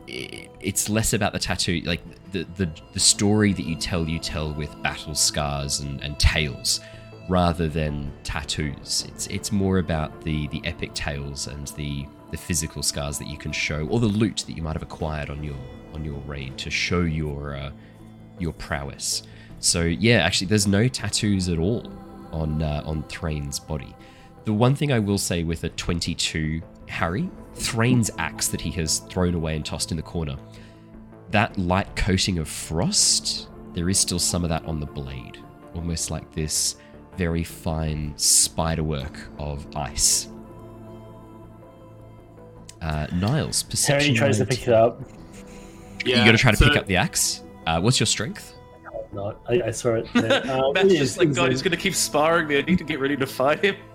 it's 0.07 0.87
less 0.89 1.13
about 1.13 1.33
the 1.33 1.39
tattoo. 1.39 1.81
Like 1.83 2.01
the, 2.31 2.45
the, 2.55 2.69
the 2.93 2.99
story 2.99 3.53
that 3.53 3.65
you 3.65 3.75
tell, 3.75 4.07
you 4.07 4.19
tell 4.19 4.53
with 4.53 4.81
battle 4.81 5.15
scars 5.15 5.79
and, 5.81 6.01
and 6.01 6.17
tales 6.19 6.79
rather 7.27 7.67
than 7.67 8.11
tattoos. 8.23 9.05
It's 9.09 9.27
it's 9.27 9.51
more 9.51 9.79
about 9.79 10.21
the, 10.21 10.47
the 10.49 10.61
epic 10.63 10.93
tales 10.93 11.47
and 11.47 11.67
the, 11.69 12.05
the 12.31 12.37
physical 12.37 12.83
scars 12.83 13.17
that 13.19 13.27
you 13.27 13.37
can 13.37 13.51
show, 13.51 13.87
or 13.87 13.99
the 13.99 14.07
loot 14.07 14.43
that 14.47 14.55
you 14.55 14.61
might 14.61 14.73
have 14.73 14.83
acquired 14.83 15.29
on 15.29 15.43
your 15.43 15.55
on 15.93 16.03
your 16.03 16.19
raid 16.21 16.57
to 16.59 16.69
show 16.69 17.01
your 17.01 17.55
uh, 17.55 17.71
your 18.39 18.53
prowess. 18.53 19.23
So 19.59 19.83
yeah, 19.83 20.17
actually, 20.17 20.47
there's 20.47 20.67
no 20.67 20.87
tattoos 20.87 21.49
at 21.49 21.59
all 21.59 21.91
on 22.31 22.61
uh, 22.61 22.83
on 22.85 23.03
Threign's 23.03 23.59
body. 23.59 23.95
The 24.45 24.53
one 24.53 24.75
thing 24.75 24.91
I 24.91 24.99
will 24.99 25.17
say 25.17 25.43
with 25.43 25.63
a 25.63 25.69
22 25.69 26.61
Harry, 26.87 27.29
Threign's 27.55 28.11
axe 28.19 28.47
that 28.49 28.61
he 28.61 28.69
has 28.71 28.99
thrown 28.99 29.33
away 29.33 29.55
and 29.55 29.65
tossed 29.65 29.89
in 29.89 29.97
the 29.97 30.03
corner, 30.03 30.37
that 31.31 31.57
light 31.57 31.95
coating 31.95 32.37
of 32.37 32.47
frost, 32.47 33.49
there 33.73 33.89
is 33.89 33.99
still 33.99 34.19
some 34.19 34.43
of 34.43 34.49
that 34.49 34.63
on 34.65 34.79
the 34.79 34.85
blade, 34.85 35.39
almost 35.73 36.11
like 36.11 36.31
this 36.33 36.75
very 37.17 37.43
fine 37.43 38.13
spiderwork 38.15 39.15
of 39.39 39.65
ice. 39.75 40.29
Uh, 42.81 43.07
Niles, 43.13 43.63
perception. 43.63 44.15
Harry 44.15 44.17
tries 44.33 44.37
to 44.37 44.45
pick 44.45 44.67
it 44.67 44.73
up. 44.73 45.01
Yeah, 46.05 46.19
you 46.19 46.25
got 46.25 46.31
to 46.33 46.37
try 46.37 46.51
to 46.51 46.57
so- 46.57 46.67
pick 46.67 46.77
up 46.77 46.85
the 46.85 46.97
axe. 46.97 47.43
Uh, 47.65 47.81
what's 47.81 47.99
your 47.99 48.07
strength? 48.07 48.53
Not. 49.11 49.39
I, 49.47 49.61
I 49.67 49.71
saw 49.71 49.95
it. 49.95 50.07
there. 50.13 50.43
Uh, 50.45 50.71
Matt's 50.73 50.91
it 50.93 50.97
just 50.97 51.17
like, 51.17 51.33
God, 51.33 51.49
he's 51.49 51.61
gonna 51.61 51.77
keep 51.77 51.95
sparring 51.95 52.47
me. 52.47 52.57
I 52.57 52.61
need 52.61 52.77
to 52.79 52.83
get 52.83 52.99
ready 52.99 53.15
to 53.17 53.25
fight 53.25 53.63
him. 53.63 53.75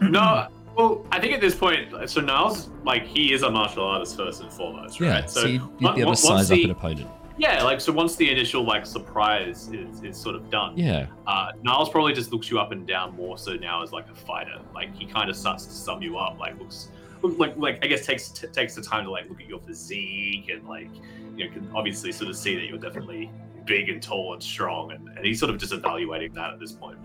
No, 0.00 0.46
well, 0.78 1.04
I 1.12 1.20
think 1.20 1.34
at 1.34 1.42
this 1.42 1.54
point, 1.54 1.92
so 2.08 2.22
Niles, 2.22 2.70
like, 2.84 3.04
he 3.04 3.34
is 3.34 3.42
a 3.42 3.50
martial 3.50 3.84
artist 3.84 4.16
first 4.16 4.40
and 4.40 4.50
foremost, 4.50 4.98
right? 4.98 5.08
Yeah, 5.08 5.26
so, 5.26 5.44
you'd, 5.44 5.60
you'd 5.78 5.88
on- 5.88 5.94
be 5.94 6.00
able 6.00 6.00
to 6.00 6.00
on- 6.02 6.06
once 6.06 6.20
size 6.22 6.50
up 6.50 6.54
the- 6.56 6.64
an 6.64 6.70
opponent. 6.70 7.10
Yeah, 7.38 7.62
like, 7.62 7.80
so 7.80 7.92
once 7.92 8.16
the 8.16 8.30
initial, 8.30 8.64
like, 8.64 8.84
surprise 8.84 9.68
is, 9.68 10.02
is 10.02 10.16
sort 10.16 10.34
of 10.34 10.50
done, 10.50 10.76
Yeah, 10.76 11.06
uh, 11.26 11.52
Niles 11.62 11.88
probably 11.88 12.12
just 12.12 12.32
looks 12.32 12.50
you 12.50 12.58
up 12.58 12.70
and 12.72 12.86
down 12.86 13.16
more 13.16 13.38
so 13.38 13.54
now 13.54 13.82
as, 13.82 13.92
like, 13.92 14.08
a 14.10 14.14
fighter. 14.14 14.60
Like, 14.74 14.94
he 14.94 15.06
kind 15.06 15.30
of 15.30 15.36
starts 15.36 15.64
to 15.66 15.72
sum 15.72 16.02
you 16.02 16.18
up, 16.18 16.38
like, 16.38 16.58
looks, 16.58 16.88
look, 17.22 17.38
like, 17.38 17.56
like 17.56 17.84
I 17.84 17.86
guess 17.88 18.04
takes 18.04 18.28
t- 18.28 18.46
takes 18.48 18.74
the 18.74 18.82
time 18.82 19.04
to, 19.04 19.10
like, 19.10 19.28
look 19.28 19.40
at 19.40 19.48
your 19.48 19.60
physique 19.60 20.50
and, 20.50 20.68
like, 20.68 20.90
you 21.36 21.46
know, 21.46 21.52
can 21.52 21.70
obviously 21.74 22.12
sort 22.12 22.28
of 22.28 22.36
see 22.36 22.54
that 22.56 22.66
you're 22.66 22.78
definitely 22.78 23.30
big 23.64 23.88
and 23.88 24.02
tall 24.02 24.34
and 24.34 24.42
strong, 24.42 24.92
and, 24.92 25.08
and 25.16 25.24
he's 25.24 25.38
sort 25.38 25.50
of 25.50 25.58
just 25.58 25.72
evaluating 25.72 26.32
that 26.34 26.52
at 26.52 26.60
this 26.60 26.72
point. 26.72 26.98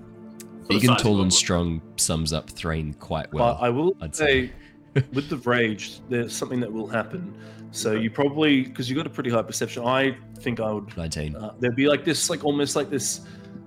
Big 0.67 0.83
and 0.83 0.97
tall 0.97 1.21
and 1.21 1.31
strong 1.31 1.81
sums 1.95 2.33
up 2.33 2.49
Threign 2.49 2.93
quite 2.95 3.31
well. 3.31 3.53
but 3.53 3.63
I 3.63 3.69
will 3.69 3.95
I'd 4.01 4.15
say, 4.15 4.47
say. 4.95 5.03
with 5.13 5.29
the 5.29 5.37
rage, 5.37 5.99
there's 6.09 6.35
something 6.35 6.59
that 6.59 6.71
will 6.71 6.87
happen. 6.87 7.37
So 7.75 7.91
you 7.93 8.09
probably, 8.09 8.63
because 8.63 8.89
you 8.89 8.95
got 8.95 9.05
a 9.05 9.09
pretty 9.09 9.29
high 9.29 9.41
perception. 9.41 9.83
I 9.83 10.17
think 10.39 10.59
I 10.59 10.71
would. 10.71 10.95
19. 10.95 11.35
Uh, 11.35 11.53
there'd 11.59 11.75
be 11.75 11.87
like 11.87 12.05
this, 12.05 12.29
like 12.29 12.45
almost 12.45 12.75
like 12.75 12.89
this 12.89 13.21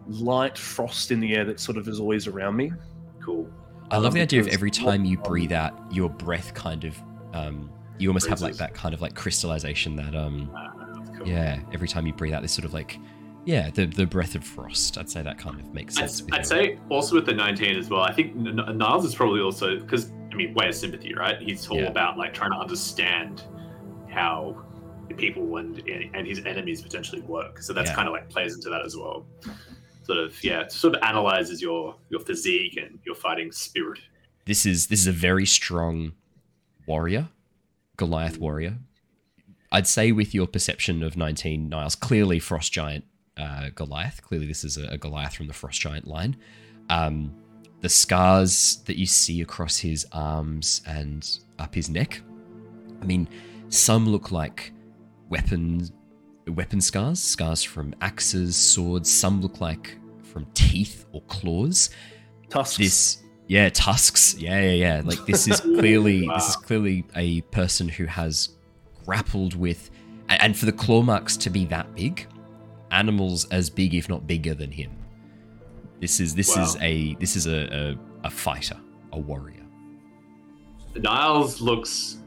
light 0.06 0.56
frost 0.56 1.10
in 1.10 1.20
the 1.20 1.34
air 1.34 1.44
that 1.44 1.60
sort 1.60 1.76
of 1.76 1.86
is 1.88 2.00
always 2.00 2.26
around 2.26 2.56
me. 2.56 2.72
Cool. 3.22 3.48
I 3.90 3.98
love 3.98 4.14
the 4.14 4.20
idea 4.22 4.40
of 4.40 4.48
every 4.48 4.70
time 4.70 5.04
you 5.04 5.18
breathe 5.18 5.52
out, 5.52 5.74
your 5.92 6.08
breath 6.08 6.54
kind 6.54 6.84
of, 6.84 6.96
um, 7.34 7.70
you 7.98 8.08
almost 8.08 8.26
have 8.28 8.40
like 8.40 8.56
that 8.56 8.74
kind 8.74 8.94
of 8.94 9.00
like 9.02 9.14
crystallization 9.14 9.96
that, 9.96 10.14
um, 10.14 10.50
cool. 11.16 11.26
yeah, 11.26 11.60
every 11.72 11.88
time 11.88 12.06
you 12.06 12.12
breathe 12.14 12.32
out, 12.32 12.42
this 12.42 12.52
sort 12.52 12.64
of 12.64 12.72
like, 12.72 12.98
yeah, 13.44 13.70
the 13.70 13.86
the 13.86 14.06
breath 14.06 14.34
of 14.34 14.44
frost. 14.44 14.98
I'd 14.98 15.08
say 15.08 15.22
that 15.22 15.38
kind 15.38 15.58
of 15.58 15.72
makes 15.72 15.96
I'd, 15.96 16.10
sense. 16.10 16.30
I'd 16.32 16.46
say 16.46 16.78
also 16.90 17.14
with 17.14 17.24
the 17.26 17.32
19 17.32 17.76
as 17.76 17.88
well. 17.88 18.02
I 18.02 18.12
think 18.12 18.36
N- 18.36 18.60
N- 18.60 18.78
Niles 18.78 19.04
is 19.06 19.14
probably 19.14 19.40
also 19.40 19.78
because 19.78 20.12
I 20.32 20.34
mean, 20.34 20.52
way 20.54 20.68
of 20.68 20.74
sympathy, 20.74 21.14
right? 21.14 21.40
He's 21.40 21.66
all 21.68 21.78
Yeah. 21.78 21.86
about 21.86 22.18
like 22.18 22.34
trying 22.34 22.50
to 22.50 22.58
understand 22.58 23.42
how 24.18 24.64
people 25.16 25.56
and 25.56 25.72
and 26.16 26.26
his 26.26 26.38
enemies 26.44 26.82
potentially 26.82 27.22
work. 27.22 27.62
So 27.62 27.72
that's 27.72 27.90
Yeah. 27.90 27.96
kind 27.96 28.08
of 28.08 28.12
like 28.12 28.28
plays 28.28 28.54
into 28.54 28.68
that 28.70 28.82
as 28.84 28.94
well. 28.96 29.26
Sort 30.02 30.18
of 30.18 30.30
yeah, 30.44 30.68
sort 30.68 30.94
of 30.96 31.02
analyzes 31.02 31.60
your 31.62 31.96
your 32.10 32.20
physique 32.20 32.76
and 32.82 32.98
your 33.06 33.14
fighting 33.14 33.50
spirit. 33.52 34.00
this 34.44 34.64
is 34.66 34.86
this 34.88 35.00
is 35.00 35.06
a 35.06 35.12
very 35.28 35.46
strong 35.46 36.12
warrior, 36.86 37.28
Goliath 37.96 38.38
warrior. 38.38 38.74
I'd 39.70 39.86
say 39.86 40.12
with 40.12 40.34
your 40.34 40.46
perception 40.46 41.02
of 41.02 41.14
19 41.16 41.68
Niles, 41.68 41.94
clearly 41.94 42.38
Frost 42.38 42.72
Giant 42.72 43.04
uh, 43.36 43.68
Goliath. 43.74 44.22
Clearly, 44.22 44.46
this 44.46 44.64
is 44.64 44.78
a, 44.78 44.86
a 44.88 44.98
Goliath 44.98 45.34
from 45.34 45.46
the 45.46 45.52
Frost 45.52 45.78
Giant 45.80 46.06
line. 46.06 46.36
Um, 46.88 47.34
the 47.82 47.90
scars 47.90 48.76
that 48.86 48.96
you 48.96 49.04
see 49.04 49.42
across 49.42 49.76
his 49.78 50.06
arms 50.12 50.80
and 50.86 51.28
up 51.58 51.74
his 51.74 51.90
neck. 51.90 52.22
I 53.02 53.04
mean, 53.04 53.28
some 53.68 54.08
look 54.08 54.32
like 54.32 54.72
weapon 55.28 55.88
weapon 56.48 56.80
scars, 56.80 57.20
scars 57.20 57.62
from 57.62 57.94
axes, 58.00 58.56
swords. 58.56 59.12
Some 59.12 59.40
look 59.40 59.60
like 59.60 59.98
from 60.22 60.46
teeth 60.54 61.06
or 61.12 61.22
claws. 61.22 61.90
Tusks. 62.48 62.76
this 62.78 63.22
yeah 63.46 63.68
tusks. 63.68 64.34
Yeah 64.38 64.60
yeah 64.60 64.72
yeah. 64.72 65.02
Like 65.04 65.24
this 65.26 65.48
is 65.48 65.60
clearly 65.78 66.26
this 66.26 66.48
is 66.48 66.56
clearly 66.56 67.04
a 67.14 67.42
person 67.42 67.88
who 67.88 68.06
has 68.06 68.50
grappled 69.04 69.54
with 69.54 69.90
and 70.28 70.56
for 70.56 70.66
the 70.66 70.72
claw 70.72 71.02
marks 71.02 71.36
to 71.38 71.50
be 71.50 71.64
that 71.66 71.94
big 71.94 72.26
animals 72.90 73.46
as 73.50 73.70
big 73.70 73.94
if 73.94 74.08
not 74.08 74.26
bigger 74.26 74.54
than 74.54 74.70
him. 74.70 74.90
This 76.00 76.20
is 76.20 76.34
this 76.34 76.56
is 76.56 76.76
a 76.80 77.14
this 77.14 77.36
is 77.36 77.46
a, 77.46 77.74
a 77.74 77.98
a 78.24 78.30
fighter 78.30 78.78
a 79.12 79.18
warrior. 79.18 79.64
Niles 80.96 81.60
looks 81.60 82.18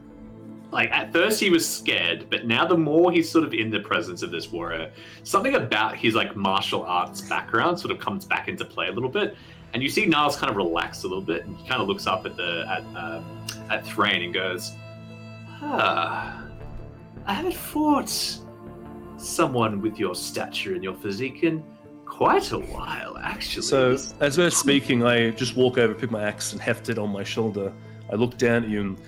like 0.72 0.90
at 0.90 1.12
first 1.12 1.38
he 1.38 1.50
was 1.50 1.68
scared, 1.68 2.26
but 2.30 2.46
now 2.46 2.66
the 2.66 2.76
more 2.76 3.12
he's 3.12 3.30
sort 3.30 3.44
of 3.44 3.52
in 3.52 3.70
the 3.70 3.80
presence 3.80 4.22
of 4.22 4.30
this 4.30 4.50
warrior, 4.50 4.90
something 5.22 5.54
about 5.54 5.96
his 5.96 6.14
like 6.14 6.34
martial 6.34 6.82
arts 6.84 7.20
background 7.20 7.78
sort 7.78 7.92
of 7.92 8.00
comes 8.00 8.24
back 8.24 8.48
into 8.48 8.64
play 8.64 8.88
a 8.88 8.92
little 8.92 9.10
bit. 9.10 9.36
And 9.74 9.82
you 9.82 9.90
see 9.90 10.06
Niles 10.06 10.36
kind 10.36 10.50
of 10.50 10.56
relax 10.56 11.04
a 11.04 11.08
little 11.08 11.22
bit, 11.22 11.44
and 11.44 11.56
he 11.56 11.68
kind 11.68 11.82
of 11.82 11.88
looks 11.88 12.06
up 12.06 12.24
at 12.24 12.36
the 12.36 12.64
at 12.68 12.82
um, 12.98 13.46
at 13.70 13.86
Threign 13.86 14.22
and 14.22 14.32
goes, 14.32 14.72
"Ah, 15.60 16.42
I 17.26 17.34
haven't 17.34 17.54
fought 17.54 18.10
someone 19.18 19.80
with 19.82 19.98
your 19.98 20.14
stature 20.14 20.74
and 20.74 20.82
your 20.82 20.94
physique 20.94 21.42
in 21.42 21.62
quite 22.06 22.52
a 22.52 22.58
while, 22.58 23.18
actually." 23.18 23.62
So, 23.62 23.96
as 24.20 24.38
we're 24.38 24.50
speaking, 24.50 25.04
I 25.04 25.30
just 25.30 25.54
walk 25.56 25.76
over, 25.78 25.94
pick 25.94 26.10
my 26.10 26.22
axe, 26.22 26.52
and 26.52 26.60
heft 26.60 26.88
it 26.88 26.98
on 26.98 27.10
my 27.10 27.24
shoulder. 27.24 27.72
I 28.10 28.16
look 28.16 28.38
down 28.38 28.64
at 28.64 28.70
you 28.70 28.80
and. 28.80 28.98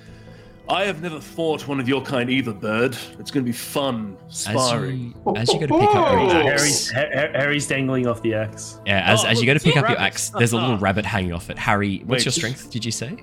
I 0.68 0.84
have 0.84 1.02
never 1.02 1.20
fought 1.20 1.68
one 1.68 1.78
of 1.78 1.88
your 1.88 2.00
kind 2.02 2.30
either, 2.30 2.52
bird. 2.54 2.96
It's 3.18 3.30
going 3.30 3.44
to 3.44 3.48
be 3.48 3.52
fun 3.52 4.16
As 4.28 4.38
sparring. 4.38 5.14
you, 5.26 5.36
as 5.36 5.52
you 5.52 5.60
go 5.60 5.66
to 5.66 5.78
pick 5.78 5.88
up 5.88 5.94
your 5.94 6.42
Oh. 6.42 6.48
axe, 6.48 6.88
Harry's, 6.90 7.32
Harry's 7.34 7.66
dangling 7.66 8.06
off 8.06 8.22
the 8.22 8.32
axe. 8.34 8.80
yeah, 8.86 9.02
as, 9.12 9.24
Oh, 9.24 9.28
as 9.28 9.40
you 9.40 9.46
go 9.46 9.52
to 9.54 9.60
pick 9.60 9.76
up 9.76 9.88
your 9.88 9.98
axe, 9.98 10.30
there's 10.30 10.52
a 10.52 10.56
little 10.56 10.78
rabbit 10.86 11.04
hanging 11.04 11.32
off 11.34 11.50
it. 11.50 11.58
Harry, 11.58 11.98
what's 12.06 12.20
Wait. 12.20 12.24
your 12.24 12.32
strength? 12.32 12.70
Did 12.70 12.84
you 12.84 12.92
say? 12.92 13.18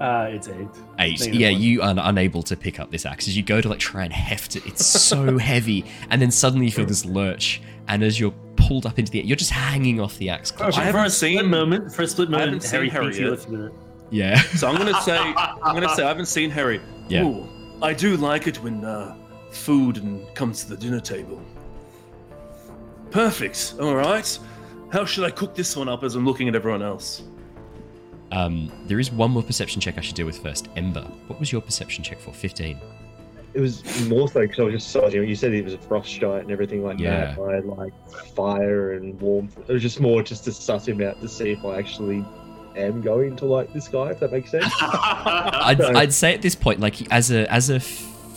Uh, 0.00 0.28
it's 0.30 0.46
eight. 0.48 0.68
Eight. 0.98 1.18
Negative 1.20 1.34
Yeah, 1.34 1.50
one. 1.52 1.60
you 1.62 1.82
are 1.82 1.94
unable 1.98 2.42
to 2.44 2.56
pick 2.56 2.78
up 2.78 2.90
this 2.90 3.04
axe 3.06 3.26
as 3.28 3.36
you 3.36 3.42
go 3.42 3.60
to 3.60 3.68
like 3.68 3.78
try 3.80 4.04
and 4.04 4.12
heft 4.12 4.54
it. 4.54 4.64
It's 4.66 4.84
so 4.86 5.38
heavy, 5.52 5.84
and 6.10 6.20
then 6.22 6.30
suddenly 6.30 6.66
you 6.66 6.72
feel 6.72 6.86
this 6.86 7.04
lurch, 7.04 7.60
and 7.88 8.02
as 8.04 8.20
you're 8.20 8.34
pulled 8.56 8.84
up 8.86 8.98
into 8.98 9.10
the 9.10 9.20
air, 9.20 9.24
you're 9.24 9.36
just 9.36 9.50
hanging 9.50 10.00
off 10.00 10.16
the 10.18 10.28
axe. 10.28 10.50
clutching. 10.50 10.82
I 10.82 10.84
haven't 10.84 11.00
for 11.00 11.06
a 11.06 11.10
split 11.10 11.38
seen- 11.40 11.46
moment. 11.50 11.92
For 11.92 12.02
a 12.02 12.06
split 12.06 12.30
moment, 12.30 12.62
haven't 12.62 12.70
Harry 12.70 12.88
Harry 12.90 13.04
thinks 13.06 13.16
he 13.18 13.24
lifted 13.24 13.60
it. 13.60 13.72
Yeah. 14.10 14.40
So 14.40 14.68
I'm 14.68 14.76
going 14.76 14.92
to 14.94 15.00
say, 15.02 15.16
I'm 15.18 15.74
going 15.76 15.82
to 15.88 15.94
say, 15.94 16.02
I 16.04 16.08
haven't 16.08 16.26
seen 16.26 16.50
Harry. 16.50 16.80
Yeah. 17.08 17.24
Ooh, 17.24 17.48
I 17.82 17.92
do 17.92 18.16
like 18.16 18.46
it 18.46 18.56
when 18.62 18.84
uh, 18.84 19.16
food 19.50 19.98
and 19.98 20.26
comes 20.34 20.64
to 20.64 20.70
the 20.70 20.76
dinner 20.76 21.00
table. 21.00 21.42
Perfect. 23.10 23.74
All 23.80 23.94
right. 23.94 24.38
How 24.92 25.04
should 25.04 25.24
I 25.24 25.30
cook 25.30 25.54
this 25.54 25.76
one 25.76 25.88
up 25.88 26.02
as 26.04 26.14
I'm 26.14 26.24
looking 26.24 26.48
at 26.48 26.54
everyone 26.54 26.82
else? 26.82 27.22
Um, 28.32 28.70
there 28.86 29.00
is 29.00 29.10
one 29.10 29.30
more 29.30 29.42
perception 29.42 29.80
check 29.80 29.96
I 29.96 30.00
should 30.02 30.14
deal 30.14 30.26
with 30.26 30.38
first. 30.42 30.68
Ember, 30.76 31.02
what 31.28 31.40
was 31.40 31.50
your 31.50 31.60
perception 31.62 32.04
check 32.04 32.18
for? 32.20 32.32
Fifteen. 32.32 32.78
It 33.54 33.60
was 33.60 33.82
more 34.08 34.28
so 34.28 34.40
because 34.40 34.58
I 34.58 34.62
was 34.64 34.74
just 34.74 34.90
sizing. 34.90 35.26
You 35.26 35.34
said 35.34 35.54
it 35.54 35.64
was 35.64 35.72
a 35.72 35.78
frost 35.78 36.20
giant 36.20 36.42
and 36.44 36.50
everything 36.50 36.84
like 36.84 36.98
Yeah. 36.98 37.34
that. 37.34 37.38
I 37.40 37.54
had 37.56 37.64
like 37.64 37.94
fire 38.34 38.92
and 38.92 39.18
warmth. 39.20 39.58
It 39.58 39.72
was 39.72 39.80
just 39.82 40.00
more 40.00 40.22
just 40.22 40.44
to 40.44 40.52
suss 40.52 40.86
him 40.86 41.00
out 41.02 41.20
to 41.22 41.28
see 41.28 41.52
if 41.52 41.64
I 41.64 41.78
actually 41.78 42.22
am 42.78 43.00
going 43.02 43.36
to 43.36 43.44
like 43.44 43.72
this 43.72 43.88
guy. 43.88 44.10
If 44.10 44.20
that 44.20 44.32
makes 44.32 44.50
sense. 44.50 44.72
I'd, 44.80 45.78
No. 45.78 45.88
I'd 45.88 46.12
say 46.12 46.34
at 46.34 46.42
this 46.42 46.54
point, 46.54 46.80
like 46.80 47.10
as 47.12 47.30
a 47.30 47.50
as 47.52 47.70
a 47.70 47.80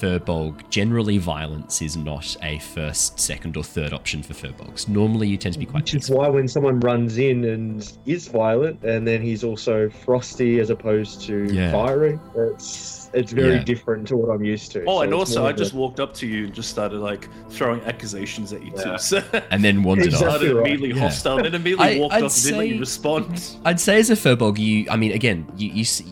firbolg, 0.01 0.67
generally 0.69 1.17
violence 1.19 1.81
is 1.81 1.95
not 1.95 2.35
a 2.41 2.57
first, 2.59 3.19
second, 3.19 3.55
or 3.55 3.63
third 3.63 3.93
option 3.93 4.23
for 4.23 4.33
firbolgs. 4.33 4.87
Normally, 4.87 5.27
you 5.27 5.37
tend 5.37 5.53
to 5.53 5.59
be 5.59 5.65
quite 5.65 5.83
Which 5.83 5.93
is 5.95 6.09
why 6.09 6.27
when 6.27 6.47
someone 6.47 6.79
runs 6.79 7.17
in 7.19 7.45
and 7.45 7.91
is 8.05 8.27
violent, 8.27 8.83
and 8.83 9.07
then 9.07 9.21
he's 9.21 9.43
also 9.43 9.89
frosty 9.89 10.59
as 10.59 10.69
opposed 10.71 11.21
to 11.27 11.45
Yeah. 11.53 11.71
fiery, 11.71 12.19
it's 12.35 12.97
it's 13.13 13.33
very 13.33 13.55
Yeah. 13.55 13.63
different 13.65 14.07
to 14.07 14.15
what 14.15 14.29
I'm 14.33 14.41
used 14.45 14.71
to. 14.71 14.85
Oh, 14.87 14.99
So 14.99 15.01
and 15.01 15.13
also 15.13 15.45
I 15.45 15.51
just 15.51 15.73
a- 15.73 15.75
walked 15.75 15.99
up 15.99 16.13
to 16.13 16.25
you 16.25 16.45
and 16.45 16.53
just 16.53 16.69
started 16.69 16.99
like 16.99 17.27
throwing 17.49 17.81
accusations 17.81 18.53
at 18.53 18.63
you 18.63 18.71
Yeah. 18.77 18.83
too. 18.93 18.97
So 18.99 19.21
And 19.51 19.61
then 19.65 19.83
wandered 19.83 20.05
Exactly. 20.07 20.27
off. 20.27 20.33
started 20.37 20.55
right. 20.55 20.65
immediately 20.67 20.95
Yeah. 20.97 21.07
hostile, 21.09 21.43
then 21.43 21.53
immediately 21.53 21.97
I- 21.97 21.99
walked 21.99 22.13
I'd 22.15 22.23
off 22.23 22.33
and 22.33 22.43
didn't 22.43 22.57
let 22.59 22.67
you 22.69 22.79
respond. 22.79 23.57
I'd 23.65 23.81
say 23.81 23.99
as 23.99 24.09
a 24.09 24.13
firbolg, 24.15 24.57
you. 24.57 24.85
I 24.89 24.95
mean, 24.95 25.11
again, 25.11 25.45
you 25.57 25.69
you 25.73 25.83
see. 25.83 26.05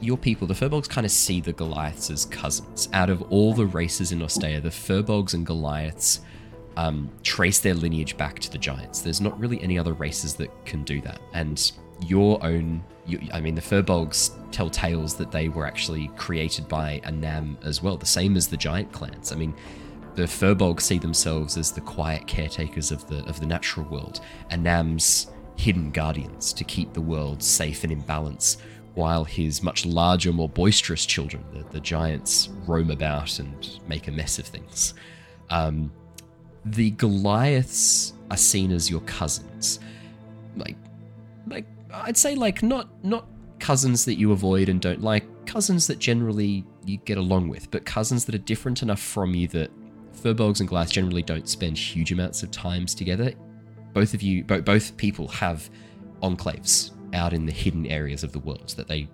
Your 0.00 0.18
people, 0.18 0.46
the 0.46 0.54
Firbolgs, 0.54 0.88
kind 0.88 1.04
of 1.04 1.10
see 1.10 1.40
the 1.40 1.52
Goliaths 1.52 2.10
as 2.10 2.26
cousins. 2.26 2.88
Out 2.92 3.10
of 3.10 3.22
all 3.30 3.54
the 3.54 3.66
races 3.66 4.12
in 4.12 4.18
Nostea, 4.18 4.60
the 4.60 4.68
Firbolgs 4.68 5.34
and 5.34 5.46
Goliaths 5.46 6.20
um, 6.76 7.10
trace 7.22 7.60
their 7.60 7.74
lineage 7.74 8.16
back 8.16 8.38
to 8.40 8.50
the 8.50 8.58
Giants. 8.58 9.00
There's 9.00 9.20
not 9.20 9.38
really 9.38 9.60
any 9.62 9.78
other 9.78 9.92
races 9.92 10.34
that 10.34 10.50
can 10.66 10.82
do 10.82 11.00
that. 11.02 11.20
And 11.32 11.70
your 12.06 12.44
own, 12.44 12.82
you, 13.06 13.20
I 13.32 13.40
mean, 13.40 13.54
the 13.54 13.62
Firbolgs 13.62 14.32
tell 14.50 14.68
tales 14.68 15.14
that 15.16 15.30
they 15.30 15.48
were 15.48 15.66
actually 15.66 16.08
created 16.16 16.68
by 16.68 17.00
Annam 17.04 17.56
as 17.62 17.82
well, 17.82 17.96
the 17.96 18.06
same 18.06 18.36
as 18.36 18.48
the 18.48 18.56
Giant 18.56 18.92
clans. 18.92 19.32
I 19.32 19.36
mean, 19.36 19.54
the 20.14 20.24
Firbolgs 20.24 20.82
see 20.82 20.98
themselves 20.98 21.56
as 21.56 21.72
the 21.72 21.80
quiet 21.80 22.26
caretakers 22.26 22.92
of 22.92 23.06
the 23.08 23.24
of 23.28 23.40
the 23.40 23.46
natural 23.46 23.86
world, 23.86 24.20
and 24.50 24.62
Nam's 24.62 25.28
hidden 25.56 25.90
guardians 25.90 26.52
to 26.52 26.64
keep 26.64 26.92
the 26.92 27.00
world 27.00 27.42
safe 27.42 27.84
and 27.84 27.92
in 27.92 28.00
balance, 28.00 28.58
while 28.94 29.24
his 29.24 29.62
much 29.62 29.84
larger, 29.84 30.32
more 30.32 30.48
boisterous 30.48 31.04
children, 31.04 31.44
the, 31.52 31.64
the 31.72 31.80
giants, 31.80 32.50
roam 32.66 32.90
about 32.90 33.38
and 33.38 33.80
make 33.88 34.08
a 34.08 34.12
mess 34.12 34.38
of 34.38 34.46
things. 34.46 34.94
Um, 35.50 35.92
the 36.64 36.90
Goliaths 36.92 38.14
are 38.30 38.36
seen 38.36 38.72
as 38.72 38.88
your 38.88 39.00
cousins, 39.00 39.80
like, 40.56 40.76
like 41.46 41.66
I'd 41.92 42.16
say, 42.16 42.34
like 42.34 42.62
not 42.62 42.88
not 43.04 43.26
cousins 43.58 44.04
that 44.04 44.14
you 44.14 44.32
avoid 44.32 44.68
and 44.68 44.80
don't 44.80 45.02
like, 45.02 45.24
cousins 45.46 45.86
that 45.88 45.98
generally 45.98 46.64
you 46.86 46.98
get 46.98 47.18
along 47.18 47.48
with, 47.48 47.70
but 47.70 47.84
cousins 47.84 48.24
that 48.26 48.34
are 48.34 48.38
different 48.38 48.82
enough 48.82 49.00
from 49.00 49.34
you 49.34 49.48
that 49.48 49.70
Firbolgs 50.14 50.60
and 50.60 50.68
Goliaths 50.68 50.92
generally 50.92 51.22
don't 51.22 51.48
spend 51.48 51.76
huge 51.76 52.12
amounts 52.12 52.42
of 52.42 52.50
times 52.50 52.94
together. 52.94 53.32
Both 53.92 54.14
of 54.14 54.22
you, 54.22 54.44
bo- 54.44 54.62
both 54.62 54.96
people 54.96 55.28
have 55.28 55.68
enclaves 56.22 56.93
out 57.14 57.32
in 57.32 57.46
the 57.46 57.52
hidden 57.52 57.86
areas 57.86 58.22
of 58.22 58.32
the 58.32 58.38
world 58.38 58.74
that 58.76 58.88
they 58.88 59.08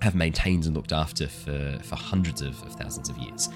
have 0.00 0.14
maintained 0.14 0.66
and 0.66 0.74
looked 0.74 0.92
after 0.92 1.26
for, 1.28 1.78
for 1.82 1.96
hundreds 1.96 2.42
of, 2.42 2.60
of 2.62 2.74
thousands 2.74 3.08
of 3.08 3.16
years. 3.18 3.48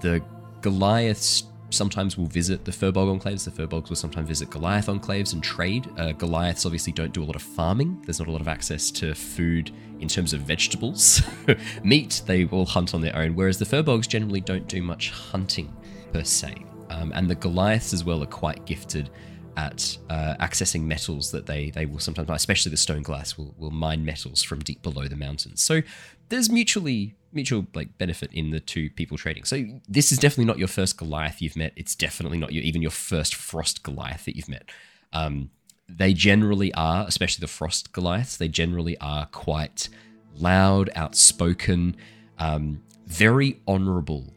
The 0.00 0.22
Goliaths 0.60 1.44
sometimes 1.70 2.16
will 2.16 2.26
visit 2.26 2.64
the 2.64 2.70
Firbolg 2.70 3.20
enclaves. 3.20 3.44
The 3.44 3.50
Firbolgs 3.50 3.88
will 3.88 3.96
sometimes 3.96 4.28
visit 4.28 4.50
Goliath 4.50 4.86
enclaves 4.86 5.32
and 5.32 5.42
trade. 5.42 5.88
Uh, 5.96 6.12
Goliaths 6.12 6.64
obviously 6.64 6.92
don't 6.92 7.12
do 7.12 7.22
a 7.22 7.26
lot 7.26 7.36
of 7.36 7.42
farming. 7.42 8.02
There's 8.04 8.18
not 8.18 8.28
a 8.28 8.32
lot 8.32 8.40
of 8.40 8.48
access 8.48 8.90
to 8.92 9.14
food 9.14 9.70
in 10.00 10.08
terms 10.08 10.32
of 10.32 10.40
vegetables. 10.40 11.22
Meat, 11.82 12.22
they 12.26 12.44
will 12.44 12.66
hunt 12.66 12.94
on 12.94 13.00
their 13.00 13.16
own, 13.16 13.34
whereas 13.34 13.58
the 13.58 13.64
Firbolgs 13.64 14.08
generally 14.08 14.40
don't 14.40 14.66
do 14.68 14.82
much 14.82 15.10
hunting 15.10 15.74
per 16.12 16.24
se. 16.24 16.54
Um, 16.90 17.12
and 17.14 17.28
the 17.28 17.34
Goliaths 17.34 17.92
as 17.92 18.04
well 18.04 18.22
are 18.22 18.26
quite 18.26 18.64
gifted 18.64 19.10
at 19.56 19.96
uh, 20.10 20.34
accessing 20.40 20.82
metals 20.82 21.30
that 21.30 21.46
they 21.46 21.70
they 21.70 21.86
will 21.86 21.98
sometimes, 21.98 22.28
especially 22.30 22.70
the 22.70 22.76
stone 22.76 23.02
glass, 23.02 23.36
will 23.36 23.54
will 23.58 23.70
mine 23.70 24.04
metals 24.04 24.42
from 24.42 24.60
deep 24.60 24.82
below 24.82 25.06
the 25.08 25.16
mountains. 25.16 25.62
So 25.62 25.82
there's 26.28 26.50
mutually 26.50 27.14
mutual 27.32 27.66
like 27.74 27.96
benefit 27.98 28.30
in 28.32 28.50
the 28.50 28.60
two 28.60 28.90
people 28.90 29.16
trading. 29.16 29.44
So 29.44 29.64
this 29.88 30.12
is 30.12 30.18
definitely 30.18 30.46
not 30.46 30.58
your 30.58 30.68
first 30.68 30.96
Goliath 30.96 31.40
you've 31.40 31.56
met. 31.56 31.72
It's 31.76 31.94
definitely 31.94 32.38
not 32.38 32.52
your 32.52 32.64
even 32.64 32.82
your 32.82 32.90
first 32.90 33.34
Frost 33.34 33.82
Goliath 33.82 34.24
that 34.24 34.36
you've 34.36 34.48
met. 34.48 34.70
Um, 35.12 35.50
they 35.88 36.12
generally 36.12 36.74
are, 36.74 37.06
especially 37.06 37.42
the 37.42 37.48
Frost 37.48 37.92
Goliaths. 37.92 38.36
They 38.36 38.48
generally 38.48 38.98
are 38.98 39.26
quite 39.26 39.88
loud, 40.34 40.90
outspoken, 40.96 41.96
um, 42.38 42.82
very 43.06 43.60
honourable. 43.68 44.32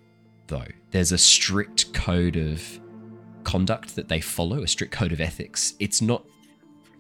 Though 0.48 0.68
there's 0.92 1.12
a 1.12 1.18
strict 1.18 1.94
code 1.94 2.36
of 2.36 2.80
conduct 3.50 3.96
that 3.96 4.08
they 4.08 4.22
follow, 4.22 4.62
a 4.62 4.68
strict 4.68 4.94
code 4.94 5.12
of 5.12 5.20
ethics. 5.20 5.74
It's 5.80 6.02
not 6.02 6.24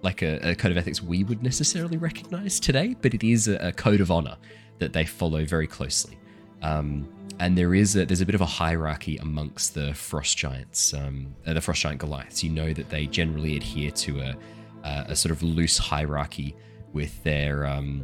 like 0.01 0.23
a, 0.23 0.51
a 0.51 0.55
code 0.55 0.71
of 0.71 0.77
ethics 0.77 0.99
we 1.01 1.23
would 1.23 1.43
necessarily 1.43 1.97
recognize 1.97 2.59
today, 2.59 2.95
but 3.01 3.13
it 3.13 3.23
is 3.23 3.47
a, 3.47 3.57
a 3.67 3.71
code 3.71 4.01
of 4.01 4.09
honor 4.09 4.35
that 4.79 4.91
they 4.91 5.05
follow 5.05 5.45
very 5.45 5.67
closely. 5.67 6.17
Um, 6.63 7.07
and 7.39 7.55
there 7.55 7.75
is 7.75 7.95
a, 7.95 8.05
there's 8.05 8.21
a 8.21 8.25
bit 8.25 8.35
of 8.35 8.41
a 8.41 8.51
hierarchy 8.61 9.17
amongst 9.17 9.75
the 9.75 9.93
frost 9.93 10.37
giants, 10.37 10.93
um, 10.93 11.35
uh, 11.45 11.53
the 11.53 11.61
frost 11.61 11.81
giant 11.81 11.99
Goliaths. 11.99 12.43
You 12.43 12.49
know 12.49 12.73
that 12.73 12.89
they 12.89 13.05
generally 13.05 13.55
adhere 13.55 13.91
to 13.91 14.21
a, 14.21 14.35
a, 14.83 15.05
a 15.09 15.15
sort 15.15 15.31
of 15.31 15.43
loose 15.43 15.77
hierarchy 15.77 16.55
with 16.93 17.21
their 17.23 17.67
um, 17.67 18.03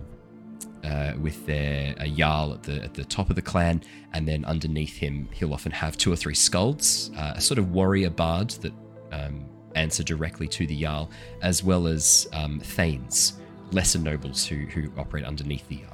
uh, 0.86 1.14
with 1.20 1.46
their 1.46 1.96
a 2.00 2.08
jarl 2.08 2.54
at 2.54 2.64
the 2.64 2.84
at 2.84 2.94
the 2.94 3.04
top 3.06 3.30
of 3.30 3.36
the 3.36 3.42
clan, 3.42 3.82
and 4.14 4.28
then 4.28 4.46
underneath 4.46 4.96
him, 4.98 5.28
he'll 5.34 5.54
often 5.54 5.72
have 5.72 5.98
two 5.98 6.12
or 6.14 6.16
three 6.16 6.36
skalds, 6.36 6.90
uh, 7.18 7.34
a 7.36 7.42
sort 7.42 7.58
of 7.58 7.72
warrior 7.72 8.10
bard 8.12 8.50
that 8.62 8.74
um, 9.12 9.46
answer 9.76 10.04
directly 10.04 10.48
to 10.48 10.66
the 10.68 10.80
jarl, 10.82 11.10
as 11.42 11.64
well 11.64 11.88
as 11.88 12.28
um, 12.34 12.60
thanes, 12.60 13.34
lesser 13.72 14.00
nobles 14.00 14.46
who 14.46 14.58
who 14.68 14.92
operate 14.98 15.26
underneath 15.26 15.68
the 15.68 15.78
jarl. 15.78 15.92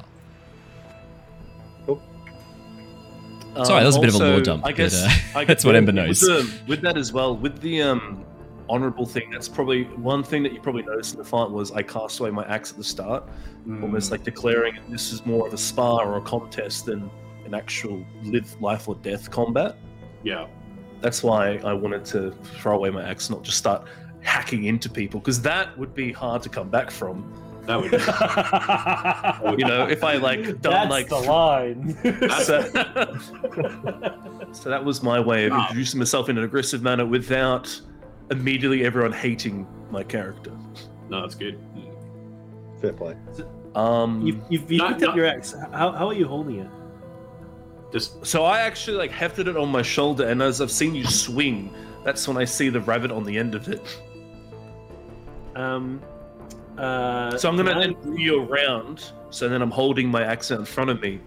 Sorry, 3.65 3.81
that 3.81 3.85
was 3.85 3.97
a 3.97 3.99
bit 3.99 4.09
of 4.09 4.15
a 4.15 4.19
lore 4.29 4.39
dump, 4.41 4.63
Um, 4.63 4.69
I 4.69 4.73
but, 4.73 4.93
uh, 4.93 5.09
I 5.35 5.43
that's 5.49 5.65
what 5.65 5.75
Ember 5.75 5.87
with 5.91 5.95
knows. 5.95 6.19
the- 6.21 6.49
with 6.67 6.81
that 6.81 6.97
as 6.97 7.11
well, 7.11 7.35
with 7.35 7.59
the 7.59 7.81
um, 7.81 8.23
honorable 8.71 9.05
thing, 9.05 9.29
that's 9.31 9.47
probably 9.49 9.83
one 9.83 10.23
thing 10.23 10.41
that 10.43 10.53
you 10.53 10.61
probably 10.61 10.83
noticed 10.83 11.13
in 11.13 11.19
the 11.19 11.25
fight 11.25 11.49
was 11.49 11.71
I 11.71 11.81
cast 11.83 12.19
away 12.19 12.31
my 12.31 12.45
axe 12.45 12.71
at 12.71 12.77
the 12.77 12.83
start, 12.83 13.23
Mm. 13.67 13.83
almost 13.83 14.09
like 14.09 14.23
declaring 14.23 14.79
this 14.89 15.13
is 15.13 15.23
more 15.25 15.45
of 15.47 15.53
a 15.53 15.57
spar 15.57 16.05
or 16.11 16.17
a 16.17 16.21
contest 16.21 16.85
than 16.85 17.11
an 17.45 17.53
actual 17.53 18.03
live 18.23 18.49
life 18.59 18.87
or 18.87 18.95
death 18.95 19.29
combat. 19.29 19.75
Yeah. 20.23 20.47
That's 21.01 21.21
why 21.21 21.57
I 21.63 21.73
wanted 21.73 22.03
to 22.05 22.31
throw 22.59 22.75
away 22.77 22.89
my 22.89 23.03
axe, 23.07 23.29
not 23.29 23.43
just 23.43 23.57
start 23.59 23.87
hacking 24.21 24.63
into 24.65 24.89
people, 24.89 25.19
because 25.19 25.41
that 25.43 25.77
would 25.77 25.93
be 25.93 26.11
hard 26.11 26.41
to 26.43 26.49
come 26.49 26.69
back 26.69 26.89
from. 26.89 27.31
That 27.67 27.79
would. 27.79 27.91
You 29.59 29.65
know, 29.67 29.85
if 29.87 30.03
I 30.03 30.15
like 30.15 30.59
done 30.61 30.89
That's 30.89 30.89
like 30.89 31.07
the 31.09 31.19
line. 31.19 31.95
so, 32.43 32.61
so 34.53 34.69
that 34.69 34.83
was 34.83 35.03
my 35.03 35.19
way 35.19 35.45
of 35.45 35.53
introducing 35.53 35.99
myself 35.99 36.29
in 36.29 36.37
an 36.37 36.43
aggressive 36.43 36.81
manner 36.81 37.05
without 37.05 37.79
immediately 38.31 38.83
everyone 38.85 39.11
hating 39.11 39.67
my 39.91 40.03
character. 40.03 40.51
No, 41.09 41.21
that's 41.21 41.35
good. 41.35 41.59
Fair 42.81 42.93
play. 42.93 43.15
Um, 43.75 44.25
you've 44.25 44.41
you've, 44.49 44.71
you've 44.71 44.81
No, 44.81 44.87
picked 44.89 45.01
no. 45.01 45.09
up 45.09 45.15
your 45.15 45.25
axe. 45.27 45.53
How, 45.71 45.91
how 45.91 46.07
are 46.07 46.13
you 46.13 46.27
holding 46.27 46.59
it? 46.59 46.67
Just 47.91 48.25
so 48.25 48.43
I 48.45 48.61
actually 48.61 48.97
like 48.97 49.11
hefted 49.11 49.47
it 49.47 49.57
on 49.57 49.69
my 49.69 49.81
shoulder, 49.81 50.27
and 50.27 50.41
as 50.41 50.61
I've 50.61 50.71
seen 50.71 50.95
you 50.95 51.05
swing, 51.05 51.73
that's 52.03 52.27
when 52.27 52.37
I 52.37 52.45
see 52.45 52.69
the 52.69 52.79
rabbit 52.81 53.11
on 53.11 53.23
the 53.23 53.37
end 53.37 53.53
of 53.53 53.67
it. 53.67 53.81
Um. 55.55 56.01
Uh, 56.77 57.37
So 57.37 57.49
I'm 57.49 57.57
gonna 57.57 57.71
can 57.73 57.77
I- 57.77 57.85
then 57.87 57.93
bring 58.01 58.17
you 58.19 58.43
around. 58.43 59.11
So 59.29 59.47
then 59.47 59.61
I'm 59.61 59.71
holding 59.71 60.09
my 60.09 60.23
axe 60.23 60.51
in 60.51 60.65
front 60.65 60.89
of 60.89 61.01
me, 61.01 61.19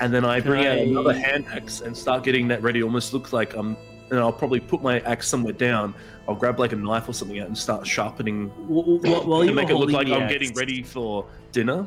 and 0.00 0.12
then 0.12 0.24
I 0.24 0.40
bring 0.40 0.66
out 0.66 0.72
I- 0.78 0.80
another 0.80 1.14
hand 1.14 1.46
axe 1.52 1.80
and 1.82 1.96
start 1.96 2.24
getting 2.24 2.48
that 2.48 2.62
ready. 2.62 2.82
Almost 2.82 3.12
looks 3.14 3.32
like 3.32 3.54
I'm, 3.54 3.76
and 4.10 4.20
I'll 4.20 4.32
probably 4.32 4.60
put 4.60 4.82
my 4.82 5.00
axe 5.00 5.28
somewhere 5.28 5.52
down. 5.52 5.94
I'll 6.28 6.34
grab 6.34 6.58
like 6.58 6.72
a 6.72 6.76
knife 6.76 7.08
or 7.08 7.12
something 7.14 7.38
out 7.40 7.46
and 7.48 7.56
start 7.58 7.86
sharpening 7.86 8.48
Wh- 8.48 9.00
wh- 9.06 9.26
while 9.28 9.40
to 9.40 9.46
you 9.46 9.52
make 9.54 9.68
it 9.70 9.74
look 9.74 9.90
holding 9.90 9.94
like 9.96 10.06
the 10.06 10.14
I'm 10.14 10.22
axe- 10.22 10.32
getting 10.32 10.54
ready 10.54 10.82
for 10.82 11.26
dinner. 11.52 11.86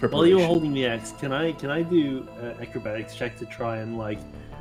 While 0.00 0.26
you 0.26 0.36
were 0.36 0.44
holding 0.44 0.74
the 0.74 0.86
axe, 0.86 1.12
can 1.18 1.32
I 1.32 1.52
can 1.52 1.70
I 1.70 1.82
do 1.82 2.28
uh, 2.42 2.60
acrobatics 2.60 3.14
check 3.14 3.38
to 3.38 3.46
try 3.46 3.78
and 3.78 3.96
like 3.96 4.18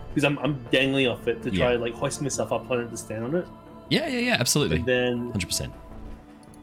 because 0.10 0.24
I'm 0.24 0.38
I'm 0.40 0.64
dangling 0.72 1.08
off 1.08 1.28
it 1.28 1.44
to 1.44 1.52
try 1.52 1.74
Yeah. 1.74 1.78
like 1.78 1.94
hoist 1.94 2.22
myself 2.22 2.54
up 2.54 2.72
on 2.72 2.80
it 2.80 2.90
to 2.90 2.96
stand 2.98 3.26
on 3.26 3.36
it, 3.36 3.46
Yeah, 3.90 4.08
yeah, 4.08 4.20
yeah, 4.20 4.38
absolutely. 4.40 4.78
and 4.78 4.86
then 4.86 5.34
100%. 5.34 5.72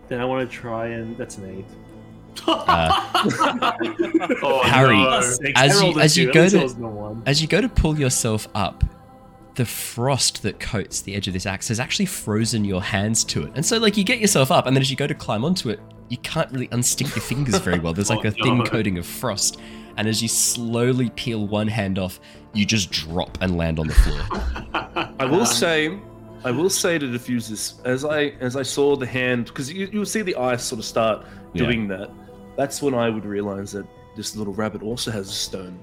then 0.08 0.20
I 0.20 0.24
want 0.24 0.48
to 0.50 0.56
try 0.56 0.86
and 0.86 1.16
that's 1.18 1.36
an 1.36 1.50
eight. 1.50 1.66
oh, 4.42 4.62
Harry, 4.64 4.96
no. 4.96 5.18
As 5.56 5.82
you- 5.82 6.00
as 6.00 6.16
you 6.16 6.32
go 6.32 6.48
to- 6.48 6.56
it 6.58 6.62
wasn't 6.62 6.84
a 6.84 6.88
one. 6.88 7.22
As 7.26 7.42
you 7.42 7.48
go 7.48 7.60
to 7.60 7.68
pull 7.68 7.98
yourself 7.98 8.48
up, 8.54 8.84
the 9.54 9.64
frost 9.66 10.42
that 10.42 10.58
coats 10.58 11.02
the 11.02 11.14
edge 11.14 11.26
of 11.28 11.34
this 11.34 11.46
axe 11.46 11.68
has 11.68 11.78
actually 11.78 12.06
frozen 12.06 12.64
your 12.64 12.82
hands 12.82 13.22
to 13.24 13.44
it. 13.44 13.52
And 13.54 13.64
so, 13.64 13.78
like, 13.78 13.96
you 13.96 14.04
get 14.04 14.18
yourself 14.18 14.50
up, 14.50 14.66
and 14.66 14.74
then 14.74 14.80
as 14.80 14.90
you 14.90 14.96
go 14.96 15.06
to 15.06 15.14
climb 15.14 15.44
onto 15.44 15.68
it, 15.68 15.78
you 16.08 16.16
can't 16.18 16.50
really 16.52 16.68
unstick 16.68 17.14
your 17.14 17.22
fingers 17.22 17.58
very 17.58 17.78
well. 17.78 17.92
There's 17.92 18.10
like 18.10 18.20
Oh, 18.24 18.28
a 18.28 18.30
thin 18.32 18.64
coating 18.64 18.98
of 18.98 19.06
frost. 19.06 19.60
And 19.96 20.08
as 20.08 20.22
you 20.22 20.28
slowly 20.28 21.10
peel 21.10 21.46
one 21.46 21.68
hand 21.68 21.98
off, 21.98 22.18
you 22.54 22.64
just 22.64 22.90
drop 22.90 23.36
and 23.42 23.56
land 23.58 23.78
on 23.78 23.86
the 23.88 23.94
floor. 23.94 25.12
I 25.18 25.24
will 25.26 25.44
say, 25.46 25.98
I 26.44 26.50
will 26.50 26.70
say 26.70 26.98
to 26.98 27.10
diffuse 27.10 27.48
this 27.48 27.74
as 27.84 28.04
I 28.04 28.32
as 28.40 28.56
I 28.56 28.62
saw 28.62 28.96
the 28.96 29.06
hand 29.06 29.46
because 29.46 29.70
you 29.72 29.88
you'll 29.92 30.06
see 30.06 30.22
the 30.22 30.34
eyes 30.36 30.62
sort 30.62 30.78
of 30.78 30.84
start 30.86 31.26
Yeah. 31.52 31.64
doing 31.64 31.88
that. 31.88 32.10
That's 32.56 32.80
when 32.82 32.94
I 32.94 33.10
would 33.10 33.24
realize 33.26 33.72
that 33.72 33.86
this 34.16 34.34
little 34.34 34.54
rabbit 34.54 34.82
also 34.82 35.10
has 35.10 35.28
a 35.28 35.32
stone. 35.32 35.78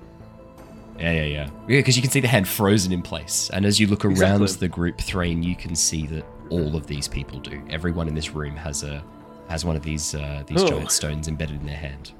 Yeah, 0.99 1.11
yeah, 1.13 1.23
yeah. 1.23 1.43
Yeah, 1.67 1.79
because 1.79 1.95
you 1.95 2.01
can 2.01 2.11
see 2.11 2.19
the 2.19 2.27
hand 2.27 2.47
frozen 2.47 2.91
in 2.91 3.01
place. 3.01 3.49
And 3.53 3.65
as 3.65 3.79
you 3.79 3.87
look 3.87 4.03
around 4.05 4.41
Exactly. 4.41 4.67
the 4.67 4.67
group, 4.67 4.99
Threign, 4.99 5.41
you 5.43 5.55
can 5.55 5.75
see 5.75 6.05
that 6.07 6.25
all 6.49 6.75
of 6.75 6.87
these 6.87 7.07
people 7.07 7.39
do. 7.39 7.61
Everyone 7.69 8.07
in 8.07 8.15
this 8.15 8.31
room 8.31 8.55
has 8.55 8.83
a 8.83 9.03
has 9.49 9.65
one 9.65 9.75
of 9.75 9.81
these 9.83 10.13
uh, 10.13 10.43
these 10.45 10.61
Oh. 10.61 10.67
giant 10.67 10.91
stones 10.91 11.27
embedded 11.27 11.59
in 11.61 11.65
their 11.65 11.77
hand. 11.77 12.11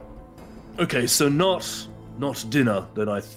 Okay, 0.80 1.08
so 1.08 1.28
not 1.30 1.68
not 2.18 2.44
dinner 2.50 2.86
that 2.96 3.10
I 3.10 3.20
th- 3.22 3.32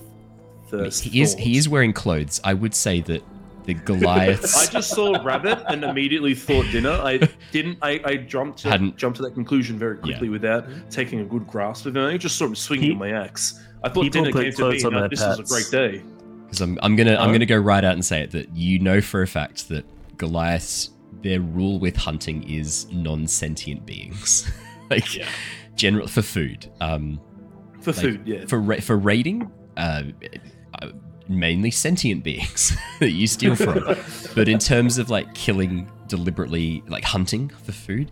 I 0.73 0.89
he 1.09 1.21
is 1.21 1.35
thought. 1.35 1.41
he 1.43 1.57
is 1.57 1.69
wearing 1.69 1.93
clothes. 1.93 2.41
I 2.45 2.55
would 2.55 2.75
say 2.75 3.01
that 3.03 3.23
the 3.65 3.75
Goliaths. 3.75 4.57
I 4.69 4.71
just 4.73 4.91
saw 4.91 5.23
rabbit 5.23 5.63
and 5.69 5.85
immediately 5.85 6.35
thought 6.35 6.67
dinner. 6.73 6.93
I 7.03 7.19
didn't. 7.53 7.79
I, 7.83 8.01
I 8.05 8.17
jumped 8.17 8.61
to, 8.61 8.71
Hadn't- 8.71 8.97
jumped 8.97 9.17
to 9.17 9.23
that 9.25 9.35
conclusion 9.35 9.79
very 9.79 9.99
quickly 9.99 10.29
without 10.29 10.67
taking 10.91 11.21
a 11.21 11.25
good 11.25 11.47
grasp 11.47 11.87
of 11.87 11.97
it. 11.97 12.01
I 12.07 12.17
just 12.17 12.37
saw 12.37 12.47
him 12.47 12.55
swinging 12.55 12.93
Pe- 12.93 12.97
my 12.99 13.11
axe. 13.13 13.61
I 13.85 13.89
thought 13.89 14.03
people 14.05 14.23
dinner 14.25 14.33
put 14.33 14.43
came 14.43 14.51
to 14.53 14.57
clothes 14.57 14.85
me. 14.85 14.87
on 14.89 14.95
and 14.95 15.03
their 15.03 15.09
This 15.09 15.21
was 15.21 15.39
a 15.39 15.55
great 15.55 15.71
day. 15.71 16.03
Because 16.45 16.61
I'm, 16.61 16.79
I'm 16.83 16.97
gonna 16.97 17.17
I'm 17.17 17.33
gonna 17.33 17.47
go 17.47 17.57
right 17.59 17.83
out 17.85 17.95
and 17.95 18.05
say 18.05 18.23
it 18.23 18.31
that 18.33 18.55
you 18.55 18.79
know 18.79 19.01
for 19.01 19.23
a 19.23 19.27
fact 19.27 19.69
that 19.69 19.85
Goliaths 20.19 20.91
their 21.23 21.41
rule 21.41 21.79
with 21.79 21.97
hunting 21.97 22.43
is 22.49 22.87
non-sentient 22.93 23.87
beings, 23.87 24.51
like 24.91 25.15
Yeah. 25.15 25.29
general 25.77 26.07
for 26.09 26.23
food. 26.23 26.71
Um, 26.81 27.21
For 27.81 27.93
Like, 27.93 28.01
food, 28.01 28.23
yeah. 28.27 28.45
for 28.47 28.61
ra- 28.61 28.81
for 28.81 28.97
raiding, 28.99 29.51
uh, 29.77 30.03
uh, 30.81 30.89
mainly 31.29 31.71
sentient 31.71 32.23
beings 32.25 32.77
that 33.01 33.11
you 33.13 33.27
steal 33.27 33.55
from. 33.55 33.85
but 34.35 34.49
in 34.49 34.59
terms 34.59 34.99
of 34.99 35.11
like 35.11 35.33
killing 35.35 35.91
deliberately, 36.09 36.83
like 36.89 37.05
hunting 37.05 37.49
for 37.65 37.73
food, 37.73 38.11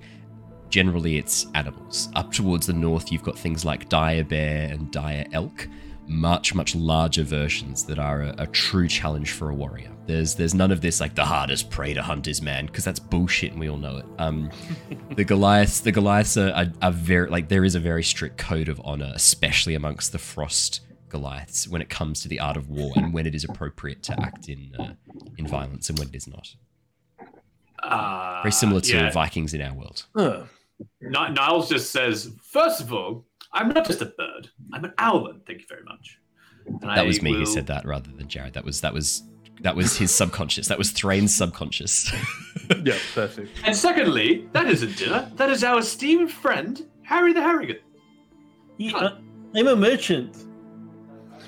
generally 0.71 1.19
it's 1.19 1.47
animals. 1.55 2.09
Up 2.15 2.33
towards 2.33 2.67
the 2.67 2.73
north, 2.73 3.13
you've 3.13 3.23
got 3.23 3.39
things 3.39 3.65
like 3.65 3.89
dire 3.89 4.25
bear 4.25 4.71
and 4.73 4.91
dire 4.91 5.27
elk, 5.33 5.69
much 6.07 6.55
much 6.55 6.75
larger 6.75 7.23
versions 7.23 7.85
that 7.85 7.99
are 7.99 8.23
a, 8.23 8.35
a 8.39 8.47
true 8.49 8.89
challenge 8.89 9.33
for 9.33 9.51
a 9.51 9.55
warrior. 9.55 9.91
There's 10.07 10.35
there's 10.35 10.55
none 10.55 10.73
of 10.73 10.81
this 10.81 11.01
like 11.01 11.15
the 11.15 11.25
hardest 11.25 11.71
prey 11.71 11.95
to 11.95 12.03
hunt 12.03 12.27
is 12.27 12.43
man 12.43 12.67
because 12.67 12.85
that's 12.85 12.99
bullshit 12.99 13.53
and 13.53 13.61
we 13.61 13.69
all 13.69 13.77
know 13.77 13.99
it. 13.99 14.07
Um, 14.19 14.51
the 15.17 15.25
Goliaths 15.25 15.81
the 15.81 15.93
Goliaths 15.93 16.37
are, 16.37 16.51
are, 16.51 16.67
are 16.83 16.93
very 16.93 17.29
like 17.29 17.49
there 17.49 17.65
is 17.65 17.75
a 17.75 17.81
very 17.81 18.03
strict 18.03 18.39
code 18.39 18.69
of 18.69 18.81
honor, 18.85 19.13
especially 19.15 19.75
amongst 19.75 20.13
the 20.13 20.19
Frost 20.19 20.81
Goliaths 21.09 21.69
when 21.69 21.83
it 21.83 21.89
comes 21.89 22.23
to 22.23 22.29
the 22.29 22.41
art 22.41 22.57
of 22.57 22.69
war 22.71 22.93
and 22.97 23.13
when 23.13 23.27
it 23.27 23.35
is 23.35 23.45
appropriate 23.45 24.03
to 24.05 24.21
act 24.21 24.49
in 24.49 24.75
uh, 24.79 24.95
in 25.37 25.47
violence 25.47 25.89
and 25.91 25.99
when 25.99 26.09
it 26.09 26.15
is 26.15 26.27
not. 26.27 26.55
Uh, 27.83 28.41
Very 28.43 28.53
similar 28.53 28.81
to 28.81 28.97
yeah. 28.97 29.11
Vikings 29.11 29.55
in 29.55 29.63
our 29.63 29.75
world. 29.75 30.07
Huh. 30.15 30.45
Ni- 31.01 31.31
Niles 31.33 31.69
just 31.69 31.91
says, 31.93 32.33
first 32.43 32.81
of 32.81 32.93
all, 32.93 33.25
I'm 33.53 33.69
not 33.69 33.87
just 33.87 34.01
a 34.03 34.07
bird. 34.07 34.49
I'm 34.73 34.85
an 34.85 34.93
Owlin. 34.99 35.41
Thank 35.47 35.61
you 35.61 35.67
very 35.69 35.83
much. 35.85 36.19
And 36.67 36.81
That 36.83 36.99
I 36.99 37.03
was 37.03 37.21
me 37.23 37.33
who 37.35 37.47
said 37.47 37.67
that 37.69 37.85
rather 37.85 38.11
than 38.11 38.29
Jared. 38.29 38.53
That 38.55 38.65
was 38.65 38.81
that 38.83 38.95
was 38.95 39.23
that 39.63 39.75
was 39.77 39.97
his 39.97 40.15
subconscious. 40.15 40.69
That 40.69 40.79
was 40.79 40.91
Threign's 40.91 41.35
subconscious. 41.35 42.13
Yeah, 42.85 42.97
perfect. 43.15 43.51
And 43.65 43.75
secondly, 43.77 44.49
that 44.53 44.69
isn't 44.69 44.97
dinner. 44.97 45.29
That 45.35 45.51
is 45.51 45.65
our 45.65 45.81
esteemed 45.81 46.31
friend, 46.31 46.87
Harry 47.03 47.33
the 47.33 47.41
Harengon. 47.41 47.81
Yeah, 48.77 48.97
uh, 48.97 49.19
I'm 49.57 49.67
a 49.67 49.75
merchant. 49.75 50.37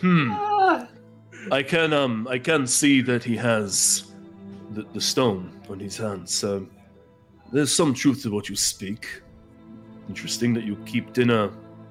Hmm. 0.01 0.31
Ah, 0.33 0.89
I 1.53 1.63
can 1.63 1.93
um 1.93 2.27
I 2.29 2.39
can 2.39 2.67
see 2.67 3.03
that 3.03 3.23
he 3.23 3.37
has 3.37 4.13
the, 4.73 4.83
the 4.95 5.01
stone 5.01 5.61
on 5.71 5.79
his 5.79 5.97
hand, 5.97 6.29
so 6.29 6.67
there's 7.53 7.73
some 7.73 7.95
truth 7.95 8.23
to 8.23 8.31
what 8.33 8.49
you 8.49 8.57
speak. 8.57 9.22
Interesting 10.09 10.53
that 10.55 10.65
you 10.65 10.77
keep 10.87 11.13
dinner 11.13 11.51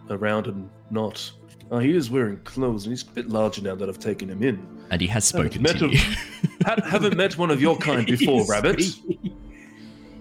around 0.09 0.47
and 0.47 0.69
not. 0.89 1.31
Uh, 1.71 1.79
he 1.79 1.95
is 1.95 2.09
wearing 2.11 2.37
clothes 2.43 2.85
and 2.85 2.91
he's 2.91 3.03
a 3.03 3.11
bit 3.11 3.29
larger 3.29 3.61
now 3.61 3.75
that 3.75 3.87
I've 3.87 3.99
taken 3.99 4.29
him 4.29 4.43
in. 4.43 4.67
and 4.89 4.99
he 5.01 5.07
has 5.07 5.23
spoken 5.25 5.61
met 5.61 5.77
to 5.79 5.85
him. 5.87 5.91
you. 5.91 6.49
Ha- 6.65 6.81
haven't 6.85 7.15
met 7.15 7.37
one 7.37 7.49
of 7.49 7.61
your 7.61 7.77
kind 7.77 8.05
before, 8.17 8.45
Rabbit. 8.45 8.81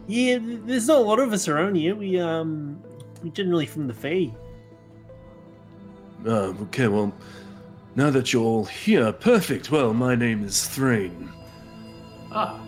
Yeah, 0.06 0.38
there's 0.42 0.88
not 0.88 0.96
a 0.96 1.04
lot 1.04 1.20
of 1.20 1.32
us 1.32 1.46
around 1.46 1.76
here. 1.76 1.94
We 1.94 2.18
um, 2.18 2.82
we 3.22 3.30
generally 3.30 3.64
from 3.66 3.86
the 3.86 3.94
Fae. 3.94 4.34
Uh, 6.26 6.52
okay, 6.62 6.88
well, 6.88 7.12
now 7.94 8.10
that 8.10 8.32
you're 8.32 8.42
all 8.42 8.64
here, 8.64 9.12
perfect. 9.12 9.70
Well, 9.70 9.94
my 9.94 10.16
name 10.16 10.42
is 10.42 10.66
Threign. 10.66 11.30
ah. 12.32 12.60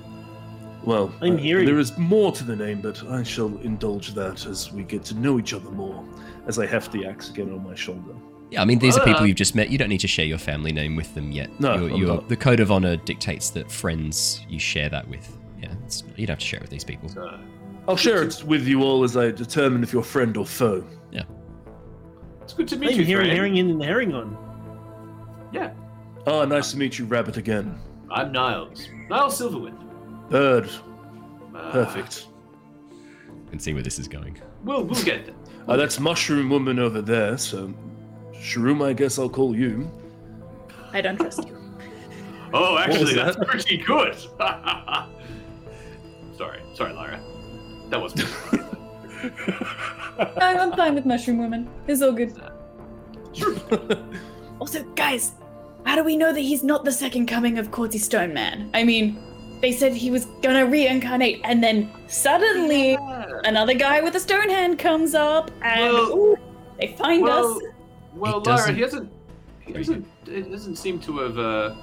Well, 0.85 1.13
I'm 1.21 1.35
uh, 1.35 1.37
hearing- 1.37 1.67
there 1.67 1.79
is 1.79 1.97
more 1.97 2.33
to 2.33 2.45
the 2.45 2.57
name, 2.57 2.81
but 2.81 3.03
I 3.09 3.23
shall 3.23 3.57
indulge 3.59 4.15
that 4.15 4.47
as 4.47 4.73
we 4.73 4.83
get 4.83 5.05
to 5.05 5.15
know 5.15 5.39
each 5.39 5.55
other 5.55 5.71
more. 5.71 6.05
As 6.47 6.59
I 6.59 6.67
heft 6.67 6.91
the 6.93 7.07
axe 7.07 7.31
again 7.31 7.53
on 7.53 7.63
my 7.63 7.75
shoulder. 7.75 8.15
Yeah, 8.51 8.63
I 8.63 8.65
mean, 8.65 8.79
these 8.81 8.97
are 8.99 9.05
people 9.05 9.23
Uh, 9.23 9.27
you've 9.27 9.37
just 9.37 9.55
met. 9.55 9.71
You 9.71 9.79
don't 9.79 9.89
need 9.89 10.01
to 10.01 10.09
share 10.09 10.25
your 10.27 10.39
family 10.39 10.73
name 10.73 10.97
with 10.97 11.15
them 11.15 11.31
yet. 11.33 11.49
No, 11.61 11.75
You're- 11.77 11.93
I'm 11.93 11.97
you're- 12.01 12.15
not. 12.17 12.29
the 12.29 12.37
code 12.37 12.61
of 12.61 12.71
honor 12.73 12.97
dictates 12.97 13.51
that 13.51 13.71
friends 13.71 14.45
you 14.49 14.59
share 14.59 14.89
that 14.91 15.07
with. 15.09 15.39
Yeah, 15.63 15.73
it's, 15.87 16.03
you 16.17 16.27
don't 16.27 16.35
have 16.35 16.39
to 16.41 16.45
share 16.47 16.59
it 16.59 16.63
with 16.63 16.71
these 16.71 16.85
people. 16.85 17.09
Uh, 17.17 17.39
I'll 17.89 17.97
share 17.97 18.23
it 18.25 18.43
with 18.45 18.67
you 18.67 18.83
all 18.83 19.05
as 19.05 19.17
I 19.17 19.31
determine 19.31 19.83
if 19.83 19.93
you're 19.93 20.03
friend 20.03 20.37
or 20.37 20.45
foe. 20.45 20.85
Yeah. 21.13 21.23
It's 22.43 22.53
good 22.53 22.69
to 22.69 22.77
meet 22.77 22.91
I'm 22.93 22.99
you, 22.99 23.05
hearing, 23.05 23.27
Threign. 23.27 23.37
hearing 23.37 23.57
in 23.57 23.79
the 23.79 23.85
herring 23.85 24.15
on. 24.15 24.37
Yeah, 25.53 25.73
Ah, 26.27 26.45
nice 26.45 26.71
to 26.73 26.79
meet 26.79 26.99
you, 26.99 27.05
Rabbit, 27.07 27.37
again. 27.37 27.79
I'm 28.11 28.33
Niles. 28.33 28.87
Niles 29.09 29.41
Silverwind. 29.41 29.79
Bird, 30.31 30.69
Uh, 31.55 31.73
perfect. 31.73 32.29
You 32.91 33.51
can 33.51 33.59
see 33.59 33.75
where 33.75 33.83
this 33.83 33.99
is 33.99 34.09
going. 34.09 34.39
We'll, 34.65 34.85
we'll 34.85 35.03
get 35.05 35.27
there. 35.27 35.35
Uh, 35.69 35.77
that's 35.77 36.01
Mushroom 36.01 36.49
Woman 36.51 36.79
over 36.79 37.03
there, 37.03 37.37
so 37.39 37.73
Shroom, 38.33 38.85
I 38.85 38.93
guess 38.95 39.19
I'll 39.19 39.29
call 39.29 39.55
you. 39.55 39.91
I 40.93 41.01
don't 41.01 41.17
trust 41.17 41.47
you. 41.47 41.57
Oh, 42.55 42.75
was 42.75 42.83
actually, 42.87 43.15
that's 43.15 43.37
that? 43.37 43.47
pretty 43.49 43.77
good. 43.79 44.15
sorry, 46.37 46.61
sorry, 46.75 46.93
Lyra. 46.93 47.21
That 47.91 48.01
was 48.01 48.15
me. 48.17 48.25
No, 50.19 50.27
I'm 50.41 50.73
fine 50.73 50.95
with 50.95 51.07
Mushroom 51.07 51.39
Woman. 51.39 51.71
It's 51.87 52.03
all 52.03 52.13
good. 52.13 52.35
Also, 54.61 54.83
guys, 54.95 55.33
how 55.87 55.97
do 55.97 56.05
we 56.05 56.17
know 56.17 56.33
that 56.33 56.41
he's 56.41 56.63
not 56.63 56.85
the 56.85 56.93
second 56.93 57.27
coming 57.27 57.59
of 57.59 57.71
Corty 57.71 57.99
Stone 57.99 58.35
Man? 58.35 58.71
I 58.75 58.85
mean, 58.85 59.19
they 59.63 59.73
said 59.73 59.95
he 59.95 60.11
was 60.11 60.27
gonna 60.43 60.67
reincarnate, 60.67 61.41
and 61.45 61.63
then 61.63 61.89
suddenly 62.09 62.99
another 63.45 63.75
guy 63.75 64.01
with 64.01 64.15
a 64.17 64.21
stone 64.21 64.51
hand 64.51 64.79
comes 64.79 65.15
up, 65.15 65.51
and 65.63 65.93
Well- 65.95 66.13
ooh, 66.19 66.37
they 66.81 66.89
find 66.99 67.23
well, 67.23 67.57
us. 67.57 67.63
well, 68.15 68.39
It 68.39 68.47
Lyra, 68.47 68.57
doesn't- 68.59 68.75
he 68.75 68.81
hasn't. 68.83 69.13
He 69.61 69.73
doesn't. 69.73 70.07
It 70.27 70.51
doesn't 70.51 70.77
seem 70.77 70.99
to 71.01 71.19
have. 71.21 71.39
Uh, 71.39 71.75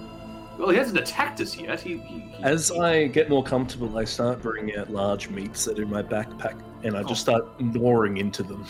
well, 0.57 0.69
he 0.69 0.75
hasn't 0.77 0.99
attacked 0.99 1.39
us 1.39 1.57
yet. 1.57 1.79
He. 1.79 1.97
he, 1.99 2.19
he 2.19 2.43
As 2.43 2.69
I 2.71 3.07
get 3.07 3.29
more 3.29 3.41
comfortable, 3.43 3.97
I 3.97 4.03
start 4.03 4.41
bringing 4.41 4.75
out 4.75 4.89
large 4.91 5.29
meats 5.29 5.63
that 5.65 5.79
are 5.79 5.83
in 5.83 5.89
my 5.89 6.03
backpack, 6.03 6.61
and 6.83 6.97
I 6.97 7.03
just 7.03 7.21
start 7.21 7.45
gnawing 7.61 8.17
into 8.17 8.43
them. 8.43 8.65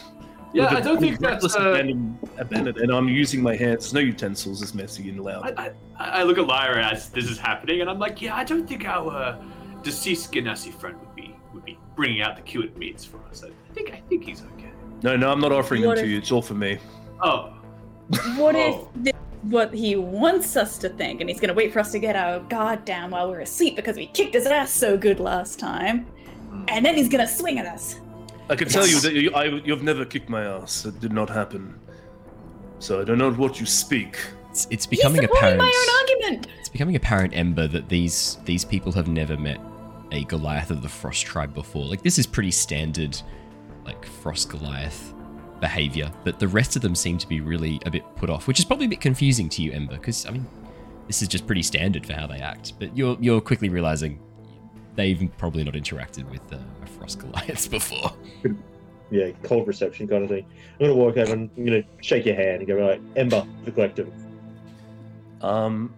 Yeah, 0.53 0.65
I 0.75 0.81
don't 0.81 0.99
think 0.99 1.19
that's. 1.19 1.43
reckless 1.43 1.55
Uh, 1.55 1.69
abandon, 1.69 2.17
abandon, 2.37 2.79
and 2.81 2.91
I'm 2.91 3.07
using 3.07 3.41
my 3.41 3.55
hands. 3.55 3.83
There's 3.83 3.93
no 3.93 3.99
utensils. 3.99 4.61
It's 4.61 4.73
messy 4.73 5.09
and 5.09 5.19
loud. 5.19 5.53
I, 5.57 5.71
I, 5.99 6.05
I 6.21 6.23
look 6.23 6.37
at 6.37 6.47
Lyra 6.47 6.85
as 6.85 7.09
this 7.09 7.29
is 7.29 7.37
happening, 7.37 7.81
and 7.81 7.89
I'm 7.89 7.99
like, 7.99 8.21
yeah, 8.21 8.35
I 8.35 8.43
don't 8.43 8.67
think 8.67 8.85
our 8.85 9.11
uh, 9.11 9.41
deceased 9.83 10.31
Genasi 10.31 10.73
friend 10.73 10.99
would 10.99 11.15
be 11.15 11.35
would 11.53 11.65
be 11.65 11.77
bringing 11.95 12.21
out 12.21 12.35
the 12.35 12.41
cured 12.41 12.75
meats 12.77 13.05
for 13.05 13.19
us. 13.29 13.43
I 13.43 13.51
think 13.73 13.91
I 13.91 14.01
think 14.09 14.23
he's 14.25 14.41
okay. 14.41 14.71
No, 15.03 15.15
no, 15.15 15.31
I'm 15.31 15.39
not 15.39 15.51
offering 15.51 15.85
What 15.85 15.97
them 15.97 16.05
to 16.05 16.11
you. 16.11 16.17
It's 16.17 16.31
all 16.31 16.41
for 16.41 16.55
me. 16.55 16.79
Oh, 17.21 17.53
What 18.37 18.55
Oh. 18.55 18.89
if 18.97 19.03
this 19.03 19.13
is 19.13 19.51
what 19.51 19.73
he 19.73 19.95
wants 19.95 20.57
us 20.57 20.77
to 20.79 20.89
think, 20.89 21.21
and 21.21 21.29
he's 21.29 21.39
gonna 21.39 21.53
wait 21.53 21.71
for 21.71 21.79
us 21.79 21.91
to 21.91 21.99
get 21.99 22.15
our 22.15 22.39
guard 22.39 22.85
down 22.85 23.11
while 23.11 23.29
we're 23.29 23.41
asleep 23.41 23.75
because 23.75 23.95
we 23.97 24.07
kicked 24.07 24.33
his 24.33 24.47
ass 24.47 24.71
so 24.71 24.97
good 24.97 25.19
last 25.19 25.59
time, 25.59 26.07
and 26.69 26.83
then 26.85 26.95
he's 26.95 27.07
gonna 27.07 27.27
swing 27.27 27.59
at 27.59 27.65
us. 27.67 27.99
I 28.49 28.55
can 28.55 28.67
tell 28.67 28.87
you 28.87 28.99
that 29.01 29.13
you, 29.13 29.31
I, 29.33 29.45
you've 29.45 29.83
never 29.83 30.05
kicked 30.05 30.29
my 30.29 30.43
ass. 30.43 30.85
It 30.85 30.99
did 30.99 31.13
not 31.13 31.29
happen. 31.29 31.79
So 32.79 33.01
I 33.01 33.03
don't 33.03 33.17
know 33.17 33.31
what 33.31 33.59
you 33.59 33.65
speak. 33.65 34.17
It's, 34.49 34.67
it's 34.71 34.85
becoming 34.87 35.21
he's 35.21 35.29
apparent. 35.29 35.59
my 35.59 35.65
own 35.65 35.99
argument. 35.99 36.47
It's 36.59 36.69
becoming 36.69 36.95
apparent, 36.95 37.35
Ember, 37.35 37.67
that 37.67 37.89
these 37.89 38.37
these 38.45 38.65
people 38.65 38.91
have 38.93 39.07
never 39.07 39.37
met 39.37 39.59
a 40.11 40.23
Goliath 40.23 40.71
of 40.71 40.81
the 40.81 40.89
Frost 40.89 41.25
tribe 41.25 41.53
before. 41.53 41.85
Like 41.85 42.01
this 42.01 42.17
is 42.17 42.25
pretty 42.25 42.51
standard, 42.51 43.21
like 43.85 44.03
Frost 44.05 44.49
Goliath 44.49 45.13
behavior, 45.59 46.11
but 46.23 46.39
the 46.39 46.47
rest 46.47 46.75
of 46.75 46.81
them 46.81 46.95
seem 46.95 47.17
to 47.17 47.27
be 47.27 47.41
really 47.41 47.79
a 47.85 47.91
bit 47.91 48.03
put 48.15 48.29
off, 48.29 48.47
which 48.47 48.59
is 48.59 48.65
probably 48.65 48.85
a 48.85 48.89
bit 48.89 49.01
confusing 49.01 49.49
to 49.49 49.61
you, 49.61 49.71
Ember, 49.73 49.95
because 49.95 50.25
I 50.25 50.31
mean, 50.31 50.47
this 51.05 51.21
is 51.21 51.27
just 51.27 51.45
pretty 51.45 51.63
standard 51.63 52.05
for 52.05 52.13
how 52.13 52.25
they 52.25 52.39
act. 52.39 52.73
But 52.79 52.97
you're 52.97 53.17
you're 53.19 53.41
quickly 53.41 53.69
realizing 53.69 54.19
they've 54.95 55.29
probably 55.37 55.63
not 55.63 55.75
interacted 55.75 56.29
with 56.29 56.41
uh, 56.51 56.57
Frost 56.99 57.19
Goliaths 57.19 57.67
before. 57.79 58.11
Yeah, 59.11 59.29
cold 59.43 59.67
reception 59.67 60.07
kind 60.07 60.23
of 60.23 60.29
thing. 60.29 60.45
I'm 60.79 60.87
gonna 60.87 60.95
walk 60.95 61.17
over 61.17 61.33
and 61.33 61.49
I'm 61.57 61.65
gonna 61.65 61.83
shake 62.01 62.25
your 62.25 62.35
hand 62.35 62.59
and 62.59 62.67
go 62.67 62.75
right, 62.75 63.01
Ember, 63.15 63.45
the 63.65 63.71
collective. 63.71 64.11
Um, 65.41 65.93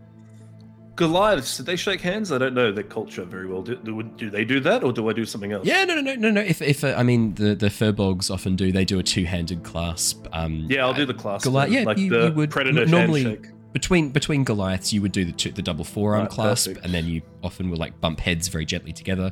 Goliaths, 0.96 1.58
did 1.58 1.66
they 1.66 1.76
shake 1.76 2.02
hands? 2.02 2.32
I 2.32 2.38
don't 2.38 2.54
know 2.54 2.72
their 2.72 2.84
culture 2.84 3.24
very 3.24 3.48
well. 3.48 3.64
Do, 3.64 3.76
do, 3.78 4.04
do 4.04 4.30
they 4.30 4.46
do 4.46 4.60
that, 4.60 4.84
or 4.84 4.94
do 4.94 5.10
I 5.10 5.14
do 5.14 5.26
something 5.26 5.52
else? 5.52 5.66
Yeah, 5.66 5.84
no, 5.86 5.96
no, 5.96 6.02
no, 6.02 6.14
no, 6.16 6.30
no. 6.30 6.42
If, 6.42 6.62
if 6.62 6.84
uh, 6.84 6.94
I 6.98 7.04
mean 7.04 7.34
the 7.36 7.56
the 7.56 7.68
firbolgs 7.68 8.30
often 8.30 8.56
do, 8.56 8.72
they 8.72 8.86
do 8.86 9.00
a 9.00 9.04
two 9.04 9.26
handed 9.26 9.64
clasp. 9.64 10.28
Um, 10.32 10.68
Yeah, 10.70 10.86
I'll 10.86 10.94
do 10.94 11.04
uh, 11.04 11.06
the 11.06 11.14
clasp. 11.14 11.44
Goliath- 11.46 11.72
yeah, 11.72 11.84
like 11.84 11.98
you- 11.98 12.10
the 12.12 12.28
you 12.28 12.34
would 12.34 12.52
predator 12.52 12.86
normally- 12.86 13.24
handshake. 13.24 13.52
between 13.74 14.10
between 14.10 14.44
Goliaths, 14.44 14.94
you 14.94 15.02
would 15.02 15.12
do 15.14 15.26
the 15.26 15.32
two, 15.32 15.52
the 15.52 15.62
double 15.64 15.86
forearm 15.86 16.22
Right, 16.22 16.30
clasp, 16.30 16.68
perfect. 16.68 16.86
and 16.86 16.94
then 16.94 17.06
you 17.08 17.22
often 17.44 17.70
will 17.72 17.78
like 17.78 18.00
bump 18.00 18.20
heads 18.20 18.48
very 18.50 18.66
gently 18.66 18.92
together. 18.94 19.32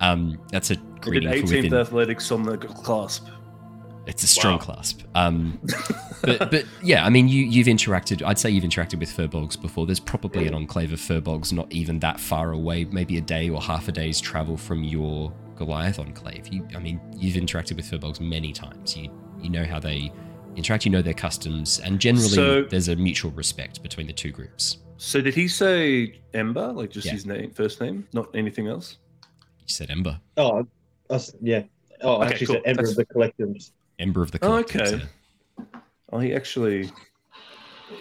Um, 0.00 0.38
that's 0.50 0.70
a 0.70 0.76
greeting 1.00 1.28
18th 1.28 1.42
within. 1.42 1.74
athletics 1.74 2.30
on 2.32 2.42
the 2.44 2.56
clasp. 2.56 3.26
It's 4.06 4.22
a 4.22 4.26
strong 4.26 4.54
Wow. 4.54 4.64
clasp. 4.64 5.02
Um, 5.14 5.60
but 6.22 6.50
but 6.50 6.64
yeah, 6.82 7.04
I 7.04 7.10
mean, 7.10 7.28
you 7.28 7.44
you've 7.44 7.66
interacted. 7.66 8.22
I'd 8.26 8.38
say 8.38 8.50
you've 8.50 8.64
interacted 8.64 8.98
with 8.98 9.14
firbolgs 9.14 9.60
before. 9.60 9.86
There's 9.86 10.00
probably 10.00 10.46
an 10.46 10.54
enclave 10.54 10.92
of 10.92 10.98
firbolgs 11.00 11.52
not 11.52 11.70
even 11.70 11.98
that 12.00 12.18
far 12.18 12.52
away, 12.52 12.84
maybe 12.86 13.18
a 13.18 13.20
day 13.20 13.50
or 13.50 13.60
half 13.60 13.88
a 13.88 13.92
day's 13.92 14.20
travel 14.20 14.56
from 14.56 14.82
your 14.82 15.32
Goliath 15.56 15.98
enclave. 15.98 16.48
You, 16.48 16.66
I 16.74 16.78
mean, 16.78 16.98
you've 17.14 17.36
interacted 17.36 17.76
with 17.76 17.84
firbolgs 17.90 18.20
many 18.20 18.52
times. 18.52 18.96
You 18.96 19.10
you 19.40 19.50
know 19.50 19.64
how 19.64 19.78
they 19.78 20.10
interact. 20.56 20.86
You 20.86 20.90
know 20.92 21.02
their 21.02 21.14
customs, 21.14 21.78
and 21.80 22.00
generally 22.00 22.28
So- 22.30 22.62
there's 22.64 22.88
a 22.88 22.96
mutual 22.96 23.30
respect 23.32 23.82
between 23.82 24.06
the 24.06 24.14
two 24.14 24.32
groups. 24.32 24.78
So 24.96 25.20
did 25.20 25.34
he 25.34 25.46
say 25.46 26.20
Ember, 26.34 26.72
like 26.72 26.90
just 26.90 27.06
Yeah. 27.06 27.12
his 27.12 27.26
name, 27.26 27.50
first 27.52 27.80
name, 27.80 28.06
not 28.14 28.28
anything 28.34 28.66
else? 28.66 28.96
You 29.70 29.74
said 29.74 29.90
Ember, 29.90 30.18
Oh, 30.36 30.66
us, 31.10 31.32
yeah. 31.40 31.62
Oh, 32.02 32.16
Okay, 32.22 32.30
actually 32.32 32.46
cool. 32.48 32.54
said 32.56 32.62
Ember 32.66 32.82
That's- 32.82 32.98
of 32.98 33.06
the 33.08 33.14
collectives. 33.14 33.70
Ember 34.00 34.22
of 34.22 34.32
the 34.32 34.38
Oh, 34.42 34.48
collective. 34.48 35.08
okay. 35.60 35.68
Oh, 36.12 36.18
he 36.18 36.34
actually. 36.34 36.90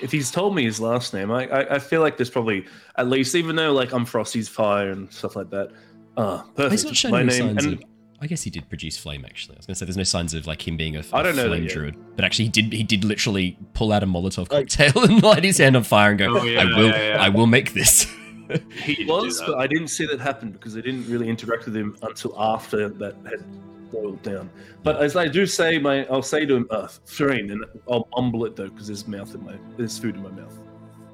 If 0.01 0.11
he's 0.11 0.31
told 0.31 0.55
me 0.55 0.63
his 0.63 0.79
last 0.79 1.13
name, 1.13 1.29
I, 1.31 1.47
I 1.47 1.75
I 1.75 1.79
feel 1.79 2.01
like 2.01 2.17
there's 2.17 2.29
probably 2.31 2.65
at 2.97 3.07
least, 3.07 3.35
even 3.35 3.55
though 3.55 3.71
like 3.71 3.91
I'm 3.93 4.03
Frosty's 4.05 4.49
fire 4.49 4.89
and 4.89 5.11
stuff 5.13 5.35
like 5.35 5.49
that. 5.51 5.69
Ah, 6.17 6.43
perfect. 6.55 6.71
He's 6.71 6.85
not 6.85 6.95
showing 6.95 7.11
My 7.13 7.19
any 7.21 7.27
name, 7.29 7.39
signs 7.49 7.65
and 7.65 7.73
of. 7.75 7.83
I 8.21 8.25
guess 8.27 8.41
he 8.41 8.49
did 8.49 8.67
produce 8.69 8.97
flame. 8.97 9.23
Actually, 9.25 9.55
I 9.55 9.59
was 9.59 9.65
gonna 9.67 9.75
say 9.75 9.85
there's 9.85 9.97
no 9.97 10.03
signs 10.03 10.33
of 10.33 10.47
like 10.47 10.67
him 10.67 10.75
being 10.75 10.95
a, 10.95 11.03
I 11.13 11.21
don't 11.21 11.35
know 11.35 11.47
flame 11.49 11.67
druid, 11.67 11.95
but 12.15 12.25
actually 12.25 12.45
he 12.45 12.51
did. 12.51 12.73
He 12.73 12.83
did 12.83 13.03
literally 13.03 13.57
pull 13.73 13.91
out 13.91 14.01
a 14.01 14.07
Molotov 14.07 14.51
Like- 14.51 14.69
cocktail 14.69 15.03
and 15.03 15.21
light 15.21 15.43
his 15.43 15.57
hand 15.59 15.75
on 15.75 15.83
fire 15.83 16.09
and 16.11 16.17
go, 16.19 16.37
Oh, 16.39 16.43
yeah, 16.43 16.61
"I 16.61 16.65
will, 16.65 16.87
yeah, 16.87 17.07
yeah. 17.15 17.21
I 17.23 17.29
will 17.29 17.47
make 17.47 17.73
this." 17.73 18.07
he 18.49 18.57
he 18.81 18.95
didn't 18.95 19.07
do 19.07 19.13
was, 19.13 19.41
but 19.41 19.57
I 19.57 19.67
didn't 19.67 19.89
see 19.89 20.05
that 20.05 20.19
happen 20.19 20.51
because 20.51 20.75
I 20.77 20.81
didn't 20.81 21.09
really 21.09 21.29
interact 21.29 21.65
with 21.65 21.75
him 21.75 21.97
until 22.01 22.39
after 22.39 22.89
that 22.89 23.15
had 23.25 23.43
boiled 23.91 24.21
down. 24.23 24.49
But 24.83 25.01
as 25.01 25.15
I 25.15 25.27
do 25.27 25.45
say, 25.45 25.77
my 25.79 26.05
I'll 26.05 26.21
say 26.21 26.45
to 26.45 26.55
him, 26.55 26.67
uh, 26.69 26.87
Threign, 27.05 27.51
and 27.51 27.65
I'll 27.89 28.07
mumble 28.15 28.45
it 28.45 28.55
though 28.55 28.69
because 28.69 28.87
there's 28.87 29.07
mouth 29.07 29.33
in 29.35 29.43
my 29.43 29.55
there's 29.77 29.97
food 29.97 30.15
in 30.15 30.23
my 30.23 30.29
mouth. 30.31 30.57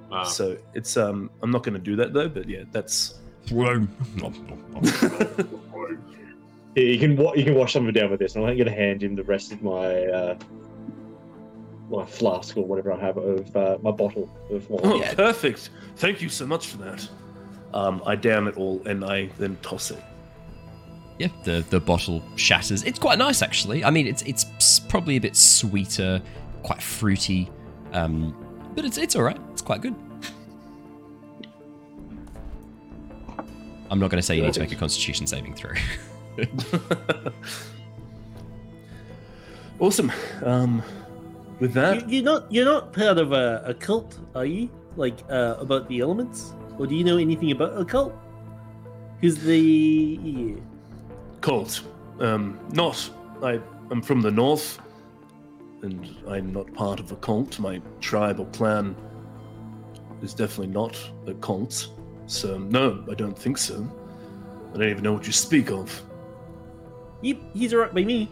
Wow. 0.10 0.24
So 0.24 0.57
it's 0.74 0.98
um 0.98 1.30
I'm 1.41 1.52
not 1.52 1.64
going 1.64 1.74
to 1.74 1.80
do 1.80 1.95
that 1.98 2.14
though. 2.14 2.30
But 2.30 2.48
yeah, 2.48 2.64
that's 2.72 3.16
Yeah, 6.76 6.84
you 6.84 6.99
can 6.99 7.16
wa- 7.16 7.34
you 7.34 7.45
can 7.45 7.56
wash 7.56 7.72
some 7.72 7.84
of 7.84 7.95
it 7.95 7.99
down 7.99 8.12
with 8.12 8.20
this, 8.20 8.36
and 8.36 8.45
I'm 8.45 8.57
going 8.57 8.68
to 8.68 8.76
hand 8.76 9.02
him 9.02 9.16
the 9.16 9.24
rest 9.24 9.53
of 9.53 9.64
my 9.64 10.03
uh, 10.07 10.38
my 11.90 12.06
flask 12.06 12.57
or 12.57 12.66
whatever 12.66 12.91
I 12.91 12.99
have 12.99 13.18
of 13.18 13.56
uh, 13.56 13.78
my 13.82 13.91
bottle 13.91 14.30
of 14.49 14.70
wine. 14.70 14.82
Oh, 14.84 15.16
perfect. 15.16 15.70
Thank 15.95 16.22
you 16.22 16.28
so 16.28 16.45
much 16.45 16.68
for 16.68 16.78
that. 16.78 17.07
Um, 17.76 18.02
I 18.06 18.16
down 18.16 18.48
it 18.48 18.56
all 18.58 18.82
and 18.88 19.04
I 19.06 19.28
then 19.38 19.58
toss 19.62 19.92
it. 19.92 20.02
yeah, 21.20 21.28
the 21.44 21.64
the 21.70 21.80
bottle 21.80 22.24
shatters. 22.36 22.84
It's 22.84 22.98
quite 23.00 23.18
nice 23.20 23.42
actually. 23.42 23.84
I 23.84 23.90
mean, 23.92 24.08
it's 24.08 24.22
it's 24.24 24.80
probably 24.80 25.18
a 25.18 25.22
bit 25.22 25.36
sweeter, 25.36 26.22
quite 26.64 26.82
fruity, 26.82 27.50
um, 27.94 28.34
but 28.76 28.86
it's 28.86 28.98
it's 28.98 29.16
all 29.16 29.24
right. 29.24 29.40
It's 29.52 29.62
quite 29.62 29.82
good. 29.82 29.94
I'm 33.92 34.00
not 34.00 34.10
going 34.10 34.18
to 34.20 34.24
say 34.24 34.36
you 34.36 34.42
need 34.42 34.54
to 34.54 34.60
make 34.62 34.72
a 34.72 34.76
Constitution 34.76 35.28
saving 35.28 35.54
throw. 35.54 35.72
awesome. 39.80 40.12
Um, 40.44 40.82
with 41.60 41.74
that, 41.74 42.10
You, 42.10 42.16
you're 42.18 42.24
not 42.26 42.52
you're 42.52 42.66
not 42.66 42.94
part 42.94 43.18
of 43.18 43.32
a, 43.32 43.64
a 43.66 43.74
cult, 43.74 44.18
are 44.34 44.46
you? 44.46 44.70
Like 44.98 45.20
uh, 45.30 45.56
about 45.60 45.88
the 45.88 46.00
elements, 46.00 46.54
or 46.78 46.88
do 46.88 46.96
you 46.96 47.04
know 47.04 47.18
anything 47.18 47.52
about 47.52 47.80
a 47.80 47.86
cult? 47.86 48.14
Because 49.20 49.44
the 49.44 50.58
cult. 51.42 51.82
Um, 52.20 52.60
not. 52.72 53.10
I 53.44 53.60
am 53.92 54.02
from 54.02 54.22
the 54.22 54.32
north, 54.32 54.80
and 55.82 56.08
I'm 56.28 56.54
not 56.54 56.74
part 56.74 57.00
of 57.00 57.12
a 57.12 57.16
cult. 57.18 57.60
My 57.60 57.82
tribe 58.02 58.40
or 58.40 58.46
clan 58.48 58.96
is 60.22 60.34
definitely 60.34 60.74
not 60.74 60.98
a 61.28 61.34
cult. 61.36 61.90
So 62.28 62.58
no, 62.58 63.06
I 63.10 63.14
don't 63.14 63.38
think 63.38 63.58
so. 63.58 63.88
I 64.74 64.78
don't 64.78 64.90
even 64.90 65.04
know 65.04 65.14
what 65.14 65.28
you 65.28 65.34
speak 65.34 65.72
of. 65.72 66.02
Yep, 67.22 67.38
he's 67.54 67.74
alright 67.74 67.94
by 67.94 68.04
me. 68.04 68.32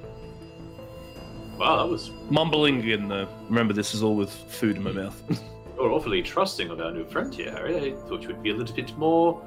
Wow, 1.57 1.77
that 1.77 1.89
was 1.89 2.11
Mumbling 2.29 2.91
and 2.91 3.11
uh, 3.11 3.27
remember, 3.47 3.73
this 3.73 3.93
is 3.93 4.03
all 4.03 4.15
with 4.15 4.31
food 4.31 4.77
in 4.77 4.83
my 4.83 4.91
mouth. 4.91 5.21
you're 5.75 5.91
awfully 5.91 6.21
trusting 6.21 6.69
of 6.69 6.79
our 6.79 6.91
new 6.91 7.05
friend 7.05 7.33
here, 7.33 7.51
Harry. 7.51 7.75
I 7.91 7.95
thought 8.07 8.21
you 8.21 8.27
would 8.29 8.43
be 8.43 8.51
a 8.51 8.55
little 8.55 8.75
bit 8.75 8.97
more 8.97 9.41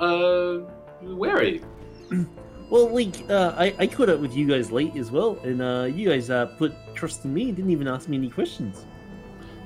uh 0.00 0.58
wary. 1.02 1.62
Well, 2.70 2.88
like 2.88 3.14
uh, 3.28 3.54
I 3.58 3.74
I 3.80 3.86
caught 3.86 4.08
up 4.08 4.18
with 4.20 4.34
you 4.34 4.46
guys 4.48 4.72
late 4.72 4.96
as 4.96 5.10
well, 5.10 5.38
and 5.44 5.60
uh, 5.60 5.84
you 5.94 6.08
guys 6.08 6.30
uh, 6.30 6.46
put 6.56 6.72
trust 6.94 7.22
in 7.26 7.34
me 7.34 7.48
and 7.48 7.56
didn't 7.56 7.70
even 7.70 7.86
ask 7.86 8.08
me 8.08 8.16
any 8.16 8.30
questions. 8.30 8.86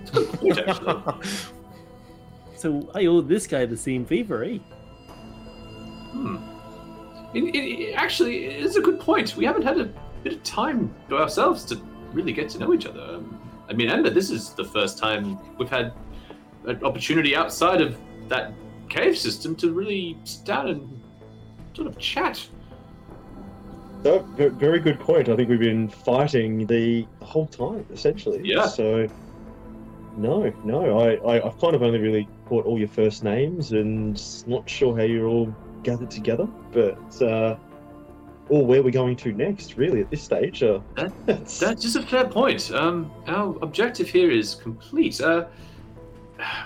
It's 0.02 0.10
a 0.10 0.14
good 0.14 0.28
point, 0.40 0.58
actually. 0.58 1.02
So 2.56 2.90
I 2.96 3.06
owe 3.06 3.20
this 3.20 3.46
guy 3.46 3.64
the 3.64 3.76
same 3.76 4.04
favor, 4.04 4.42
eh? 4.42 4.58
Hmm. 6.10 6.36
It, 7.32 7.44
it, 7.44 7.58
it- 7.58 7.94
actually, 7.94 8.46
it's 8.46 8.74
a 8.74 8.80
good 8.80 8.98
point. 8.98 9.36
We 9.36 9.44
haven't 9.44 9.62
had 9.62 9.78
a 9.78 9.88
bit 10.24 10.32
of 10.32 10.42
time 10.42 10.92
to 11.08 11.18
ourselves 11.18 11.64
to 11.66 11.76
really 12.12 12.32
get 12.32 12.48
to 12.50 12.58
know 12.58 12.74
each 12.74 12.86
other. 12.86 13.02
Um, 13.02 13.38
I 13.68 13.72
mean, 13.72 13.90
Ember, 13.90 14.10
this 14.10 14.30
is 14.30 14.50
the 14.50 14.64
first 14.64 14.98
time 14.98 15.38
we've 15.58 15.68
had 15.68 15.92
an 16.64 16.82
opportunity 16.84 17.34
outside 17.34 17.80
of 17.80 17.96
that 18.28 18.52
cave 18.88 19.16
system 19.16 19.54
to 19.56 19.72
really 19.72 20.16
sit 20.24 20.44
down 20.44 20.68
and 20.68 21.02
sort 21.74 21.88
of 21.88 21.98
chat. 21.98 22.46
So, 24.02 24.20
very 24.36 24.78
good 24.78 25.00
point. 25.00 25.28
I 25.28 25.36
think 25.36 25.48
we've 25.48 25.58
been 25.58 25.88
fighting 25.88 26.66
the 26.66 27.06
whole 27.22 27.46
time, 27.46 27.84
essentially. 27.92 28.40
Yeah. 28.44 28.66
So, 28.66 29.08
no, 30.16 30.52
no, 30.64 31.00
I, 31.00 31.14
I, 31.14 31.46
I've 31.46 31.58
kind 31.58 31.74
of 31.74 31.82
only 31.82 31.98
really 31.98 32.28
caught 32.46 32.66
all 32.66 32.78
your 32.78 32.88
first 32.88 33.24
names 33.24 33.72
and 33.72 34.20
not 34.46 34.68
sure 34.68 34.96
how 34.96 35.02
you're 35.02 35.26
all 35.26 35.54
gathered 35.82 36.10
together, 36.10 36.46
but 36.72 37.22
uh, 37.22 37.56
or 38.48 38.64
where 38.64 38.82
we're 38.82 38.90
going 38.90 39.16
to 39.16 39.32
next, 39.32 39.76
really, 39.76 40.00
at 40.00 40.10
this 40.10 40.22
stage. 40.22 40.62
Uh, 40.62 40.80
that's- 41.26 41.58
That's 41.58 41.82
just 41.82 41.96
a 41.96 42.02
fair 42.02 42.26
point. 42.26 42.70
Um, 42.70 43.10
our 43.26 43.56
objective 43.62 44.08
here 44.08 44.30
is 44.30 44.54
complete. 44.54 45.20
Uh, 45.20 45.46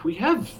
we 0.04 0.14
have. 0.14 0.50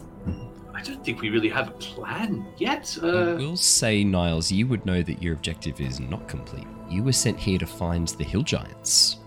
I 0.72 0.82
don't 0.82 1.04
think 1.04 1.20
we 1.20 1.28
really 1.28 1.50
have 1.50 1.68
a 1.68 1.72
plan 1.72 2.46
yet. 2.56 2.96
I 3.02 3.06
Uh, 3.06 3.36
will 3.36 3.56
say, 3.56 4.02
Niles, 4.02 4.50
you 4.50 4.66
would 4.68 4.86
know 4.86 5.02
that 5.02 5.22
your 5.22 5.34
objective 5.34 5.78
is 5.80 6.00
not 6.00 6.26
complete. 6.26 6.66
You 6.88 7.02
were 7.02 7.12
sent 7.12 7.38
here 7.38 7.58
to 7.58 7.66
find 7.66 8.08
the 8.08 8.24
hill 8.24 8.42
giants. 8.42 9.18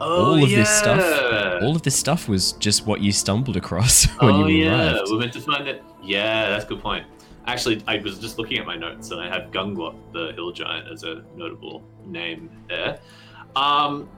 oh, 0.00 0.26
all 0.36 0.42
of 0.42 0.50
this 0.50 0.68
stuff- 0.68 1.62
All 1.62 1.74
of 1.74 1.82
this 1.82 1.96
stuff 1.96 2.28
was 2.28 2.52
just 2.54 2.86
what 2.86 3.00
you 3.00 3.12
stumbled 3.12 3.56
across 3.56 4.04
when 4.20 4.34
oh 4.34 4.46
you 4.46 4.64
yeah, 4.64 4.98
we're 5.08 5.18
meant 5.20 5.32
to 5.34 5.40
find 5.40 5.66
it. 5.68 5.82
Yeah, 6.02 6.50
that's 6.50 6.64
a 6.64 6.68
good 6.68 6.80
point. 6.82 7.06
Actually, 7.46 7.82
I 7.86 7.98
was 7.98 8.18
just 8.18 8.38
looking 8.38 8.58
at 8.58 8.66
my 8.66 8.76
notes, 8.76 9.10
and 9.10 9.20
I 9.20 9.28
have 9.28 9.50
Gunglot, 9.50 9.94
the 10.12 10.32
hill 10.34 10.50
giant, 10.52 10.88
as 10.90 11.02
a 11.02 11.22
notable 11.36 11.84
name 12.06 12.48
there. 12.68 12.98
Um, 13.54 14.08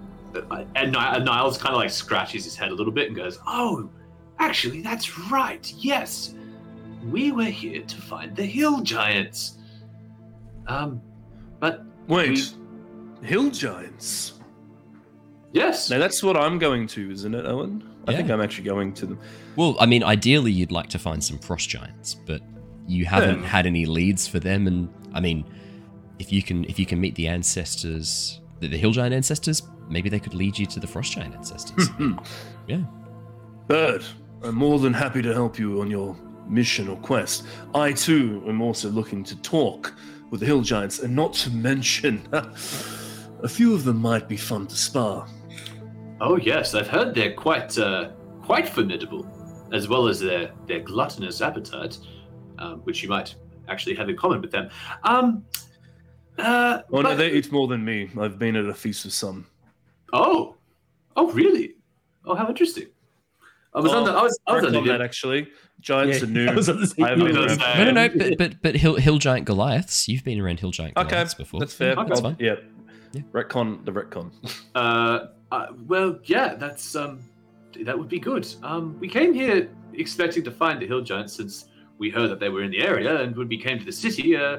and 0.74 0.92
Ni- 0.92 0.98
and 0.98 1.24
Niles 1.24 1.58
kind 1.58 1.74
of 1.74 1.80
like 1.80 1.90
scratches 1.90 2.44
his 2.44 2.54
head 2.56 2.70
a 2.70 2.74
little 2.74 2.92
bit 2.92 3.08
and 3.08 3.16
goes, 3.16 3.38
"Oh, 3.46 3.90
actually, 4.38 4.80
that's 4.80 5.18
right. 5.30 5.72
Yes, 5.76 6.34
we 7.10 7.32
were 7.32 7.44
here 7.44 7.82
to 7.82 7.96
find 8.02 8.34
the 8.36 8.44
hill 8.44 8.80
giants. 8.82 9.58
Um, 10.68 11.00
but 11.60 11.84
Wait, 12.08 12.54
hill 13.22 13.50
giants. 13.50 14.34
yes, 15.52 15.90
Now 15.90 15.98
that's 15.98 16.22
what 16.22 16.36
I'm 16.36 16.58
going 16.58 16.86
to, 16.88 17.10
isn't 17.10 17.34
it, 17.34 17.44
Owen? 17.46 17.82
I 18.08 18.14
think 18.14 18.30
I'm 18.30 18.40
actually 18.40 18.64
going 18.64 18.92
to 18.94 19.06
them. 19.06 19.18
Well, 19.56 19.76
I 19.80 19.86
mean, 19.86 20.02
ideally, 20.04 20.52
you'd 20.52 20.70
like 20.72 20.88
to 20.90 20.98
find 20.98 21.22
some 21.22 21.38
frost 21.38 21.68
giants, 21.68 22.14
but 22.14 22.40
you 22.86 23.04
haven't 23.04 23.40
Yeah. 23.42 23.46
had 23.48 23.66
any 23.66 23.86
leads 23.86 24.26
for 24.26 24.38
them. 24.38 24.66
And 24.66 24.88
I 25.14 25.20
mean, 25.20 25.44
if 26.18 26.32
you 26.32 26.42
can, 26.42 26.64
if 26.64 26.78
you 26.78 26.86
can 26.86 27.00
meet 27.00 27.14
the 27.14 27.28
ancestors, 27.28 28.40
the, 28.60 28.68
the 28.68 28.76
hill 28.78 28.92
giant 28.92 29.14
ancestors, 29.14 29.62
maybe 29.88 30.08
they 30.08 30.18
could 30.20 30.34
lead 30.34 30.58
you 30.58 30.66
to 30.66 30.80
the 30.80 30.86
frost 30.86 31.12
giant 31.12 31.34
ancestors. 31.34 31.88
yeah. 32.66 32.82
Bird, 33.68 34.04
I'm 34.42 34.54
more 34.54 34.78
than 34.78 34.92
happy 34.92 35.22
to 35.22 35.32
help 35.32 35.58
you 35.58 35.80
on 35.80 35.90
your 35.90 36.16
mission 36.48 36.88
or 36.88 36.96
quest. 36.98 37.44
I 37.74 37.92
too 37.92 38.42
am 38.46 38.60
also 38.62 38.88
looking 38.88 39.24
to 39.24 39.36
talk 39.42 39.92
with 40.30 40.40
the 40.40 40.46
hill 40.46 40.60
giants, 40.60 41.00
and 41.00 41.14
not 41.14 41.32
to 41.34 41.50
mention, 41.50 42.26
a 42.32 43.48
few 43.48 43.74
of 43.74 43.84
them 43.84 43.98
might 44.00 44.28
be 44.28 44.36
fun 44.36 44.66
to 44.68 44.76
spar. 44.76 45.26
Oh 46.20 46.36
yes, 46.36 46.74
I've 46.74 46.88
heard 46.88 47.14
they're 47.14 47.34
quite 47.34 47.76
uh, 47.78 48.10
quite 48.42 48.68
formidable, 48.68 49.26
as 49.72 49.88
well 49.88 50.08
as 50.08 50.20
their 50.20 50.50
their 50.66 50.80
gluttonous 50.80 51.40
appetite, 51.42 51.98
um, 52.58 52.80
which 52.80 53.02
you 53.02 53.08
might 53.08 53.34
actually 53.68 53.94
have 53.96 54.08
in 54.08 54.16
common 54.16 54.40
with 54.40 54.50
them. 54.50 54.68
Um, 55.04 55.44
uh, 56.38 56.82
Oh 56.92 57.00
no, 57.00 57.16
they 57.16 57.32
eat 57.32 57.50
more 57.50 57.66
than 57.68 57.84
me. 57.84 58.10
I've 58.20 58.38
been 58.38 58.56
at 58.56 58.66
a 58.66 58.74
feast 58.74 59.04
with 59.04 59.14
some. 59.14 59.46
oh, 60.12 60.56
oh 61.16 61.30
really? 61.32 61.74
Oh, 62.24 62.34
how 62.34 62.48
interesting. 62.48 62.86
I 63.74 63.80
was 63.80 63.92
Oh, 63.92 63.98
on 63.98 64.04
the 64.04 64.12
I 64.12 64.22
was 64.22 64.38
I 64.46 64.52
was 64.54 64.64
under 64.64 64.78
on 64.78 64.86
that 64.86 65.00
actually. 65.00 65.48
Giants 65.80 66.18
Yeah, 66.18 66.24
are 66.24 66.30
new. 66.30 66.46
I 66.50 66.54
was 66.54 66.68
on 66.68 66.80
the 66.80 66.86
same- 66.86 67.04
I 67.04 67.08
haven't 67.10 67.26
been 67.26 67.36
around. 67.36 67.58
No, 67.58 67.84
no, 67.84 67.90
no. 67.92 68.08
But 68.08 68.38
but, 68.38 68.62
but 68.62 68.74
hill, 68.76 68.94
hill 68.96 69.18
giant 69.18 69.44
Goliaths. 69.46 70.08
You've 70.08 70.24
been 70.24 70.40
around 70.40 70.60
hill 70.60 70.70
giant 70.70 70.96
Okay, 70.96 71.08
Goliaths 71.10 71.34
before. 71.34 71.60
that's 71.60 71.74
fair. 71.74 71.92
Okay. 71.92 72.08
That's 72.08 72.20
fine. 72.20 72.36
Yeah. 72.40 72.54
Yeah. 73.12 73.22
Retcon 73.32 73.84
the 73.84 73.92
retcon. 73.92 74.30
Uh, 74.74 75.26
uh, 75.52 75.66
well, 75.86 76.18
yeah, 76.24 76.54
that's 76.54 76.96
um, 76.96 77.20
that 77.80 77.98
would 77.98 78.08
be 78.08 78.18
good. 78.18 78.46
Um, 78.62 78.98
we 78.98 79.08
came 79.08 79.32
here 79.32 79.70
expecting 79.94 80.42
to 80.44 80.50
find 80.50 80.80
the 80.82 80.86
hill 80.86 81.02
giants 81.02 81.34
since 81.34 81.66
we 81.98 82.10
heard 82.10 82.31
that 82.31 82.40
they 82.40 82.48
were 82.48 82.62
in 82.62 82.70
the 82.70 82.81
area, 82.81 83.20
and 83.23 83.36
when 83.36 83.48
we 83.48 83.59
came 83.59 83.78
to 83.78 83.85
the 83.85 83.93
city, 83.93 84.36
uh, 84.36 84.59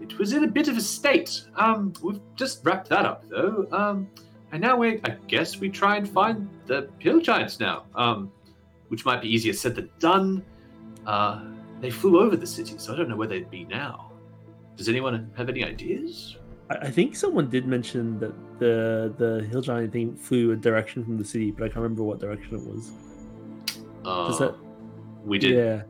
it 0.00 0.18
was 0.18 0.32
in 0.32 0.44
a 0.44 0.48
bit 0.48 0.68
of 0.68 0.76
a 0.76 0.80
state. 0.80 1.42
Um, 1.56 1.92
we've 2.02 2.20
just 2.34 2.64
wrapped 2.64 2.88
that 2.88 3.04
up 3.06 3.24
though. 3.28 3.66
Um, 3.72 4.08
and 4.50 4.60
now 4.60 4.76
we, 4.76 5.00
I 5.04 5.16
guess, 5.28 5.58
we 5.58 5.70
try 5.70 5.96
and 5.96 6.08
find 6.08 6.48
the 6.66 6.90
hill 6.98 7.20
giants 7.20 7.58
now. 7.60 7.84
Um, 7.94 8.30
which 8.92 9.06
might 9.06 9.22
be 9.22 9.34
easier 9.34 9.54
said 9.54 9.74
than 9.74 9.88
done. 10.00 10.44
Uh, 11.06 11.44
they 11.80 11.90
flew 11.90 12.20
over 12.20 12.36
the 12.36 12.46
city, 12.46 12.74
so 12.76 12.92
I 12.92 12.96
don't 12.98 13.08
know 13.08 13.16
where 13.16 13.26
they'd 13.26 13.50
be 13.50 13.64
now. 13.64 14.12
Does 14.76 14.86
anyone 14.86 15.32
have 15.34 15.48
any 15.48 15.64
ideas? 15.64 16.36
I 16.68 16.90
think 16.90 17.16
someone 17.16 17.48
did 17.48 17.66
mention 17.66 18.18
that 18.18 18.34
the 18.58 19.14
the 19.16 19.46
hill 19.48 19.62
giant 19.62 19.94
thing 19.94 20.14
flew 20.14 20.52
a 20.52 20.56
direction 20.56 21.04
from 21.06 21.16
the 21.16 21.24
city, 21.24 21.52
but 21.52 21.64
I 21.64 21.68
can't 21.68 21.76
remember 21.76 22.02
what 22.02 22.20
direction 22.20 22.54
it 22.56 22.66
was. 22.66 22.92
Uh, 24.04 24.36
that? 24.36 24.56
we 25.24 25.38
did. 25.38 25.54
Yeah. 25.54 25.82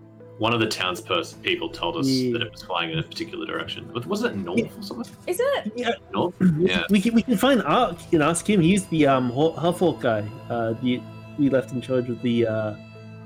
One 0.42 0.52
of 0.52 0.58
the 0.58 0.66
townsperson 0.66 1.40
people 1.42 1.68
told 1.68 1.96
us 1.96 2.08
Yeah. 2.08 2.32
that 2.32 2.42
it 2.42 2.50
was 2.50 2.62
flying 2.62 2.90
in 2.90 2.98
a 2.98 3.02
particular 3.04 3.46
direction. 3.46 3.88
But 3.94 4.04
Wasn't 4.06 4.34
it 4.34 4.38
north 4.44 4.76
or 4.76 4.82
something? 4.82 5.14
Is 5.28 5.38
it? 5.38 5.72
Yeah. 5.76 5.92
North? 6.12 6.34
Yeah. 6.58 6.82
We 6.90 7.00
can 7.00 7.14
we 7.14 7.22
can 7.22 7.36
find 7.36 7.62
Ark 7.62 7.96
and 8.12 8.20
ask 8.24 8.42
him. 8.50 8.60
He's 8.60 8.84
the 8.86 9.06
um 9.06 9.30
Hu- 9.30 9.96
guy. 10.00 10.22
Uh, 10.50 10.72
the 10.82 11.00
we 11.38 11.48
left 11.48 11.70
in 11.76 11.80
charge 11.80 12.08
of 12.10 12.20
the 12.22 12.36
uh 12.54 12.74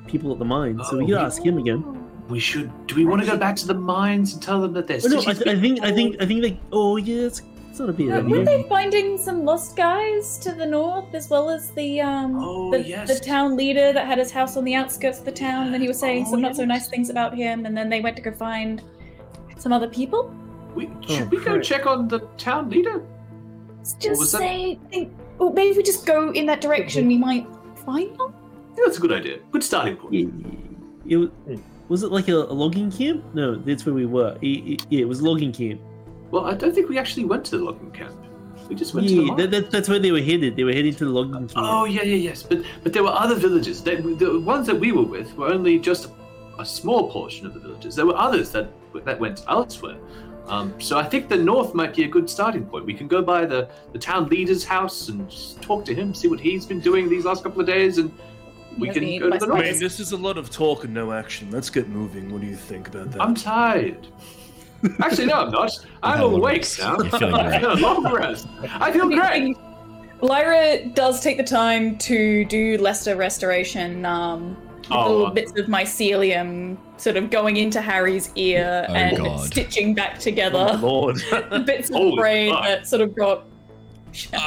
people 0.07 0.31
at 0.31 0.39
the 0.39 0.45
mine, 0.45 0.79
so 0.91 0.99
we 0.99 1.05
Oh, 1.05 1.07
can 1.07 1.25
ask 1.31 1.43
him 1.43 1.57
again. 1.57 1.81
We 2.29 2.39
should. 2.39 2.69
Do 2.87 2.93
we 3.01 3.07
want 3.07 3.23
to 3.23 3.27
go 3.33 3.39
back 3.39 3.57
to 3.63 3.67
the 3.67 3.79
mines 3.95 4.35
and 4.35 4.43
tell 4.43 4.61
them 4.61 4.73
that 4.75 4.87
there's? 4.87 5.07
Oh, 5.07 5.09
no, 5.09 5.21
I, 5.21 5.33
th- 5.33 5.47
I 5.55 5.59
think 5.65 5.75
I 5.89 5.93
think 5.99 6.17
I 6.23 6.27
think 6.27 6.43
they. 6.43 6.61
oh 6.71 6.97
yeah, 6.99 7.31
it's, 7.81 7.91
it's 7.91 7.99
not 7.99 8.19
a 8.19 8.19
Uh, 8.19 8.29
were 8.29 8.45
they 8.45 8.63
finding 8.69 9.19
some 9.19 9.45
lost 9.45 9.77
guys 9.77 10.39
to 10.39 10.53
the 10.53 10.67
north, 10.67 11.15
as 11.15 11.29
well 11.31 11.51
as 11.51 11.71
the 11.71 12.01
um 12.01 12.37
Oh, 12.39 12.71
the, 12.71 12.83
yes. 12.83 13.09
the 13.09 13.25
town 13.25 13.57
leader 13.57 13.93
that 13.93 14.07
had 14.07 14.19
his 14.19 14.31
house 14.31 14.57
on 14.57 14.65
the 14.65 14.75
outskirts 14.75 15.19
of 15.19 15.25
the 15.25 15.33
town? 15.33 15.73
And 15.75 15.83
he 15.83 15.89
was 15.89 15.99
saying 15.99 16.25
Oh, 16.27 16.31
some 16.33 16.41
not 16.41 16.57
so 16.57 16.65
nice 16.65 16.89
things 16.89 17.11
about 17.11 17.35
him, 17.35 17.67
and 17.67 17.77
then 17.77 17.89
they 17.89 18.01
went 18.01 18.17
to 18.17 18.23
go 18.23 18.33
find 18.33 18.83
some 19.59 19.73
other 19.73 19.89
people. 19.89 20.35
We, 20.75 20.89
should 21.07 21.23
Oh, 21.23 21.27
we 21.27 21.37
go 21.39 21.43
crap. 21.55 21.63
check 21.63 21.87
on 21.87 22.09
the 22.09 22.21
town 22.37 22.69
leader? 22.71 23.03
Just 24.01 24.19
was 24.19 24.33
that? 24.33 24.39
say, 24.39 24.79
think, 24.91 25.13
oh, 25.41 25.53
maybe 25.53 25.71
if 25.71 25.77
we 25.77 25.83
just 25.83 26.05
go 26.07 26.31
in 26.33 26.47
that 26.47 26.61
direction, 26.61 27.07
we 27.07 27.17
might 27.17 27.47
find 27.85 28.19
them. 28.19 28.35
Yeah, 28.77 28.85
that's 28.85 28.99
a 28.99 29.01
good 29.01 29.13
idea. 29.13 29.39
Good 29.53 29.63
starting 29.63 29.97
point. 29.97 30.13
Yeah, 30.15 30.29
it, 31.07 31.17
was, 31.17 31.31
was 31.89 32.03
it 32.03 32.11
like 32.13 32.29
a, 32.29 32.35
a 32.37 32.53
logging 32.53 32.91
camp? 32.91 33.25
No, 33.33 33.55
that's 33.55 33.87
where 33.87 33.95
we 33.95 34.05
were. 34.07 34.37
It, 34.43 34.47
it- 34.73 34.87
yeah, 34.91 35.01
it 35.01 35.09
was 35.09 35.21
a 35.21 35.25
logging 35.25 35.53
camp. 35.53 35.81
Well, 36.31 36.47
I 36.47 36.55
don't 36.55 36.75
think 36.75 36.89
we 36.89 36.99
actually 36.99 37.25
went 37.25 37.45
to 37.47 37.59
the 37.59 37.65
logging 37.65 37.91
camp. 37.93 38.17
We 38.69 38.75
just 38.75 38.95
went 38.95 39.09
to 39.09 39.15
the 39.15 39.21
Yeah, 39.21 39.27
mine. 39.29 39.37
that, 39.39 39.51
that, 39.53 39.71
that's 39.71 39.89
where 39.89 39.99
they 40.01 40.11
were 40.11 40.21
headed. 40.21 40.57
They 40.57 40.65
were 40.65 40.73
heading 40.73 40.95
to 40.97 41.05
the 41.05 41.11
logging 41.11 41.49
camp. 41.49 41.53
Oh 41.57 41.85
yeah, 41.85 42.03
yeah, 42.03 42.17
yes. 42.17 42.43
But 42.43 42.63
but 42.83 42.93
there 42.93 43.05
were 43.05 43.11
other 43.13 43.37
villages. 43.37 43.83
They, 43.83 43.97
the 43.97 44.41
ones 44.41 44.67
that 44.67 44.79
we 44.79 44.91
were 44.93 45.05
with 45.05 45.35
were 45.37 45.47
only 45.53 45.79
just 45.79 46.09
a 46.59 46.65
small 46.67 47.11
portion 47.11 47.47
of 47.47 47.55
the 47.55 47.61
villages. 47.61 47.95
There 47.95 48.07
were 48.07 48.17
others 48.17 48.51
that 48.53 48.69
that 49.05 49.21
went 49.21 49.45
elsewhere. 49.49 49.97
Um, 50.49 50.81
so 50.81 50.97
I 50.97 51.03
think 51.05 51.29
the 51.29 51.37
north 51.37 51.75
might 51.75 51.95
be 51.95 52.05
a 52.05 52.09
good 52.09 52.31
starting 52.31 52.65
point. 52.67 52.87
We 52.87 52.95
can 52.95 53.09
go 53.09 53.21
by 53.21 53.47
the, 53.47 53.69
the 53.93 53.99
town 53.99 54.29
leader's 54.29 54.65
house 54.65 55.09
and 55.09 55.29
just 55.29 55.61
talk 55.61 55.85
to 55.87 55.95
him, 55.95 56.15
see 56.15 56.29
what 56.29 56.39
he's 56.39 56.65
been 56.65 56.79
doing 56.79 57.09
these 57.09 57.25
last 57.25 57.43
couple 57.43 57.61
of 57.61 57.67
days, 57.67 57.99
and 57.99 58.13
we 58.79 58.87
Yes, 58.87 58.95
can 58.97 59.19
go 59.19 59.31
to 59.31 59.39
the 59.39 59.47
my 59.49 59.55
I 59.55 59.59
north. 59.63 59.71
mean, 59.73 59.81
this 59.81 59.99
is 59.99 60.13
a 60.13 60.17
lot 60.17 60.39
of 60.39 60.49
talk 60.51 60.85
and 60.85 60.95
no 60.95 61.11
action. 61.11 61.51
Let's 61.51 61.69
get 61.69 61.89
moving. 61.89 62.31
What 62.33 62.43
do 62.43 62.47
you 62.47 62.55
think 62.55 62.87
about 62.87 63.11
that? 63.11 63.23
I'm 63.23 63.35
tired. 63.35 64.07
Actually, 65.01 65.27
no, 65.27 65.35
I'm 65.35 65.51
not. 65.51 65.71
I'm 66.03 66.13
had 66.19 66.21
a 66.21 66.27
long 66.27 66.41
awake 66.41 66.67
now. 66.79 66.97
You're 66.99 67.11
feeling 67.19 67.35
I've 67.35 67.61
great. 67.63 67.81
long 67.81 68.13
rest. 68.13 68.47
I 68.81 68.93
feel 68.93 69.09
great. 69.09 69.57
Lyra 70.23 70.87
does 70.95 71.21
take 71.21 71.37
the 71.37 71.45
time 71.45 71.99
to 71.99 72.45
do 72.47 72.79
lesser 72.79 73.17
restoration, 73.17 74.05
um, 74.07 74.57
with 74.79 74.87
Oh, 74.91 75.11
little 75.17 75.31
bits 75.33 75.53
of 75.59 75.67
mycelium 75.67 76.79
sort 76.97 77.17
of 77.17 77.29
going 77.31 77.57
into 77.57 77.81
Harry's 77.81 78.31
ear 78.37 78.87
Oh, 78.89 78.95
and 78.95 79.17
God. 79.17 79.47
stitching 79.47 79.95
back 79.95 80.15
Oh, 80.17 80.21
together. 80.21 80.79
Lord. 80.81 81.17
bits 81.67 81.91
of 81.91 81.97
Holy 81.97 82.17
brain 82.17 82.53
fuck. 82.55 82.65
that 82.65 82.87
sort 82.87 83.03
of 83.03 83.15
got. 83.15 83.45
Um, 84.33 84.41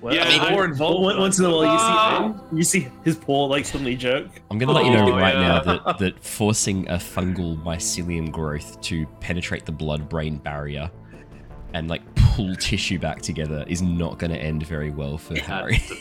well, 0.00 0.14
Yeah, 0.14 0.24
I 0.24 0.38
mean, 0.44 0.52
more 0.52 0.64
involved. 0.64 1.02
once- 1.04 1.18
once 1.18 1.38
in 1.38 1.44
a 1.46 1.50
while, 1.50 2.46
you 2.52 2.62
see 2.64 2.78
you 2.80 2.84
see 2.84 2.88
his 3.04 3.16
paw 3.16 3.44
like 3.46 3.64
suddenly 3.64 3.96
jerk. 3.96 4.26
I'm 4.50 4.58
going 4.58 4.68
to 4.68 4.72
let 4.74 4.84
you 4.84 4.92
know 4.92 5.12
Oh, 5.12 5.16
right 5.18 5.34
yeah. 5.34 5.40
now 5.40 5.62
that, 5.84 5.98
that 5.98 6.24
forcing 6.24 6.88
a 6.88 6.94
fungal 6.94 7.60
mycelium 7.62 8.30
growth 8.30 8.80
to 8.82 9.06
penetrate 9.20 9.64
the 9.66 9.72
blood-brain 9.72 10.36
barrier 10.38 10.90
and 11.74 11.88
like 11.88 12.02
pull 12.14 12.54
tissue 12.56 12.98
back 12.98 13.22
together 13.22 13.64
is 13.66 13.80
not 13.82 14.18
going 14.18 14.30
to 14.30 14.38
end 14.38 14.66
very 14.66 14.90
well 14.90 15.16
for 15.18 15.36
Harry. 15.38 15.82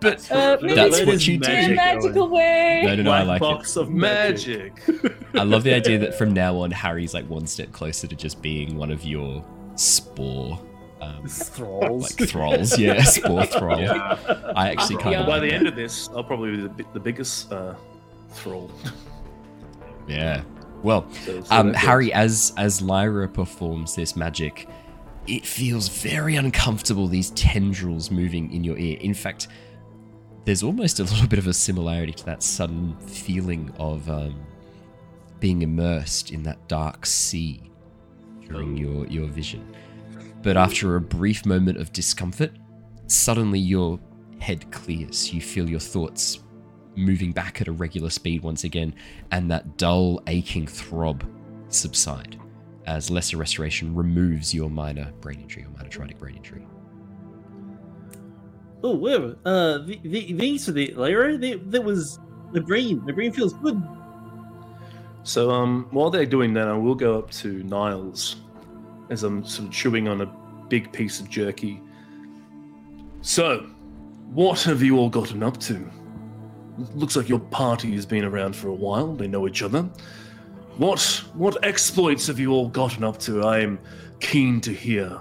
But 0.00 0.30
Uh, 0.30 0.58
That's 0.60 1.00
what 1.06 1.26
you 1.26 1.38
do. 1.38 1.50
in 1.50 1.72
a 1.72 1.74
magical 1.74 2.28
way. 2.28 2.82
No, 2.84 2.94
no, 2.94 3.02
no, 3.04 3.10
I 3.10 3.24
Black 3.24 3.40
like 3.40 3.50
it. 3.50 3.54
box 3.56 3.76
of 3.76 3.88
magic. 3.90 4.86
magic. 4.86 5.16
I 5.34 5.44
love 5.44 5.62
the 5.62 5.72
idea 5.80 5.96
that 6.00 6.14
from 6.18 6.34
now 6.34 6.58
on, 6.58 6.70
Harry's 6.70 7.14
like 7.14 7.26
one 7.30 7.46
step 7.46 7.72
closer 7.72 8.06
to 8.06 8.14
just 8.14 8.42
being 8.42 8.76
one 8.76 8.90
of 8.90 9.02
your 9.04 9.42
spore, 9.76 10.60
um, 11.00 11.26
Thralls. 11.26 12.02
like 12.18 12.28
thralls. 12.28 12.78
Yeah, 12.78 13.02
spore 13.04 13.46
thrall. 13.46 13.80
yeah. 13.80 14.18
I 14.56 14.70
actually 14.70 14.96
kind 14.96 15.12
Yeah. 15.12 15.20
of. 15.20 15.26
By 15.26 15.38
the 15.40 15.52
end 15.52 15.66
of 15.66 15.76
this, 15.76 16.08
I'll 16.10 16.24
probably 16.24 16.56
be 16.56 16.62
the, 16.68 16.84
the 16.94 17.00
biggest 17.00 17.52
uh, 17.52 17.74
thrall. 18.30 18.70
yeah. 20.06 20.42
Well, 20.82 21.10
So- 21.24 21.42
so 21.42 21.54
um, 21.54 21.74
Harry, 21.74 22.12
as 22.12 22.52
as 22.56 22.80
Lyra 22.80 23.28
performs 23.28 23.94
this 23.96 24.16
magic, 24.16 24.68
it 25.26 25.44
feels 25.44 25.88
very 25.88 26.36
uncomfortable. 26.36 27.08
These 27.08 27.30
tendrils 27.30 28.10
moving 28.10 28.52
in 28.52 28.64
your 28.64 28.78
ear. 28.78 28.96
In 29.00 29.14
fact, 29.14 29.48
there's 30.44 30.62
almost 30.62 31.00
a 31.00 31.02
little 31.02 31.26
bit 31.28 31.38
of 31.38 31.46
a 31.46 31.52
similarity 31.52 32.12
to 32.12 32.24
that 32.26 32.42
sudden 32.42 32.96
feeling 33.00 33.72
of 33.78 34.08
um, 34.08 34.40
being 35.40 35.62
immersed 35.62 36.30
in 36.30 36.42
that 36.44 36.66
dark 36.68 37.04
sea. 37.06 37.60
during 38.48 38.76
your, 38.78 39.06
your 39.08 39.26
vision. 39.26 39.74
But 40.48 40.56
after 40.56 40.96
a 40.96 41.00
brief 41.02 41.44
moment 41.44 41.76
of 41.76 41.92
discomfort, 41.92 42.52
suddenly 43.06 43.58
your 43.58 44.00
head 44.40 44.72
clears. 44.72 45.30
You 45.30 45.42
feel 45.42 45.68
your 45.68 45.78
thoughts 45.78 46.38
moving 46.96 47.32
back 47.32 47.60
at 47.60 47.68
a 47.68 47.72
regular 47.72 48.08
speed 48.08 48.42
once 48.42 48.64
again, 48.64 48.94
and 49.30 49.50
that 49.50 49.76
dull, 49.76 50.22
aching 50.26 50.66
throb 50.66 51.22
subside 51.68 52.40
as 52.86 53.10
lesser 53.10 53.36
restoration 53.36 53.94
removes 53.94 54.54
your 54.54 54.70
minor 54.70 55.12
brain 55.20 55.42
injury 55.42 55.64
or 55.64 55.68
minor 55.76 55.90
traumatic 55.90 56.18
brain 56.18 56.36
injury. 56.36 56.66
Oh, 58.82 58.94
whatever. 58.94 59.36
Uh, 59.44 59.84
the, 59.84 60.00
the, 60.02 60.32
thanks 60.32 60.64
for 60.64 60.72
the 60.72 60.94
Lyra. 60.94 61.36
That 61.36 61.84
was 61.84 62.20
the 62.54 62.62
brain. 62.62 63.04
The 63.04 63.12
brain 63.12 63.34
feels 63.34 63.52
good. 63.52 63.82
So 65.24 65.50
um, 65.50 65.88
while 65.90 66.08
they're 66.08 66.24
doing 66.24 66.54
that, 66.54 66.68
I 66.68 66.72
will 66.72 66.94
go 66.94 67.18
up 67.18 67.30
to 67.32 67.62
Niles 67.64 68.36
as 69.10 69.22
I'm 69.22 69.44
sort 69.44 69.68
of 69.68 69.74
chewing 69.74 70.08
on 70.08 70.20
a 70.20 70.26
big 70.68 70.92
piece 70.92 71.20
of 71.20 71.28
jerky. 71.28 71.80
So, 73.20 73.66
what 74.32 74.62
have 74.62 74.82
you 74.82 74.98
all 74.98 75.08
gotten 75.08 75.42
up 75.42 75.58
to? 75.60 75.90
Looks 76.94 77.16
like 77.16 77.28
your 77.28 77.40
party 77.40 77.92
has 77.92 78.06
been 78.06 78.24
around 78.24 78.54
for 78.54 78.68
a 78.68 78.74
while. 78.74 79.14
They 79.14 79.26
know 79.26 79.48
each 79.48 79.62
other. 79.62 79.82
What 80.76 81.00
what 81.34 81.64
exploits 81.64 82.28
have 82.28 82.38
you 82.38 82.52
all 82.52 82.68
gotten 82.68 83.02
up 83.02 83.18
to? 83.20 83.42
I 83.42 83.60
am 83.60 83.80
keen 84.20 84.60
to 84.60 84.72
hear. 84.72 85.20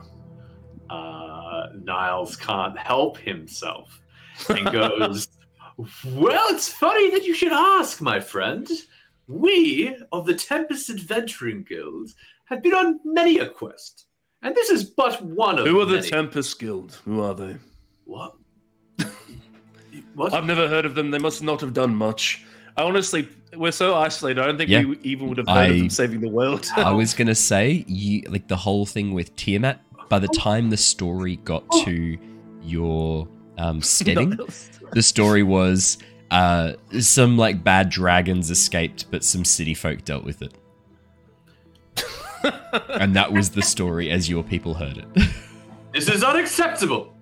Uh, 0.89 1.67
Niles 1.83 2.35
can't 2.35 2.77
help 2.77 3.17
himself 3.17 3.99
and 4.49 4.71
goes, 4.71 5.27
Well, 6.05 6.47
it's 6.49 6.69
funny 6.69 7.11
that 7.11 7.25
you 7.25 7.33
should 7.33 7.51
ask, 7.51 8.01
my 8.01 8.19
friend. 8.19 8.67
We 9.27 9.95
of 10.11 10.25
the 10.25 10.33
Tempest 10.33 10.89
Adventuring 10.89 11.63
Guild 11.63 12.11
have 12.49 12.61
been 12.63 12.73
on 12.73 12.99
many 13.05 13.39
a 13.39 13.47
quest, 13.47 14.05
and 14.41 14.55
this 14.55 14.69
is 14.69 14.83
but 14.83 15.21
one 15.23 15.59
of 15.59 15.65
Who 15.67 15.79
are 15.81 15.85
the 15.85 15.97
many. 15.97 16.09
Tempest 16.09 16.59
Guild? 16.59 16.99
Who 17.05 17.21
are 17.21 17.33
they? 17.33 17.55
What? 18.05 18.35
what? 20.15 20.33
I've 20.33 20.45
never 20.45 20.67
heard 20.67 20.85
of 20.85 20.95
them. 20.95 21.11
They 21.11 21.19
must 21.19 21.43
not 21.43 21.61
have 21.61 21.73
done 21.73 21.95
much. 21.95 22.43
I 22.77 22.83
honestly, 22.83 23.27
we're 23.55 23.71
so 23.71 23.95
isolated. 23.95 24.41
I 24.41 24.45
don't 24.45 24.57
think 24.57 24.69
Yeah. 24.69 24.83
we 24.85 24.99
even 24.99 25.27
would 25.29 25.37
have 25.39 25.47
heard 25.47 25.71
of 25.71 25.77
them 25.77 25.89
saving 25.89 26.21
the 26.21 26.29
world. 26.29 26.67
I 26.75 26.91
was 26.91 27.13
gonna 27.19 27.35
say, 27.35 27.83
you 27.87 28.21
like 28.29 28.47
the 28.47 28.55
whole 28.55 28.85
thing 28.85 29.13
with 29.13 29.35
Tiamat. 29.35 29.81
By 30.09 30.19
the 30.19 30.27
time 30.29 30.69
the 30.69 30.77
story 30.77 31.35
got 31.37 31.69
to 31.83 32.17
your 32.61 33.27
um, 33.57 33.81
steading, 33.81 34.37
the 34.93 35.01
story 35.03 35.43
was 35.43 35.97
uh, 36.31 36.73
some 37.01 37.35
like 37.37 37.61
bad 37.61 37.89
dragons 37.89 38.49
escaped, 38.49 39.11
but 39.11 39.23
some 39.25 39.43
city 39.43 39.73
folk 39.73 40.05
dealt 40.05 40.23
with 40.23 40.41
it, 40.41 40.53
and 42.99 43.15
that 43.15 43.31
was 43.31 43.51
the 43.51 43.61
story 43.61 44.09
as 44.09 44.29
your 44.29 44.43
people 44.43 44.73
heard 44.73 44.97
it. 44.97 45.29
This 45.93 46.09
is 46.09 46.23
unacceptable. 46.23 47.15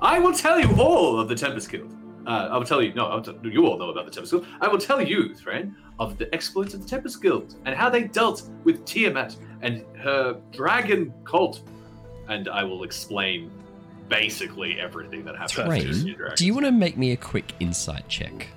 I 0.00 0.18
will 0.18 0.32
tell 0.32 0.60
you 0.60 0.70
all 0.80 1.18
of 1.18 1.28
the 1.28 1.34
Tempest 1.34 1.70
Guild. 1.70 1.92
Uh, 2.26 2.48
I 2.52 2.58
will 2.58 2.64
tell 2.64 2.82
you, 2.82 2.92
no, 2.94 3.06
I'll 3.06 3.22
tell, 3.22 3.34
you 3.42 3.66
all 3.66 3.78
know 3.78 3.90
about 3.90 4.04
the 4.04 4.10
Tempest 4.10 4.32
Guild. 4.32 4.46
I 4.60 4.68
will 4.68 4.78
tell 4.78 5.02
you, 5.02 5.34
Threign, 5.34 5.74
of 5.98 6.18
the 6.18 6.32
exploits 6.34 6.74
of 6.74 6.82
the 6.82 6.88
Tempest 6.88 7.20
Guild 7.22 7.56
and 7.64 7.74
how 7.74 7.88
they 7.90 8.04
dealt 8.04 8.48
with 8.64 8.84
Tiamat 8.84 9.36
and 9.62 9.84
her 9.98 10.40
dragon 10.52 11.12
cult. 11.24 11.62
And 12.28 12.48
I 12.48 12.62
will 12.62 12.84
explain 12.84 13.50
basically 14.08 14.78
everything 14.78 15.24
that 15.24 15.36
happened. 15.36 15.48
to 15.48 15.64
Threign, 15.64 16.04
Tiamat 16.04 16.36
do 16.36 16.46
you 16.46 16.54
want 16.54 16.66
to 16.66 16.72
make 16.72 16.96
me 16.96 17.12
a 17.12 17.16
quick 17.16 17.54
insight 17.60 18.06
check? 18.08 18.48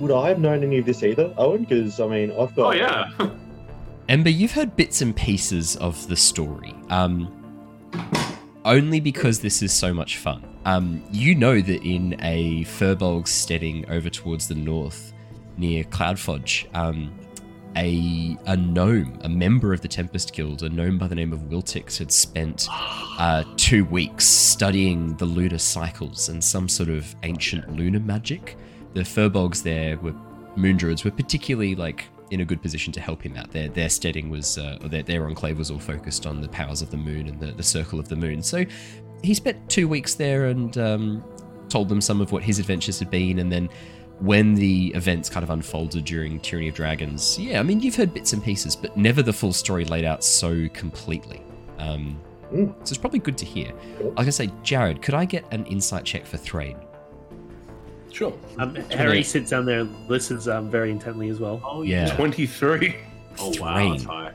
Would 0.00 0.10
I 0.10 0.28
have 0.28 0.40
known 0.40 0.64
any 0.64 0.78
of 0.78 0.86
this 0.86 1.02
either, 1.02 1.32
Owen? 1.36 1.62
Because 1.62 2.00
I 2.00 2.06
mean, 2.08 2.32
I've 2.32 2.56
got. 2.56 2.66
Oh 2.66 2.72
yeah. 2.72 3.10
Ember, 4.08 4.30
you've 4.30 4.52
heard 4.52 4.76
bits 4.76 5.00
and 5.00 5.14
pieces 5.14 5.76
of 5.76 6.06
the 6.08 6.16
story. 6.16 6.74
Um, 6.88 7.38
only 8.64 9.00
because 9.00 9.40
this 9.40 9.62
is 9.62 9.72
so 9.72 9.92
much 9.92 10.18
fun. 10.18 10.44
Um, 10.64 11.02
you 11.10 11.34
know 11.34 11.60
that 11.60 11.82
in 11.82 12.16
a 12.20 12.64
Firbolg 12.64 13.26
steading 13.26 13.88
over 13.90 14.08
towards 14.10 14.48
the 14.48 14.54
north, 14.54 15.12
near 15.56 15.84
Cloudfudge, 15.84 16.66
um, 16.74 17.12
a 17.76 18.36
a 18.46 18.56
gnome, 18.56 19.18
a 19.22 19.28
member 19.28 19.72
of 19.72 19.80
the 19.80 19.88
Tempest 19.88 20.32
Guild, 20.34 20.62
a 20.62 20.68
gnome 20.68 20.98
by 20.98 21.08
the 21.08 21.14
name 21.14 21.32
of 21.32 21.40
Wiltix, 21.40 21.98
had 21.98 22.12
spent 22.12 22.68
uh, 23.18 23.44
two 23.56 23.84
weeks 23.86 24.26
studying 24.26 25.16
the 25.16 25.24
lunar 25.24 25.58
cycles 25.58 26.28
and 26.28 26.42
some 26.42 26.68
sort 26.68 26.88
of 26.88 27.14
ancient 27.22 27.74
lunar 27.74 28.00
magic. 28.00 28.56
The 28.94 29.00
Firbolgs 29.00 29.62
there 29.62 29.96
were 29.98 30.14
moon 30.54 30.76
druids 30.76 31.02
were 31.02 31.10
particularly 31.10 31.74
like 31.74 32.04
in 32.32 32.40
a 32.40 32.44
good 32.44 32.62
position 32.62 32.92
to 32.94 33.00
help 33.00 33.22
him 33.22 33.36
out. 33.36 33.50
Their 33.52 33.68
their 33.68 33.88
steading 33.88 34.30
was 34.30 34.58
uh, 34.58 34.78
their, 34.82 35.02
their 35.02 35.26
enclave 35.26 35.58
was 35.58 35.70
all 35.70 35.78
focused 35.78 36.26
on 36.26 36.40
the 36.40 36.48
powers 36.48 36.82
of 36.82 36.90
the 36.90 36.96
moon 36.96 37.28
and 37.28 37.38
the, 37.38 37.52
the 37.52 37.62
circle 37.62 38.00
of 38.00 38.08
the 38.08 38.16
moon. 38.16 38.42
So 38.42 38.64
he 39.22 39.34
spent 39.34 39.68
two 39.68 39.86
weeks 39.86 40.14
there 40.14 40.46
and 40.46 40.76
um, 40.78 41.24
told 41.68 41.88
them 41.88 42.00
some 42.00 42.20
of 42.20 42.32
what 42.32 42.42
his 42.42 42.58
adventures 42.58 42.98
had 42.98 43.10
been, 43.10 43.38
and 43.38 43.52
then 43.52 43.68
when 44.18 44.54
the 44.54 44.92
events 44.94 45.28
kind 45.28 45.44
of 45.44 45.50
unfolded 45.50 46.04
during 46.04 46.40
Tyranny 46.40 46.68
of 46.68 46.74
Dragons, 46.74 47.38
yeah, 47.38 47.60
I 47.60 47.62
mean 47.62 47.80
you've 47.80 47.96
heard 47.96 48.14
bits 48.14 48.32
and 48.32 48.42
pieces, 48.42 48.74
but 48.74 48.96
never 48.96 49.22
the 49.22 49.32
full 49.32 49.52
story 49.52 49.84
laid 49.84 50.04
out 50.04 50.24
so 50.24 50.68
completely. 50.70 51.42
Um. 51.78 52.18
So 52.52 52.74
it's 52.80 52.98
probably 52.98 53.18
good 53.18 53.38
to 53.38 53.46
hear. 53.46 53.72
Like 53.98 54.00
I 54.00 54.04
was 54.04 54.14
gonna 54.14 54.32
say, 54.32 54.50
Jared, 54.62 55.00
could 55.00 55.14
I 55.14 55.24
get 55.24 55.44
an 55.52 55.64
insight 55.66 56.04
check 56.04 56.26
for 56.26 56.36
Threign? 56.36 56.76
Sure. 58.12 58.32
Um, 58.58 58.74
Harry 58.90 59.22
sits 59.22 59.50
down 59.50 59.64
there 59.64 59.80
and 59.80 60.08
listens 60.08 60.46
um, 60.48 60.70
very 60.70 60.90
intently 60.90 61.28
as 61.30 61.40
well. 61.40 61.60
oh 61.64 61.82
Yeah. 61.82 62.14
23. 62.14 62.94
Oh 63.38 63.52
wow. 63.60 63.90
That's 63.92 64.04
high. 64.04 64.32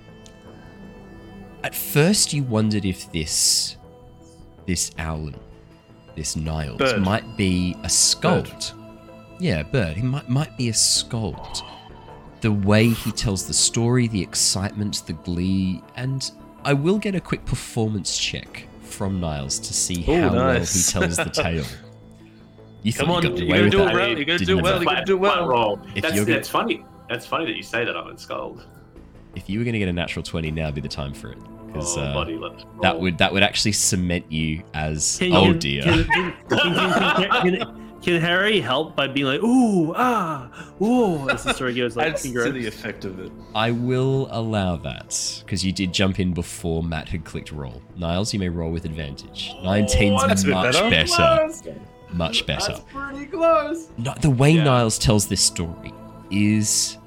At 1.63 1.75
first, 1.75 2.33
you 2.33 2.43
wondered 2.43 2.85
if 2.85 3.11
this, 3.11 3.77
this 4.65 4.91
Owlin, 4.97 5.35
this 6.15 6.35
Niles, 6.35 6.77
Bird. 6.77 7.01
might 7.01 7.37
be 7.37 7.75
a 7.83 7.89
skald. 7.89 8.73
Yeah, 9.39 9.63
bird. 9.63 9.97
He 9.97 10.03
might 10.03 10.27
might 10.29 10.57
be 10.57 10.69
a 10.69 10.73
skald. 10.73 11.63
The 12.41 12.51
way 12.51 12.89
he 12.89 13.11
tells 13.11 13.47
the 13.47 13.53
story, 13.53 14.07
the 14.07 14.21
excitement, 14.21 15.03
the 15.07 15.13
glee, 15.13 15.81
and 15.95 16.29
I 16.63 16.73
will 16.73 16.97
get 16.97 17.15
a 17.15 17.21
quick 17.21 17.45
performance 17.45 18.17
check 18.17 18.67
from 18.83 19.19
Niles 19.19 19.59
to 19.59 19.73
see 19.73 20.03
Ooh, 20.07 20.21
how 20.21 20.33
well 20.33 20.53
he 20.59 20.81
tells 20.83 21.17
the 21.17 21.29
tale. 21.33 21.65
You 22.83 22.93
Come 22.93 23.07
thought 23.07 23.17
on, 23.17 23.23
you 23.23 23.29
got 23.29 23.37
you're 23.39 23.57
gonna 23.57 23.69
do 23.69 23.81
it 23.81 23.93
well. 23.93 24.07
You're 24.09 24.25
gonna 24.25 24.39
do 24.39 24.55
have 24.57 24.63
well. 24.63 24.75
You're 24.83 24.85
gonna 24.93 25.05
do 25.05 25.17
flat 25.17 25.37
well. 25.37 25.47
roll. 25.47 25.79
If 25.95 26.03
That's, 26.03 26.15
gonna- 26.15 26.25
that's 26.25 26.49
funny. 26.49 26.85
That's 27.09 27.25
funny 27.25 27.45
that 27.45 27.55
you 27.55 27.63
say 27.63 27.85
that 27.85 27.95
I'm 27.95 28.09
in 28.09 28.17
skald. 28.17 28.65
If 29.35 29.49
you 29.49 29.59
were 29.59 29.65
going 29.65 29.73
to 29.73 29.79
get 29.79 29.87
a 29.87 29.93
natural 29.93 30.23
twenty, 30.23 30.51
now 30.51 30.65
would 30.65 30.75
be 30.75 30.81
the 30.81 30.87
time 30.87 31.13
for 31.13 31.31
it. 31.31 31.37
Because 31.67 31.97
Oh, 31.97 32.01
uh, 32.01 32.13
buddy, 32.13 32.39
that 32.81 32.99
would 32.99 33.17
that 33.19 33.31
would 33.31 33.43
actually 33.43 33.71
cement 33.73 34.31
you 34.31 34.63
as 34.73 35.17
Can- 35.19 35.33
oh 35.33 35.53
dear. 35.53 35.83
Can, 35.83 36.03
can, 36.05 36.33
can, 36.49 36.73
can- 36.73 37.57
can- 37.59 37.83
can 38.01 38.21
Harry 38.21 38.61
help 38.61 38.95
by 38.95 39.07
being 39.07 39.25
like, 39.25 39.41
ooh, 39.41 39.91
ah, 39.95 40.49
ooh, 40.81 41.27
as 41.29 41.43
the 41.43 41.53
story 41.53 41.73
goes, 41.73 41.97
like, 41.97 42.07
Adds 42.13 42.21
finger 42.21 42.45
to 42.45 42.51
the 42.51 42.65
effect 42.67 43.05
of 43.05 43.19
it. 43.19 43.31
I 43.55 43.71
will 43.71 44.27
allow 44.31 44.75
that 44.77 45.41
because 45.43 45.65
you 45.65 45.71
did 45.73 45.93
jump 45.93 46.19
in 46.19 46.31
before 46.33 46.83
Matt 46.83 47.09
had 47.09 47.25
clicked 47.25 47.51
roll. 47.51 47.81
Niles, 47.97 48.33
you 48.33 48.39
may 48.39 48.49
roll 48.49 48.71
with 48.71 48.85
advantage. 48.85 49.51
19's 49.63 50.27
that's 50.27 50.43
a 50.43 50.45
bit 50.45 50.53
much 50.53 50.73
better. 50.73 50.89
better. 50.89 51.75
Close. 52.07 52.17
Much 52.17 52.45
better. 52.45 52.73
That's 52.73 52.83
pretty 52.91 53.25
close. 53.25 53.89
No, 53.97 54.13
the 54.21 54.29
way 54.29 54.51
Yeah. 54.51 54.63
Niles 54.63 54.97
tells 54.97 55.27
this 55.27 55.41
story 55.41 55.93
is 56.31 56.97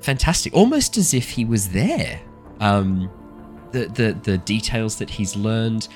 fantastic, 0.00 0.54
almost 0.54 0.96
as 0.96 1.14
if 1.14 1.30
he 1.30 1.44
was 1.44 1.68
there. 1.70 2.20
Um, 2.60 3.10
the 3.72 3.86
the 3.86 4.16
the 4.22 4.38
details 4.38 4.96
that 4.96 5.10
he's 5.10 5.36
learned. 5.36 5.88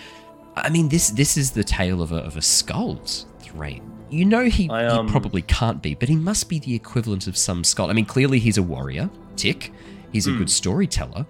I 0.56 0.68
mean, 0.68 0.88
this 0.88 1.10
this 1.10 1.36
is 1.36 1.52
the 1.52 1.64
tale 1.64 2.02
of 2.02 2.12
a 2.12 2.16
of 2.18 2.36
a 2.36 2.42
skald's 2.42 3.26
Threign. 3.40 3.82
You 4.10 4.24
know 4.24 4.44
he, 4.46 4.68
I, 4.68 4.86
um, 4.86 5.06
he 5.06 5.10
probably 5.12 5.42
can't 5.42 5.80
be, 5.80 5.94
but 5.94 6.08
he 6.08 6.16
must 6.16 6.48
be 6.48 6.58
the 6.58 6.74
equivalent 6.74 7.28
of 7.28 7.36
some 7.36 7.62
skull. 7.62 7.90
I 7.90 7.92
mean, 7.92 8.06
clearly 8.06 8.40
he's 8.40 8.58
a 8.58 8.62
warrior. 8.62 9.08
Tick. 9.36 9.72
He's 10.12 10.26
a 10.26 10.32
Hmm. 10.32 10.38
good 10.38 10.50
storyteller. 10.50 11.26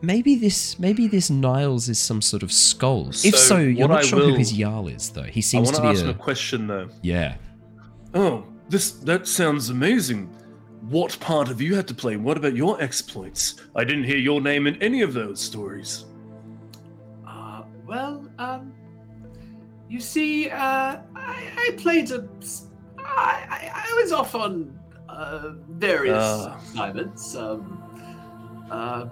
Maybe 0.00 0.36
this 0.36 0.78
maybe 0.78 1.08
this 1.08 1.28
Niles 1.28 1.88
is 1.88 1.98
some 1.98 2.22
sort 2.22 2.42
of 2.44 2.52
skald. 2.52 3.08
If 3.24 3.34
So, 3.36 3.56
so, 3.56 3.58
you're 3.58 3.88
not 3.88 4.04
I 4.04 4.06
sure 4.06 4.20
who 4.20 4.34
his 4.34 4.52
Jarl 4.52 4.86
is, 4.88 5.10
though. 5.10 5.22
He 5.24 5.40
I 5.40 5.42
seems 5.42 5.64
want 5.66 5.76
to 5.76 5.82
to 5.82 5.88
be 5.88 5.92
ask 5.94 6.02
a 6.02 6.04
him 6.04 6.10
a 6.10 6.14
question 6.14 6.66
though. 6.68 6.88
yeah. 7.02 7.36
Oh, 8.14 8.44
this 8.68 8.92
that 8.92 9.26
sounds 9.26 9.70
amazing. 9.70 10.26
What 10.82 11.18
part 11.18 11.48
have 11.48 11.60
you 11.60 11.74
had 11.74 11.88
to 11.88 11.94
play? 11.94 12.16
What 12.16 12.36
about 12.36 12.54
your 12.54 12.80
exploits? 12.80 13.56
I 13.74 13.82
didn't 13.84 14.04
hear 14.04 14.16
your 14.18 14.40
name 14.40 14.66
in 14.68 14.80
any 14.80 15.02
of 15.02 15.12
those 15.12 15.40
stories. 15.40 16.04
Uh, 17.26 17.62
well, 17.86 18.24
um, 18.38 18.72
you 19.88 19.98
see, 20.00 20.48
uh, 20.48 20.56
I, 20.56 21.00
I 21.16 21.74
played 21.76 22.10
a. 22.12 22.26
I, 22.98 23.46
I, 23.50 23.86
I 23.90 24.00
was 24.02 24.12
off 24.12 24.34
on 24.36 24.78
uh, 25.08 25.50
various 25.70 26.16
Ah. 26.20 26.56
assignments. 26.72 27.34
Um, 27.34 27.82
uh, 28.70 29.06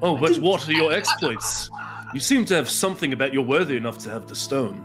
Oh, 0.00 0.16
but 0.16 0.38
what 0.38 0.68
are 0.68 0.72
your 0.72 0.92
exploits? 0.92 1.70
You 2.14 2.20
seem 2.20 2.44
to 2.46 2.54
have 2.54 2.70
something 2.70 3.12
about 3.12 3.34
you're 3.34 3.42
worthy 3.42 3.76
enough 3.76 3.98
to 3.98 4.10
have 4.10 4.26
the 4.28 4.36
stone. 4.36 4.84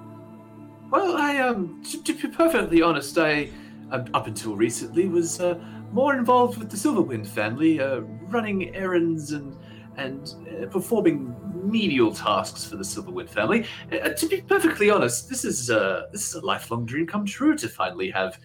well, 0.90 1.16
I 1.16 1.38
um, 1.38 1.84
to, 1.84 2.04
to 2.04 2.14
be 2.14 2.28
perfectly 2.28 2.82
honest, 2.82 3.18
I 3.18 3.50
um, 3.92 4.06
up 4.14 4.28
until 4.28 4.56
recently 4.56 5.08
was 5.08 5.40
uh, 5.40 5.60
more 5.92 6.16
involved 6.16 6.58
with 6.58 6.70
the 6.72 6.78
Silverwind 6.78 7.28
family, 7.28 7.80
uh, 7.80 8.00
running 8.28 8.76
errands 8.76 9.32
and 9.32 9.56
and 9.96 10.34
uh, 10.50 10.66
performing 10.68 11.36
menial 11.54 12.12
tasks 12.12 12.66
for 12.66 12.78
the 12.78 12.84
Silverwind 12.84 13.30
family. 13.30 13.66
Uh, 13.92 14.10
to 14.10 14.28
be 14.28 14.42
perfectly 14.42 14.90
honest, 14.90 15.30
this 15.30 15.46
is 15.46 15.70
uh, 15.70 16.08
this 16.12 16.28
is 16.28 16.36
a 16.36 16.46
lifelong 16.46 16.86
dream 16.86 17.06
come 17.06 17.26
true 17.26 17.56
to 17.56 17.70
finally 17.70 18.10
have 18.10 18.40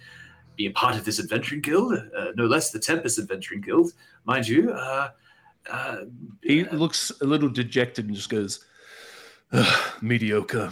be 0.55 0.67
a 0.67 0.71
part 0.71 0.95
of 0.95 1.05
this 1.05 1.19
adventuring 1.19 1.61
guild, 1.61 1.93
uh, 1.93 2.27
no 2.35 2.45
less 2.45 2.69
the 2.69 2.79
Tempest 2.79 3.17
Adventuring 3.17 3.61
Guild, 3.61 3.93
mind 4.25 4.47
you. 4.47 4.73
Uh, 5.67 5.73
uh, 5.73 5.97
He 6.43 6.63
looks 6.65 7.11
a 7.21 7.25
little 7.25 7.49
dejected 7.49 8.05
and 8.07 8.15
just 8.15 8.29
goes, 8.29 8.63
"Ugh, 9.51 9.93
mediocre. 10.01 10.71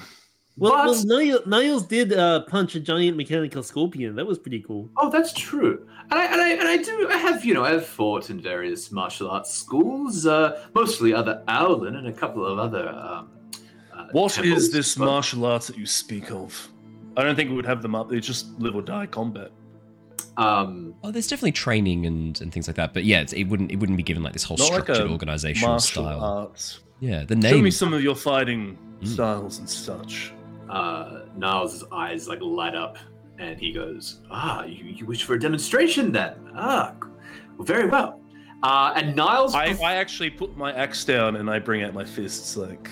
Well, 0.59 0.71
But- 0.71 0.87
well 0.87 1.05
Niles, 1.05 1.45
Niles 1.45 1.83
did 1.85 2.13
uh, 2.13 2.41
punch 2.45 2.75
a 2.75 2.79
giant 2.79 3.15
mechanical 3.15 3.61
scorpion. 3.61 4.15
That 4.15 4.25
was 4.25 4.39
pretty 4.39 4.61
cool. 4.61 4.89
Oh, 4.97 5.09
that's 5.11 5.31
true. 5.33 5.87
And 6.09 6.13
I, 6.19 6.25
and 6.25 6.41
I 6.41 6.49
and 6.49 6.67
I 6.67 6.77
do. 6.77 7.07
I 7.09 7.17
have 7.17 7.45
you 7.45 7.53
know 7.53 7.63
I've 7.63 7.85
fought 7.85 8.29
in 8.29 8.39
various 8.41 8.91
martial 8.91 9.29
arts 9.29 9.53
schools, 9.53 10.25
uh, 10.25 10.63
mostly 10.73 11.13
other 11.13 11.43
Owlin 11.47 11.95
and 11.97 12.07
a 12.07 12.13
couple 12.13 12.45
of 12.45 12.57
other. 12.59 12.89
Um, 12.89 13.29
uh, 13.93 14.07
What 14.13 14.31
is 14.31 14.35
temples, 14.37 14.71
this 14.71 14.95
but- 14.95 15.05
martial 15.05 15.45
arts 15.45 15.67
that 15.67 15.77
you 15.77 15.85
speak 15.85 16.31
of? 16.31 16.69
I 17.17 17.23
don't 17.23 17.35
think 17.35 17.49
we 17.49 17.55
would 17.55 17.65
have 17.65 17.81
them 17.81 17.93
up. 17.95 18.11
It's 18.13 18.25
just 18.27 18.47
live 18.59 18.75
or 18.75 18.81
die 18.83 19.07
combat. 19.07 19.51
Um, 20.37 20.93
Oh, 21.03 21.11
there's 21.11 21.27
definitely 21.27 21.51
training 21.53 22.05
and, 22.05 22.39
and 22.41 22.53
things 22.53 22.67
like 22.67 22.75
that, 22.77 22.93
but 22.93 23.03
yeah, 23.03 23.21
it's, 23.21 23.33
it 23.33 23.45
wouldn't 23.45 23.71
it 23.71 23.77
wouldn't 23.77 23.97
be 23.97 24.03
given 24.03 24.21
like 24.23 24.33
this 24.33 24.43
whole 24.43 24.57
Not 24.57 24.71
like 24.71 24.83
structured 24.83 25.09
organizational 25.11 25.69
Martial 25.69 26.03
style. 26.03 26.23
arts. 26.23 26.79
Yeah, 26.99 27.23
the 27.25 27.35
name. 27.35 27.53
Show 27.55 27.61
me 27.61 27.71
some 27.71 27.93
of 27.93 28.01
your 28.03 28.15
fighting 28.15 28.77
Mm. 29.01 29.07
styles 29.07 29.59
and 29.59 29.69
such. 29.69 30.33
uh, 30.69 31.25
Niles' 31.37 31.83
eyes 31.91 32.27
like 32.27 32.39
light 32.41 32.73
up, 32.75 32.97
and 33.37 33.59
he 33.59 33.71
goes, 33.71 34.21
"Ah, 34.31 34.63
you, 34.65 34.83
you 34.85 35.05
wish 35.05 35.23
for 35.23 35.35
a 35.35 35.39
demonstration 35.39 36.11
then? 36.11 36.33
Ah, 36.55 36.93
well, 37.57 37.65
very 37.65 37.87
well." 37.87 38.19
Uh, 38.63 38.93
and 38.95 39.15
Niles, 39.15 39.53
I, 39.53 39.77
I 39.83 39.95
actually 39.97 40.31
put 40.31 40.57
my 40.57 40.73
axe 40.73 41.05
down 41.05 41.35
and 41.35 41.47
I 41.47 41.59
bring 41.59 41.83
out 41.83 41.93
my 41.93 42.03
fists 42.03 42.57
like, 42.57 42.89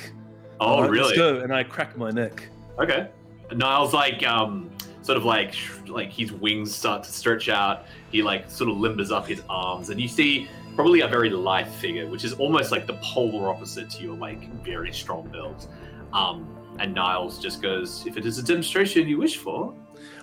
oh 0.59 0.75
"Alright, 0.75 0.91
really? 0.91 1.05
Let's 1.07 1.17
go. 1.17 1.39
And 1.39 1.51
I 1.51 1.63
crack 1.63 1.97
my 1.97 2.11
neck. 2.11 2.47
Okay. 2.79 3.07
Niles 3.51 3.91
like 3.93 4.21
um 4.27 4.69
sort 5.05 5.17
of 5.17 5.23
like 5.23 5.55
like 5.87 6.11
his 6.11 6.31
wings 6.31 6.73
start 6.73 7.03
to 7.03 7.11
stretch 7.11 7.47
out. 7.47 7.85
He 8.11 8.23
like 8.23 8.49
sort 8.49 8.71
of 8.71 8.77
limbers 8.77 9.11
up 9.11 9.27
his 9.27 9.43
arms, 9.49 9.89
and 9.91 10.01
you 10.01 10.07
see 10.07 10.47
probably 10.75 11.01
a 11.01 11.07
very 11.07 11.29
lithe 11.29 11.67
figure, 11.67 12.07
which 12.07 12.23
is 12.23 12.33
almost 12.33 12.71
like 12.71 12.87
the 12.87 12.95
polar 12.95 13.49
opposite 13.49 13.89
to 13.91 14.03
your 14.03 14.15
like 14.15 14.51
very 14.63 14.91
strong 14.91 15.27
build. 15.29 15.67
Um, 16.11 16.47
and 16.79 16.93
Niles 16.93 17.37
just 17.37 17.61
goes, 17.61 18.05
"If 18.07 18.17
it 18.17 18.25
is 18.25 18.39
a 18.39 18.43
demonstration 18.43 19.07
you 19.07 19.19
wish 19.19 19.37
for." 19.37 19.75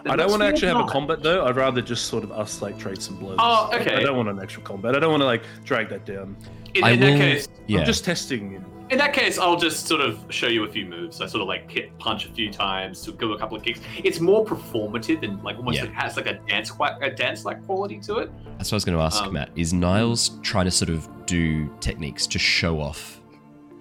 I 0.05 0.17
don't 0.17 0.31
want 0.31 0.43
to 0.43 0.47
actually 0.47 0.69
have 0.69 0.81
a 0.81 0.89
combat 0.89 1.23
though. 1.23 1.47
I'd 1.47 1.57
rather 1.57 1.81
just 1.81 2.07
sort 2.07 2.25
of 2.25 2.33
us 2.33 2.61
like 2.61 2.77
trade 2.77 3.01
some 3.01 3.17
blows. 3.17 3.37
Oh, 3.39 3.71
okay. 3.73 3.95
I 3.95 4.01
don't 4.01 4.17
want 4.17 4.29
an 4.29 4.41
actual 4.41 4.65
combat. 4.65 4.97
I 4.97 4.99
don't 4.99 5.11
want 5.11 5.21
to 5.21 5.27
like 5.27 5.45
drag 5.65 5.89
that 5.91 6.05
down. 6.05 6.37
In, 6.75 6.85
I 6.85 6.91
in 6.93 7.01
that 7.01 7.11
will- 7.13 7.19
case, 7.19 7.49
yeah. 7.67 7.81
I'm 7.81 7.87
just 7.87 8.05
testing. 8.05 8.53
you. 8.53 8.65
in 8.91 8.99
that 8.99 9.13
case, 9.15 9.39
I'll 9.39 9.57
just 9.57 9.87
sort 9.87 10.01
of 10.03 10.19
show 10.31 10.49
you 10.49 10.65
a 10.65 10.69
few 10.69 10.85
moves. 10.87 11.21
I 11.21 11.27
sort 11.27 11.43
of 11.43 11.49
like 11.49 11.71
hit 11.71 11.97
punch 11.99 12.27
a 12.27 12.29
few 12.33 12.51
times, 12.53 13.01
to 13.03 13.13
give 13.13 13.31
a 13.31 13.37
couple 13.39 13.57
of 13.57 13.63
kicks. 13.63 13.81
It's 14.05 14.21
more 14.21 14.45
performative 14.45 15.23
and 15.23 15.43
like 15.43 15.57
almost 15.57 15.77
Yeah. 15.79 15.85
like 15.85 15.93
has 15.95 16.17
like 16.17 16.27
a 16.27 16.35
dance 16.49 16.71
qua- 16.71 16.99
a 17.01 17.11
dance 17.11 17.45
like 17.45 17.65
quality 17.65 17.99
to 18.01 18.17
it. 18.19 18.31
That's 18.59 18.71
what 18.71 18.75
I 18.75 18.77
was 18.77 18.85
going 18.85 18.99
to 18.99 19.05
ask, 19.05 19.23
Um, 19.23 19.33
Matt. 19.35 19.51
Is 19.57 19.73
Niles 19.73 20.39
trying 20.43 20.67
to 20.67 20.71
sort 20.71 20.91
of 20.91 21.09
do 21.27 21.69
techniques 21.81 22.27
to 22.29 22.39
show 22.39 22.81
off 22.81 23.21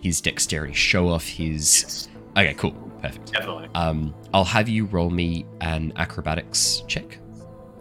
his 0.02 0.22
dexterity, 0.22 0.74
show 0.74 1.10
off 1.10 1.26
his? 1.28 1.82
Yes, 1.82 2.08
Okay, 2.38 2.54
cool, 2.54 2.72
perfect. 3.02 3.34
definitely. 3.34 3.68
Um, 3.76 4.14
I'll 4.34 4.46
have 4.46 4.70
you 4.70 4.86
roll 4.86 5.10
me 5.10 5.46
an 5.60 5.92
acrobatics 5.98 6.84
check. 6.88 7.18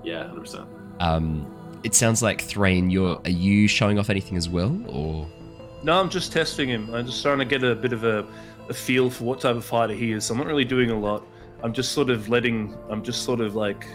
Yeah, 0.03 0.27
hundred 0.27 0.41
percent. 0.41 0.67
It 1.83 1.95
sounds 1.95 2.23
like 2.23 2.43
Threign, 2.43 2.91
you're 2.91 3.21
are 3.25 3.31
you 3.31 3.69
showing 3.69 3.99
off 3.99 4.11
anything 4.11 4.37
as 4.37 4.49
well, 4.49 4.79
or 4.89 5.27
No, 5.83 5.99
I'm 5.99 6.11
just 6.11 6.33
testing 6.33 6.69
him. 6.69 6.93
I'm 6.95 7.07
just 7.07 7.23
trying 7.23 7.39
to 7.39 7.45
get 7.45 7.65
a 7.65 7.75
bit 7.75 7.93
of 7.93 8.05
a, 8.05 8.27
a 8.69 8.75
feel 8.75 9.11
for 9.11 9.25
what 9.25 9.41
type 9.41 9.57
of 9.57 9.65
fighter 9.65 9.95
he 9.95 10.13
is. 10.13 10.29
I'm 10.31 10.39
not 10.39 10.47
really 10.47 10.65
doing 10.65 10.91
a 10.91 10.99
lot. 10.99 11.25
I'm 11.63 11.73
just 11.73 11.93
sort 11.93 12.11
of 12.11 12.29
letting. 12.29 12.77
I'm 12.89 13.03
just 13.03 13.23
sort 13.23 13.41
of 13.41 13.55
like. 13.55 13.87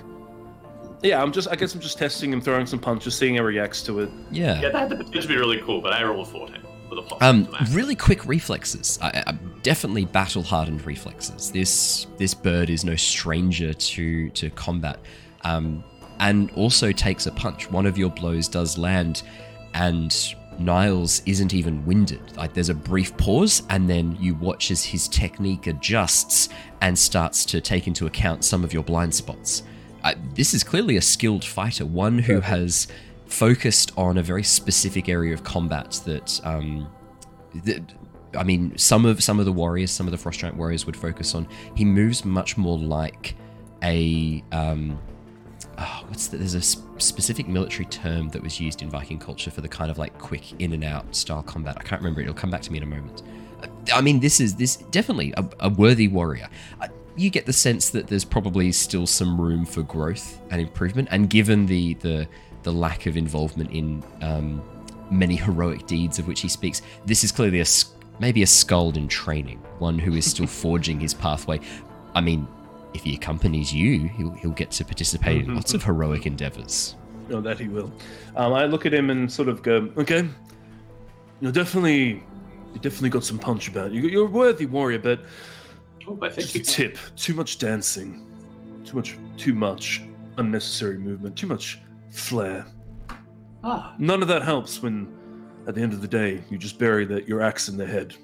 Yeah, 1.01 1.21
I'm 1.21 1.31
just. 1.31 1.47
I 1.49 1.55
guess 1.55 1.73
I'm 1.73 1.81
just 1.81 1.97
testing 1.97 2.31
him, 2.31 2.41
throwing 2.41 2.65
some 2.65 2.79
punches, 2.79 3.15
seeing 3.15 3.35
how 3.35 3.41
he 3.41 3.47
reacts 3.47 3.83
to 3.83 3.99
it. 3.99 4.09
yeah? 4.31 4.61
Yeah, 4.61 4.69
that 4.69 4.79
had 4.79 4.89
the 4.89 4.95
potential 4.97 5.21
to 5.21 5.27
be 5.27 5.37
really 5.37 5.61
cool, 5.61 5.81
but 5.81 5.93
I 5.93 6.03
rolled 6.03 6.27
a 6.27 6.29
fourteen 6.29 6.61
with 6.89 6.99
a 6.99 7.01
plus. 7.01 7.21
Um, 7.21 7.47
really 7.71 7.95
quick 7.95 8.25
reflexes. 8.25 8.99
I, 9.01 9.23
I, 9.27 9.31
definitely 9.63 10.05
battle 10.05 10.43
hardened 10.43 10.85
reflexes. 10.85 11.51
This 11.51 12.07
this 12.17 12.33
bird 12.33 12.69
is 12.69 12.83
no 12.83 12.95
stranger 12.95 13.73
to 13.73 14.29
to 14.31 14.49
combat, 14.51 14.99
um, 15.43 15.83
and 16.19 16.51
also 16.51 16.91
takes 16.91 17.25
a 17.25 17.31
punch. 17.31 17.69
One 17.71 17.85
of 17.85 17.97
your 17.97 18.09
blows 18.09 18.47
does 18.47 18.77
land, 18.77 19.23
and 19.73 20.35
Niles 20.59 21.21
isn't 21.25 21.53
even 21.53 21.85
winded. 21.85 22.35
Like 22.37 22.53
there's 22.53 22.69
a 22.69 22.75
brief 22.75 23.15
pause, 23.17 23.63
and 23.69 23.89
then 23.89 24.17
you 24.19 24.35
watch 24.35 24.71
as 24.71 24.83
his 24.83 25.07
technique 25.07 25.67
adjusts 25.67 26.49
and 26.81 26.97
starts 26.97 27.45
to 27.45 27.61
take 27.61 27.87
into 27.87 28.05
account 28.05 28.45
some 28.45 28.63
of 28.63 28.73
your 28.73 28.83
blind 28.83 29.13
spots. 29.13 29.63
Uh, 30.03 30.13
this 30.33 30.53
is 30.53 30.63
clearly 30.63 30.97
a 30.97 31.01
skilled 31.01 31.43
fighter, 31.43 31.85
one 31.85 32.19
who 32.19 32.39
has 32.39 32.87
focused 33.25 33.91
on 33.97 34.17
a 34.17 34.23
very 34.23 34.43
specific 34.43 35.09
area 35.09 35.33
of 35.33 35.43
combat 35.43 35.99
that 36.05 36.39
um, 36.45 36.87
th- 37.65 37.81
I 38.37 38.43
mean, 38.43 38.77
some 38.77 39.05
of 39.05 39.23
some 39.23 39.39
of 39.39 39.45
the 39.45 39.51
warriors, 39.51 39.91
some 39.91 40.07
of 40.07 40.11
the 40.11 40.17
frost 40.17 40.39
giant 40.39 40.57
warriors 40.57 40.85
would 40.85 40.97
focus 40.97 41.35
on. 41.35 41.47
He 41.75 41.85
moves 41.85 42.25
much 42.25 42.57
more 42.57 42.77
like 42.77 43.35
a 43.83 44.43
um, 44.51 44.99
oh, 45.77 46.03
what's 46.07 46.27
the, 46.27 46.37
there's 46.37 46.55
a 46.55 46.61
specific 46.61 47.47
military 47.47 47.85
term 47.85 48.29
that 48.29 48.41
was 48.41 48.59
used 48.59 48.81
in 48.81 48.89
Viking 48.89 49.19
culture 49.19 49.51
for 49.51 49.61
the 49.61 49.67
kind 49.67 49.91
of 49.91 49.97
like 49.97 50.17
quick 50.17 50.59
in 50.59 50.73
and 50.73 50.83
out 50.83 51.15
style 51.15 51.43
combat. 51.43 51.77
I 51.79 51.83
can't 51.83 52.01
remember 52.01 52.21
it. 52.21 52.23
It'll 52.23 52.35
come 52.35 52.51
back 52.51 52.61
to 52.63 52.71
me 52.71 52.77
in 52.77 52.83
a 52.83 52.87
moment. 52.87 53.23
I 53.93 54.01
mean, 54.01 54.19
this 54.19 54.39
is 54.39 54.55
this 54.55 54.77
definitely 54.77 55.33
a, 55.37 55.45
a 55.61 55.69
worthy 55.69 56.07
warrior. 56.07 56.49
Uh, 56.81 56.87
you 57.15 57.29
get 57.29 57.45
the 57.45 57.53
sense 57.53 57.89
that 57.91 58.07
there's 58.07 58.25
probably 58.25 58.71
still 58.71 59.07
some 59.07 59.39
room 59.39 59.65
for 59.65 59.83
growth 59.83 60.41
and 60.51 60.61
improvement, 60.61 61.07
and 61.11 61.29
given 61.29 61.65
the 61.65 61.93
the 61.95 62.27
the 62.63 62.71
lack 62.71 63.05
of 63.05 63.15
involvement 63.15 63.71
in 63.71 64.03
um, 64.21 64.61
many 65.11 65.35
heroic 65.35 65.85
deeds 65.85 66.19
of 66.19 66.27
which 66.27 66.41
he 66.41 66.47
speaks, 66.47 66.81
this 67.05 67.23
is 67.23 67.31
clearly 67.31 67.61
a 67.61 67.65
maybe 68.19 68.43
a 68.43 68.47
skald 68.47 68.97
in 68.97 69.07
training, 69.07 69.59
one 69.79 69.99
who 69.99 70.15
is 70.15 70.29
still 70.29 70.47
forging 70.63 70.99
his 70.99 71.13
pathway. 71.13 71.59
I 72.13 72.21
mean, 72.21 72.47
if 72.95 73.03
he 73.03 73.15
accompanies 73.15 73.73
you, 73.73 74.07
he'll, 74.09 74.31
he'll 74.31 74.51
get 74.51 74.71
to 74.71 74.85
participate 74.85 75.43
in 75.43 75.53
lots 75.55 75.73
of 75.73 75.83
heroic 75.83 76.25
endeavors. 76.25 76.95
No, 77.29 77.41
that 77.41 77.59
he 77.59 77.67
will. 77.67 77.91
Um, 78.35 78.53
I 78.53 78.65
look 78.65 78.85
at 78.85 78.93
him 78.93 79.09
and 79.09 79.31
sort 79.31 79.49
of 79.49 79.61
go, 79.63 79.91
okay, 79.97 80.27
you're 81.41 81.51
definitely, 81.51 82.23
you 82.73 82.79
definitely 82.81 83.09
got 83.09 83.23
some 83.23 83.37
punch 83.39 83.67
about 83.67 83.91
you. 83.91 84.01
You're 84.03 84.27
a 84.27 84.29
worthy 84.29 84.65
warrior, 84.65 84.99
but 84.99 85.21
Oh, 86.07 86.17
I 86.21 86.29
think 86.29 86.47
just 86.49 86.55
a 86.69 86.71
tip: 86.71 86.97
too 87.15 87.33
much 87.33 87.57
dancing, 87.57 88.27
too 88.85 88.95
much, 88.95 89.17
too 89.37 89.53
much 89.55 90.03
unnecessary 90.37 90.99
movement, 90.99 91.35
too 91.35 91.47
much 91.47 91.79
flair. 92.11 92.65
Ah, 93.63 93.95
None 93.97 94.21
of 94.21 94.27
that 94.27 94.43
helps 94.43 94.83
when, 94.83 95.11
at 95.67 95.73
the 95.73 95.81
end 95.81 95.93
of 95.93 96.01
the 96.01 96.07
day, 96.07 96.43
you 96.51 96.59
just 96.59 96.77
bury 96.77 97.05
the, 97.05 97.23
your 97.27 97.41
axe 97.41 97.69
in 97.69 97.77
the 97.77 97.87
head. 97.87 98.15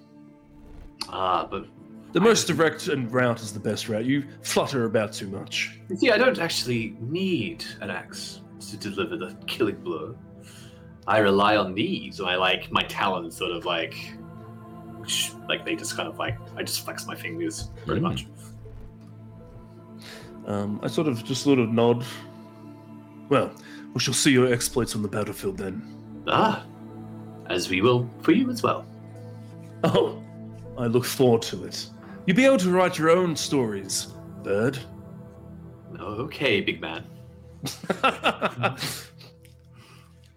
ah, 1.10 1.48
but 1.50 1.66
The 2.14 2.20
most 2.20 2.46
direct 2.48 2.88
and 2.90 3.12
route 3.12 3.42
is 3.42 3.54
the 3.54 3.60
best 3.60 3.88
route. 3.88 4.04
You 4.06 4.26
flutter 4.42 4.86
about 4.86 5.14
too 5.14 5.28
much. 5.28 5.80
you 5.90 5.96
see, 5.96 6.12
I 6.12 6.18
don't 6.18 6.40
actually 6.40 6.98
need 7.00 7.64
an 7.80 7.90
axe 7.90 8.42
to 8.70 8.78
deliver 8.78 9.16
the 9.18 9.36
killing 9.48 9.78
blow. 9.78 10.16
I 11.08 11.20
rely 11.20 11.56
on 11.56 11.74
these. 11.74 12.20
I 12.20 12.36
like 12.36 12.70
my 12.72 12.84
talons, 12.84 13.36
sort 13.38 13.52
of 13.52 13.66
like, 13.66 13.96
sh- 15.08 15.32
like 15.48 15.66
they 15.66 15.76
just 15.76 15.96
kind 15.96 16.08
of 16.10 16.20
like 16.20 16.38
I 16.58 16.64
just 16.64 16.84
flex 16.86 17.08
my 17.08 17.16
fingers 17.16 17.70
pretty 17.86 18.02
Mm. 18.02 18.04
much. 18.04 18.28
Um, 20.48 20.80
I 20.84 20.88
sort 20.88 21.08
of 21.08 21.24
just 21.24 21.44
sort 21.44 21.60
of 21.60 21.70
nod. 21.70 22.04
Well, 23.30 23.52
we 23.94 24.00
shall 24.00 24.14
see 24.14 24.32
your 24.32 24.52
exploits 24.52 24.96
on 24.96 25.02
the 25.02 25.08
battlefield 25.08 25.58
then. 25.58 25.82
Ah, 26.28 26.66
as 27.50 27.70
we 27.70 27.82
will 27.82 28.10
for 28.22 28.32
you 28.32 28.50
as 28.50 28.62
well. 28.64 28.86
Oh, 29.84 30.22
I 30.78 30.88
look 30.88 31.06
forward 31.06 31.42
to 31.44 31.64
it. 31.66 31.88
You'll 32.26 32.38
be 32.38 32.46
able 32.46 32.58
to 32.58 32.70
write 32.70 33.00
your 33.00 33.10
own 33.10 33.36
stories, 33.36 34.08
bird. 34.44 34.78
Okay, 36.00 36.62
big 36.62 36.80
man. 36.80 37.04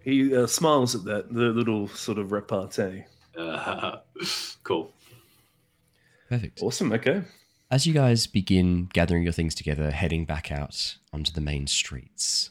he 0.03 0.35
uh, 0.35 0.47
smiles 0.47 0.95
at 0.95 1.03
that, 1.03 1.31
the 1.31 1.49
little 1.49 1.87
sort 1.89 2.17
of 2.17 2.31
repartee. 2.31 3.03
Uh, 3.37 3.97
cool. 4.63 4.91
Perfect. 6.29 6.59
Awesome, 6.61 6.91
okay. 6.91 7.21
As 7.69 7.85
you 7.85 7.93
guys 7.93 8.25
begin 8.25 8.89
gathering 8.91 9.23
your 9.23 9.33
things 9.33 9.53
together, 9.53 9.91
heading 9.91 10.25
back 10.25 10.51
out 10.51 10.95
onto 11.13 11.31
the 11.31 11.41
main 11.41 11.67
streets, 11.67 12.49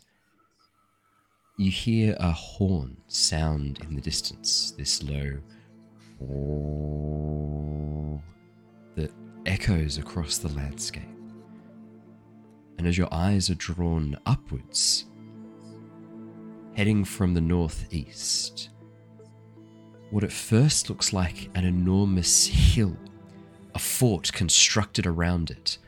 you 1.57 1.73
hear 1.73 2.17
a 2.21 2.31
horn 2.31 2.99
sound 3.09 3.81
in 3.83 3.97
the 3.97 4.01
distance, 4.01 4.73
this 4.77 5.03
low 5.03 5.41
that 6.21 8.23
echoes 9.47 9.99
across 9.99 10.39
the 10.39 10.49
landscape. 10.55 11.03
And 12.79 12.87
as 12.87 12.99
your 12.99 13.13
eyes 13.13 13.51
are 13.51 13.55
drawn 13.55 14.19
upwards, 14.27 15.07
heading 16.75 17.05
from 17.05 17.35
the 17.35 17.41
northeast, 17.41 18.71
what 20.11 20.25
at 20.25 20.33
first 20.33 20.89
looks 20.89 21.13
like 21.13 21.51
an 21.55 21.65
enormous 21.65 22.47
hill, 22.47 22.97
a 23.75 23.79
fort 23.79 24.33
constructed 24.33 25.07
around 25.07 25.51
it, 25.51 25.79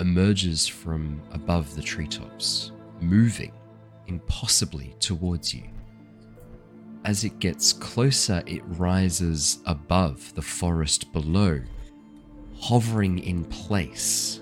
emerges 0.00 0.66
from 0.66 1.20
above 1.32 1.74
the 1.74 1.82
treetops, 1.82 2.72
moving 3.00 3.52
impossibly 4.06 4.94
towards 5.00 5.54
you. 5.54 5.64
As 7.04 7.24
it 7.24 7.38
gets 7.40 7.72
closer, 7.72 8.42
it 8.46 8.62
rises 8.66 9.58
above 9.66 10.34
the 10.34 10.42
forest 10.42 11.12
below, 11.12 11.60
hovering 12.62 13.18
in 13.18 13.44
place. 13.46 14.40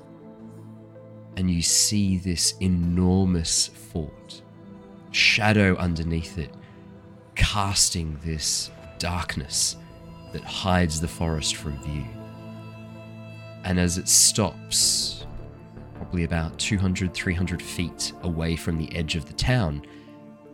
And 1.38 1.50
you 1.50 1.62
see 1.62 2.18
this 2.18 2.52
enormous 2.60 3.68
fort, 3.68 4.42
shadow 5.10 5.74
underneath 5.76 6.36
it, 6.36 6.52
casting 7.34 8.18
this 8.22 8.70
darkness 8.98 9.76
that 10.34 10.44
hides 10.44 11.00
the 11.00 11.08
forest 11.08 11.56
from 11.56 11.82
view. 11.82 12.04
And 13.64 13.80
as 13.80 13.96
it 13.96 14.06
stops, 14.06 15.24
probably 15.94 16.24
about 16.24 16.58
200, 16.58 17.14
300 17.14 17.62
feet 17.62 18.12
away 18.22 18.54
from 18.54 18.76
the 18.76 18.94
edge 18.94 19.16
of 19.16 19.24
the 19.24 19.32
town, 19.32 19.82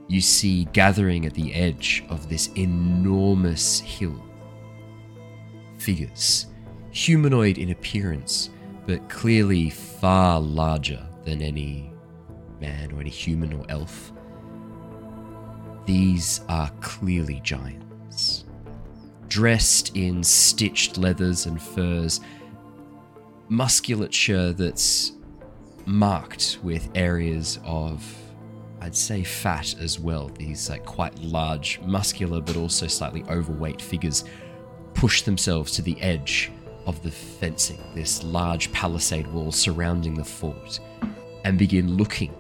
you 0.07 0.21
see 0.21 0.67
gathering 0.67 1.27
at 1.27 1.35
the 1.35 1.53
edge 1.53 2.05
of 2.11 2.29
this 2.29 2.47
enormous 2.55 3.81
hill 3.81 4.23
figures, 5.79 6.47
humanoid 6.97 7.59
in 7.59 7.71
appearance, 7.71 8.49
but 8.87 9.07
clearly 9.11 9.69
far 9.69 10.41
larger 10.41 11.07
than 11.25 11.43
any 11.43 11.93
man 12.59 12.91
or 12.91 13.01
any 13.01 13.11
human 13.11 13.53
or 13.53 13.67
elf. 13.69 14.13
These 15.85 16.41
are 16.49 16.71
clearly 16.81 17.41
giants. 17.45 18.47
Dressed 19.29 19.95
in 19.95 20.25
stitched 20.25 20.97
leathers 20.97 21.45
and 21.45 21.61
furs, 21.61 22.21
musculature 23.51 24.55
that's 24.55 25.13
marked 25.85 26.59
with 26.63 26.89
areas 26.95 27.59
of, 27.63 28.03
I'd 28.81 28.97
say, 28.97 29.23
fat 29.23 29.75
as 29.79 30.01
well. 30.01 30.29
These 30.29 30.71
like 30.71 30.87
quite 30.87 31.19
large, 31.19 31.79
muscular, 31.83 32.41
but 32.41 32.57
also 32.57 32.87
slightly 32.87 33.23
overweight 33.25 33.83
figures 33.83 34.25
push 34.95 35.23
themselves 35.23 35.73
to 35.73 35.83
the 35.83 36.01
edge 36.01 36.51
of 36.87 37.03
the 37.03 37.11
fencing, 37.11 37.79
this 37.95 38.23
large 38.23 38.71
palisade 38.73 39.27
wall 39.29 39.53
surrounding 39.53 40.15
the 40.15 40.25
fort, 40.25 40.81
and 41.45 41.59
begin 41.59 41.97
looking, 41.97 42.35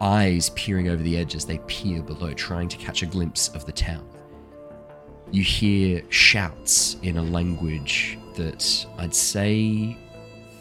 eyes 0.00 0.50
peering 0.50 0.88
over 0.88 1.02
the 1.02 1.16
edge 1.16 1.34
as 1.34 1.44
they 1.44 1.58
peer 1.66 2.02
below, 2.02 2.32
trying 2.32 2.68
to 2.68 2.76
catch 2.76 3.02
a 3.02 3.06
glimpse 3.06 3.48
of 3.48 3.64
the 3.66 3.72
town. 3.72 4.06
You 5.30 5.42
hear 5.42 6.02
shouts 6.10 6.96
in 7.02 7.16
a 7.16 7.22
language 7.22 8.18
that 8.36 8.86
I'd 8.98 9.14
say 9.14 9.96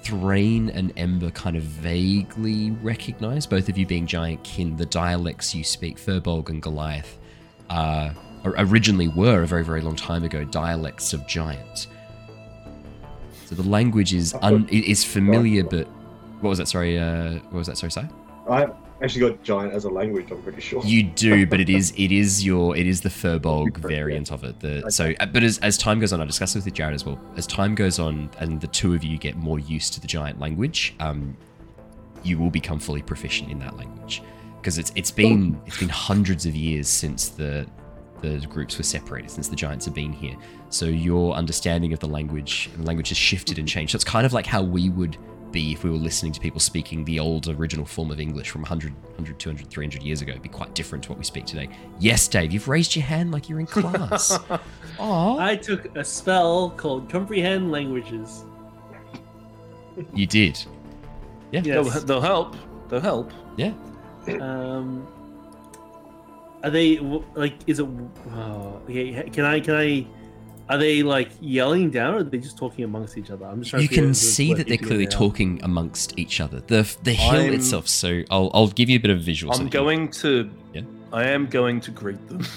Threign 0.03 0.69
and 0.71 0.91
Ember 0.97 1.31
kind 1.31 1.55
of 1.55 1.63
vaguely 1.63 2.71
recognize, 2.71 3.45
both 3.45 3.69
of 3.69 3.77
you 3.77 3.85
being 3.85 4.05
giant 4.05 4.43
kin, 4.43 4.75
the 4.75 4.85
dialects 4.85 5.55
you 5.55 5.63
speak, 5.63 5.97
Firbolg 5.97 6.49
and 6.49 6.61
Goliath, 6.61 7.17
uh, 7.69 8.11
originally 8.45 9.07
were 9.07 9.43
a 9.43 9.47
very, 9.47 9.63
very 9.63 9.81
long 9.81 9.95
time 9.95 10.23
ago 10.23 10.43
dialects 10.43 11.13
of 11.13 11.25
giant. 11.27 11.87
So 13.53 13.61
the 13.61 13.69
language 13.69 14.15
is 14.15 14.33
un- 14.41 14.67
is 14.69 15.03
familiar, 15.03 15.63
but 15.63 15.85
what 16.41 16.49
was 16.49 16.57
that? 16.57 16.67
Sorry, 16.67 16.97
uh, 16.97 17.33
what 17.33 17.53
was 17.53 17.67
that? 17.67 17.77
Sorry, 17.77 17.91
Si? 17.91 18.01
I 18.49 18.67
actually 19.03 19.29
got 19.29 19.43
giant 19.43 19.73
as 19.73 19.85
a 19.85 19.89
language. 19.89 20.31
I'm 20.31 20.41
pretty 20.41 20.59
sure. 20.59 20.83
You 20.83 21.03
do, 21.03 21.45
but 21.51 21.59
it 21.59 21.69
is 21.69 21.93
it 21.95 22.11
is 22.11 22.43
your 22.43 22.75
it 22.75 22.87
is 22.87 23.01
the 23.01 23.09
Firbolg 23.09 23.77
variant 23.77 24.31
of 24.31 24.43
it. 24.43 24.59
The 24.59 24.89
so, 24.89 25.13
uh, 25.19 25.27
but 25.27 25.43
as, 25.43 25.59
as 25.59 25.77
time 25.77 25.99
goes 25.99 26.13
on, 26.13 26.19
I 26.19 26.25
discussed 26.25 26.55
this 26.55 26.65
with 26.65 26.73
Jared 26.73 26.95
as 26.95 27.05
well. 27.05 27.19
As 27.37 27.45
time 27.45 27.75
goes 27.75 27.99
on, 27.99 28.31
and 28.39 28.59
the 28.59 28.67
two 28.67 28.95
of 28.95 29.03
you 29.03 29.19
get 29.19 29.35
more 29.35 29.59
used 29.59 29.93
to 29.93 30.01
the 30.01 30.07
giant 30.07 30.39
language, 30.39 30.95
um, 30.99 31.37
you 32.23 32.39
will 32.39 32.49
become 32.49 32.79
fully 32.79 33.03
proficient 33.03 33.51
in 33.51 33.59
that 33.59 33.77
language 33.77 34.23
because 34.57 34.79
it's 34.79 34.91
it's 34.95 35.11
been 35.11 35.61
it's 35.67 35.77
been 35.77 35.89
hundreds 35.89 36.47
of 36.47 36.55
years 36.55 36.87
since 36.87 37.29
the 37.29 37.67
the 38.23 38.39
groups 38.47 38.77
were 38.77 38.83
separated 38.83 39.29
since 39.29 39.49
the 39.49 39.55
giants 39.55 39.85
have 39.85 39.93
been 39.93 40.13
here. 40.13 40.35
So 40.69 40.85
your 40.85 41.33
understanding 41.33 41.93
of 41.93 41.99
the 41.99 42.07
language 42.07 42.69
the 42.77 42.83
language 42.83 43.09
has 43.09 43.17
shifted 43.17 43.59
and 43.59 43.67
changed. 43.67 43.91
So 43.91 43.97
it's 43.97 44.05
kind 44.05 44.25
of 44.25 44.33
like 44.33 44.45
how 44.45 44.63
we 44.63 44.89
would 44.89 45.17
be 45.51 45.73
if 45.73 45.83
we 45.83 45.89
were 45.91 45.97
listening 45.97 46.31
to 46.31 46.39
people 46.39 46.59
speaking 46.59 47.05
the 47.05 47.19
old 47.19 47.47
original 47.47 47.85
form 47.85 48.09
of 48.09 48.19
English 48.19 48.49
from 48.49 48.61
100, 48.61 48.91
100 48.93 49.39
200, 49.39 49.69
300 49.69 50.01
years 50.01 50.21
ago. 50.21 50.31
It'd 50.31 50.41
be 50.41 50.49
quite 50.49 50.73
different 50.73 51.03
to 51.03 51.09
what 51.11 51.19
we 51.19 51.25
speak 51.25 51.45
today. 51.45 51.69
Yes, 51.99 52.27
Dave, 52.27 52.51
you've 52.51 52.67
raised 52.67 52.95
your 52.95 53.05
hand 53.05 53.31
like 53.31 53.49
you're 53.49 53.59
in 53.59 53.67
class. 53.67 54.39
Aw. 54.99 55.37
I 55.39 55.55
took 55.55 55.95
a 55.95 56.03
spell 56.03 56.71
called 56.71 57.09
Comprehend 57.09 57.71
Languages. 57.71 58.45
You 60.15 60.25
did. 60.25 60.63
Yeah. 61.51 61.61
They'll, 61.61 61.83
they'll 61.83 62.21
help. 62.21 62.55
They'll 62.89 62.99
help. 62.99 63.31
Yeah. 63.57 63.73
Um, 64.41 65.05
are 66.63 66.69
they 66.69 66.97
like? 67.35 67.55
Is 67.67 67.79
it? 67.79 67.87
Oh, 68.31 68.81
okay. 68.85 69.29
Can 69.29 69.45
I? 69.45 69.59
Can 69.59 69.75
I? 69.75 70.07
Are 70.69 70.77
they 70.77 71.03
like 71.03 71.29
yelling 71.41 71.91
down, 71.91 72.13
or 72.15 72.17
are 72.19 72.23
they 72.23 72.37
just 72.37 72.57
talking 72.57 72.85
amongst 72.85 73.17
each 73.17 73.29
other? 73.29 73.45
I'm 73.45 73.59
just 73.59 73.71
trying 73.71 73.81
You 73.83 73.89
to 73.89 73.95
can 73.95 74.13
see 74.13 74.53
that 74.53 74.67
they're 74.67 74.77
clearly 74.77 75.05
they 75.05 75.11
talking 75.11 75.59
amongst 75.63 76.17
each 76.17 76.39
other. 76.39 76.61
The 76.61 76.89
the 77.03 77.13
hill 77.13 77.41
I'm- 77.41 77.53
itself. 77.53 77.87
So 77.89 78.23
I'll 78.31 78.49
I'll 78.53 78.67
give 78.69 78.89
you 78.89 78.95
a 78.97 79.01
bit 79.01 79.11
of 79.11 79.19
visual. 79.21 79.53
I'm 79.53 79.65
that 79.65 79.71
going 79.71 80.09
to. 80.11 80.49
Yeah. 80.73 80.81
I 81.11 81.25
am 81.25 81.47
going 81.47 81.79
to 81.81 81.91
greet 81.91 82.27
them. 82.29 82.45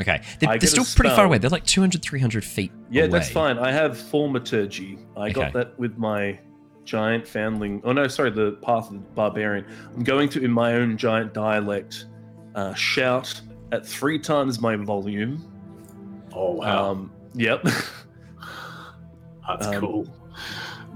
Okay, 0.00 0.22
they're, 0.38 0.56
they're 0.58 0.66
still 0.66 0.86
pretty 0.96 1.14
far 1.14 1.26
away. 1.26 1.36
They're 1.36 1.50
like 1.50 1.66
200, 1.66 2.00
300 2.00 2.42
feet. 2.42 2.72
Yeah, 2.90 3.06
that's 3.06 3.28
fine. 3.28 3.58
I 3.58 3.70
have 3.70 3.98
thaumaturgy. 3.98 4.98
I 5.14 5.24
Okay. 5.24 5.32
got 5.34 5.52
that 5.52 5.78
with 5.78 5.98
my 5.98 6.38
giant 6.86 7.28
foundling. 7.28 7.82
Oh 7.84 7.92
no, 7.92 8.08
sorry, 8.08 8.30
the 8.30 8.52
path 8.62 8.86
of 8.86 8.94
the 8.94 8.98
barbarian. 9.14 9.66
I'm 9.94 10.02
going 10.02 10.30
to, 10.30 10.42
in 10.42 10.52
my 10.52 10.72
own 10.72 10.96
giant 10.96 11.34
dialect, 11.34 12.06
uh, 12.54 12.74
shout 12.74 13.40
at 13.72 13.86
three 13.86 14.18
times 14.18 14.60
my 14.60 14.76
volume. 14.76 15.46
Oh 16.32 16.52
wow, 16.52 16.90
Um, 16.90 17.12
yep. 17.34 17.62
that's 19.48 19.66
um, 19.66 19.80
cool. 19.80 20.06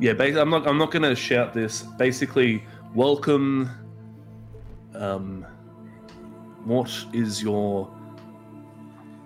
yeah, 0.01 0.12
ba- 0.12 0.40
I'm 0.40 0.51
not. 0.51 0.66
I'm 0.66 0.78
not 0.78 0.90
going 0.90 1.02
to 1.02 1.14
shout 1.16 1.52
this. 1.52 1.82
Basically, 1.98 2.62
welcome. 2.94 3.70
Um, 4.94 5.44
what 6.64 6.90
is 7.12 7.43
your 7.43 7.86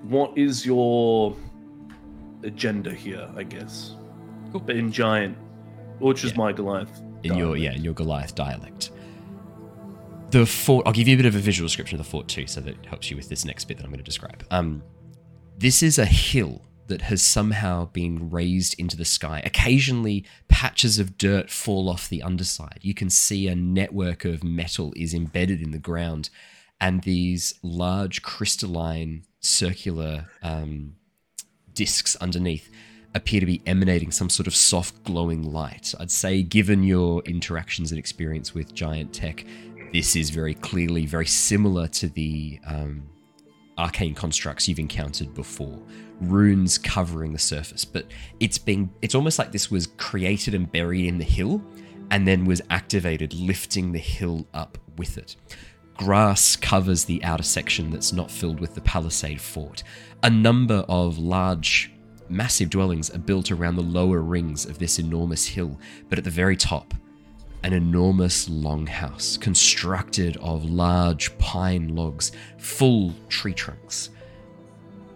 what 0.04 0.36
is 0.36 0.64
your 0.64 1.36
agenda 2.42 2.92
here? 2.94 3.28
I 3.36 3.42
guess, 3.42 3.96
Cool. 4.52 4.60
but 4.62 4.76
in 4.76 4.90
giant, 4.90 5.36
which 5.98 6.24
is 6.24 6.34
my 6.36 6.52
Goliath. 6.52 7.02
in 7.22 7.34
your 7.34 7.56
yeah 7.56 7.72
in 7.72 7.84
your 7.84 7.94
Goliath 7.94 8.34
dialect. 8.34 8.92
The 10.30 10.44
fort. 10.44 10.86
I'll 10.86 10.92
give 10.92 11.08
you 11.08 11.14
a 11.14 11.16
bit 11.16 11.26
of 11.26 11.34
a 11.34 11.38
visual 11.38 11.66
description 11.66 11.98
of 11.98 12.04
the 12.04 12.10
fort 12.10 12.28
too, 12.28 12.46
so 12.46 12.60
that 12.60 12.74
it 12.74 12.86
helps 12.86 13.10
you 13.10 13.16
with 13.16 13.28
this 13.28 13.44
next 13.44 13.64
bit 13.64 13.78
that 13.78 13.84
I'm 13.84 13.90
going 13.90 13.98
to 13.98 14.04
describe. 14.04 14.44
Um, 14.50 14.82
this 15.56 15.82
is 15.82 15.98
a 15.98 16.04
hill 16.04 16.62
that 16.88 17.02
has 17.02 17.22
somehow 17.22 17.86
been 17.86 18.30
raised 18.30 18.78
into 18.78 18.96
the 18.96 19.04
sky. 19.04 19.42
Occasionally, 19.44 20.24
patches 20.48 20.98
of 20.98 21.18
dirt 21.18 21.50
fall 21.50 21.88
off 21.88 22.08
the 22.08 22.22
underside. 22.22 22.78
You 22.82 22.94
can 22.94 23.10
see 23.10 23.48
a 23.48 23.54
network 23.54 24.24
of 24.24 24.42
metal 24.44 24.92
is 24.96 25.14
embedded 25.14 25.62
in 25.62 25.70
the 25.70 25.78
ground, 25.78 26.30
and 26.80 27.02
these 27.02 27.54
large 27.62 28.22
crystalline 28.22 29.24
circular 29.40 30.28
um, 30.42 30.96
discs 31.72 32.16
underneath 32.16 32.70
appear 33.14 33.40
to 33.40 33.46
be 33.46 33.62
emanating 33.66 34.10
some 34.10 34.28
sort 34.28 34.46
of 34.46 34.54
soft 34.54 35.02
glowing 35.04 35.42
light. 35.42 35.94
I'd 35.98 36.10
say, 36.10 36.42
given 36.42 36.82
your 36.82 37.22
interactions 37.22 37.90
and 37.90 37.98
experience 37.98 38.54
with 38.54 38.74
giant 38.74 39.12
tech, 39.12 39.44
this 39.92 40.16
is 40.16 40.30
very 40.30 40.54
clearly 40.54 41.06
very 41.06 41.26
similar 41.26 41.88
to 41.88 42.08
the 42.08 42.60
um, 42.66 43.02
arcane 43.78 44.14
constructs 44.14 44.68
you've 44.68 44.78
encountered 44.78 45.32
before. 45.34 45.80
Runes 46.20 46.78
covering 46.78 47.32
the 47.32 47.38
surface, 47.38 47.84
but 47.84 48.06
it's 48.40 48.58
been 48.58 48.90
it's 49.02 49.14
almost 49.14 49.38
like 49.38 49.52
this 49.52 49.70
was 49.70 49.86
created 49.96 50.54
and 50.54 50.70
buried 50.70 51.06
in 51.06 51.18
the 51.18 51.24
hill 51.24 51.62
and 52.10 52.26
then 52.26 52.44
was 52.44 52.60
activated, 52.70 53.34
lifting 53.34 53.92
the 53.92 53.98
hill 53.98 54.46
up 54.52 54.78
with 54.96 55.16
it. 55.16 55.36
Grass 55.96 56.56
covers 56.56 57.04
the 57.04 57.22
outer 57.24 57.42
section 57.42 57.90
that's 57.90 58.12
not 58.12 58.30
filled 58.30 58.60
with 58.60 58.74
the 58.74 58.80
palisade 58.80 59.40
fort. 59.40 59.82
A 60.22 60.30
number 60.30 60.84
of 60.88 61.18
large, 61.18 61.92
massive 62.28 62.70
dwellings 62.70 63.10
are 63.10 63.18
built 63.18 63.50
around 63.50 63.76
the 63.76 63.82
lower 63.82 64.20
rings 64.20 64.64
of 64.64 64.78
this 64.78 64.98
enormous 64.98 65.46
hill, 65.46 65.78
but 66.08 66.18
at 66.18 66.24
the 66.24 66.30
very 66.30 66.56
top, 66.56 66.94
an 67.62 67.72
enormous 67.72 68.48
longhouse 68.48 69.40
constructed 69.40 70.36
of 70.38 70.64
large 70.64 71.36
pine 71.38 71.94
logs, 71.94 72.32
full 72.58 73.12
tree 73.28 73.54
trunks, 73.54 74.10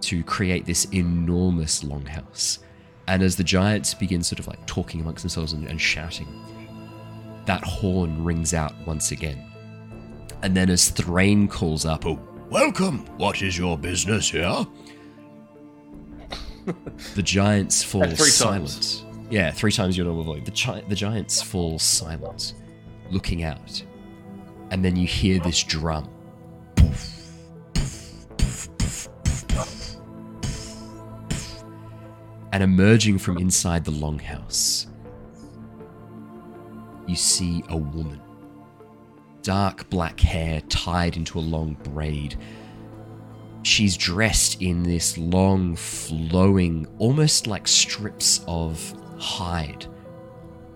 to 0.01 0.23
create 0.25 0.67
this 0.67 0.87
enormous 0.87 1.83
longhouse. 1.83 2.59
And 3.07 3.23
as 3.23 3.37
the 3.37 3.45
giants 3.45 3.95
begin 3.95 4.23
sort 4.23 4.39
of 4.41 4.47
like 4.47 4.65
talking 4.67 5.01
amongst 5.01 5.23
themselves 5.23 5.53
and, 5.53 5.67
and 5.67 5.81
shouting, 5.81 6.27
that 7.47 7.63
horn 7.63 8.23
rings 8.25 8.55
out 8.55 8.75
once 8.87 9.11
again. 9.13 9.45
And 10.43 10.57
then 10.57 10.71
as 10.71 10.89
Threign 10.89 11.49
calls 11.49 11.85
up, 11.85 12.07
oh, 12.07 12.19
welcome, 12.51 13.07
what 13.19 13.43
is 13.43 13.57
your 13.57 13.79
business 13.79 14.31
here? 14.31 14.67
The 17.17 17.23
giants 17.23 17.83
fall 17.83 18.09
silent. 18.15 18.73
times. 18.73 19.02
Yeah, 19.33 19.51
three 19.51 19.73
times 19.73 19.97
your 19.97 20.05
normal 20.05 20.25
volume. 20.25 20.45
The, 20.45 20.51
gi- 20.51 20.83
the 20.91 20.95
giants 20.95 21.41
fall 21.41 21.79
silent, 21.79 22.53
looking 23.11 23.45
out. 23.45 23.83
And 24.71 24.85
then 24.85 24.95
you 24.95 25.07
hear 25.07 25.41
this 25.41 25.63
drum. 25.63 26.07
And 32.53 32.63
emerging 32.63 33.17
from 33.17 33.39
inside 33.39 33.87
the 33.87 33.93
longhouse, 33.93 34.89
you 37.07 37.17
see 37.17 37.65
a 37.71 37.77
woman. 37.79 38.21
Dark 39.41 39.89
black 39.89 40.21
hair 40.21 40.61
tied 40.69 41.17
into 41.17 41.39
a 41.39 41.41
long 41.41 41.79
braid, 41.85 42.37
she's 43.63 43.97
dressed 43.97 44.61
in 44.61 44.83
this 44.83 45.17
long, 45.17 45.75
flowing, 45.75 46.87
almost 46.99 47.47
like 47.47 47.67
strips 47.67 48.45
of 48.47 48.95
hide, 49.23 49.87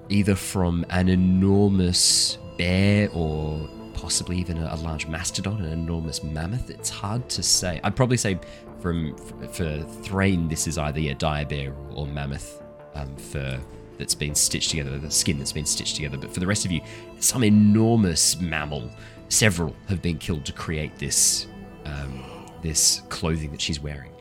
either 0.09 0.35
from 0.35 0.87
an 0.91 1.09
enormous 1.09 2.39
bear 2.57 3.11
or 3.13 3.69
possibly 3.93 4.39
even 4.39 4.57
a, 4.59 4.73
a 4.73 4.77
large 4.77 5.07
mastodon, 5.07 5.61
an 5.63 5.73
enormous 5.73 6.23
mammoth. 6.23 6.71
It's 6.71 6.89
hard 6.89 7.29
to 7.31 7.43
say. 7.43 7.81
I'd 7.83 7.97
probably 7.97 8.17
say 8.17 8.39
from 8.81 9.17
for 9.53 9.83
Threign, 10.03 10.49
this 10.49 10.67
is 10.67 10.79
either 10.79 11.01
a 11.01 11.15
dire 11.15 11.45
bear 11.45 11.75
or, 11.91 12.07
mammoth 12.07 12.63
um, 12.95 13.15
fur 13.17 13.59
that's 13.99 14.15
been 14.15 14.35
stitched 14.35 14.71
together, 14.71 14.99
the 14.99 15.11
skin 15.11 15.39
that's 15.39 15.53
been 15.53 15.67
stitched 15.67 15.97
together. 15.97 16.17
But 16.17 16.33
for 16.33 16.41
the 16.41 16.47
rest 16.47 16.65
of 16.65 16.71
you, 16.71 16.81
some 17.19 17.43
enormous 17.43 18.41
mammal. 18.41 18.91
Several 19.29 19.75
have 19.89 20.01
been 20.01 20.19
killed 20.19 20.45
to 20.45 20.53
create 20.53 20.97
this 20.99 21.49
um, 21.85 22.23
this 22.63 23.03
clothing 23.09 23.51
that 23.51 23.61
she's 23.61 23.81
wearing. 23.81 24.13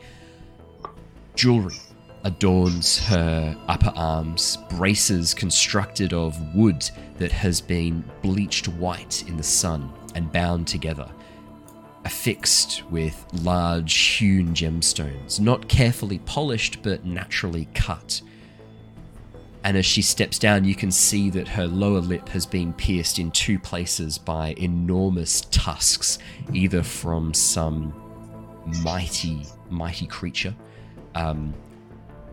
Jewelry 1.36 1.76
adorns 2.26 2.98
her 2.98 3.56
upper 3.68 3.92
arms, 3.94 4.58
braces 4.70 5.32
constructed 5.32 6.12
of 6.12 6.56
wood 6.56 6.90
that 7.18 7.30
has 7.30 7.60
been 7.60 8.02
bleached 8.20 8.66
white 8.66 9.22
in 9.28 9.36
the 9.36 9.44
sun 9.44 9.92
and 10.16 10.32
bound 10.32 10.66
together, 10.66 11.08
affixed 12.04 12.82
with 12.90 13.24
large 13.32 13.94
hewn 13.94 14.52
gemstones, 14.54 15.38
not 15.38 15.68
carefully 15.68 16.18
polished 16.18 16.82
but 16.82 17.04
naturally 17.04 17.68
cut. 17.74 18.20
And 19.62 19.76
as 19.76 19.86
she 19.86 20.02
steps 20.02 20.36
down, 20.36 20.64
you 20.64 20.74
can 20.74 20.90
see 20.90 21.30
that 21.30 21.46
her 21.46 21.68
lower 21.68 22.00
lip 22.00 22.28
has 22.30 22.44
been 22.44 22.72
pierced 22.72 23.20
in 23.20 23.30
two 23.30 23.60
places 23.60 24.18
by 24.18 24.52
enormous 24.58 25.42
tusks, 25.52 26.18
either 26.52 26.82
from 26.82 27.32
some 27.32 27.94
mighty, 28.82 29.46
mighty 29.70 30.08
creature, 30.08 30.56
um, 31.14 31.54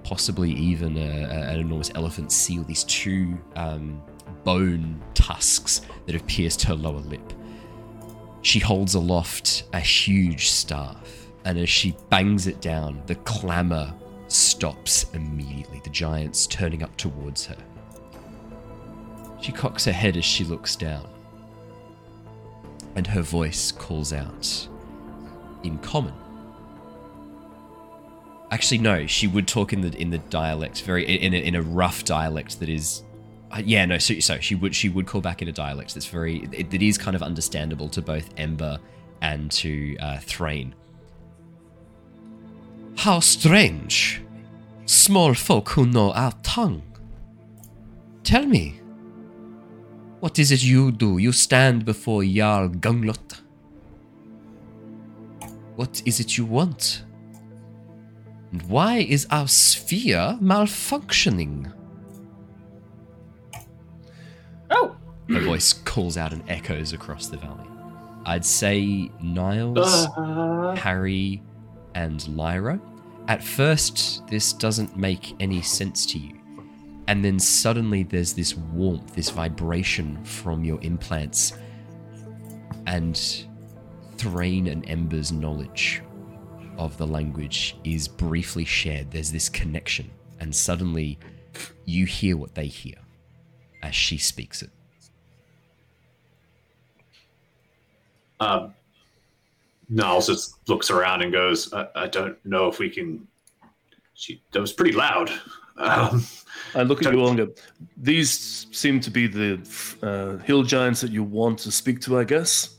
possibly 0.04 0.52
even 0.52 0.98
a, 0.98 1.02
a- 1.02 1.52
an 1.54 1.60
enormous 1.60 1.92
elephant 1.96 2.32
seal. 2.32 2.64
These 2.64 2.84
two 2.86 3.38
um, 3.56 4.02
bone 4.44 5.02
tusks 5.14 5.82
that 6.06 6.14
have 6.14 6.26
pierced 6.28 6.62
her 6.64 6.76
lower 6.76 7.00
lip. 7.00 7.34
She 8.42 8.60
holds 8.60 8.94
aloft 8.96 9.64
a 9.74 9.80
huge 9.80 10.50
staff, 10.50 11.28
and 11.46 11.58
as 11.58 11.70
she 11.70 11.96
bangs 12.10 12.48
it 12.48 12.60
down, 12.60 13.02
the 13.06 13.16
clamor 13.16 13.94
stops 14.28 15.06
immediately, 15.14 15.80
the 15.84 15.90
giants 15.90 16.46
turning 16.48 16.84
up 16.84 16.96
towards 16.98 17.46
her. 17.46 17.58
She 19.42 19.52
cocks 19.52 19.86
her 19.86 19.92
head 19.94 20.18
as 20.18 20.26
she 20.26 20.44
looks 20.44 20.76
down, 20.76 21.08
and 22.96 23.08
her 23.08 23.22
voice 23.22 23.72
calls 23.72 24.12
out 24.12 24.68
in 25.64 25.78
common. 25.80 26.14
Actually, 28.54 28.78
no. 28.78 29.08
She 29.08 29.26
would 29.26 29.48
talk 29.48 29.74
in 29.74 29.82
the 29.82 29.90
in 30.00 30.12
the 30.12 30.20
dialect, 30.20 30.84
very 30.84 31.04
in 31.06 31.34
a, 31.34 31.38
in 31.38 31.56
a 31.56 31.62
rough 31.64 32.06
dialect 32.06 32.60
that 32.60 32.70
is, 32.70 33.02
uh, 33.50 33.64
yeah, 33.66 33.84
no. 33.84 33.98
So, 33.98 34.20
so 34.20 34.38
she 34.40 34.54
would 34.54 34.76
she 34.76 34.90
would 34.90 35.08
call 35.08 35.22
back 35.22 35.42
in 35.42 35.48
a 35.48 35.52
dialect 35.52 35.96
that's 35.96 36.06
very 36.06 36.44
it, 36.52 36.72
it 36.72 36.84
is 36.84 37.00
kind 37.00 37.16
of 37.16 37.24
understandable 37.24 37.90
to 37.90 38.00
both 38.00 38.30
Ember 38.38 38.78
and 39.22 39.52
to 39.54 39.98
uh, 39.98 40.20
Threign. 40.20 40.76
How 42.96 43.22
strange, 43.22 44.22
small 44.86 45.34
folk 45.34 45.70
who 45.70 45.88
know 45.88 46.12
our 46.12 46.34
tongue. 46.44 46.84
Tell 48.24 48.46
me, 48.46 48.80
what 50.20 50.38
is 50.38 50.52
it 50.52 50.62
you 50.62 50.92
do? 50.92 51.18
You 51.18 51.32
stand 51.32 51.86
before 51.86 52.24
Jarl 52.24 52.68
Gunglot. 52.70 53.42
What 55.76 56.04
is 56.06 56.20
it 56.20 56.38
you 56.38 56.46
want? 56.46 57.02
And 58.54 58.62
why 58.70 58.98
is 59.00 59.26
our 59.32 59.48
sphere 59.48 60.38
malfunctioning? 60.40 61.74
Oh, 64.70 64.96
Her 65.28 65.40
voice 65.42 65.74
calls 65.74 66.18
out 66.18 66.34
and 66.34 66.48
echoes 66.48 66.94
across 66.94 67.28
the 67.28 67.38
valley. 67.38 67.68
I'd 68.28 68.46
say 68.46 69.10
Niles, 69.22 70.08
Uh, 70.16 70.76
Harry, 70.76 71.42
and 71.96 72.26
Lyra. 72.28 72.80
At 73.28 73.44
first, 73.44 74.26
this 74.28 74.54
doesn't 74.54 74.96
make 74.96 75.34
any 75.42 75.62
sense 75.64 76.06
to 76.08 76.20
you. 76.20 76.40
And 77.08 77.26
then 77.26 77.40
suddenly 77.40 78.04
there's 78.04 78.34
this 78.34 78.56
warmth, 78.56 79.16
this 79.16 79.30
vibration 79.32 80.24
from 80.24 80.64
your 80.64 80.80
implants, 80.84 81.54
and 82.86 83.20
Threign 84.18 84.68
and 84.68 84.88
Ember's 84.88 85.32
knowledge 85.32 86.04
of 86.78 86.98
the 86.98 87.08
language 87.08 87.76
is 87.84 88.08
briefly 88.08 88.66
shared. 88.66 89.12
There's 89.12 89.32
this 89.32 89.50
connection, 89.50 90.10
and 90.40 90.54
suddenly 90.56 91.20
you 91.86 92.06
hear 92.06 92.38
what 92.38 92.56
they 92.56 92.68
hear 92.68 92.95
as 93.82 93.94
she 93.95 94.18
speaks 94.18 94.62
it. 94.62 94.70
um, 98.40 98.74
Niles 99.90 100.28
just 100.28 100.68
looks 100.68 100.90
around 100.90 101.22
and 101.22 101.32
goes, 101.32 101.72
I, 101.74 101.88
I 101.95 102.08
don't 102.08 102.38
know 102.45 102.68
if 102.68 102.80
we 102.80 102.90
can. 102.90 103.28
She 104.16 104.41
that 104.52 104.60
was 104.62 104.74
pretty 104.74 104.94
loud. 104.94 105.30
Um, 105.78 106.24
I 106.76 106.84
look 106.84 107.06
at 107.06 107.12
you 107.14 107.20
longer. 107.20 107.48
These 107.98 108.68
seem 108.72 109.00
to 109.02 109.10
be 109.12 109.28
the 109.28 109.60
uh, 110.04 110.44
hill 110.44 110.64
giants 110.64 111.02
that 111.02 111.12
you 111.12 111.24
want 111.24 111.60
to 111.60 111.72
speak 111.72 112.00
to, 112.02 112.20
I 112.20 112.24
guess. 112.24 112.76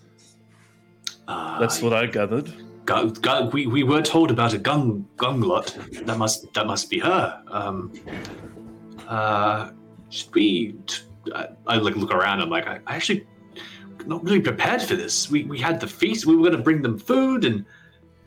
uh, 1.29 1.59
That's 1.59 1.83
what 1.83 1.93
I 1.93 2.07
gathered. 2.07 2.53
Gu- 2.85 3.13
gu- 3.13 3.51
we, 3.53 3.67
we 3.67 3.83
were 3.83 4.03
told 4.03 4.31
about 4.31 4.53
a 4.53 4.59
gung 4.59 5.05
gunglot. 5.17 5.77
That 6.05 6.19
must 6.19 6.53
that 6.55 6.67
must 6.67 6.91
be 6.91 6.99
her. 6.99 7.43
Um, 7.49 7.93
uh, 9.09 9.71
should 10.11 10.35
we? 10.35 10.73
T- 10.87 11.03
I, 11.35 11.49
I 11.67 11.77
like 11.77 11.97
look 11.97 12.13
around. 12.13 12.41
I'm 12.41 12.51
like, 12.51 12.67
I, 12.67 12.81
I 12.87 12.97
actually 12.97 13.27
not 14.07 14.23
really 14.23 14.41
prepared 14.41 14.83
for 14.83 14.97
this. 14.97 15.31
We 15.31 15.45
we 15.45 15.59
had 15.59 15.81
the 15.81 15.87
feast. 15.87 16.27
We 16.27 16.37
were 16.37 16.43
going 16.43 16.57
to 16.57 16.63
bring 16.63 16.83
them 16.83 16.99
food, 16.99 17.45
and 17.45 17.65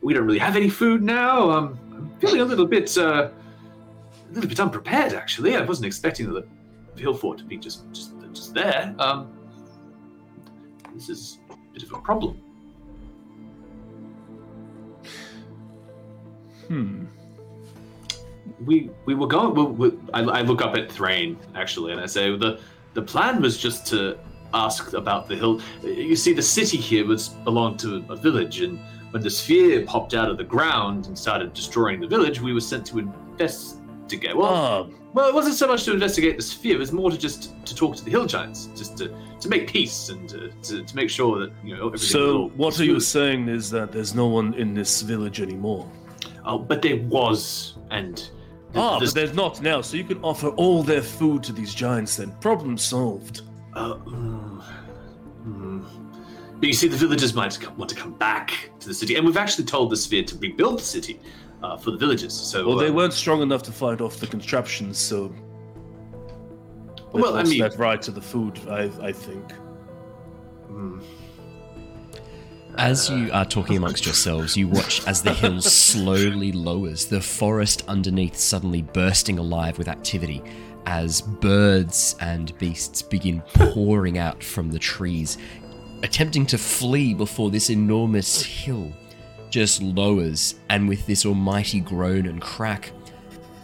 we 0.02 0.14
don't 0.14 0.26
really 0.26 0.40
have 0.40 0.56
any 0.56 0.70
food 0.70 1.04
now. 1.04 1.52
Um, 1.52 1.80
I'm 1.94 2.20
feeling 2.20 2.42
a 2.42 2.46
little 2.46 2.66
bit 2.66 2.98
uh, 2.98 3.30
a 4.30 4.34
little 4.34 4.50
bit 4.50 4.60
unprepared. 4.60 5.14
Actually, 5.14 5.56
I 5.56 5.62
wasn't 5.62 5.86
expecting 5.86 6.34
the 6.34 6.48
hill 6.96 7.14
fort 7.14 7.38
to 7.38 7.44
be 7.44 7.58
just 7.58 7.92
just 7.92 8.14
just 8.34 8.54
there. 8.56 8.96
Um, 8.98 9.38
this 10.96 11.10
is 11.10 11.40
a 11.52 11.56
bit 11.74 11.84
of 11.84 11.94
a 11.94 12.00
problem. 12.00 12.42
Hmm. 16.68 17.06
we 18.66 18.90
we 19.06 19.14
were 19.16 19.28
going. 19.28 19.54
We, 19.56 19.90
we, 19.90 19.98
I, 20.14 20.22
I 20.22 20.42
look 20.42 20.62
up 20.62 20.76
at 20.76 20.92
Threign 20.92 21.38
actually, 21.56 21.92
and 21.92 22.02
I 22.02 22.06
say 22.06 22.36
the 22.36 22.60
the 22.94 23.02
plan 23.02 23.42
was 23.42 23.58
just 23.58 23.86
to 23.88 24.18
ask 24.54 24.94
about 24.94 25.28
the 25.28 25.36
hill. 25.36 25.62
You 25.84 26.16
see, 26.16 26.34
the 26.34 26.42
city 26.42 26.78
here 26.78 27.06
was 27.06 27.30
belonged 27.30 27.80
to 27.80 28.04
a 28.10 28.16
village, 28.16 28.62
and 28.62 28.80
when 29.12 29.22
the 29.22 29.30
sphere 29.30 29.86
popped 29.86 30.14
out 30.14 30.30
of 30.30 30.38
the 30.38 30.44
ground 30.44 31.08
and 31.08 31.18
started 31.18 31.54
destroying 31.54 32.00
the 32.00 32.08
village, 32.08 32.42
we 32.42 32.54
were 32.54 32.62
sent 32.62 32.86
to 32.88 33.00
investigate. 33.00 34.36
Well, 34.36 34.54
Ah, 34.54 34.88
well, 35.14 35.28
it 35.28 35.34
wasn't 35.34 35.56
so 35.56 35.68
much 35.68 35.84
to 35.86 35.94
investigate 35.94 36.38
the 36.38 36.44
sphere; 36.44 36.76
it 36.76 36.80
was 36.80 36.92
more 36.92 37.12
to 37.12 37.18
just 37.18 37.54
to 37.66 37.76
talk 37.76 37.96
to 37.98 38.04
the 38.04 38.12
hill 38.12 38.26
giants, 38.26 38.70
just 38.76 38.98
to 38.98 39.14
to 39.40 39.50
make 39.50 39.68
peace 39.72 40.10
and 40.10 40.28
to, 40.30 40.50
to, 40.64 40.84
to 40.84 40.96
make 40.96 41.10
sure 41.10 41.40
that 41.40 41.52
you 41.64 41.76
know 41.76 41.88
everything. 41.88 41.92
was 41.92 42.10
so 42.10 42.48
what 42.56 42.80
are 42.80 42.86
you 42.86 43.00
saying 43.00 43.48
is 43.50 43.70
that 43.70 43.92
there's 43.92 44.16
no 44.16 44.28
one 44.28 44.54
in 44.56 44.74
this 44.74 45.02
village 45.02 45.42
anymore? 45.42 45.90
Oh, 46.50 46.58
but 46.58 46.82
there 46.82 46.98
was, 46.98 47.76
and 47.92 48.16
the- 48.72 48.80
Ah, 48.80 49.00
the- 49.00 49.06
but 49.06 49.14
there's 49.14 49.34
not 49.36 49.62
now, 49.62 49.82
so 49.82 49.98
you 49.98 50.04
can 50.06 50.18
offer 50.24 50.48
all 50.52 50.82
their 50.82 51.02
food 51.02 51.44
to 51.44 51.52
these 51.54 51.74
giants 51.76 52.16
then. 52.16 52.32
Problem 52.40 52.78
solved. 52.78 53.42
Uh, 53.76 53.96
mm, 53.96 54.64
mm. 55.46 55.86
But 56.60 56.68
you 56.68 56.74
see, 56.74 56.88
the 56.88 56.96
villagers 56.98 57.34
might 57.36 57.56
want 57.78 57.90
to 57.90 57.96
come 57.96 58.14
back 58.14 58.72
to 58.80 58.88
the 58.88 58.94
city, 58.94 59.16
and 59.16 59.26
we've 59.26 59.38
actually 59.38 59.66
told 59.66 59.92
the 59.92 59.98
sphere 59.98 60.24
to 60.24 60.38
rebuild 60.38 60.80
the 60.80 60.84
city 60.84 61.20
uh, 61.62 61.76
for 61.78 61.92
the 61.92 61.98
villagers. 61.98 62.34
So, 62.34 62.66
Well, 62.68 62.78
they 62.78 62.88
uh, 62.88 62.94
weren't 62.94 63.14
strong 63.14 63.42
enough 63.42 63.62
to 63.64 63.72
fight 63.72 64.00
off 64.02 64.18
the 64.18 64.28
contraptions, 64.28 64.98
so. 64.98 65.34
Well, 67.12 67.36
I 67.36 67.44
mean- 67.44 67.60
that 67.60 67.78
right 67.78 68.02
to 68.04 68.12
the 68.12 68.22
food, 68.22 68.60
I, 68.70 68.90
I 69.02 69.12
think. 69.12 69.54
mm. 70.72 71.02
As 72.78 73.10
you 73.10 73.32
are 73.32 73.44
talking 73.44 73.76
amongst 73.78 74.06
yourselves, 74.06 74.56
you 74.56 74.68
watch 74.68 75.06
as 75.08 75.24
the 75.24 75.34
hill 75.34 75.62
slowly 75.62 76.52
lowers, 76.52 77.08
the 77.08 77.20
forest 77.20 77.84
underneath 77.88 78.36
suddenly 78.36 78.84
bursting 78.84 79.40
alive 79.40 79.80
with 79.80 79.88
activity 79.88 80.44
as 80.86 81.22
birds 81.22 82.16
and 82.22 82.56
beasts 82.60 83.02
begin 83.02 83.42
pouring 83.56 84.20
out 84.20 84.44
from 84.44 84.70
the 84.70 84.78
trees, 84.78 85.40
attempting 86.04 86.46
to 86.46 86.58
flee 86.58 87.16
before 87.16 87.50
this 87.50 87.72
enormous 87.72 88.44
hill 88.44 88.94
just 89.50 89.82
lowers, 89.82 90.56
and 90.70 90.88
with 90.88 91.06
this 91.08 91.26
almighty 91.26 91.80
groan 91.80 92.28
and 92.28 92.42
crack, 92.42 92.92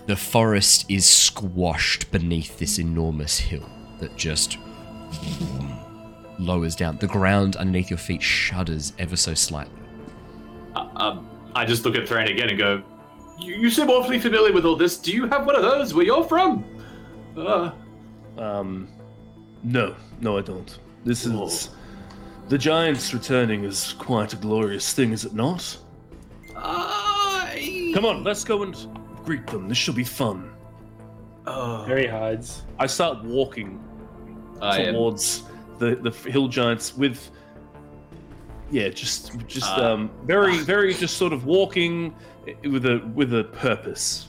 the 0.07 0.15
forest 0.15 0.85
is 0.90 1.06
squashed 1.06 2.10
beneath 2.11 2.57
this 2.57 2.80
enormous 2.80 3.38
hill 3.38 3.69
that 3.99 4.15
just 4.18 4.57
lowers 6.40 6.76
down. 6.76 6.98
The 6.98 7.08
ground 7.08 7.56
underneath 7.56 7.90
your 7.90 7.98
feet 8.00 8.22
shudders 8.22 8.94
ever 9.00 9.16
so 9.16 9.34
slightly. 9.34 9.74
Uh, 10.76 10.88
um, 10.96 11.30
I 11.56 11.66
just 11.66 11.86
look 11.86 11.96
at 11.96 12.08
Threign 12.08 12.28
again 12.28 12.50
and 12.50 12.58
go, 12.58 12.84
you, 13.40 13.56
you 13.56 13.70
seem 13.70 13.90
awfully 13.90 14.20
familiar 14.20 14.52
with 14.54 14.66
all 14.66 14.76
this. 14.76 14.98
Do 14.98 15.12
you 15.12 15.28
have 15.28 15.46
one 15.46 15.56
of 15.56 15.62
those 15.62 15.94
where 15.94 16.06
you're 16.06 16.24
from? 16.24 16.64
Uh, 17.38 17.72
Um, 18.38 18.88
no, 19.64 19.96
no, 20.22 20.38
I 20.38 20.42
don't. 20.42 20.78
This 21.06 21.26
is 21.26 21.32
Whoa. 21.32 21.74
the 22.50 22.58
giants 22.58 23.14
returning 23.14 23.64
is 23.64 23.94
quite 23.94 24.34
a 24.34 24.36
glorious 24.38 24.92
thing, 24.94 25.12
is 25.12 25.26
it 25.26 25.34
not? 25.34 25.78
I... 26.56 27.92
Come 27.94 28.06
on, 28.06 28.24
let's 28.24 28.44
go 28.44 28.64
and 28.64 28.76
greet 29.24 29.46
them. 29.48 29.68
This 29.70 29.78
should 29.78 29.96
be 29.96 30.04
fun. 30.04 30.52
Uh, 31.46 31.84
Harry 31.86 32.08
hides. 32.08 32.64
I 32.80 32.88
start 32.88 33.24
walking 33.24 33.80
I 34.62 34.80
am- 34.80 34.94
towards 34.96 35.44
the 35.84 36.10
the 36.10 36.32
hill 36.32 36.48
giants 36.48 36.96
with 36.96 37.30
yeah 38.72 38.90
just 38.90 39.38
just 39.48 39.70
Uh, 39.78 39.94
um 39.94 40.12
very 40.26 40.58
very 40.60 40.94
just 40.94 41.18
sort 41.18 41.34
of 41.34 41.46
walking 41.46 42.14
with 42.64 42.86
a 42.86 43.00
with 43.14 43.34
a 43.34 43.44
purpose 43.46 44.28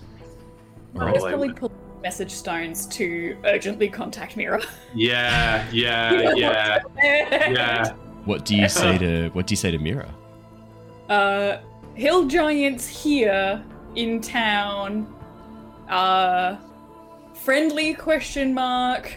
I 0.97 1.05
Right. 1.07 1.15
just 1.15 1.27
probably 1.27 1.53
pull 1.53 1.73
message 2.03 2.31
stones 2.31 2.87
to 2.87 3.37
urgently 3.45 3.89
contact 3.89 4.37
Mira. 4.37 4.63
Yeah, 4.95 5.67
yeah, 5.73 6.33
yeah, 6.37 6.81
yeah. 7.03 7.93
What 8.27 8.45
do 8.45 8.55
you 8.55 8.69
say 8.69 8.99
to 8.99 9.29
what 9.33 9.47
do 9.49 9.53
you 9.53 9.57
say 9.57 9.71
to 9.73 9.79
Mira? 9.79 10.15
Uh, 11.09 11.59
hill 11.95 12.27
giants 12.27 12.87
here 12.87 13.65
in 13.97 14.21
town. 14.21 15.13
Uh, 15.89 16.57
friendly 17.35 17.93
question 17.95 18.55
mark. 18.55 19.17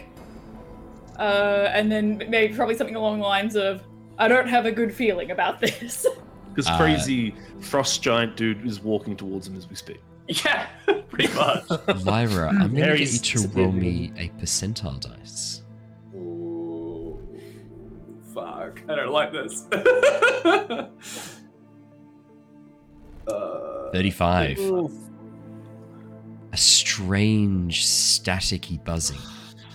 Uh, 1.18 1.68
and 1.72 1.90
then 1.90 2.18
maybe 2.28 2.54
probably 2.54 2.74
something 2.76 2.96
along 2.96 3.18
the 3.20 3.24
lines 3.26 3.56
of, 3.56 3.82
I 4.18 4.28
don't 4.28 4.48
have 4.48 4.66
a 4.66 4.72
good 4.72 4.94
feeling 4.94 5.30
about 5.30 5.60
this. 5.60 6.06
this 6.54 6.66
Uh, 6.68 6.76
crazy 6.78 7.34
frost 7.60 8.02
giant 8.02 8.36
dude 8.36 8.64
is 8.66 8.80
walking 8.80 9.16
towards 9.16 9.46
him 9.48 9.56
as 9.56 9.68
we 9.68 9.74
speak 9.76 10.00
Yeah, 10.28 10.66
pretty 11.08 11.32
much. 11.34 11.64
Lyra, 12.04 12.48
I'm 12.50 12.74
gonna 12.74 12.96
get 12.96 13.00
you 13.00 13.06
to 13.06 13.32
disappeared. 13.32 13.56
roll 13.56 13.72
me 13.72 14.12
a 14.16 14.28
percentile 14.40 15.00
dice. 15.00 15.62
Ooh, 16.14 17.18
fuck. 18.34 18.80
I 18.88 18.94
don't 18.94 19.10
like 19.10 19.32
this. 19.32 19.66
uh, 23.28 23.90
35. 23.92 24.58
A 26.52 26.56
strange 26.56 27.84
staticky 27.86 28.82
buzzing 28.84 29.18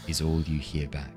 is 0.07 0.21
all 0.21 0.41
you 0.41 0.59
hear 0.59 0.87
back. 0.87 1.12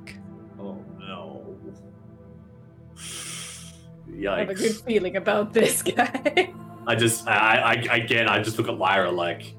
I 4.24 4.40
have 4.40 4.50
a 4.50 4.54
good 4.54 4.76
feeling 4.76 5.16
about 5.16 5.52
this 5.52 5.82
guy. 5.82 6.52
I 6.86 6.94
just, 6.94 7.26
I, 7.26 7.84
I, 7.90 7.96
again, 7.96 8.28
I 8.28 8.42
just 8.42 8.58
look 8.58 8.68
at 8.68 8.78
Lyra 8.78 9.10
like, 9.10 9.54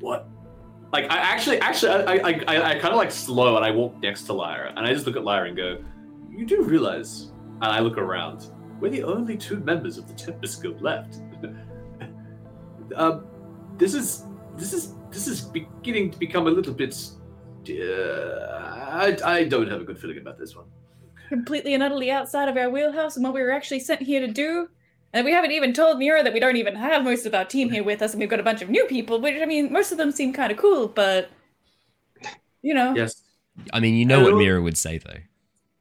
what? 0.00 0.28
Like, 0.92 1.10
I 1.10 1.16
actually, 1.16 1.58
actually, 1.60 1.92
I, 1.92 2.14
I, 2.14 2.40
I, 2.46 2.62
I 2.70 2.78
kind 2.78 2.92
of 2.92 2.96
like 2.96 3.10
slow 3.10 3.56
and 3.56 3.64
I 3.64 3.70
walk 3.70 3.96
next 4.00 4.24
to 4.24 4.32
Lyra 4.32 4.72
and 4.76 4.86
I 4.86 4.92
just 4.92 5.06
look 5.06 5.16
at 5.16 5.24
Lyra 5.24 5.48
and 5.48 5.56
go, 5.56 5.78
you 6.30 6.44
do 6.44 6.62
realize, 6.62 7.32
and 7.62 7.64
I 7.64 7.80
look 7.80 7.98
around, 7.98 8.50
we're 8.80 8.90
the 8.90 9.02
only 9.02 9.36
two 9.36 9.58
members 9.60 9.98
of 9.98 10.06
the 10.06 10.14
Tempest 10.14 10.62
Guild 10.62 10.82
left. 10.82 11.20
um, 12.96 13.26
this 13.78 13.94
is, 13.94 14.26
this 14.56 14.72
is, 14.72 14.94
this 15.10 15.26
is 15.26 15.40
beginning 15.40 16.10
to 16.10 16.18
become 16.18 16.46
a 16.46 16.50
little 16.50 16.74
bit, 16.74 16.94
uh, 17.70 17.74
I, 18.92 19.16
I 19.24 19.44
don't 19.44 19.68
have 19.68 19.80
a 19.80 19.84
good 19.84 19.98
feeling 19.98 20.18
about 20.18 20.38
this 20.38 20.54
one. 20.54 20.66
Completely 21.34 21.74
and 21.74 21.82
utterly 21.82 22.12
outside 22.12 22.48
of 22.48 22.56
our 22.56 22.70
wheelhouse 22.70 23.16
and 23.16 23.24
what 23.24 23.34
we 23.34 23.42
were 23.42 23.50
actually 23.50 23.80
sent 23.80 24.02
here 24.02 24.20
to 24.20 24.28
do. 24.28 24.68
And 25.12 25.24
we 25.24 25.32
haven't 25.32 25.50
even 25.50 25.72
told 25.72 25.98
Mira 25.98 26.22
that 26.22 26.32
we 26.32 26.38
don't 26.38 26.56
even 26.56 26.76
have 26.76 27.02
most 27.02 27.26
of 27.26 27.34
our 27.34 27.44
team 27.44 27.70
here 27.70 27.82
with 27.82 28.02
us, 28.02 28.12
and 28.12 28.20
we've 28.20 28.28
got 28.28 28.38
a 28.38 28.44
bunch 28.44 28.62
of 28.62 28.70
new 28.70 28.84
people, 28.86 29.20
which, 29.20 29.42
I 29.42 29.46
mean, 29.46 29.72
most 29.72 29.90
of 29.90 29.98
them 29.98 30.12
seem 30.12 30.32
kind 30.32 30.52
of 30.52 30.58
cool, 30.58 30.86
but, 30.86 31.28
you 32.62 32.72
know. 32.72 32.94
Yes. 32.94 33.22
I 33.72 33.80
mean, 33.80 33.94
you 33.94 34.04
know 34.04 34.22
what 34.22 34.36
Mira 34.36 34.62
would 34.62 34.76
say 34.76 34.98
though. 34.98 35.18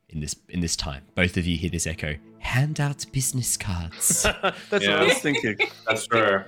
In 0.10 0.20
this 0.22 0.36
in 0.50 0.60
this 0.60 0.76
time, 0.76 1.04
both 1.16 1.38
of 1.38 1.46
you 1.48 1.58
hear 1.58 1.70
this 1.70 1.88
echo. 1.88 2.16
Hand 2.40 2.80
out 2.80 3.06
business 3.12 3.58
cards. 3.58 4.24
that's 4.42 4.72
what 4.72 4.90
i 4.90 5.04
was 5.04 5.20
thinking 5.20 5.58
That's 5.88 6.06
true. 6.06 6.44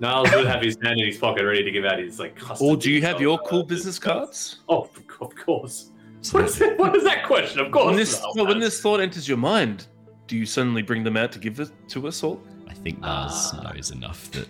Niles 0.00 0.30
would 0.34 0.46
have 0.46 0.62
his 0.62 0.76
hand 0.82 1.00
in 1.00 1.06
his 1.06 1.18
pocket 1.18 1.44
ready 1.44 1.64
to 1.64 1.70
give 1.70 1.84
out 1.84 1.98
his 1.98 2.18
like. 2.18 2.36
custom 2.36 2.66
or 2.66 2.76
do 2.76 2.90
you 2.90 3.02
have 3.02 3.20
your 3.20 3.38
cool 3.40 3.64
business 3.64 3.98
cards 3.98 4.60
Oh, 4.68 4.88
of 5.20 5.34
course. 5.34 5.90
So 6.20 6.38
What 6.40 6.48
is, 6.48 6.60
it, 6.60 6.78
what 6.78 6.96
is 6.96 7.04
that 7.04 7.24
question? 7.24 7.60
Of 7.60 7.70
course. 7.72 7.86
when 7.86 7.96
this 7.96 8.20
Niles 8.20 8.36
well, 8.36 8.46
when 8.46 8.58
this 8.60 8.80
thought 8.80 9.00
enters 9.00 9.28
your 9.28 9.38
mind 9.38 9.86
do 10.26 10.36
you 10.36 10.44
suddenly 10.46 10.82
bring 10.82 11.02
them 11.04 11.16
out 11.16 11.32
to 11.32 11.38
give 11.38 11.58
it 11.60 11.70
to 11.88 12.06
us 12.08 12.22
all 12.22 12.40
I 12.68 12.74
think 12.74 12.98
Mars 13.00 13.50
Ah. 13.54 13.70
knows 13.72 13.90
enough 13.90 14.30
that 14.32 14.48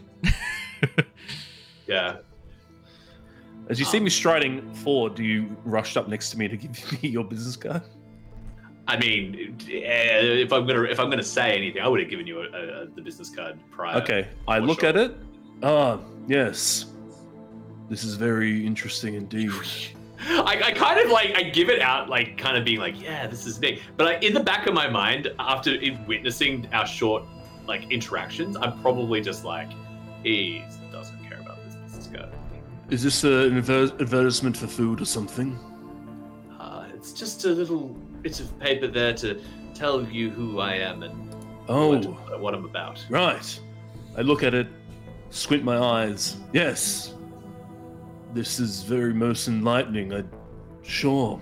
Yeah. 1.86 2.16
as 3.68 3.78
you 3.78 3.84
see 3.84 3.98
Um, 3.98 4.04
me 4.04 4.10
striding 4.10 4.74
forward 4.74 5.14
do 5.14 5.22
you 5.24 5.56
rush 5.64 5.96
up 5.96 6.08
next 6.08 6.30
to 6.30 6.38
me 6.38 6.48
to 6.48 6.56
give 6.56 6.92
me 7.02 7.08
your 7.10 7.24
business 7.24 7.56
card 7.56 7.82
I 8.90 8.96
mean, 8.98 9.54
eh, 9.70 10.20
if 10.44 10.50
I'm 10.50 10.66
gonna 10.66 10.84
if 10.84 10.98
I'm 10.98 11.10
gonna 11.10 11.22
say 11.22 11.54
anything, 11.54 11.82
I 11.82 11.88
would 11.88 12.00
have 12.00 12.08
given 12.08 12.26
you 12.26 12.40
a, 12.40 12.44
a, 12.44 12.86
the 12.86 13.02
business 13.02 13.28
card 13.28 13.58
prior. 13.70 13.96
Okay, 14.00 14.28
I 14.48 14.60
look 14.60 14.80
sure. 14.80 14.88
at 14.88 14.96
it. 14.96 15.14
Ah, 15.62 16.00
yes. 16.26 16.86
This 17.90 18.02
is 18.02 18.14
very 18.14 18.64
interesting 18.66 19.12
indeed. 19.12 19.50
I, 20.20 20.60
I 20.66 20.72
kind 20.72 20.98
of 21.00 21.10
like 21.10 21.34
I 21.36 21.42
give 21.44 21.68
it 21.70 21.80
out 21.80 22.08
like 22.08 22.36
kind 22.38 22.56
of 22.56 22.64
being 22.64 22.80
like 22.80 23.00
yeah 23.00 23.26
this 23.26 23.46
is 23.46 23.58
big 23.58 23.80
but 23.96 24.04
like 24.04 24.22
in 24.22 24.34
the 24.34 24.40
back 24.40 24.66
of 24.66 24.74
my 24.74 24.88
mind 24.88 25.32
after 25.38 25.74
in 25.74 26.04
witnessing 26.06 26.68
our 26.72 26.86
short 26.86 27.22
like 27.66 27.90
interactions 27.92 28.56
I'm 28.56 28.80
probably 28.80 29.20
just 29.20 29.44
like 29.44 29.68
he 30.24 30.64
doesn't 30.90 31.22
care 31.28 31.38
about 31.40 31.58
this 31.64 31.74
business 31.76 32.08
card 32.08 32.30
Is 32.90 33.02
this 33.02 33.24
uh, 33.24 33.48
an 33.50 33.58
adver- 33.58 33.92
advertisement 34.00 34.56
for 34.56 34.66
food 34.66 35.00
or 35.00 35.04
something? 35.04 35.56
uh, 36.58 36.86
it's 36.94 37.12
just 37.12 37.44
a 37.44 37.48
little 37.50 37.88
bit 38.22 38.40
of 38.40 38.58
paper 38.58 38.86
there 38.88 39.14
to 39.14 39.40
tell 39.74 40.02
you 40.04 40.30
who 40.30 40.58
I 40.58 40.74
am 40.74 41.02
and 41.04 41.34
Oh, 41.68 41.98
what, 41.98 42.40
what 42.40 42.54
I'm 42.54 42.64
about 42.64 43.04
right. 43.10 43.60
I 44.16 44.22
look 44.22 44.42
at 44.42 44.54
it, 44.54 44.66
squint 45.30 45.62
my 45.62 45.76
eyes. 45.78 46.38
Yes. 46.52 47.14
This 48.34 48.60
is 48.60 48.82
very 48.82 49.14
most 49.14 49.48
enlightening. 49.48 50.12
I 50.14 50.22
sure. 50.82 51.40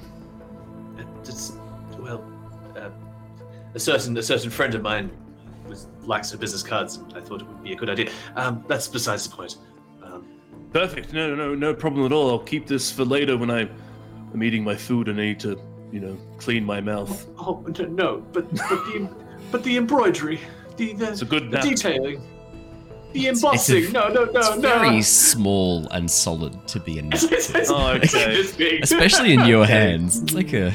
It's, 1.21 1.53
well, 1.99 2.25
uh, 2.77 2.91
a 3.75 3.79
certain 3.81 4.17
a 4.17 4.23
certain 4.23 4.51
friend 4.51 4.75
of 4.75 4.83
mine 4.83 5.11
was 5.69 5.89
lacks 6.03 6.31
her 6.31 6.39
business 6.39 6.63
cards, 6.63 6.97
and 6.97 7.13
I 7.15 7.21
thought 7.21 7.43
it 7.43 7.49
would 7.49 7.63
be 7.65 7.73
a 7.73 7.77
good 7.77 7.91
idea. 7.91 8.11
Um, 8.37 8.65
that's 8.69 8.87
besides 8.87 9.29
the 9.29 9.35
point. 9.35 9.57
Um, 10.03 10.25
Perfect. 10.73 11.13
No, 11.13 11.35
no, 11.35 11.55
no 11.55 11.75
problem 11.75 12.07
at 12.07 12.13
all. 12.13 12.31
I'll 12.31 12.39
keep 12.39 12.67
this 12.67 12.93
for 12.93 13.05
later 13.05 13.37
when 13.37 13.51
I 13.51 13.69
am 14.33 14.43
eating 14.43 14.63
my 14.63 14.77
food 14.77 15.09
and 15.09 15.19
I 15.21 15.25
need 15.25 15.41
to, 15.41 15.61
you 15.91 16.01
know, 16.01 16.17
clean 16.39 16.65
my 16.65 16.81
mouth. 16.81 17.27
oh 17.39 17.65
no, 17.79 17.85
no 17.87 18.19
but 18.33 18.49
but 18.51 18.69
the 18.87 19.11
but 19.51 19.65
the 19.65 19.77
embroidery, 19.77 20.41
the 20.77 20.93
It's 20.93 21.23
a 21.23 21.25
the, 21.25 21.31
good 21.31 21.45
the 21.51 21.57
nap. 21.57 21.65
detailing, 21.65 22.23
the 23.19 23.27
It's- 23.27 23.43
it's 23.43 23.69
a- 23.69 23.77
embossing. 23.77 23.93
no, 23.93 24.09
no, 24.09 24.25
no, 24.25 24.41
it's 24.41 24.57
no. 24.57 24.61
very 24.61 25.03
small 25.03 25.87
and 25.89 26.11
solid 26.11 26.67
to 26.69 26.81
be 26.81 26.99
a 26.99 27.03
It's, 27.13 27.25
it's, 27.25 27.53
napkin. 27.53 27.75
Oh, 27.75 27.89
okay. 27.93 28.79
Especially 28.83 29.33
in 29.35 29.45
your 29.47 29.63
Okay. 29.65 29.73
hands. 29.73 30.21
It's 30.23 30.33
like 30.35 30.53
a 30.53 30.73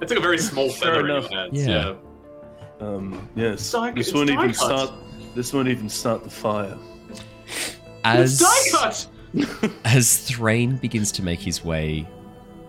It's 0.00 0.10
like 0.10 0.18
a 0.18 0.22
very 0.22 0.38
small 0.38 0.68
feather 0.70 1.00
in 1.00 1.10
enough. 1.10 1.30
your 1.30 1.40
hands. 1.40 1.66
Yeah. 1.66 1.94
Yeah. 2.80 2.86
Um, 2.86 3.28
yes. 3.36 3.54
It's 3.60 3.70
die- 3.72 3.92
this 3.92 4.12
won't 4.12 4.30
even 4.30 4.52
cut. 4.52 4.56
start. 4.56 4.90
This 5.34 5.52
won't 5.52 5.68
even 5.68 5.88
start 5.88 6.24
the 6.24 6.30
fire. 6.30 6.76
as 8.04 8.38
die 8.38 8.68
cut. 8.72 9.06
as 9.84 10.18
Thrain 10.18 10.76
begins 10.76 11.10
to 11.12 11.22
make 11.22 11.40
his 11.40 11.64
way 11.64 12.06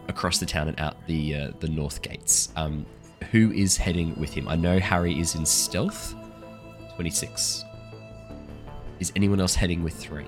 across 0.07 0.37
the 0.37 0.45
town 0.45 0.67
and 0.67 0.79
out 0.79 0.95
the 1.07 1.35
uh, 1.35 1.51
the 1.59 1.67
north 1.67 2.01
gates. 2.01 2.49
Um, 2.55 2.85
who 3.31 3.51
is 3.51 3.75
heading 3.77 4.13
with 4.19 4.33
him? 4.33 4.47
I 4.47 4.55
know 4.55 4.79
Harry 4.79 5.19
is 5.19 5.35
in 5.35 5.45
stealth. 5.45 6.13
Twenty 6.95 7.09
six. 7.09 7.65
Is 9.03 9.11
anyone 9.17 9.41
else 9.41 9.53
heading 9.53 9.83
with 9.83 9.93
three? 9.95 10.23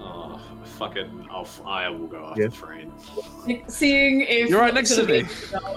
Oh, 0.00 0.40
fucking! 0.64 1.28
I'll, 1.30 1.46
I 1.64 1.88
will 1.88 2.08
go 2.08 2.26
after 2.30 2.42
Yeah. 2.42 2.48
Threign. 2.48 2.92
Seeing 3.68 4.22
if 4.22 4.50
You're 4.50 4.58
right 4.60 4.74
next 4.74 4.96
to 4.96 5.06
me. 5.06 5.22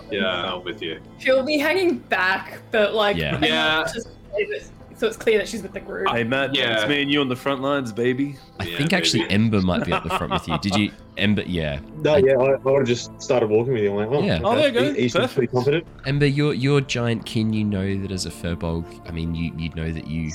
Yeah, 0.09 0.55
I'm 0.55 0.63
with 0.63 0.81
you. 0.81 0.99
She'll 1.19 1.43
be 1.43 1.59
hanging 1.59 1.99
back, 1.99 2.57
but 2.71 2.95
like 2.95 3.15
Yeah. 3.15 3.37
Yeah. 3.45 3.83
to 3.83 4.63
So 4.95 5.05
it's 5.05 5.17
clear 5.17 5.37
that 5.37 5.47
she's 5.47 5.61
with 5.61 5.73
the 5.73 5.81
group. 5.81 6.09
Hey 6.09 6.23
Matt, 6.23 6.55
Yeah. 6.55 6.79
it's 6.79 6.89
me 6.89 7.03
and 7.03 7.11
you 7.11 7.21
on 7.21 7.29
the 7.29 7.35
front 7.35 7.61
lines, 7.61 7.91
baby. 7.91 8.37
I 8.59 8.63
Yeah, 8.65 8.77
think 8.79 8.91
actually 8.91 9.19
maybe. 9.21 9.33
Ember 9.35 9.61
might 9.61 9.85
be 9.85 9.91
at 9.93 10.01
the 10.01 10.09
front 10.09 10.33
with 10.33 10.47
you. 10.47 10.57
Did 10.57 10.75
you, 10.75 10.91
Ember? 11.17 11.43
Yeah, 11.43 11.79
No, 11.97 12.15
yeah, 12.15 12.33
I, 12.39 12.53
I 12.53 12.55
would 12.57 12.79
have 12.79 12.87
just 12.87 13.21
started 13.21 13.51
walking 13.51 13.73
with 13.73 13.83
you. 13.83 13.91
I'm 13.91 13.97
like, 13.97 14.09
oh, 14.09 14.23
Yeah. 14.23 14.35
okay. 14.37 14.43
Oh, 14.45 14.55
there 14.55 14.67
you 14.69 14.73
go. 14.73 14.93
He, 14.95 15.01
he 15.07 15.09
pretty 15.27 15.45
confident. 15.45 15.85
Ember, 16.07 16.25
you're 16.25 16.55
you're 16.55 16.81
giant 16.81 17.23
kin. 17.23 17.53
You 17.53 17.65
know 17.65 18.01
that 18.01 18.09
as 18.11 18.25
a 18.25 18.31
firbolg, 18.31 18.85
I 19.07 19.11
mean, 19.11 19.35
you 19.35 19.51
you 19.59 19.69
know 19.75 19.91
that 19.91 20.07
you 20.07 20.31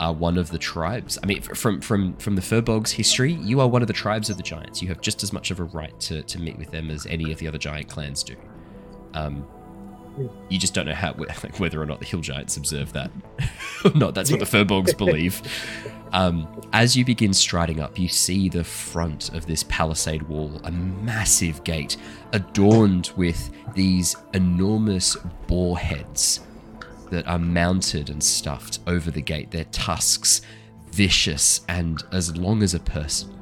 are 0.00 0.14
one 0.14 0.38
of 0.38 0.50
the 0.50 0.58
tribes. 0.58 1.18
I 1.22 1.26
mean, 1.26 1.42
from 1.42 1.80
from 1.80 2.16
from 2.16 2.34
the 2.34 2.42
firbolg's 2.42 2.90
history, 2.90 3.34
you 3.34 3.60
are 3.60 3.68
one 3.68 3.82
of 3.82 3.88
the 3.88 3.94
tribes 3.94 4.30
of 4.30 4.38
the 4.38 4.42
giants. 4.42 4.80
You 4.80 4.88
have 4.88 5.00
just 5.00 5.22
as 5.22 5.32
much 5.32 5.50
of 5.50 5.60
a 5.60 5.64
right 5.64 5.98
to 6.00 6.22
to 6.22 6.40
meet 6.40 6.58
with 6.58 6.70
them 6.70 6.90
as 6.90 7.06
any 7.06 7.30
of 7.30 7.38
the 7.38 7.46
other 7.46 7.58
giant 7.58 7.88
clans 7.88 8.24
do. 8.24 8.34
Um, 9.12 9.46
you 10.48 10.58
just 10.58 10.74
don't 10.74 10.86
know 10.86 10.94
how 10.94 11.14
like, 11.18 11.60
whether 11.60 11.80
or 11.80 11.86
not 11.86 12.00
the 12.00 12.06
hill 12.06 12.20
giants 12.20 12.56
observe 12.56 12.92
that 12.94 13.10
or 13.84 13.92
not. 13.92 14.14
That's 14.14 14.30
what 14.30 14.40
the 14.40 14.46
firbolgs 14.46 14.96
believe. 14.98 15.42
Um, 16.12 16.48
as 16.72 16.96
you 16.96 17.04
begin 17.04 17.32
striding 17.32 17.78
up, 17.78 17.98
you 17.98 18.08
see 18.08 18.48
the 18.48 18.64
front 18.64 19.28
of 19.32 19.46
this 19.46 19.62
palisade 19.64 20.22
wall, 20.22 20.60
a 20.64 20.72
massive 20.72 21.62
gate 21.62 21.96
adorned 22.32 23.12
with 23.16 23.50
these 23.74 24.16
enormous 24.32 25.16
boar 25.46 25.78
heads 25.78 26.40
that 27.10 27.26
are 27.26 27.38
mounted 27.38 28.10
and 28.10 28.22
stuffed 28.22 28.80
over 28.86 29.10
the 29.10 29.20
gate. 29.20 29.50
Their 29.50 29.64
tusks 29.64 30.42
vicious 30.92 31.60
and 31.68 32.02
as 32.12 32.36
long 32.36 32.62
as 32.62 32.74
a 32.74 32.80
person. 32.80 33.36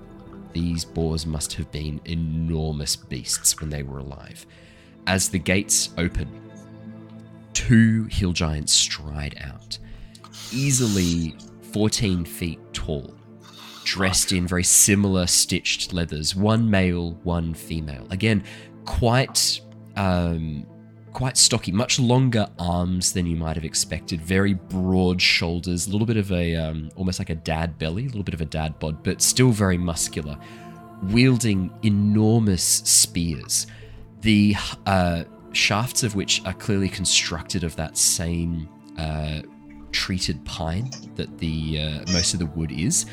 These 0.53 0.85
boars 0.85 1.27
must 1.27 1.55
have 1.55 1.70
been 1.70 2.01
enormous 2.05 2.97
beasts 2.97 3.61
when 3.61 3.70
they 3.70 3.82
were 3.82 3.99
alive. 3.99 4.47
As 5.07 5.28
the 5.28 5.39
gates 5.39 5.90
open, 5.99 6.28
two 7.53 8.05
hill 8.05 8.32
giants 8.32 8.73
stride 8.73 9.36
out, 9.40 9.78
easily 10.53 11.36
14 11.73 12.24
feet 12.24 12.59
tall, 12.73 13.15
dressed 13.85 14.32
in 14.32 14.47
very 14.47 14.65
similar 14.65 15.27
stitched 15.27 15.93
leathers, 15.93 16.35
one 16.35 16.69
male, 16.69 17.12
one 17.23 17.55
female. 17.55 18.07
Again, 18.11 18.43
quite 18.85 19.61
um, 19.97 20.66
quite 21.19 21.36
stocky, 21.36 21.73
much 21.73 21.99
longer 21.99 22.47
arms 22.61 23.12
than 23.12 23.27
you 23.27 23.35
might 23.35 23.57
have 23.57 23.65
expected, 23.65 24.20
very 24.20 24.55
broad 24.55 25.20
shoulders, 25.20 25.89
a 25.89 25.90
little 25.90 26.07
bit 26.07 26.16
of 26.16 26.31
a 26.31 26.55
um, 26.55 26.89
almost 26.95 27.19
like 27.19 27.28
a 27.28 27.35
dad 27.35 27.77
belly, 27.77 28.05
a 28.05 28.07
little 28.07 28.23
bit 28.23 28.35
of 28.35 28.40
a 28.40 28.45
dad 28.45 28.78
bod, 28.78 29.03
but 29.03 29.20
still 29.20 29.51
very 29.51 29.77
muscular, 29.77 30.39
wielding 31.11 31.77
enormous 31.82 32.62
spears. 32.62 33.66
The 34.20 34.55
uh, 34.86 35.24
shafts 35.51 36.05
of 36.05 36.15
which 36.15 36.40
are 36.47 36.55
clearly 36.55 36.89
constructed 36.89 37.65
of 37.65 37.74
that 37.74 37.99
same 37.99 38.69
uh, 38.97 39.40
treated 39.90 40.45
pine 40.45 40.89
that 41.16 41.36
the 41.39 41.81
uh, 41.81 42.12
most 42.12 42.32
of 42.32 42.39
the 42.39 42.47
wood 42.47 42.70
is, 42.70 43.07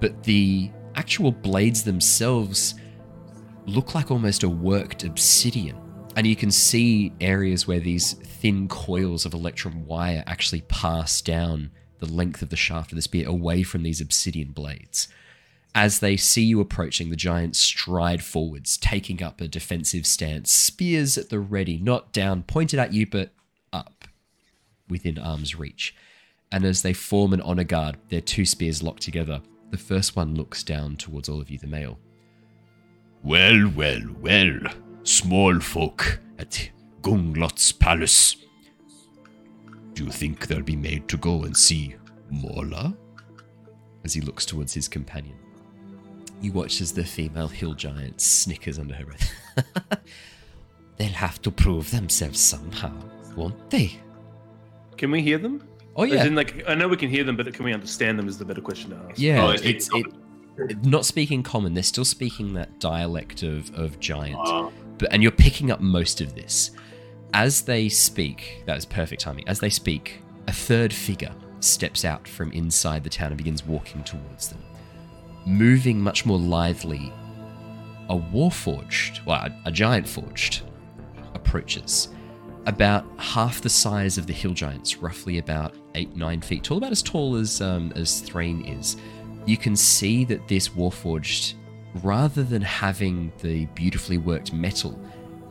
but 0.00 0.22
the 0.24 0.70
actual 0.94 1.30
blades 1.30 1.84
themselves 1.84 2.76
look 3.66 3.94
like 3.94 4.10
almost 4.10 4.44
a 4.44 4.48
worked 4.48 5.04
obsidian. 5.04 5.76
And 6.16 6.26
you 6.26 6.36
can 6.36 6.50
see 6.50 7.12
areas 7.20 7.66
where 7.66 7.80
these 7.80 8.14
thin 8.14 8.68
coils 8.68 9.24
of 9.24 9.32
electrum 9.32 9.86
wire 9.86 10.24
actually 10.26 10.62
pass 10.62 11.20
down 11.20 11.70
the 11.98 12.12
length 12.12 12.42
of 12.42 12.48
the 12.48 12.56
shaft 12.56 12.92
of 12.92 12.96
the 12.96 13.02
spear 13.02 13.28
away 13.28 13.62
from 13.62 13.82
these 13.82 14.00
obsidian 14.00 14.50
blades. 14.52 15.08
As 15.74 16.00
they 16.00 16.16
see 16.16 16.42
you 16.42 16.60
approaching, 16.60 17.10
the 17.10 17.16
giants 17.16 17.60
stride 17.60 18.24
forwards, 18.24 18.76
taking 18.76 19.22
up 19.22 19.40
a 19.40 19.46
defensive 19.46 20.04
stance, 20.04 20.50
spears 20.50 21.16
at 21.16 21.28
the 21.28 21.38
ready, 21.38 21.78
not 21.78 22.12
down, 22.12 22.42
pointed 22.42 22.80
at 22.80 22.92
you, 22.92 23.06
but 23.06 23.30
up, 23.72 24.06
within 24.88 25.16
arm's 25.16 25.54
reach. 25.54 25.94
And 26.50 26.64
as 26.64 26.82
they 26.82 26.92
form 26.92 27.32
an 27.32 27.40
honor 27.42 27.62
guard, 27.62 27.98
their 28.08 28.20
two 28.20 28.44
spears 28.44 28.82
locked 28.82 29.02
together, 29.02 29.40
the 29.70 29.78
first 29.78 30.16
one 30.16 30.34
looks 30.34 30.64
down 30.64 30.96
towards 30.96 31.28
all 31.28 31.40
of 31.40 31.50
you, 31.50 31.58
the 31.58 31.68
male. 31.68 32.00
Well, 33.22 33.70
well, 33.76 34.02
well, 34.20 34.58
small 35.02 35.60
folk 35.60 36.20
at 36.38 36.70
Gunglot's 37.02 37.72
palace. 37.72 38.36
Do 39.94 40.04
you 40.04 40.10
think 40.10 40.46
they'll 40.46 40.62
be 40.62 40.76
made 40.76 41.08
to 41.08 41.16
go 41.16 41.42
and 41.44 41.56
see 41.56 41.94
Mola? 42.30 42.96
As 44.04 44.14
he 44.14 44.20
looks 44.20 44.46
towards 44.46 44.72
his 44.72 44.88
companion. 44.88 45.36
You 46.40 46.52
watch 46.52 46.80
as 46.80 46.92
the 46.92 47.04
female 47.04 47.48
hill 47.48 47.74
giant 47.74 48.20
snickers 48.20 48.78
under 48.78 48.94
her 48.94 49.04
breath. 49.04 50.00
They'll 50.96 51.08
have 51.08 51.42
to 51.42 51.50
prove 51.50 51.90
themselves 51.90 52.40
somehow, 52.40 52.92
won't 53.36 53.68
they? 53.68 53.98
Can 54.96 55.10
we 55.10 55.20
hear 55.20 55.36
them? 55.38 55.66
Oh 55.96 56.04
As 56.04 56.12
yeah, 56.12 56.24
in, 56.24 56.34
like, 56.34 56.62
I 56.66 56.74
know 56.74 56.88
we 56.88 56.96
can 56.96 57.10
hear 57.10 57.24
them, 57.24 57.36
but 57.36 57.52
can 57.52 57.64
we 57.64 57.74
understand 57.74 58.18
them? 58.18 58.28
Is 58.28 58.38
the 58.38 58.44
better 58.44 58.60
question 58.62 58.90
to 58.90 58.96
ask. 59.08 59.18
yeah. 59.18 59.44
Oh, 59.44 59.50
is 59.50 59.62
it's 59.62 59.90
it, 59.92 60.06
not 60.84 61.04
speaking 61.04 61.42
common. 61.42 61.74
They're 61.74 61.82
still 61.82 62.04
speaking 62.04 62.54
that 62.54 62.80
dialect 62.80 63.42
of 63.42 63.74
of 63.74 63.98
giant. 64.00 64.38
Uh, 64.42 64.70
but 64.79 64.79
and 65.10 65.22
you're 65.22 65.32
picking 65.32 65.70
up 65.70 65.80
most 65.80 66.20
of 66.20 66.34
this. 66.34 66.72
As 67.32 67.62
they 67.62 67.88
speak 67.88 68.62
that 68.66 68.76
is 68.76 68.84
perfect 68.84 69.22
timing 69.22 69.46
as 69.48 69.60
they 69.60 69.70
speak 69.70 70.20
a 70.48 70.52
third 70.52 70.92
figure 70.92 71.34
steps 71.60 72.04
out 72.04 72.26
from 72.26 72.50
inside 72.52 73.04
the 73.04 73.10
town 73.10 73.28
and 73.28 73.36
begins 73.36 73.64
walking 73.64 74.02
towards 74.02 74.48
them. 74.48 74.62
Moving 75.46 76.00
much 76.00 76.26
more 76.26 76.38
lively 76.38 77.12
a 78.08 78.16
warforged 78.16 79.24
well 79.24 79.40
a, 79.40 79.62
a 79.66 79.70
giant 79.70 80.08
forged 80.08 80.62
approaches. 81.34 82.08
About 82.66 83.06
half 83.18 83.60
the 83.60 83.68
size 83.68 84.18
of 84.18 84.26
the 84.26 84.32
hill 84.32 84.52
giants 84.52 84.98
roughly 84.98 85.38
about 85.38 85.74
eight 85.94 86.14
nine 86.16 86.40
feet 86.40 86.64
tall 86.64 86.78
about 86.78 86.92
as 86.92 87.02
tall 87.02 87.36
as 87.36 87.60
um, 87.60 87.92
as 87.96 88.20
Threign 88.20 88.64
is. 88.64 88.96
You 89.46 89.56
can 89.56 89.74
see 89.74 90.24
that 90.26 90.46
this 90.48 90.68
warforged 90.68 91.54
rather 92.02 92.42
than 92.42 92.62
having 92.62 93.32
the 93.42 93.66
beautifully 93.66 94.18
worked 94.18 94.52
metal, 94.52 94.98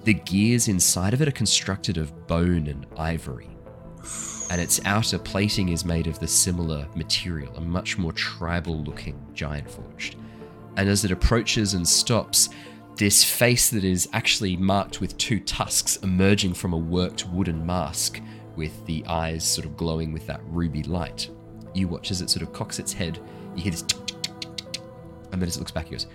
the 0.04 0.14
gears 0.14 0.68
inside 0.68 1.14
of 1.14 1.22
it 1.22 1.28
are 1.28 1.32
constructed 1.32 1.98
of 1.98 2.28
bone 2.28 2.68
and 2.68 2.86
ivory. 2.98 3.50
And 4.50 4.60
its 4.60 4.80
outer 4.86 5.20
plating 5.20 5.70
is 5.70 5.86
made 5.86 6.08
of 6.08 6.20
the 6.20 6.28
similar 6.28 6.88
material, 6.96 7.56
a 7.56 7.62
much 7.62 7.98
more 7.98 8.14
tribal 8.14 8.84
looking 8.84 9.22
giant 9.34 9.70
forged. 9.70 10.16
And 10.78 10.90
as 10.90 11.04
it 11.06 11.12
approaches 11.12 11.74
and 11.74 11.88
stops, 11.88 12.50
this 12.96 13.24
face 13.24 13.70
that 13.70 13.84
is 13.84 14.10
actually 14.14 14.58
marked 14.58 15.02
with 15.02 15.18
two 15.18 15.40
tusks 15.42 15.98
emerging 15.98 16.54
from 16.54 16.74
a 16.74 16.78
worked 16.78 17.28
wooden 17.28 17.66
mask 17.66 18.22
with 18.56 18.86
the 18.86 19.06
eyes 19.06 19.44
sort 19.44 19.66
of 19.66 19.78
glowing 19.78 20.12
with 20.12 20.26
that 20.28 20.42
ruby 20.46 20.84
light. 20.84 21.30
You 21.74 21.88
watch 21.88 22.12
as 22.12 22.22
it 22.22 22.30
sort 22.30 22.44
of 22.44 22.52
cocks 22.52 22.80
its 22.80 22.92
head, 22.92 23.20
you 23.56 23.64
hear 23.64 23.72
this 23.72 23.86
and 25.32 25.42
then 25.42 25.48
as 25.48 25.58
it 25.58 25.60
looks 25.60 25.72
back, 25.72 25.88
it 25.88 25.92
goes, 25.92 26.08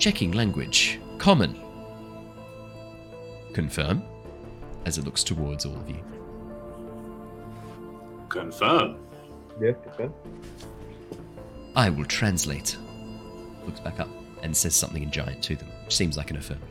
Checking 0.00 0.32
language. 0.32 0.98
Common. 1.18 1.60
Confirm. 3.52 4.02
As 4.86 4.96
it 4.98 5.04
looks 5.04 5.22
towards 5.22 5.64
all 5.66 5.76
of 5.76 5.88
you. 5.88 6.02
confirm. 8.30 8.96
Yeah, 9.60 9.72
okay. 9.88 10.08
I 11.76 11.90
will 11.90 12.04
translate. 12.06 12.76
Looks 13.66 13.80
back 13.80 13.98
up 14.00 14.08
and 14.42 14.56
says 14.56 14.74
something 14.76 15.02
in 15.02 15.10
giant 15.10 15.42
to 15.44 15.56
them, 15.56 15.66
which 15.84 15.94
seems 15.96 16.16
like 16.16 16.30
an 16.30 16.36
affirmative. 16.36 16.68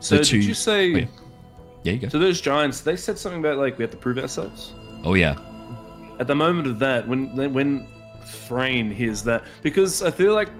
So 0.00 0.18
The 0.18 0.24
two- 0.24 0.36
did 0.40 0.46
you 0.46 0.54
say? 0.54 0.92
oh, 0.92 0.96
yeah. 0.98 1.06
Yeah, 1.84 1.92
you 1.94 1.98
go. 2.00 2.08
So 2.08 2.18
those 2.18 2.40
giants, 2.40 2.80
they 2.82 2.96
said 2.96 3.18
something 3.18 3.40
about 3.40 3.56
like 3.58 3.78
we 3.78 3.82
have 3.82 3.90
to 3.92 3.96
prove 3.96 4.18
ourselves. 4.18 4.72
Oh 5.04 5.14
yeah. 5.14 5.36
At 6.20 6.26
the 6.26 6.34
moment 6.34 6.66
of 6.68 6.78
that, 6.80 7.08
when 7.08 7.34
when 7.54 7.86
Threign 8.26 8.90
hears 8.90 9.22
that, 9.24 9.44
because 9.62 10.02
I 10.02 10.10
feel 10.10 10.34
like 10.34 10.50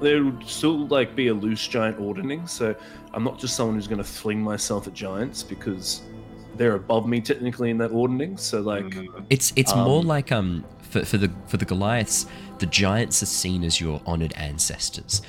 there 0.00 0.24
would 0.24 0.46
still 0.46 0.86
like 0.88 1.16
be 1.16 1.28
a 1.28 1.34
loose 1.34 1.66
giant 1.66 1.98
ordering. 1.98 2.46
So 2.46 2.74
I'm 3.14 3.24
not 3.24 3.38
just 3.38 3.56
someone 3.56 3.76
who's 3.76 3.86
going 3.86 3.98
to 3.98 4.04
fling 4.04 4.42
myself 4.42 4.86
at 4.86 4.92
giants 4.92 5.42
because 5.42 6.02
they're 6.56 6.74
above 6.74 7.06
me 7.08 7.20
technically 7.20 7.70
in 7.70 7.78
that 7.78 7.92
ordering. 7.92 8.36
So 8.36 8.60
like, 8.60 8.84
Mm, 8.84 9.26
It's 9.30 9.52
it's 9.56 9.74
more 9.74 10.00
Um, 10.00 10.06
like 10.06 10.32
um 10.32 10.64
for, 10.82 11.04
for 11.04 11.16
the 11.16 11.30
for 11.46 11.56
the 11.56 11.64
Goliaths, 11.64 12.26
the 12.58 12.66
giants 12.66 13.22
are 13.22 13.26
seen 13.26 13.64
as 13.64 13.80
your 13.80 14.00
honored 14.06 14.32
ancestors. 14.36 15.22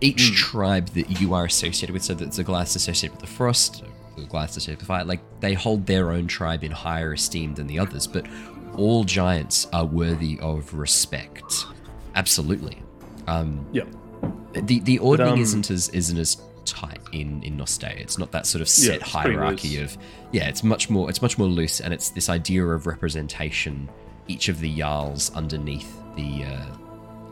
Each 0.00 0.28
Hmm. 0.28 0.34
tribe 0.34 0.88
that 0.88 1.20
you 1.20 1.32
are 1.32 1.44
associated 1.46 1.92
with, 1.92 2.04
so 2.04 2.14
that 2.14 2.32
the 2.32 2.44
Goliaths 2.44 2.76
associated 2.76 3.12
with 3.12 3.20
the 3.22 3.34
frost, 3.34 3.82
the 4.16 4.24
Goliaths 4.24 4.56
associated 4.56 4.80
with 4.80 4.88
fire, 4.88 5.04
like 5.04 5.20
they 5.40 5.54
hold 5.54 5.86
their 5.86 6.10
own 6.12 6.26
tribe 6.26 6.64
in 6.64 6.70
higher 6.70 7.12
esteem 7.14 7.54
than 7.54 7.66
the 7.66 7.78
others. 7.78 8.06
But 8.06 8.26
all 8.76 9.04
giants 9.04 9.66
are 9.72 9.84
worthy 9.84 10.38
of 10.40 10.72
respect. 10.74 11.66
Absolutely. 12.14 12.82
Um, 13.26 13.66
yeah, 13.72 13.84
the 14.54 14.80
the 14.80 14.98
ordering 14.98 15.34
um, 15.34 15.40
isn't 15.40 15.70
as 15.70 15.88
isn't 15.90 16.18
as 16.18 16.40
tight 16.64 17.00
in 17.12 17.42
in 17.42 17.56
Nostea. 17.56 17.90
It's 17.96 18.18
not 18.18 18.32
that 18.32 18.46
sort 18.46 18.62
of 18.62 18.68
set 18.68 19.00
pretty 19.00 19.34
hierarchy 19.34 19.78
of 19.78 19.96
yeah. 20.32 20.48
It's 20.48 20.62
much 20.62 20.88
more 20.90 21.10
it's 21.10 21.22
much 21.22 21.38
more 21.38 21.48
loose, 21.48 21.80
and 21.80 21.92
it's 21.92 22.10
this 22.10 22.28
idea 22.28 22.64
of 22.64 22.86
representation. 22.86 23.88
Each 24.28 24.48
of 24.48 24.60
the 24.60 24.74
jarls 24.76 25.30
underneath 25.34 25.92
the 26.16 26.44
uh, 26.44 26.66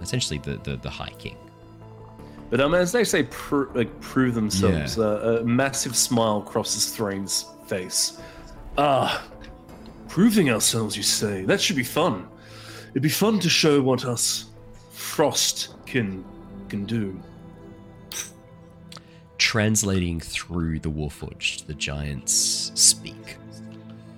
essentially 0.00 0.38
the, 0.38 0.56
the 0.58 0.76
the 0.76 0.90
high 0.90 1.14
king. 1.18 1.36
but 2.50 2.60
um, 2.60 2.74
as 2.74 2.92
they 2.92 3.04
say, 3.04 3.24
pr- 3.24 3.70
like 3.74 4.00
prove 4.00 4.34
themselves. 4.34 4.96
Yeah. 4.96 5.04
Uh, 5.04 5.38
a 5.40 5.44
massive 5.44 5.96
smile 5.96 6.42
crosses 6.42 6.94
Threign's 6.94 7.46
face 7.66 8.20
Ah, 8.76 9.22
proving 10.14 10.48
ourselves, 10.48 10.96
you 10.96 11.02
say? 11.02 11.44
That 11.44 11.60
should 11.60 11.74
be 11.74 11.82
fun. 11.82 12.28
It'd 12.90 13.02
be 13.02 13.08
fun 13.08 13.40
to 13.40 13.48
show 13.48 13.82
what 13.82 14.04
us 14.04 14.44
frost 14.92 15.74
can 15.86 16.24
can 16.68 16.84
do. 16.84 17.20
Translating 19.38 20.20
through 20.20 20.78
the 20.78 20.88
Warforged, 20.88 21.66
the 21.66 21.74
giants 21.74 22.70
speak. 22.76 23.38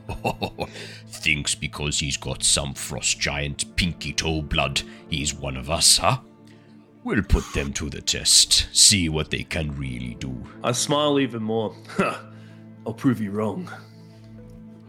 Thinks 1.09 1.55
because 1.55 1.99
he's 1.99 2.19
got 2.19 2.43
some 2.45 2.75
frost 2.75 3.19
giant 3.19 3.75
pinky 3.77 4.13
toe 4.13 4.43
blood, 4.43 4.83
he's 5.09 5.33
one 5.33 5.57
of 5.57 5.71
us, 5.71 5.97
huh? 5.97 6.19
We'll 7.05 7.23
put 7.23 7.45
them 7.55 7.73
to 7.73 7.89
the 7.89 8.03
test, 8.03 8.69
see 8.77 9.09
what 9.09 9.31
they 9.31 9.45
can 9.45 9.75
really 9.75 10.15
do. 10.21 10.37
I 10.63 10.73
smile 10.73 11.19
even 11.19 11.43
more. 11.43 11.75
I'll 12.87 12.93
prove 12.93 13.19
you 13.19 13.31
wrong. 13.31 13.71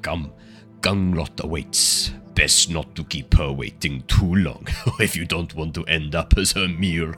Come, 0.01 0.34
Gunglot 0.81 1.43
awaits. 1.43 2.11
Best 2.35 2.69
not 2.69 2.93
to 2.95 3.03
keep 3.03 3.33
her 3.35 3.51
waiting 3.51 4.03
too 4.03 4.35
long 4.35 4.67
if 4.99 5.15
you 5.15 5.25
don't 5.25 5.53
want 5.55 5.73
to 5.75 5.83
end 5.85 6.13
up 6.13 6.37
as 6.37 6.51
her 6.51 6.67
meal. 6.67 7.13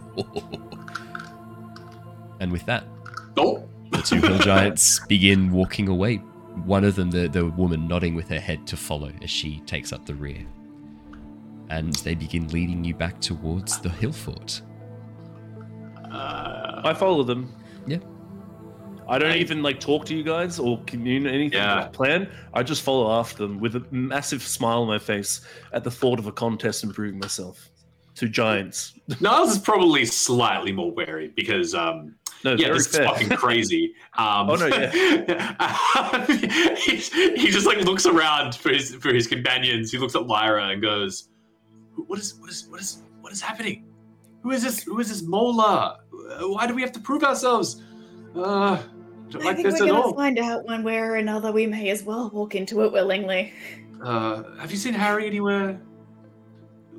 and 2.39 2.51
with 2.51 2.65
that, 2.65 2.83
Oh. 3.37 3.67
the 3.91 4.01
two 4.01 4.21
hill 4.21 4.37
giants 4.39 4.99
begin 5.07 5.51
walking 5.51 5.87
away. 5.89 6.17
One 6.65 6.83
of 6.83 6.95
them, 6.95 7.09
the, 7.11 7.27
the 7.27 7.45
woman, 7.47 7.87
nodding 7.87 8.15
with 8.15 8.27
her 8.29 8.39
head 8.39 8.65
to 8.67 8.77
follow 8.77 9.11
as 9.21 9.29
she 9.29 9.59
takes 9.61 9.91
up 9.93 10.05
the 10.05 10.13
rear. 10.15 10.45
And 11.69 11.93
they 11.95 12.15
begin 12.15 12.47
leading 12.49 12.83
you 12.83 12.93
back 12.93 13.19
towards 13.19 13.79
the 13.79 13.89
hill 13.89 14.11
fort. 14.11 14.61
Uh, 16.11 16.81
I 16.83 16.93
follow 16.93 17.23
them. 17.23 17.53
Yeah. 17.85 17.99
I 19.09 19.17
don't 19.19 19.35
even 19.37 19.61
like 19.63 19.79
talk 19.79 20.05
to 20.05 20.15
you 20.15 20.23
guys 20.23 20.59
or 20.59 20.81
communicate 20.85 21.33
anything 21.33 21.57
Yeah. 21.59 21.87
plan. 21.87 22.29
I 22.53 22.63
just 22.63 22.83
follow 22.83 23.11
after 23.19 23.37
them 23.43 23.59
with 23.59 23.75
a 23.75 23.83
massive 23.91 24.41
smile 24.43 24.81
on 24.83 24.87
my 24.87 24.99
face 24.99 25.41
at 25.73 25.83
the 25.83 25.91
thought 25.91 26.19
of 26.19 26.27
a 26.27 26.31
contest 26.31 26.83
and 26.83 26.93
proving 26.93 27.19
myself 27.19 27.69
to 28.15 28.29
giants. 28.29 28.93
Niles 29.19 29.51
is 29.53 29.57
probably 29.59 30.05
slightly 30.05 30.71
more 30.71 30.91
wary 30.91 31.29
because, 31.35 31.73
um, 31.73 32.15
No, 32.43 32.53
yeah, 32.53 32.71
this 32.71 32.87
is 32.87 32.97
fucking 32.97 33.29
crazy. 33.29 33.93
Um, 34.17 34.49
Oh, 34.49 34.55
no, 34.55 34.67
yeah. 34.67 36.25
he, 36.77 36.95
he 37.35 37.47
just 37.49 37.65
like 37.65 37.79
looks 37.79 38.05
around 38.05 38.55
for 38.55 38.69
his 38.69 38.95
for 38.95 39.13
his 39.13 39.27
companions. 39.27 39.91
He 39.91 39.97
looks 39.97 40.15
at 40.15 40.27
Lyra 40.27 40.69
and 40.69 40.81
goes, 40.81 41.29
"What 41.95 42.19
is 42.19 42.35
what 42.35 42.49
is 42.49 42.67
what 42.69 42.79
is 42.79 43.01
what 43.21 43.33
is 43.33 43.41
happening? 43.41 43.85
Who 44.43 44.51
is 44.51 44.63
this? 44.63 44.83
Who 44.83 44.99
is 44.99 45.09
this 45.09 45.21
Mola? 45.23 45.99
Why 46.41 46.67
do 46.67 46.73
we 46.75 46.81
have 46.81 46.91
to 46.93 46.99
prove 46.99 47.23
ourselves? 47.23 47.81
Uh, 48.35 48.81
don't 49.29 49.41
I 49.41 49.45
like 49.45 49.55
think 49.57 49.69
this 49.69 49.79
we're 49.79 49.87
at 49.87 49.91
gonna 49.91 50.01
all. 50.01 50.13
find 50.13 50.39
out 50.39 50.65
one 50.65 50.83
way 50.83 50.97
or 50.97 51.15
another. 51.15 51.51
We 51.51 51.67
may 51.67 51.89
as 51.89 52.03
well 52.03 52.29
walk 52.33 52.55
into 52.55 52.83
it 52.83 52.91
willingly. 52.91 53.53
Uh, 54.03 54.43
have 54.59 54.71
you 54.71 54.77
seen 54.77 54.93
Harry 54.93 55.27
anywhere? 55.27 55.79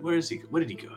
Where 0.00 0.16
is 0.16 0.28
he? 0.28 0.36
Where 0.50 0.60
did 0.60 0.70
he 0.70 0.76
go? 0.76 0.94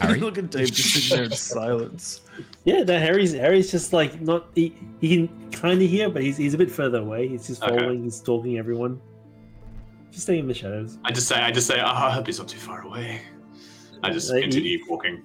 Harry? 0.00 0.18
Look 0.20 0.38
at 0.38 0.50
Dave 0.50 0.72
just 0.72 0.92
sitting 0.92 1.16
there 1.16 1.24
in 1.24 1.30
silence. 1.32 2.22
Yeah, 2.64 2.82
no, 2.82 2.98
Harry's 2.98 3.32
Harry's 3.32 3.70
just 3.70 3.92
like 3.92 4.20
not. 4.20 4.46
He, 4.54 4.76
he 5.00 5.08
can 5.26 5.50
kind 5.50 5.80
of 5.80 5.88
hear, 5.88 6.10
but 6.10 6.22
he's, 6.22 6.36
he's 6.36 6.54
a 6.54 6.58
bit 6.58 6.70
further 6.70 6.98
away. 6.98 7.28
He's 7.28 7.46
just 7.46 7.62
Okay. 7.62 7.76
following. 7.78 8.04
He's 8.04 8.16
stalking 8.16 8.58
everyone. 8.58 9.00
Just 10.10 10.24
staying 10.24 10.40
in 10.40 10.48
the 10.48 10.54
shadows. 10.54 10.98
I 11.04 11.12
just 11.12 11.26
say, 11.28 11.36
I 11.36 11.50
just 11.50 11.66
say, 11.66 11.80
oh, 11.80 11.86
I 11.86 12.10
hope 12.10 12.26
he's 12.26 12.38
not 12.38 12.48
too 12.48 12.58
far 12.58 12.82
away. 12.82 13.22
I 14.02 14.10
just 14.10 14.30
Uh, 14.30 14.34
he- 14.34 14.42
continue 14.42 14.78
walking. 14.88 15.22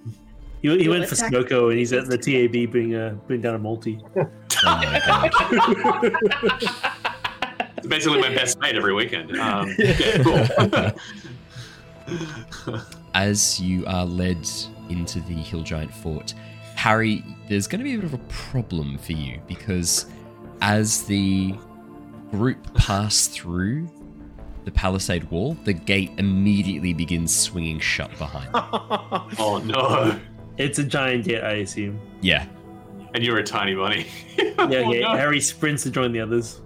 He, 0.62 0.76
he 0.78 0.88
went 0.88 1.06
for 1.06 1.14
attack- 1.14 1.32
Smoko, 1.32 1.70
and 1.70 1.78
he's 1.78 1.92
at 1.92 2.06
the 2.06 2.18
TAB 2.18 2.70
bringing 2.70 2.94
a 2.96 3.10
bring 3.26 3.40
down 3.40 3.54
a 3.54 3.58
multi. 3.58 4.00
Oh. 4.64 6.00
It's 7.76 7.86
basically 7.86 8.20
my 8.20 8.34
best 8.34 8.58
mate 8.58 8.74
every 8.74 8.92
weekend. 8.92 9.38
Um, 9.38 9.72
yeah, 9.78 10.90
cool. 12.08 12.80
as 13.14 13.60
you 13.60 13.86
are 13.86 14.04
led 14.04 14.48
into 14.88 15.20
the 15.20 15.34
Hill 15.34 15.62
Giant 15.62 15.94
Fort, 15.94 16.34
Harry, 16.74 17.24
there's 17.48 17.68
going 17.68 17.78
to 17.78 17.84
be 17.84 17.94
a 17.94 17.98
bit 17.98 18.04
of 18.04 18.14
a 18.14 18.18
problem 18.28 18.98
for 18.98 19.12
you 19.12 19.40
because 19.46 20.06
as 20.60 21.04
the 21.04 21.54
group 22.32 22.74
pass 22.74 23.28
through 23.28 23.88
the 24.64 24.72
palisade 24.72 25.24
wall, 25.30 25.56
the 25.64 25.72
gate 25.72 26.10
immediately 26.18 26.92
begins 26.92 27.34
swinging 27.34 27.78
shut 27.78 28.10
behind. 28.18 28.46
them. 28.46 28.52
oh 29.38 29.62
no! 29.64 30.18
It's 30.58 30.78
a 30.78 30.84
giant 30.84 31.24
gate, 31.24 31.42
I 31.42 31.52
assume. 31.54 32.00
Yeah, 32.20 32.46
And 33.14 33.22
you're 33.24 33.38
a 33.38 33.44
tiny 33.44 33.74
bunny. 33.74 34.06
Yeah, 34.38 34.54
Oh, 34.58 34.92
yeah. 34.92 35.00
no. 35.12 35.16
Harry 35.16 35.40
sprints 35.40 35.84
to 35.84 35.90
join 35.90 36.12
the 36.12 36.20
others. 36.20 36.60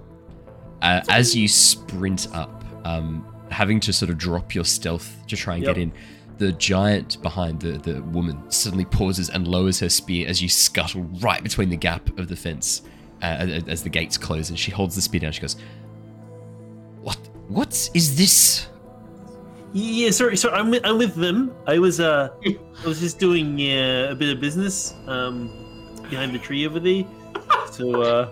uh, 0.81 1.03
as 1.11 1.37
you 1.37 1.47
sprint 1.47 2.27
up, 2.35 2.65
um, 2.85 3.25
having 3.51 3.79
to 3.81 3.93
sort 3.93 4.11
of 4.11 4.17
drop 4.19 4.55
your 4.55 4.65
stealth 4.65 5.15
to 5.29 5.37
try 5.37 5.55
and 5.57 5.63
Yep. 5.65 5.75
get 5.77 5.83
in, 5.83 5.93
the 6.39 6.53
giant 6.53 7.21
behind 7.23 7.61
the, 7.61 7.73
the 7.79 8.03
woman 8.05 8.51
suddenly 8.51 8.85
pauses 8.87 9.29
and 9.29 9.47
lowers 9.47 9.79
her 9.81 9.89
spear 9.91 10.27
as 10.27 10.41
you 10.43 10.49
scuttle 10.49 11.03
right 11.21 11.43
between 11.43 11.69
the 11.69 11.77
gap 11.77 12.19
of 12.19 12.29
the 12.29 12.35
fence 12.37 12.83
uh, 13.23 13.27
as, 13.27 13.65
as 13.69 13.83
the 13.85 13.91
gates 13.91 14.17
close. 14.19 14.49
And 14.49 14.59
she 14.59 14.71
holds 14.73 14.95
the 14.97 15.03
spear 15.03 15.21
down. 15.21 15.33
She 15.33 15.41
goes, 15.43 15.57
"What? 17.03 17.19
What 17.49 17.91
is 17.95 18.17
this?" 18.17 18.67
Yeah, 19.73 20.11
sorry, 20.11 20.37
sorry. 20.37 20.55
I'm 20.55 20.71
with, 20.71 20.85
I'm 20.85 20.99
with 20.99 21.15
them. 21.15 21.55
I 21.67 21.79
was 21.79 22.01
uh, 22.01 22.29
I 22.45 22.87
was 22.87 23.01
just 23.01 23.19
doing 23.19 23.59
uh, 23.61 24.09
a 24.11 24.15
bit 24.15 24.35
of 24.35 24.41
business 24.41 24.95
um 25.07 25.51
behind 26.11 26.35
the 26.35 26.39
tree 26.39 26.67
over 26.67 26.79
there. 26.79 27.05
So 27.71 28.03
uh, 28.03 28.29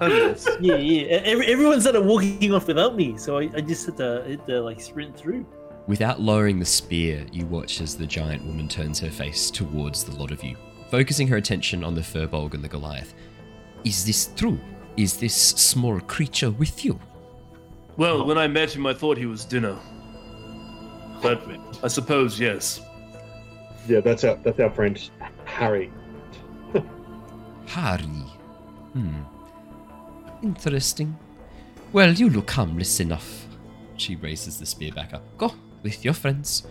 Yes. 0.00 0.48
yeah, 0.60 0.76
yeah. 0.76 1.02
Every, 1.24 1.46
everyone 1.46 1.80
started 1.80 2.02
walking 2.02 2.54
off 2.54 2.66
without 2.66 2.96
me, 2.96 3.16
so 3.16 3.38
I, 3.38 3.50
I 3.54 3.60
just 3.60 3.86
had 3.86 3.96
to, 3.98 4.24
had 4.26 4.46
to 4.46 4.60
like 4.60 4.80
sprint 4.80 5.16
through. 5.16 5.46
Without 5.86 6.20
lowering 6.20 6.58
the 6.58 6.64
spear, 6.64 7.26
you 7.30 7.46
watch 7.46 7.80
as 7.80 7.96
the 7.96 8.06
giant 8.06 8.44
woman 8.44 8.68
turns 8.68 8.98
her 9.00 9.10
face 9.10 9.50
towards 9.50 10.04
the 10.04 10.16
lot 10.16 10.30
of 10.30 10.42
you, 10.42 10.56
focusing 10.90 11.28
her 11.28 11.36
attention 11.36 11.84
on 11.84 11.94
the 11.94 12.00
Firbolg 12.00 12.54
and 12.54 12.64
the 12.64 12.68
Goliath. 12.68 13.14
Is 13.84 14.04
this 14.06 14.30
true? 14.34 14.58
Is 14.96 15.18
this 15.18 15.34
small 15.34 16.00
creature 16.00 16.50
with 16.50 16.84
you? 16.84 16.98
Well, 17.96 18.24
when 18.24 18.38
I 18.38 18.48
met 18.48 18.74
him, 18.74 18.86
I 18.86 18.94
thought 18.94 19.18
he 19.18 19.26
was 19.26 19.44
dinner. 19.44 19.76
But 21.24 21.42
I 21.82 21.88
suppose 21.88 22.38
yes. 22.38 22.82
Yeah, 23.88 24.00
that's 24.00 24.24
our 24.24 24.36
that's 24.44 24.60
our 24.60 24.68
friend 24.70 25.10
Harry. 25.46 25.90
Harry. 27.66 28.06
Hmm. 28.92 29.22
Interesting. 30.42 31.16
Well, 31.94 32.12
you 32.12 32.28
look 32.28 32.50
harmless 32.50 33.00
enough. 33.00 33.46
She 33.96 34.16
raises 34.16 34.58
the 34.60 34.66
spear 34.66 34.92
back 34.92 35.14
up. 35.14 35.22
Go 35.38 35.54
with 35.82 36.04
your 36.04 36.12
friends. 36.12 36.66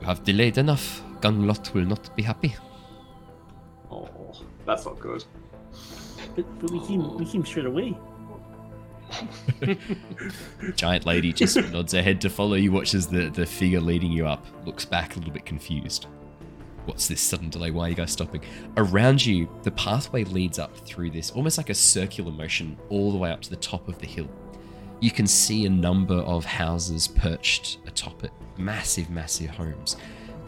You 0.00 0.06
have 0.08 0.24
delayed 0.24 0.58
enough. 0.58 1.00
Gunglot 1.20 1.72
will 1.74 1.84
not 1.86 2.14
be 2.16 2.24
happy. 2.24 2.56
Oh, 3.88 4.32
that's 4.66 4.84
not 4.84 4.98
good. 4.98 5.24
But, 6.34 6.58
but 6.58 6.70
we 6.72 6.80
came 6.84 7.16
we 7.16 7.24
came 7.24 7.44
straight 7.46 7.66
away. 7.66 7.96
Giant 10.76 11.06
lady 11.06 11.32
just 11.32 11.56
nods 11.72 11.92
her 11.92 12.02
head 12.02 12.20
to 12.22 12.30
follow 12.30 12.54
you, 12.54 12.72
watches 12.72 13.06
the, 13.06 13.30
the 13.30 13.46
figure 13.46 13.80
leading 13.80 14.12
you 14.12 14.26
up, 14.26 14.46
looks 14.64 14.84
back 14.84 15.16
a 15.16 15.18
little 15.18 15.32
bit 15.32 15.46
confused. 15.46 16.06
What's 16.84 17.06
this 17.06 17.20
sudden 17.20 17.50
delay? 17.50 17.70
Why 17.70 17.86
are 17.86 17.88
you 17.90 17.94
guys 17.94 18.12
stopping? 18.12 18.42
Around 18.76 19.24
you, 19.24 19.48
the 19.62 19.70
pathway 19.72 20.24
leads 20.24 20.58
up 20.58 20.74
through 20.78 21.10
this, 21.10 21.30
almost 21.32 21.58
like 21.58 21.70
a 21.70 21.74
circular 21.74 22.32
motion, 22.32 22.78
all 22.88 23.12
the 23.12 23.18
way 23.18 23.30
up 23.30 23.42
to 23.42 23.50
the 23.50 23.56
top 23.56 23.88
of 23.88 23.98
the 23.98 24.06
hill. 24.06 24.28
You 25.00 25.10
can 25.10 25.26
see 25.26 25.66
a 25.66 25.70
number 25.70 26.16
of 26.16 26.44
houses 26.44 27.06
perched 27.06 27.78
atop 27.86 28.24
it, 28.24 28.32
massive, 28.56 29.10
massive 29.10 29.50
homes. 29.50 29.96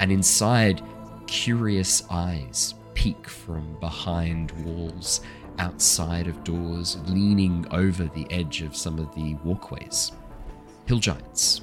And 0.01 0.11
inside, 0.11 0.83
curious 1.27 2.03
eyes 2.11 2.75
peek 2.95 3.29
from 3.29 3.79
behind 3.81 4.51
walls, 4.63 5.23
outside 5.61 6.27
of 6.27 6.43
doors, 6.43 6.97
leaning 7.07 7.67
over 7.71 8.05
the 8.05 8.27
edge 8.31 8.63
of 8.63 8.75
some 8.75 8.99
of 8.99 9.15
the 9.15 9.35
walkways. 9.45 10.13
Hill 10.87 10.99
giants. 10.99 11.61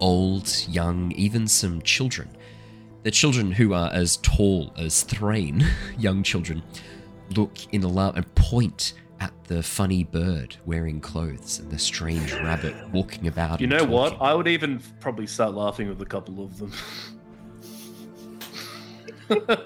Old, 0.00 0.52
young, 0.68 1.12
even 1.12 1.46
some 1.46 1.80
children. 1.82 2.28
The 3.04 3.12
children 3.12 3.52
who 3.52 3.72
are 3.72 3.90
as 3.92 4.16
tall 4.18 4.72
as 4.76 5.02
Threign, 5.04 5.64
young 5.98 6.22
children, 6.24 6.62
look 7.36 7.56
in 7.72 7.84
alarm 7.84 8.16
and 8.16 8.34
point 8.34 8.94
at 9.20 9.32
the 9.44 9.62
funny 9.62 10.02
bird 10.02 10.56
wearing 10.66 11.00
clothes 11.00 11.60
and 11.60 11.70
the 11.70 11.78
strange 11.78 12.32
rabbit 12.32 12.74
walking 12.90 13.28
about. 13.28 13.60
You 13.60 13.68
know 13.68 13.84
what? 13.84 14.20
I 14.20 14.34
would 14.34 14.48
even 14.48 14.82
probably 14.98 15.28
start 15.28 15.54
laughing 15.54 15.88
with 15.88 16.02
a 16.02 16.06
couple 16.06 16.44
of 16.44 16.58
them. 16.58 16.72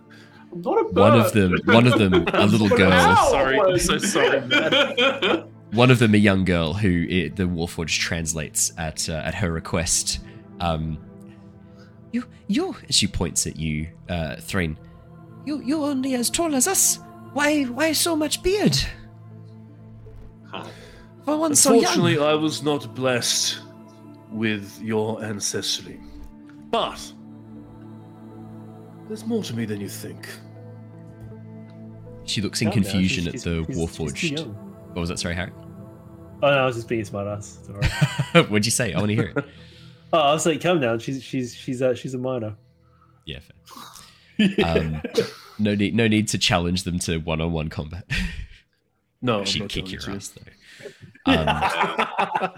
One 0.62 1.18
of 1.18 1.32
them, 1.32 1.56
one 1.64 1.86
of 1.86 1.98
them, 1.98 2.14
a 2.32 2.46
little 2.46 2.68
girl. 2.68 2.92
Ow! 2.92 3.28
Sorry, 3.30 3.60
I'm 3.60 3.78
so 3.78 3.98
sorry, 3.98 4.40
man. 4.42 5.48
one 5.72 5.90
of 5.90 5.98
them 5.98 6.14
a 6.14 6.18
young 6.18 6.44
girl 6.44 6.72
who 6.74 7.06
it, 7.08 7.36
the 7.36 7.44
Warforged 7.44 7.98
translates 7.98 8.72
at 8.78 9.08
uh, 9.08 9.22
at 9.24 9.34
her 9.34 9.52
request. 9.52 10.20
Um, 10.60 10.98
you, 12.12 12.24
you. 12.48 12.76
She 12.90 13.06
points 13.06 13.46
at 13.46 13.56
you, 13.56 13.88
uh, 14.08 14.36
Threign. 14.36 14.78
You, 15.44 15.60
you 15.62 15.84
only 15.84 16.14
as 16.14 16.30
tall 16.30 16.54
as 16.54 16.66
us. 16.66 16.98
Why, 17.32 17.64
why 17.64 17.92
so 17.92 18.16
much 18.16 18.42
beard? 18.42 18.76
For 21.24 21.36
one 21.36 21.54
so 21.54 21.72
young. 21.72 21.84
Unfortunately, 21.84 22.18
I 22.18 22.34
was 22.34 22.62
not 22.62 22.94
blessed 22.94 23.60
with 24.30 24.80
your 24.80 25.22
ancestry. 25.22 26.00
But 26.70 27.12
there's 29.08 29.26
more 29.26 29.42
to 29.42 29.54
me 29.54 29.66
than 29.66 29.80
you 29.80 29.88
think. 29.88 30.28
She 32.26 32.40
looks 32.42 32.60
in 32.60 32.68
Calm 32.68 32.74
down, 32.82 32.82
confusion 32.82 33.24
she's- 33.24 33.26
at 33.26 33.32
she's- 33.32 33.44
the 33.44 33.64
she's- 33.72 34.16
she's 34.18 34.32
Warforged. 34.32 34.54
What 34.88 35.00
was 35.00 35.08
that? 35.10 35.18
Sorry, 35.18 35.34
Harry. 35.34 35.52
Oh 36.42 36.50
no, 36.50 36.58
I 36.58 36.66
was 36.66 36.76
just 36.76 36.88
being 36.88 37.04
smart 37.04 37.26
ass. 37.26 37.58
What'd 38.34 38.64
you 38.66 38.70
say? 38.70 38.92
I 38.92 38.98
want 38.98 39.08
to 39.10 39.14
hear 39.14 39.32
it. 39.36 39.44
oh, 40.12 40.18
I 40.18 40.32
was 40.32 40.44
like, 40.44 40.60
come 40.60 40.80
down. 40.80 40.98
She's 40.98 41.22
she's 41.22 41.54
she's 41.54 41.80
uh, 41.82 41.94
she's 41.94 42.12
a 42.14 42.18
minor. 42.18 42.56
Yeah, 43.24 43.38
fair. 44.38 44.66
Um, 44.66 45.02
no 45.58 45.74
need, 45.74 45.94
no 45.94 46.06
need 46.08 46.28
to 46.28 46.38
challenge 46.38 46.82
them 46.82 46.98
to 47.00 47.16
one-on-one 47.18 47.70
combat. 47.70 48.04
No, 49.22 49.44
She'd 49.46 49.68
kick 49.70 49.90
your 49.90 50.00
to. 50.02 50.10
ass 50.12 50.28
though. 51.24 51.32
Um, 51.32 52.50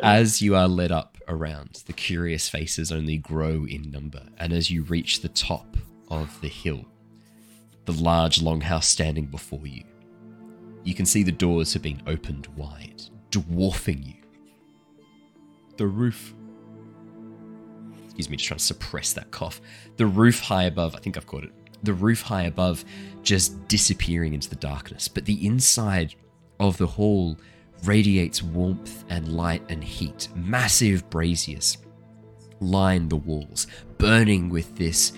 as 0.00 0.40
you 0.40 0.54
are 0.54 0.68
led 0.68 0.92
up 0.92 1.18
around, 1.28 1.82
the 1.86 1.92
curious 1.92 2.48
faces 2.48 2.92
only 2.92 3.16
grow 3.18 3.66
in 3.66 3.90
number, 3.90 4.22
and 4.38 4.52
as 4.52 4.70
you 4.70 4.84
reach 4.84 5.20
the 5.20 5.28
top 5.28 5.76
of 6.08 6.40
the 6.40 6.48
hill, 6.48 6.84
the 7.84 7.92
large 7.92 8.40
longhouse 8.40 8.84
standing 8.84 9.26
before 9.26 9.66
you, 9.66 9.84
you 10.84 10.94
can 10.94 11.06
see 11.06 11.22
the 11.22 11.32
doors 11.32 11.72
have 11.72 11.82
been 11.82 12.02
opened 12.06 12.46
wide, 12.56 13.02
dwarfing 13.30 14.02
you. 14.02 14.14
The 15.76 15.86
roof. 15.86 16.34
Excuse 18.04 18.28
me, 18.28 18.36
just 18.36 18.48
trying 18.48 18.58
to 18.58 18.64
suppress 18.64 19.12
that 19.14 19.30
cough. 19.30 19.60
The 19.96 20.06
roof 20.06 20.40
high 20.40 20.64
above, 20.64 20.94
I 20.94 20.98
think 20.98 21.16
I've 21.16 21.26
caught 21.26 21.44
it. 21.44 21.52
The 21.82 21.94
roof 21.94 22.22
high 22.22 22.42
above 22.42 22.84
just 23.22 23.66
disappearing 23.68 24.34
into 24.34 24.50
the 24.50 24.56
darkness, 24.56 25.08
but 25.08 25.24
the 25.24 25.46
inside 25.46 26.14
of 26.58 26.76
the 26.76 26.86
hall 26.86 27.38
radiates 27.84 28.42
warmth 28.42 29.04
and 29.08 29.28
light 29.28 29.62
and 29.70 29.82
heat. 29.82 30.28
Massive 30.34 31.08
braziers 31.08 31.78
line 32.60 33.08
the 33.08 33.16
walls, 33.16 33.66
burning 33.96 34.50
with 34.50 34.76
this 34.76 35.12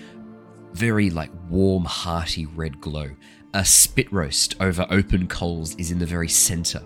very 0.72 1.10
like 1.10 1.30
warm, 1.48 1.84
hearty 1.84 2.46
red 2.46 2.80
glow. 2.80 3.10
A 3.54 3.64
spit 3.64 4.10
roast 4.12 4.56
over 4.60 4.86
open 4.90 5.26
coals 5.26 5.74
is 5.76 5.90
in 5.90 5.98
the 5.98 6.06
very 6.06 6.28
center 6.28 6.82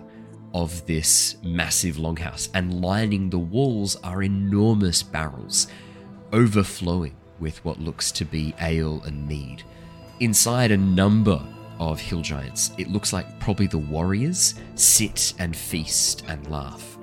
of 0.53 0.85
this 0.85 1.37
massive 1.43 1.97
longhouse, 1.97 2.49
and 2.53 2.81
lining 2.81 3.29
the 3.29 3.39
walls 3.39 3.95
are 3.97 4.23
enormous 4.23 5.03
barrels, 5.03 5.67
overflowing 6.33 7.15
with 7.39 7.63
what 7.63 7.79
looks 7.79 8.11
to 8.11 8.25
be 8.25 8.53
ale 8.59 9.01
and 9.03 9.27
mead. 9.27 9.63
Inside 10.19 10.71
a 10.71 10.77
number 10.77 11.41
of 11.79 11.99
hill 11.99 12.21
giants, 12.21 12.71
it 12.77 12.89
looks 12.89 13.13
like 13.13 13.39
probably 13.39 13.67
the 13.67 13.77
warriors 13.77 14.55
sit 14.75 15.33
and 15.39 15.55
feast 15.55 16.23
and 16.27 16.49
laugh. 16.49 16.97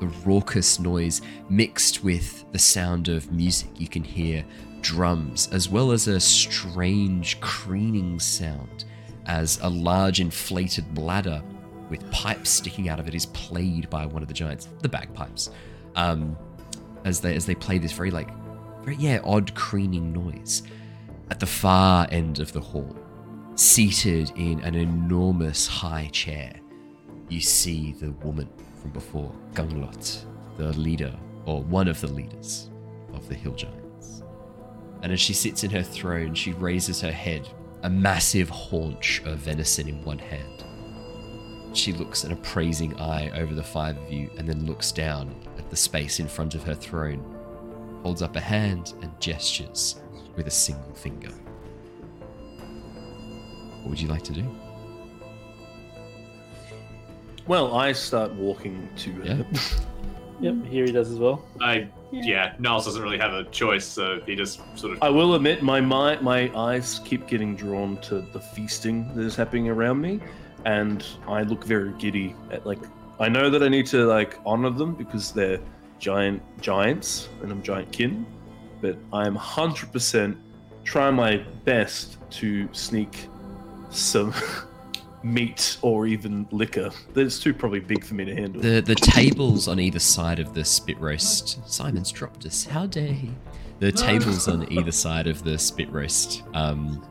The 0.00 0.08
raucous 0.24 0.78
noise 0.78 1.22
mixed 1.48 2.04
with 2.04 2.44
the 2.52 2.58
sound 2.58 3.08
of 3.08 3.32
music. 3.32 3.68
You 3.80 3.88
can 3.88 4.04
hear 4.04 4.44
drums 4.88 5.50
as 5.52 5.68
well 5.68 5.92
as 5.92 6.08
a 6.08 6.18
strange 6.18 7.38
crooning 7.40 8.18
sound 8.18 8.86
as 9.26 9.58
a 9.60 9.68
large 9.68 10.18
inflated 10.18 10.94
bladder 10.94 11.42
with 11.90 12.10
pipes 12.10 12.48
sticking 12.48 12.88
out 12.88 12.98
of 12.98 13.06
it 13.06 13.14
is 13.14 13.26
played 13.26 13.90
by 13.90 14.06
one 14.06 14.22
of 14.22 14.28
the 14.28 14.34
giants, 14.34 14.66
the 14.80 14.88
bagpipes, 14.88 15.50
um, 15.94 16.34
as 17.04 17.20
they 17.20 17.36
as 17.36 17.44
they 17.44 17.54
play 17.54 17.76
this 17.76 17.92
very 17.92 18.10
like 18.10 18.30
very 18.82 18.96
yeah 18.96 19.20
odd 19.24 19.54
crooning 19.54 20.10
noise. 20.10 20.62
At 21.30 21.38
the 21.38 21.46
far 21.46 22.06
end 22.10 22.38
of 22.38 22.52
the 22.52 22.60
hall, 22.60 22.96
seated 23.56 24.32
in 24.36 24.60
an 24.60 24.74
enormous 24.74 25.66
high 25.66 26.08
chair, 26.12 26.54
you 27.28 27.42
see 27.42 27.92
the 27.92 28.12
woman 28.24 28.48
from 28.80 28.92
before, 28.92 29.30
Gunglot, 29.52 30.24
the 30.56 30.72
leader 30.78 31.14
or 31.44 31.62
one 31.62 31.88
of 31.88 32.00
the 32.00 32.08
leaders 32.08 32.70
of 33.12 33.28
the 33.28 33.34
Hill 33.34 33.52
Giants. 33.52 33.77
And 35.02 35.12
as 35.12 35.20
she 35.20 35.32
sits 35.32 35.64
in 35.64 35.70
her 35.70 35.82
throne, 35.82 36.34
she 36.34 36.52
raises 36.52 37.00
her 37.00 37.12
head, 37.12 37.48
a 37.82 37.90
massive 37.90 38.48
haunch 38.48 39.22
of 39.24 39.38
venison 39.38 39.88
in 39.88 40.04
one 40.04 40.18
hand. 40.18 40.64
She 41.72 41.92
looks 41.92 42.24
an 42.24 42.32
appraising 42.32 42.98
eye 42.98 43.30
over 43.38 43.54
the 43.54 43.62
five 43.62 43.96
of 43.96 44.10
you 44.10 44.30
and 44.36 44.48
then 44.48 44.66
looks 44.66 44.90
down 44.90 45.34
at 45.58 45.70
the 45.70 45.76
space 45.76 46.18
in 46.18 46.26
front 46.26 46.54
of 46.54 46.64
her 46.64 46.74
throne, 46.74 47.22
holds 48.02 48.22
up 48.22 48.36
a 48.36 48.40
hand 48.40 48.94
and 49.02 49.20
gestures 49.20 50.00
with 50.34 50.46
a 50.46 50.50
single 50.50 50.94
finger. 50.94 51.30
What 53.82 53.90
would 53.90 54.00
you 54.00 54.08
like 54.08 54.24
to 54.24 54.32
do? 54.32 54.44
Well, 57.46 57.76
I 57.76 57.92
start 57.92 58.32
walking 58.34 58.88
to 58.96 59.12
her. 59.12 59.46
Yep, 60.40 60.66
here 60.66 60.84
he 60.84 60.92
does 60.92 61.10
as 61.10 61.18
well. 61.18 61.44
I 61.60 61.88
yeah, 62.10 62.54
Niles 62.58 62.84
doesn't 62.84 63.02
really 63.02 63.18
have 63.18 63.32
a 63.32 63.44
choice, 63.44 63.84
so 63.84 64.20
he 64.24 64.34
just 64.34 64.60
sort 64.78 64.94
of 64.94 65.02
I 65.02 65.08
will 65.08 65.34
admit, 65.34 65.62
my, 65.62 65.80
my 65.80 66.18
my 66.20 66.50
eyes 66.56 67.00
keep 67.04 67.26
getting 67.26 67.54
drawn 67.54 67.98
to 68.02 68.20
the 68.20 68.40
feasting 68.40 69.14
that 69.14 69.24
is 69.24 69.36
happening 69.36 69.68
around 69.68 70.00
me, 70.00 70.20
and 70.64 71.04
I 71.26 71.42
look 71.42 71.64
very 71.64 71.92
giddy. 71.98 72.34
At 72.50 72.66
like, 72.66 72.80
I 73.20 73.28
know 73.28 73.50
that 73.50 73.62
I 73.62 73.68
need 73.68 73.86
to 73.86 74.06
like 74.06 74.38
honor 74.46 74.70
them 74.70 74.94
because 74.94 75.32
they're 75.32 75.60
giant 75.98 76.42
giants 76.60 77.28
and 77.42 77.50
I'm 77.50 77.62
giant 77.62 77.92
kin, 77.92 78.26
but 78.80 78.96
I'm 79.12 79.34
hundred 79.34 79.92
percent 79.92 80.38
trying 80.84 81.14
my 81.14 81.38
best 81.64 82.16
to 82.30 82.68
sneak 82.72 83.28
some 83.90 84.32
meat 85.22 85.78
or 85.82 86.06
even 86.06 86.46
liquor. 86.50 86.90
That's 87.14 87.38
too 87.38 87.52
probably 87.54 87.80
big 87.80 88.04
for 88.04 88.14
me 88.14 88.24
to 88.24 88.34
handle. 88.34 88.62
The 88.62 88.80
the 88.80 88.94
tables 88.94 89.68
on 89.68 89.80
either 89.80 89.98
side 89.98 90.38
of 90.38 90.54
the 90.54 90.64
spit 90.64 90.98
roast. 90.98 91.58
Simon's 91.70 92.10
dropped 92.12 92.46
us. 92.46 92.64
How 92.64 92.86
dare 92.86 93.12
he? 93.12 93.30
The 93.80 93.92
tables 93.92 94.48
on 94.48 94.70
either 94.72 94.90
side 94.90 95.28
of 95.28 95.44
the 95.44 95.56
spit 95.56 95.88
roast 95.90 96.42
um, 96.52 97.06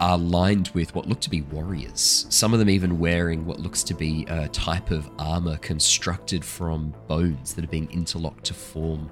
are 0.00 0.16
lined 0.16 0.70
with 0.72 0.94
what 0.94 1.06
look 1.06 1.20
to 1.20 1.30
be 1.30 1.42
warriors. 1.42 2.26
Some 2.30 2.54
of 2.54 2.58
them 2.58 2.70
even 2.70 2.98
wearing 2.98 3.44
what 3.44 3.60
looks 3.60 3.82
to 3.84 3.94
be 3.94 4.24
a 4.28 4.48
type 4.48 4.90
of 4.90 5.10
armor 5.18 5.58
constructed 5.58 6.42
from 6.42 6.94
bones 7.06 7.52
that 7.54 7.64
are 7.64 7.68
being 7.68 7.90
interlocked 7.90 8.44
to 8.44 8.54
form 8.54 9.10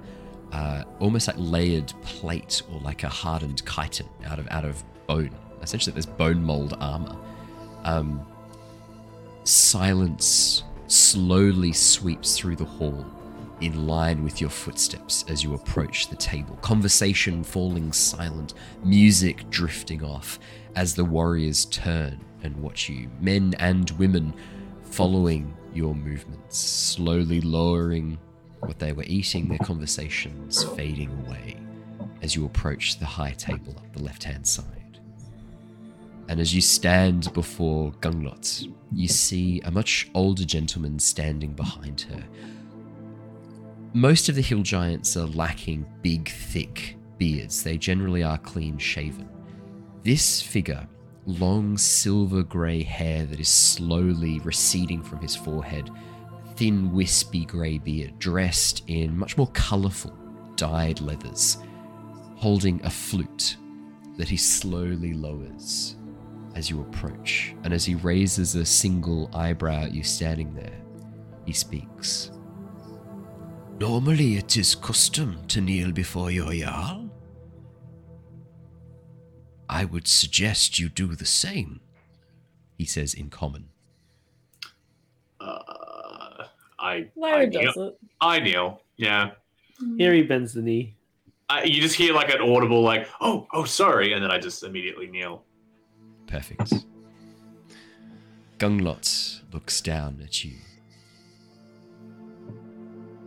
uh, 0.51 0.83
almost 0.99 1.27
like 1.27 1.35
layered 1.37 1.93
plate 2.01 2.63
or 2.71 2.79
like 2.79 3.03
a 3.03 3.09
hardened 3.09 3.61
chitin 3.65 4.07
out 4.25 4.39
of 4.39 4.47
out 4.49 4.65
of 4.65 4.83
bone. 5.05 5.31
Essentially, 5.61 5.93
there's 5.93 6.05
bone 6.05 6.43
mold 6.43 6.75
armor. 6.79 7.15
Um, 7.83 8.25
silence 9.43 10.63
slowly 10.87 11.71
sweeps 11.71 12.37
through 12.37 12.55
the 12.55 12.65
hall 12.65 13.05
in 13.61 13.87
line 13.87 14.23
with 14.23 14.39
your 14.39 14.49
footsteps 14.49 15.25
as 15.27 15.43
you 15.43 15.53
approach 15.53 16.07
the 16.07 16.15
table. 16.15 16.55
Conversation 16.57 17.43
falling 17.43 17.91
silent, 17.91 18.53
music 18.83 19.49
drifting 19.49 20.03
off 20.03 20.39
as 20.75 20.95
the 20.95 21.03
warriors 21.03 21.65
turn 21.65 22.19
and 22.43 22.55
watch 22.57 22.89
you. 22.89 23.09
Men 23.19 23.53
and 23.59 23.89
women 23.91 24.33
following 24.83 25.55
your 25.73 25.93
movements, 25.93 26.57
slowly 26.57 27.41
lowering 27.41 28.17
what 28.61 28.79
they 28.79 28.93
were 28.93 29.03
eating, 29.03 29.47
their 29.47 29.59
conversations 29.59 30.63
fading 30.75 31.11
away 31.25 31.57
as 32.21 32.35
you 32.35 32.45
approach 32.45 32.99
the 32.99 33.05
high 33.05 33.31
table 33.31 33.75
up 33.77 33.93
the 33.93 34.03
left 34.03 34.23
hand 34.23 34.45
side. 34.45 34.78
And 36.29 36.39
as 36.39 36.53
you 36.53 36.61
stand 36.61 37.33
before 37.33 37.91
Gunglot, 38.01 38.63
you 38.93 39.07
see 39.07 39.61
a 39.61 39.71
much 39.71 40.11
older 40.13 40.45
gentleman 40.45 40.99
standing 40.99 41.53
behind 41.53 42.01
her. 42.01 42.23
Most 43.93 44.29
of 44.29 44.35
the 44.35 44.43
hill 44.43 44.61
giants 44.61 45.17
are 45.17 45.25
lacking 45.25 45.87
big, 46.03 46.29
thick 46.29 46.97
beards. 47.17 47.63
They 47.63 47.79
generally 47.79 48.21
are 48.21 48.37
clean 48.37 48.77
shaven. 48.77 49.27
This 50.03 50.39
figure, 50.39 50.87
long 51.25 51.79
silver 51.79 52.43
grey 52.43 52.83
hair 52.83 53.25
that 53.25 53.39
is 53.39 53.49
slowly 53.49 54.37
receding 54.41 55.01
from 55.01 55.21
his 55.21 55.35
forehead, 55.35 55.89
thin, 56.55 56.91
wispy 56.93 57.43
grey 57.43 57.79
beard, 57.79 58.19
dressed 58.19 58.83
in 58.85 59.17
much 59.17 59.35
more 59.35 59.49
colourful, 59.53 60.15
dyed 60.55 61.01
leathers, 61.01 61.57
holding 62.35 62.79
a 62.85 62.89
flute 62.89 63.57
that 64.15 64.29
he 64.29 64.37
slowly 64.37 65.13
lowers 65.13 65.95
as 66.59 66.69
you 66.69 66.81
approach. 66.81 67.55
And 67.63 67.73
as 67.73 67.85
he 67.85 67.95
raises 67.95 68.53
a 68.53 68.65
single 68.65 69.29
eyebrow 69.33 69.83
at 69.85 69.93
you 69.93 70.03
standing 70.03 70.53
there, 70.53 70.77
he 71.45 71.53
speaks. 71.53 72.31
Normally 73.79 74.35
it 74.35 74.57
is 74.57 74.75
custom 74.75 75.39
to 75.47 75.61
kneel 75.61 75.91
before 75.91 76.29
your 76.31 76.53
Jarl. 76.53 77.09
I 79.69 79.85
would 79.85 80.07
suggest 80.07 80.79
you 80.79 80.89
do 80.89 81.15
the 81.15 81.25
same, 81.25 81.79
he 82.77 82.85
says 82.85 83.13
in 83.13 83.29
common. 83.29 83.69
uh, 85.39 86.47
I 86.77 87.09
I 87.09 87.09
Larry 87.15 87.47
kneel. 87.47 87.61
does 87.63 87.77
it. 87.77 87.97
I 88.19 88.39
kneel. 88.39 88.81
Yeah. 88.97 89.31
Here 89.97 90.13
he 90.13 90.23
bends 90.23 90.53
the 90.53 90.61
knee. 90.61 90.95
I, 91.49 91.63
you 91.63 91.81
just 91.81 91.95
hear 91.95 92.13
like 92.13 92.29
an 92.33 92.41
audible 92.41 92.81
like 92.81 93.07
oh 93.21 93.47
oh 93.53 93.63
sorry, 93.63 94.11
and 94.13 94.21
then 94.23 94.31
I 94.31 94.39
just 94.39 94.63
immediately 94.63 95.07
kneel. 95.07 95.43
Perfect. 96.29 96.85
Gunglot 98.59 99.41
looks 99.51 99.81
down 99.81 100.21
at 100.23 100.45
you 100.45 100.53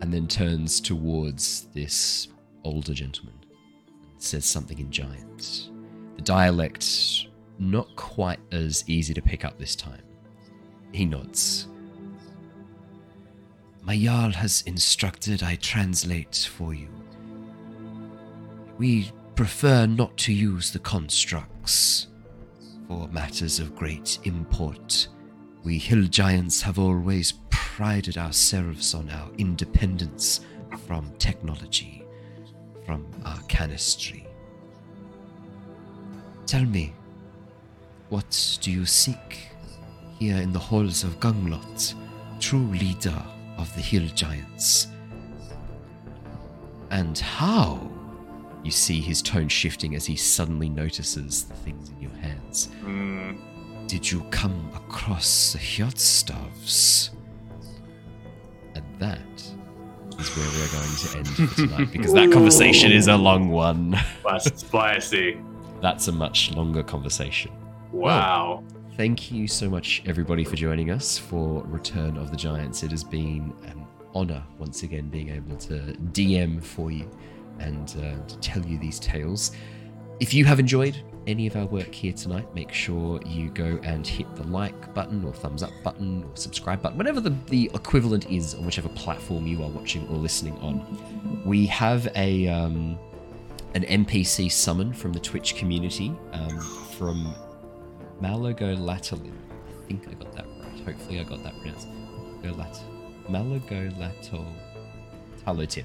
and 0.01 0.15
then 0.15 0.29
turns 0.29 0.81
towards 0.81 1.67
this 1.75 2.29
older 2.63 2.95
gentleman 2.95 3.35
and 4.13 4.23
says 4.23 4.45
something 4.45 4.79
in 4.79 4.93
giant. 4.93 5.71
The 6.15 6.23
dialect 6.23 7.27
not 7.59 7.95
quite 7.97 8.39
as 8.53 8.85
easy 8.87 9.13
to 9.15 9.23
pick 9.23 9.45
up 9.45 9.59
this 9.59 9.75
time. 9.75 10.03
He 10.93 11.05
nods. 11.05 11.67
My 13.83 13.99
Jarl 13.99 14.31
has 14.31 14.63
instructed 14.67 15.43
I 15.43 15.57
translate 15.57 16.49
for 16.57 16.73
you. 16.73 16.89
We 18.79 19.11
prefer 19.35 19.87
not 19.87 20.17
to 20.19 20.33
use 20.33 20.71
the 20.71 20.79
constructs 20.79 22.07
for 22.89 23.09
matters 23.09 23.59
of 23.59 23.75
great 23.75 24.19
import. 24.25 25.09
We 25.65 25.79
hill 25.79 26.05
giants 26.05 26.61
have 26.63 26.79
always 26.79 27.35
prided 27.51 28.19
ourselves 28.19 28.95
on 28.95 29.09
our 29.11 29.31
independence 29.39 30.41
from 30.87 31.13
technology, 31.19 32.05
from 32.85 33.07
our 33.25 33.37
arcanistry. 33.37 34.27
Tell 36.47 36.65
me, 36.65 36.93
what 38.09 38.59
do 38.61 38.71
you 38.71 38.85
seek 38.85 39.49
here 40.19 40.37
in 40.37 40.53
the 40.53 40.59
halls 40.59 41.05
of 41.05 41.19
Gunglot, 41.21 41.95
true 42.41 42.67
leader 42.67 43.23
of 43.57 43.75
the 43.75 43.81
hill 43.81 44.07
giants? 44.15 44.89
And 46.91 47.19
how? 47.19 47.91
You 48.63 48.71
see 48.71 49.01
his 49.01 49.23
tone 49.23 49.49
shifting 49.49 49.95
as 49.95 50.05
he 50.05 50.15
suddenly 50.15 50.69
notices 50.69 51.45
the 51.45 51.55
things 51.55 51.89
in 51.89 52.02
hands. 52.23 52.69
Mm. 52.83 53.39
Did 53.87 54.11
you 54.11 54.23
come 54.31 54.71
across 54.75 55.53
the 55.53 55.59
Hjotstovs? 55.59 57.11
And 58.75 58.85
that 58.99 59.19
is 60.19 60.37
where 60.37 60.49
we 60.49 60.63
are 60.63 60.73
going 60.73 60.97
to 60.97 61.19
end 61.19 61.29
for 61.29 61.57
tonight 61.57 61.93
because 61.93 62.13
that 62.13 62.33
conversation 62.33 62.93
is 62.93 63.09
a 63.09 63.17
long 63.17 63.51
one. 63.51 63.99
That's 64.25 64.61
spicy. 64.61 65.39
That's 65.81 66.09
a 66.09 66.13
much 66.13 66.53
longer 66.53 66.83
conversation. 66.83 67.51
Wow. 67.91 68.65
Thank 68.97 69.33
you 69.33 69.49
so 69.49 69.69
much, 69.69 70.03
everybody, 70.07 70.45
for 70.45 70.55
joining 70.55 70.91
us 70.91 71.19
for 71.19 71.63
Return 71.65 72.17
of 72.17 72.31
the 72.31 72.37
Giants. 72.37 72.83
It 72.83 72.91
has 72.91 73.03
been 73.03 73.55
an 73.65 73.87
honor 74.15 74.45
once 74.59 74.83
again 74.83 75.09
being 75.09 75.31
able 75.31 75.57
to 75.57 75.97
DM 76.13 76.63
for 76.63 76.91
you 76.91 77.11
and 77.59 77.95
uh, 77.99 78.27
to 78.27 78.39
tell 78.39 78.65
you 78.65 78.79
these 78.79 78.99
tales. 78.99 79.53
If 80.21 80.33
you 80.35 80.45
have 80.45 80.61
enjoyed 80.61 81.03
any 81.27 81.47
of 81.47 81.57
our 81.57 81.67
work 81.67 81.93
here 81.95 82.13
tonight, 82.13 82.53
make 82.55 82.73
sure 82.73 83.21
you 83.25 83.51
go 83.51 83.79
and 83.83 84.07
hit 84.07 84.27
the 84.37 84.45
like 84.45 84.93
button 84.95 85.25
or 85.25 85.33
thumbs 85.33 85.63
up 85.63 85.71
button 85.85 86.25
or 86.25 86.37
subscribe 86.37 86.83
button, 86.83 86.99
whatever 86.99 87.21
the, 87.21 87.31
the 87.47 87.71
equivalent 87.75 88.29
is 88.31 88.55
on 88.55 88.65
whichever 88.67 88.89
platform 88.91 89.47
you 89.47 89.63
are 89.63 89.69
watching 89.69 90.07
or 90.09 90.17
listening 90.17 90.57
on. 90.59 91.43
We 91.45 91.67
have 91.67 92.09
a 92.17 92.49
um, 92.49 92.99
an 93.75 93.83
NPC 93.85 94.51
summon 94.51 94.93
from 94.93 95.13
the 95.13 95.21
Twitch 95.21 95.55
community 95.57 96.13
um, 96.33 96.59
from 96.97 97.35
Malago 98.21 98.77
Latalin. 98.77 99.33
I 99.69 99.87
think 99.87 100.09
I 100.09 100.15
got 100.15 100.33
that 100.37 100.47
right. 100.61 100.81
Hopefully, 100.87 101.21
I 101.21 101.25
got 101.25 101.43
that 101.45 101.55
pronounced. 101.61 101.89
Golat- 102.43 102.81
Malago 103.29 103.91
Lato 103.99 104.45
Talotin. 105.47 105.85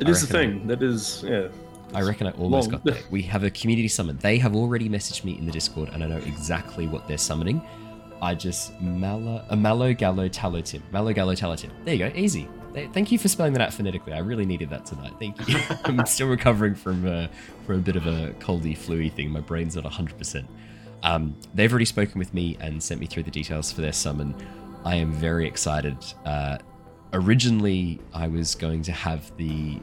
It 0.00 0.06
I 0.06 0.10
is 0.10 0.22
a 0.22 0.26
reckon- 0.32 0.58
thing. 0.60 0.66
That 0.68 0.82
is, 0.82 1.24
yeah. 1.26 1.48
I 1.94 2.02
reckon 2.02 2.26
I 2.26 2.30
almost 2.32 2.70
Long. 2.70 2.80
got 2.82 2.84
that. 2.84 3.04
We 3.10 3.22
have 3.22 3.44
a 3.44 3.50
community 3.50 3.88
summon. 3.88 4.18
They 4.18 4.38
have 4.38 4.54
already 4.54 4.88
messaged 4.88 5.24
me 5.24 5.38
in 5.38 5.46
the 5.46 5.52
Discord, 5.52 5.88
and 5.92 6.04
I 6.04 6.06
know 6.06 6.18
exactly 6.18 6.86
what 6.86 7.08
they're 7.08 7.18
summoning. 7.18 7.62
I 8.20 8.34
just 8.34 8.78
Malo 8.80 9.44
a 9.48 9.56
Malo 9.56 9.94
Gallo 9.94 10.28
Talotin. 10.28 10.82
Malo 10.92 11.12
Gallo 11.12 11.34
Talotin. 11.34 11.70
There 11.84 11.94
you 11.94 12.10
go. 12.10 12.12
Easy. 12.14 12.48
Th- 12.74 12.90
Thank 12.90 13.10
you 13.12 13.18
for 13.18 13.28
spelling 13.28 13.52
that 13.54 13.62
out 13.62 13.72
phonetically. 13.72 14.12
I 14.12 14.18
really 14.18 14.44
needed 14.44 14.70
that 14.70 14.84
tonight. 14.84 15.12
Thank 15.18 15.48
you. 15.48 15.58
I'm 15.84 16.04
still 16.06 16.28
recovering 16.28 16.74
from 16.74 17.06
uh, 17.06 17.28
from 17.64 17.76
a 17.76 17.82
bit 17.82 17.96
of 17.96 18.06
a 18.06 18.34
coldy, 18.40 18.76
fluey 18.76 19.12
thing. 19.12 19.30
My 19.30 19.40
brain's 19.40 19.76
not 19.76 19.84
100%. 19.84 20.46
Um, 21.04 21.36
they've 21.54 21.70
already 21.70 21.84
spoken 21.84 22.18
with 22.18 22.34
me 22.34 22.56
and 22.60 22.82
sent 22.82 23.00
me 23.00 23.06
through 23.06 23.22
the 23.22 23.30
details 23.30 23.70
for 23.72 23.80
their 23.82 23.92
summon. 23.92 24.34
I 24.84 24.96
am 24.96 25.12
very 25.12 25.46
excited. 25.46 25.96
Uh, 26.24 26.58
originally, 27.12 28.00
I 28.12 28.26
was 28.26 28.54
going 28.54 28.82
to 28.82 28.92
have 28.92 29.34
the 29.36 29.78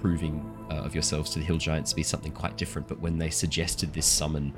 proving 0.00 0.44
uh, 0.70 0.74
of 0.74 0.94
yourselves 0.94 1.30
to 1.30 1.38
the 1.38 1.44
hill 1.44 1.58
giants 1.58 1.90
to 1.90 1.96
be 1.96 2.02
something 2.02 2.32
quite 2.32 2.56
different, 2.56 2.86
but 2.88 3.00
when 3.00 3.18
they 3.18 3.30
suggested 3.30 3.92
this 3.92 4.06
summon, 4.06 4.52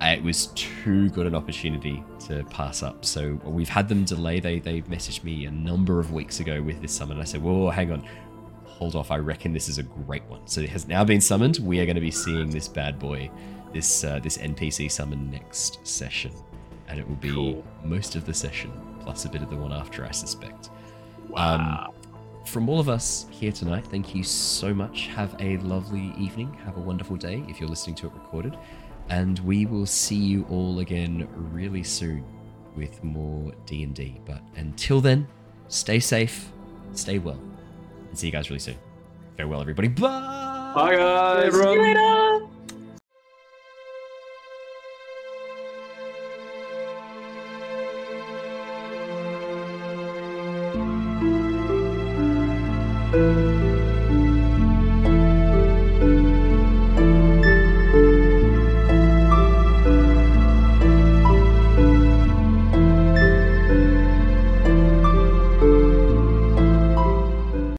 uh, 0.00 0.06
it 0.06 0.22
was 0.22 0.48
too 0.48 1.08
good 1.10 1.26
an 1.26 1.34
opportunity 1.34 2.02
to 2.26 2.42
pass 2.50 2.82
up. 2.82 3.04
So 3.04 3.40
we've 3.44 3.68
had 3.68 3.88
them 3.88 4.04
delay. 4.04 4.40
They 4.40 4.58
they 4.58 4.82
messaged 4.82 5.22
me 5.22 5.46
a 5.46 5.50
number 5.50 6.00
of 6.00 6.12
weeks 6.12 6.40
ago 6.40 6.60
with 6.60 6.80
this 6.82 6.92
summon. 6.92 7.20
I 7.20 7.24
said, 7.24 7.42
"Whoa, 7.42 7.70
hang 7.70 7.92
on." 7.92 8.04
Hold 8.64 8.96
off! 8.96 9.12
I 9.12 9.18
reckon 9.18 9.52
this 9.52 9.68
is 9.68 9.78
a 9.78 9.84
great 9.84 10.24
one. 10.24 10.44
So 10.46 10.60
it 10.60 10.70
has 10.70 10.88
now 10.88 11.04
been 11.04 11.20
summoned. 11.20 11.58
We 11.58 11.78
are 11.78 11.84
going 11.86 11.94
to 11.94 12.00
be 12.00 12.10
seeing 12.10 12.50
this 12.50 12.66
bad 12.66 12.98
boy, 12.98 13.30
this 13.72 14.02
uh, 14.02 14.18
this 14.18 14.38
NPC 14.38 14.90
summon 14.90 15.30
next 15.30 15.86
session, 15.86 16.32
and 16.88 16.98
it 16.98 17.08
will 17.08 17.14
be 17.16 17.30
Cool. 17.30 17.64
most 17.84 18.16
of 18.16 18.26
the 18.26 18.34
session 18.34 18.72
plus 19.00 19.24
a 19.24 19.28
bit 19.28 19.42
of 19.42 19.50
the 19.50 19.56
one 19.56 19.72
after, 19.72 20.04
I 20.04 20.10
suspect. 20.10 20.70
Wow. 21.28 21.94
From 22.44 22.68
all 22.68 22.80
of 22.80 22.88
us 22.88 23.26
here 23.30 23.52
tonight, 23.52 23.86
thank 23.86 24.14
you 24.14 24.22
so 24.22 24.74
much. 24.74 25.06
Have 25.08 25.34
a 25.40 25.56
lovely 25.58 26.12
evening. 26.18 26.52
Have 26.64 26.76
a 26.76 26.80
wonderful 26.80 27.16
day 27.16 27.44
if 27.48 27.60
you're 27.60 27.68
listening 27.68 27.96
to 27.96 28.06
it 28.06 28.12
recorded. 28.12 28.58
And 29.08 29.38
we 29.40 29.66
will 29.66 29.86
see 29.86 30.16
you 30.16 30.44
all 30.50 30.80
again 30.80 31.28
really 31.34 31.82
soon 31.82 32.24
with 32.76 33.02
more 33.02 33.52
D&D. 33.66 34.20
But 34.26 34.42
until 34.56 35.00
then, 35.00 35.26
stay 35.68 36.00
safe, 36.00 36.52
stay 36.92 37.18
well, 37.18 37.40
and 38.08 38.18
see 38.18 38.26
you 38.26 38.32
guys 38.32 38.50
really 38.50 38.60
soon. 38.60 38.76
Farewell, 39.36 39.60
everybody. 39.60 39.88
Bye! 39.88 40.72
Bye, 40.74 40.96
guys. 40.96 41.52
See 41.52 41.60
you 41.60 41.82
later. 41.82 42.46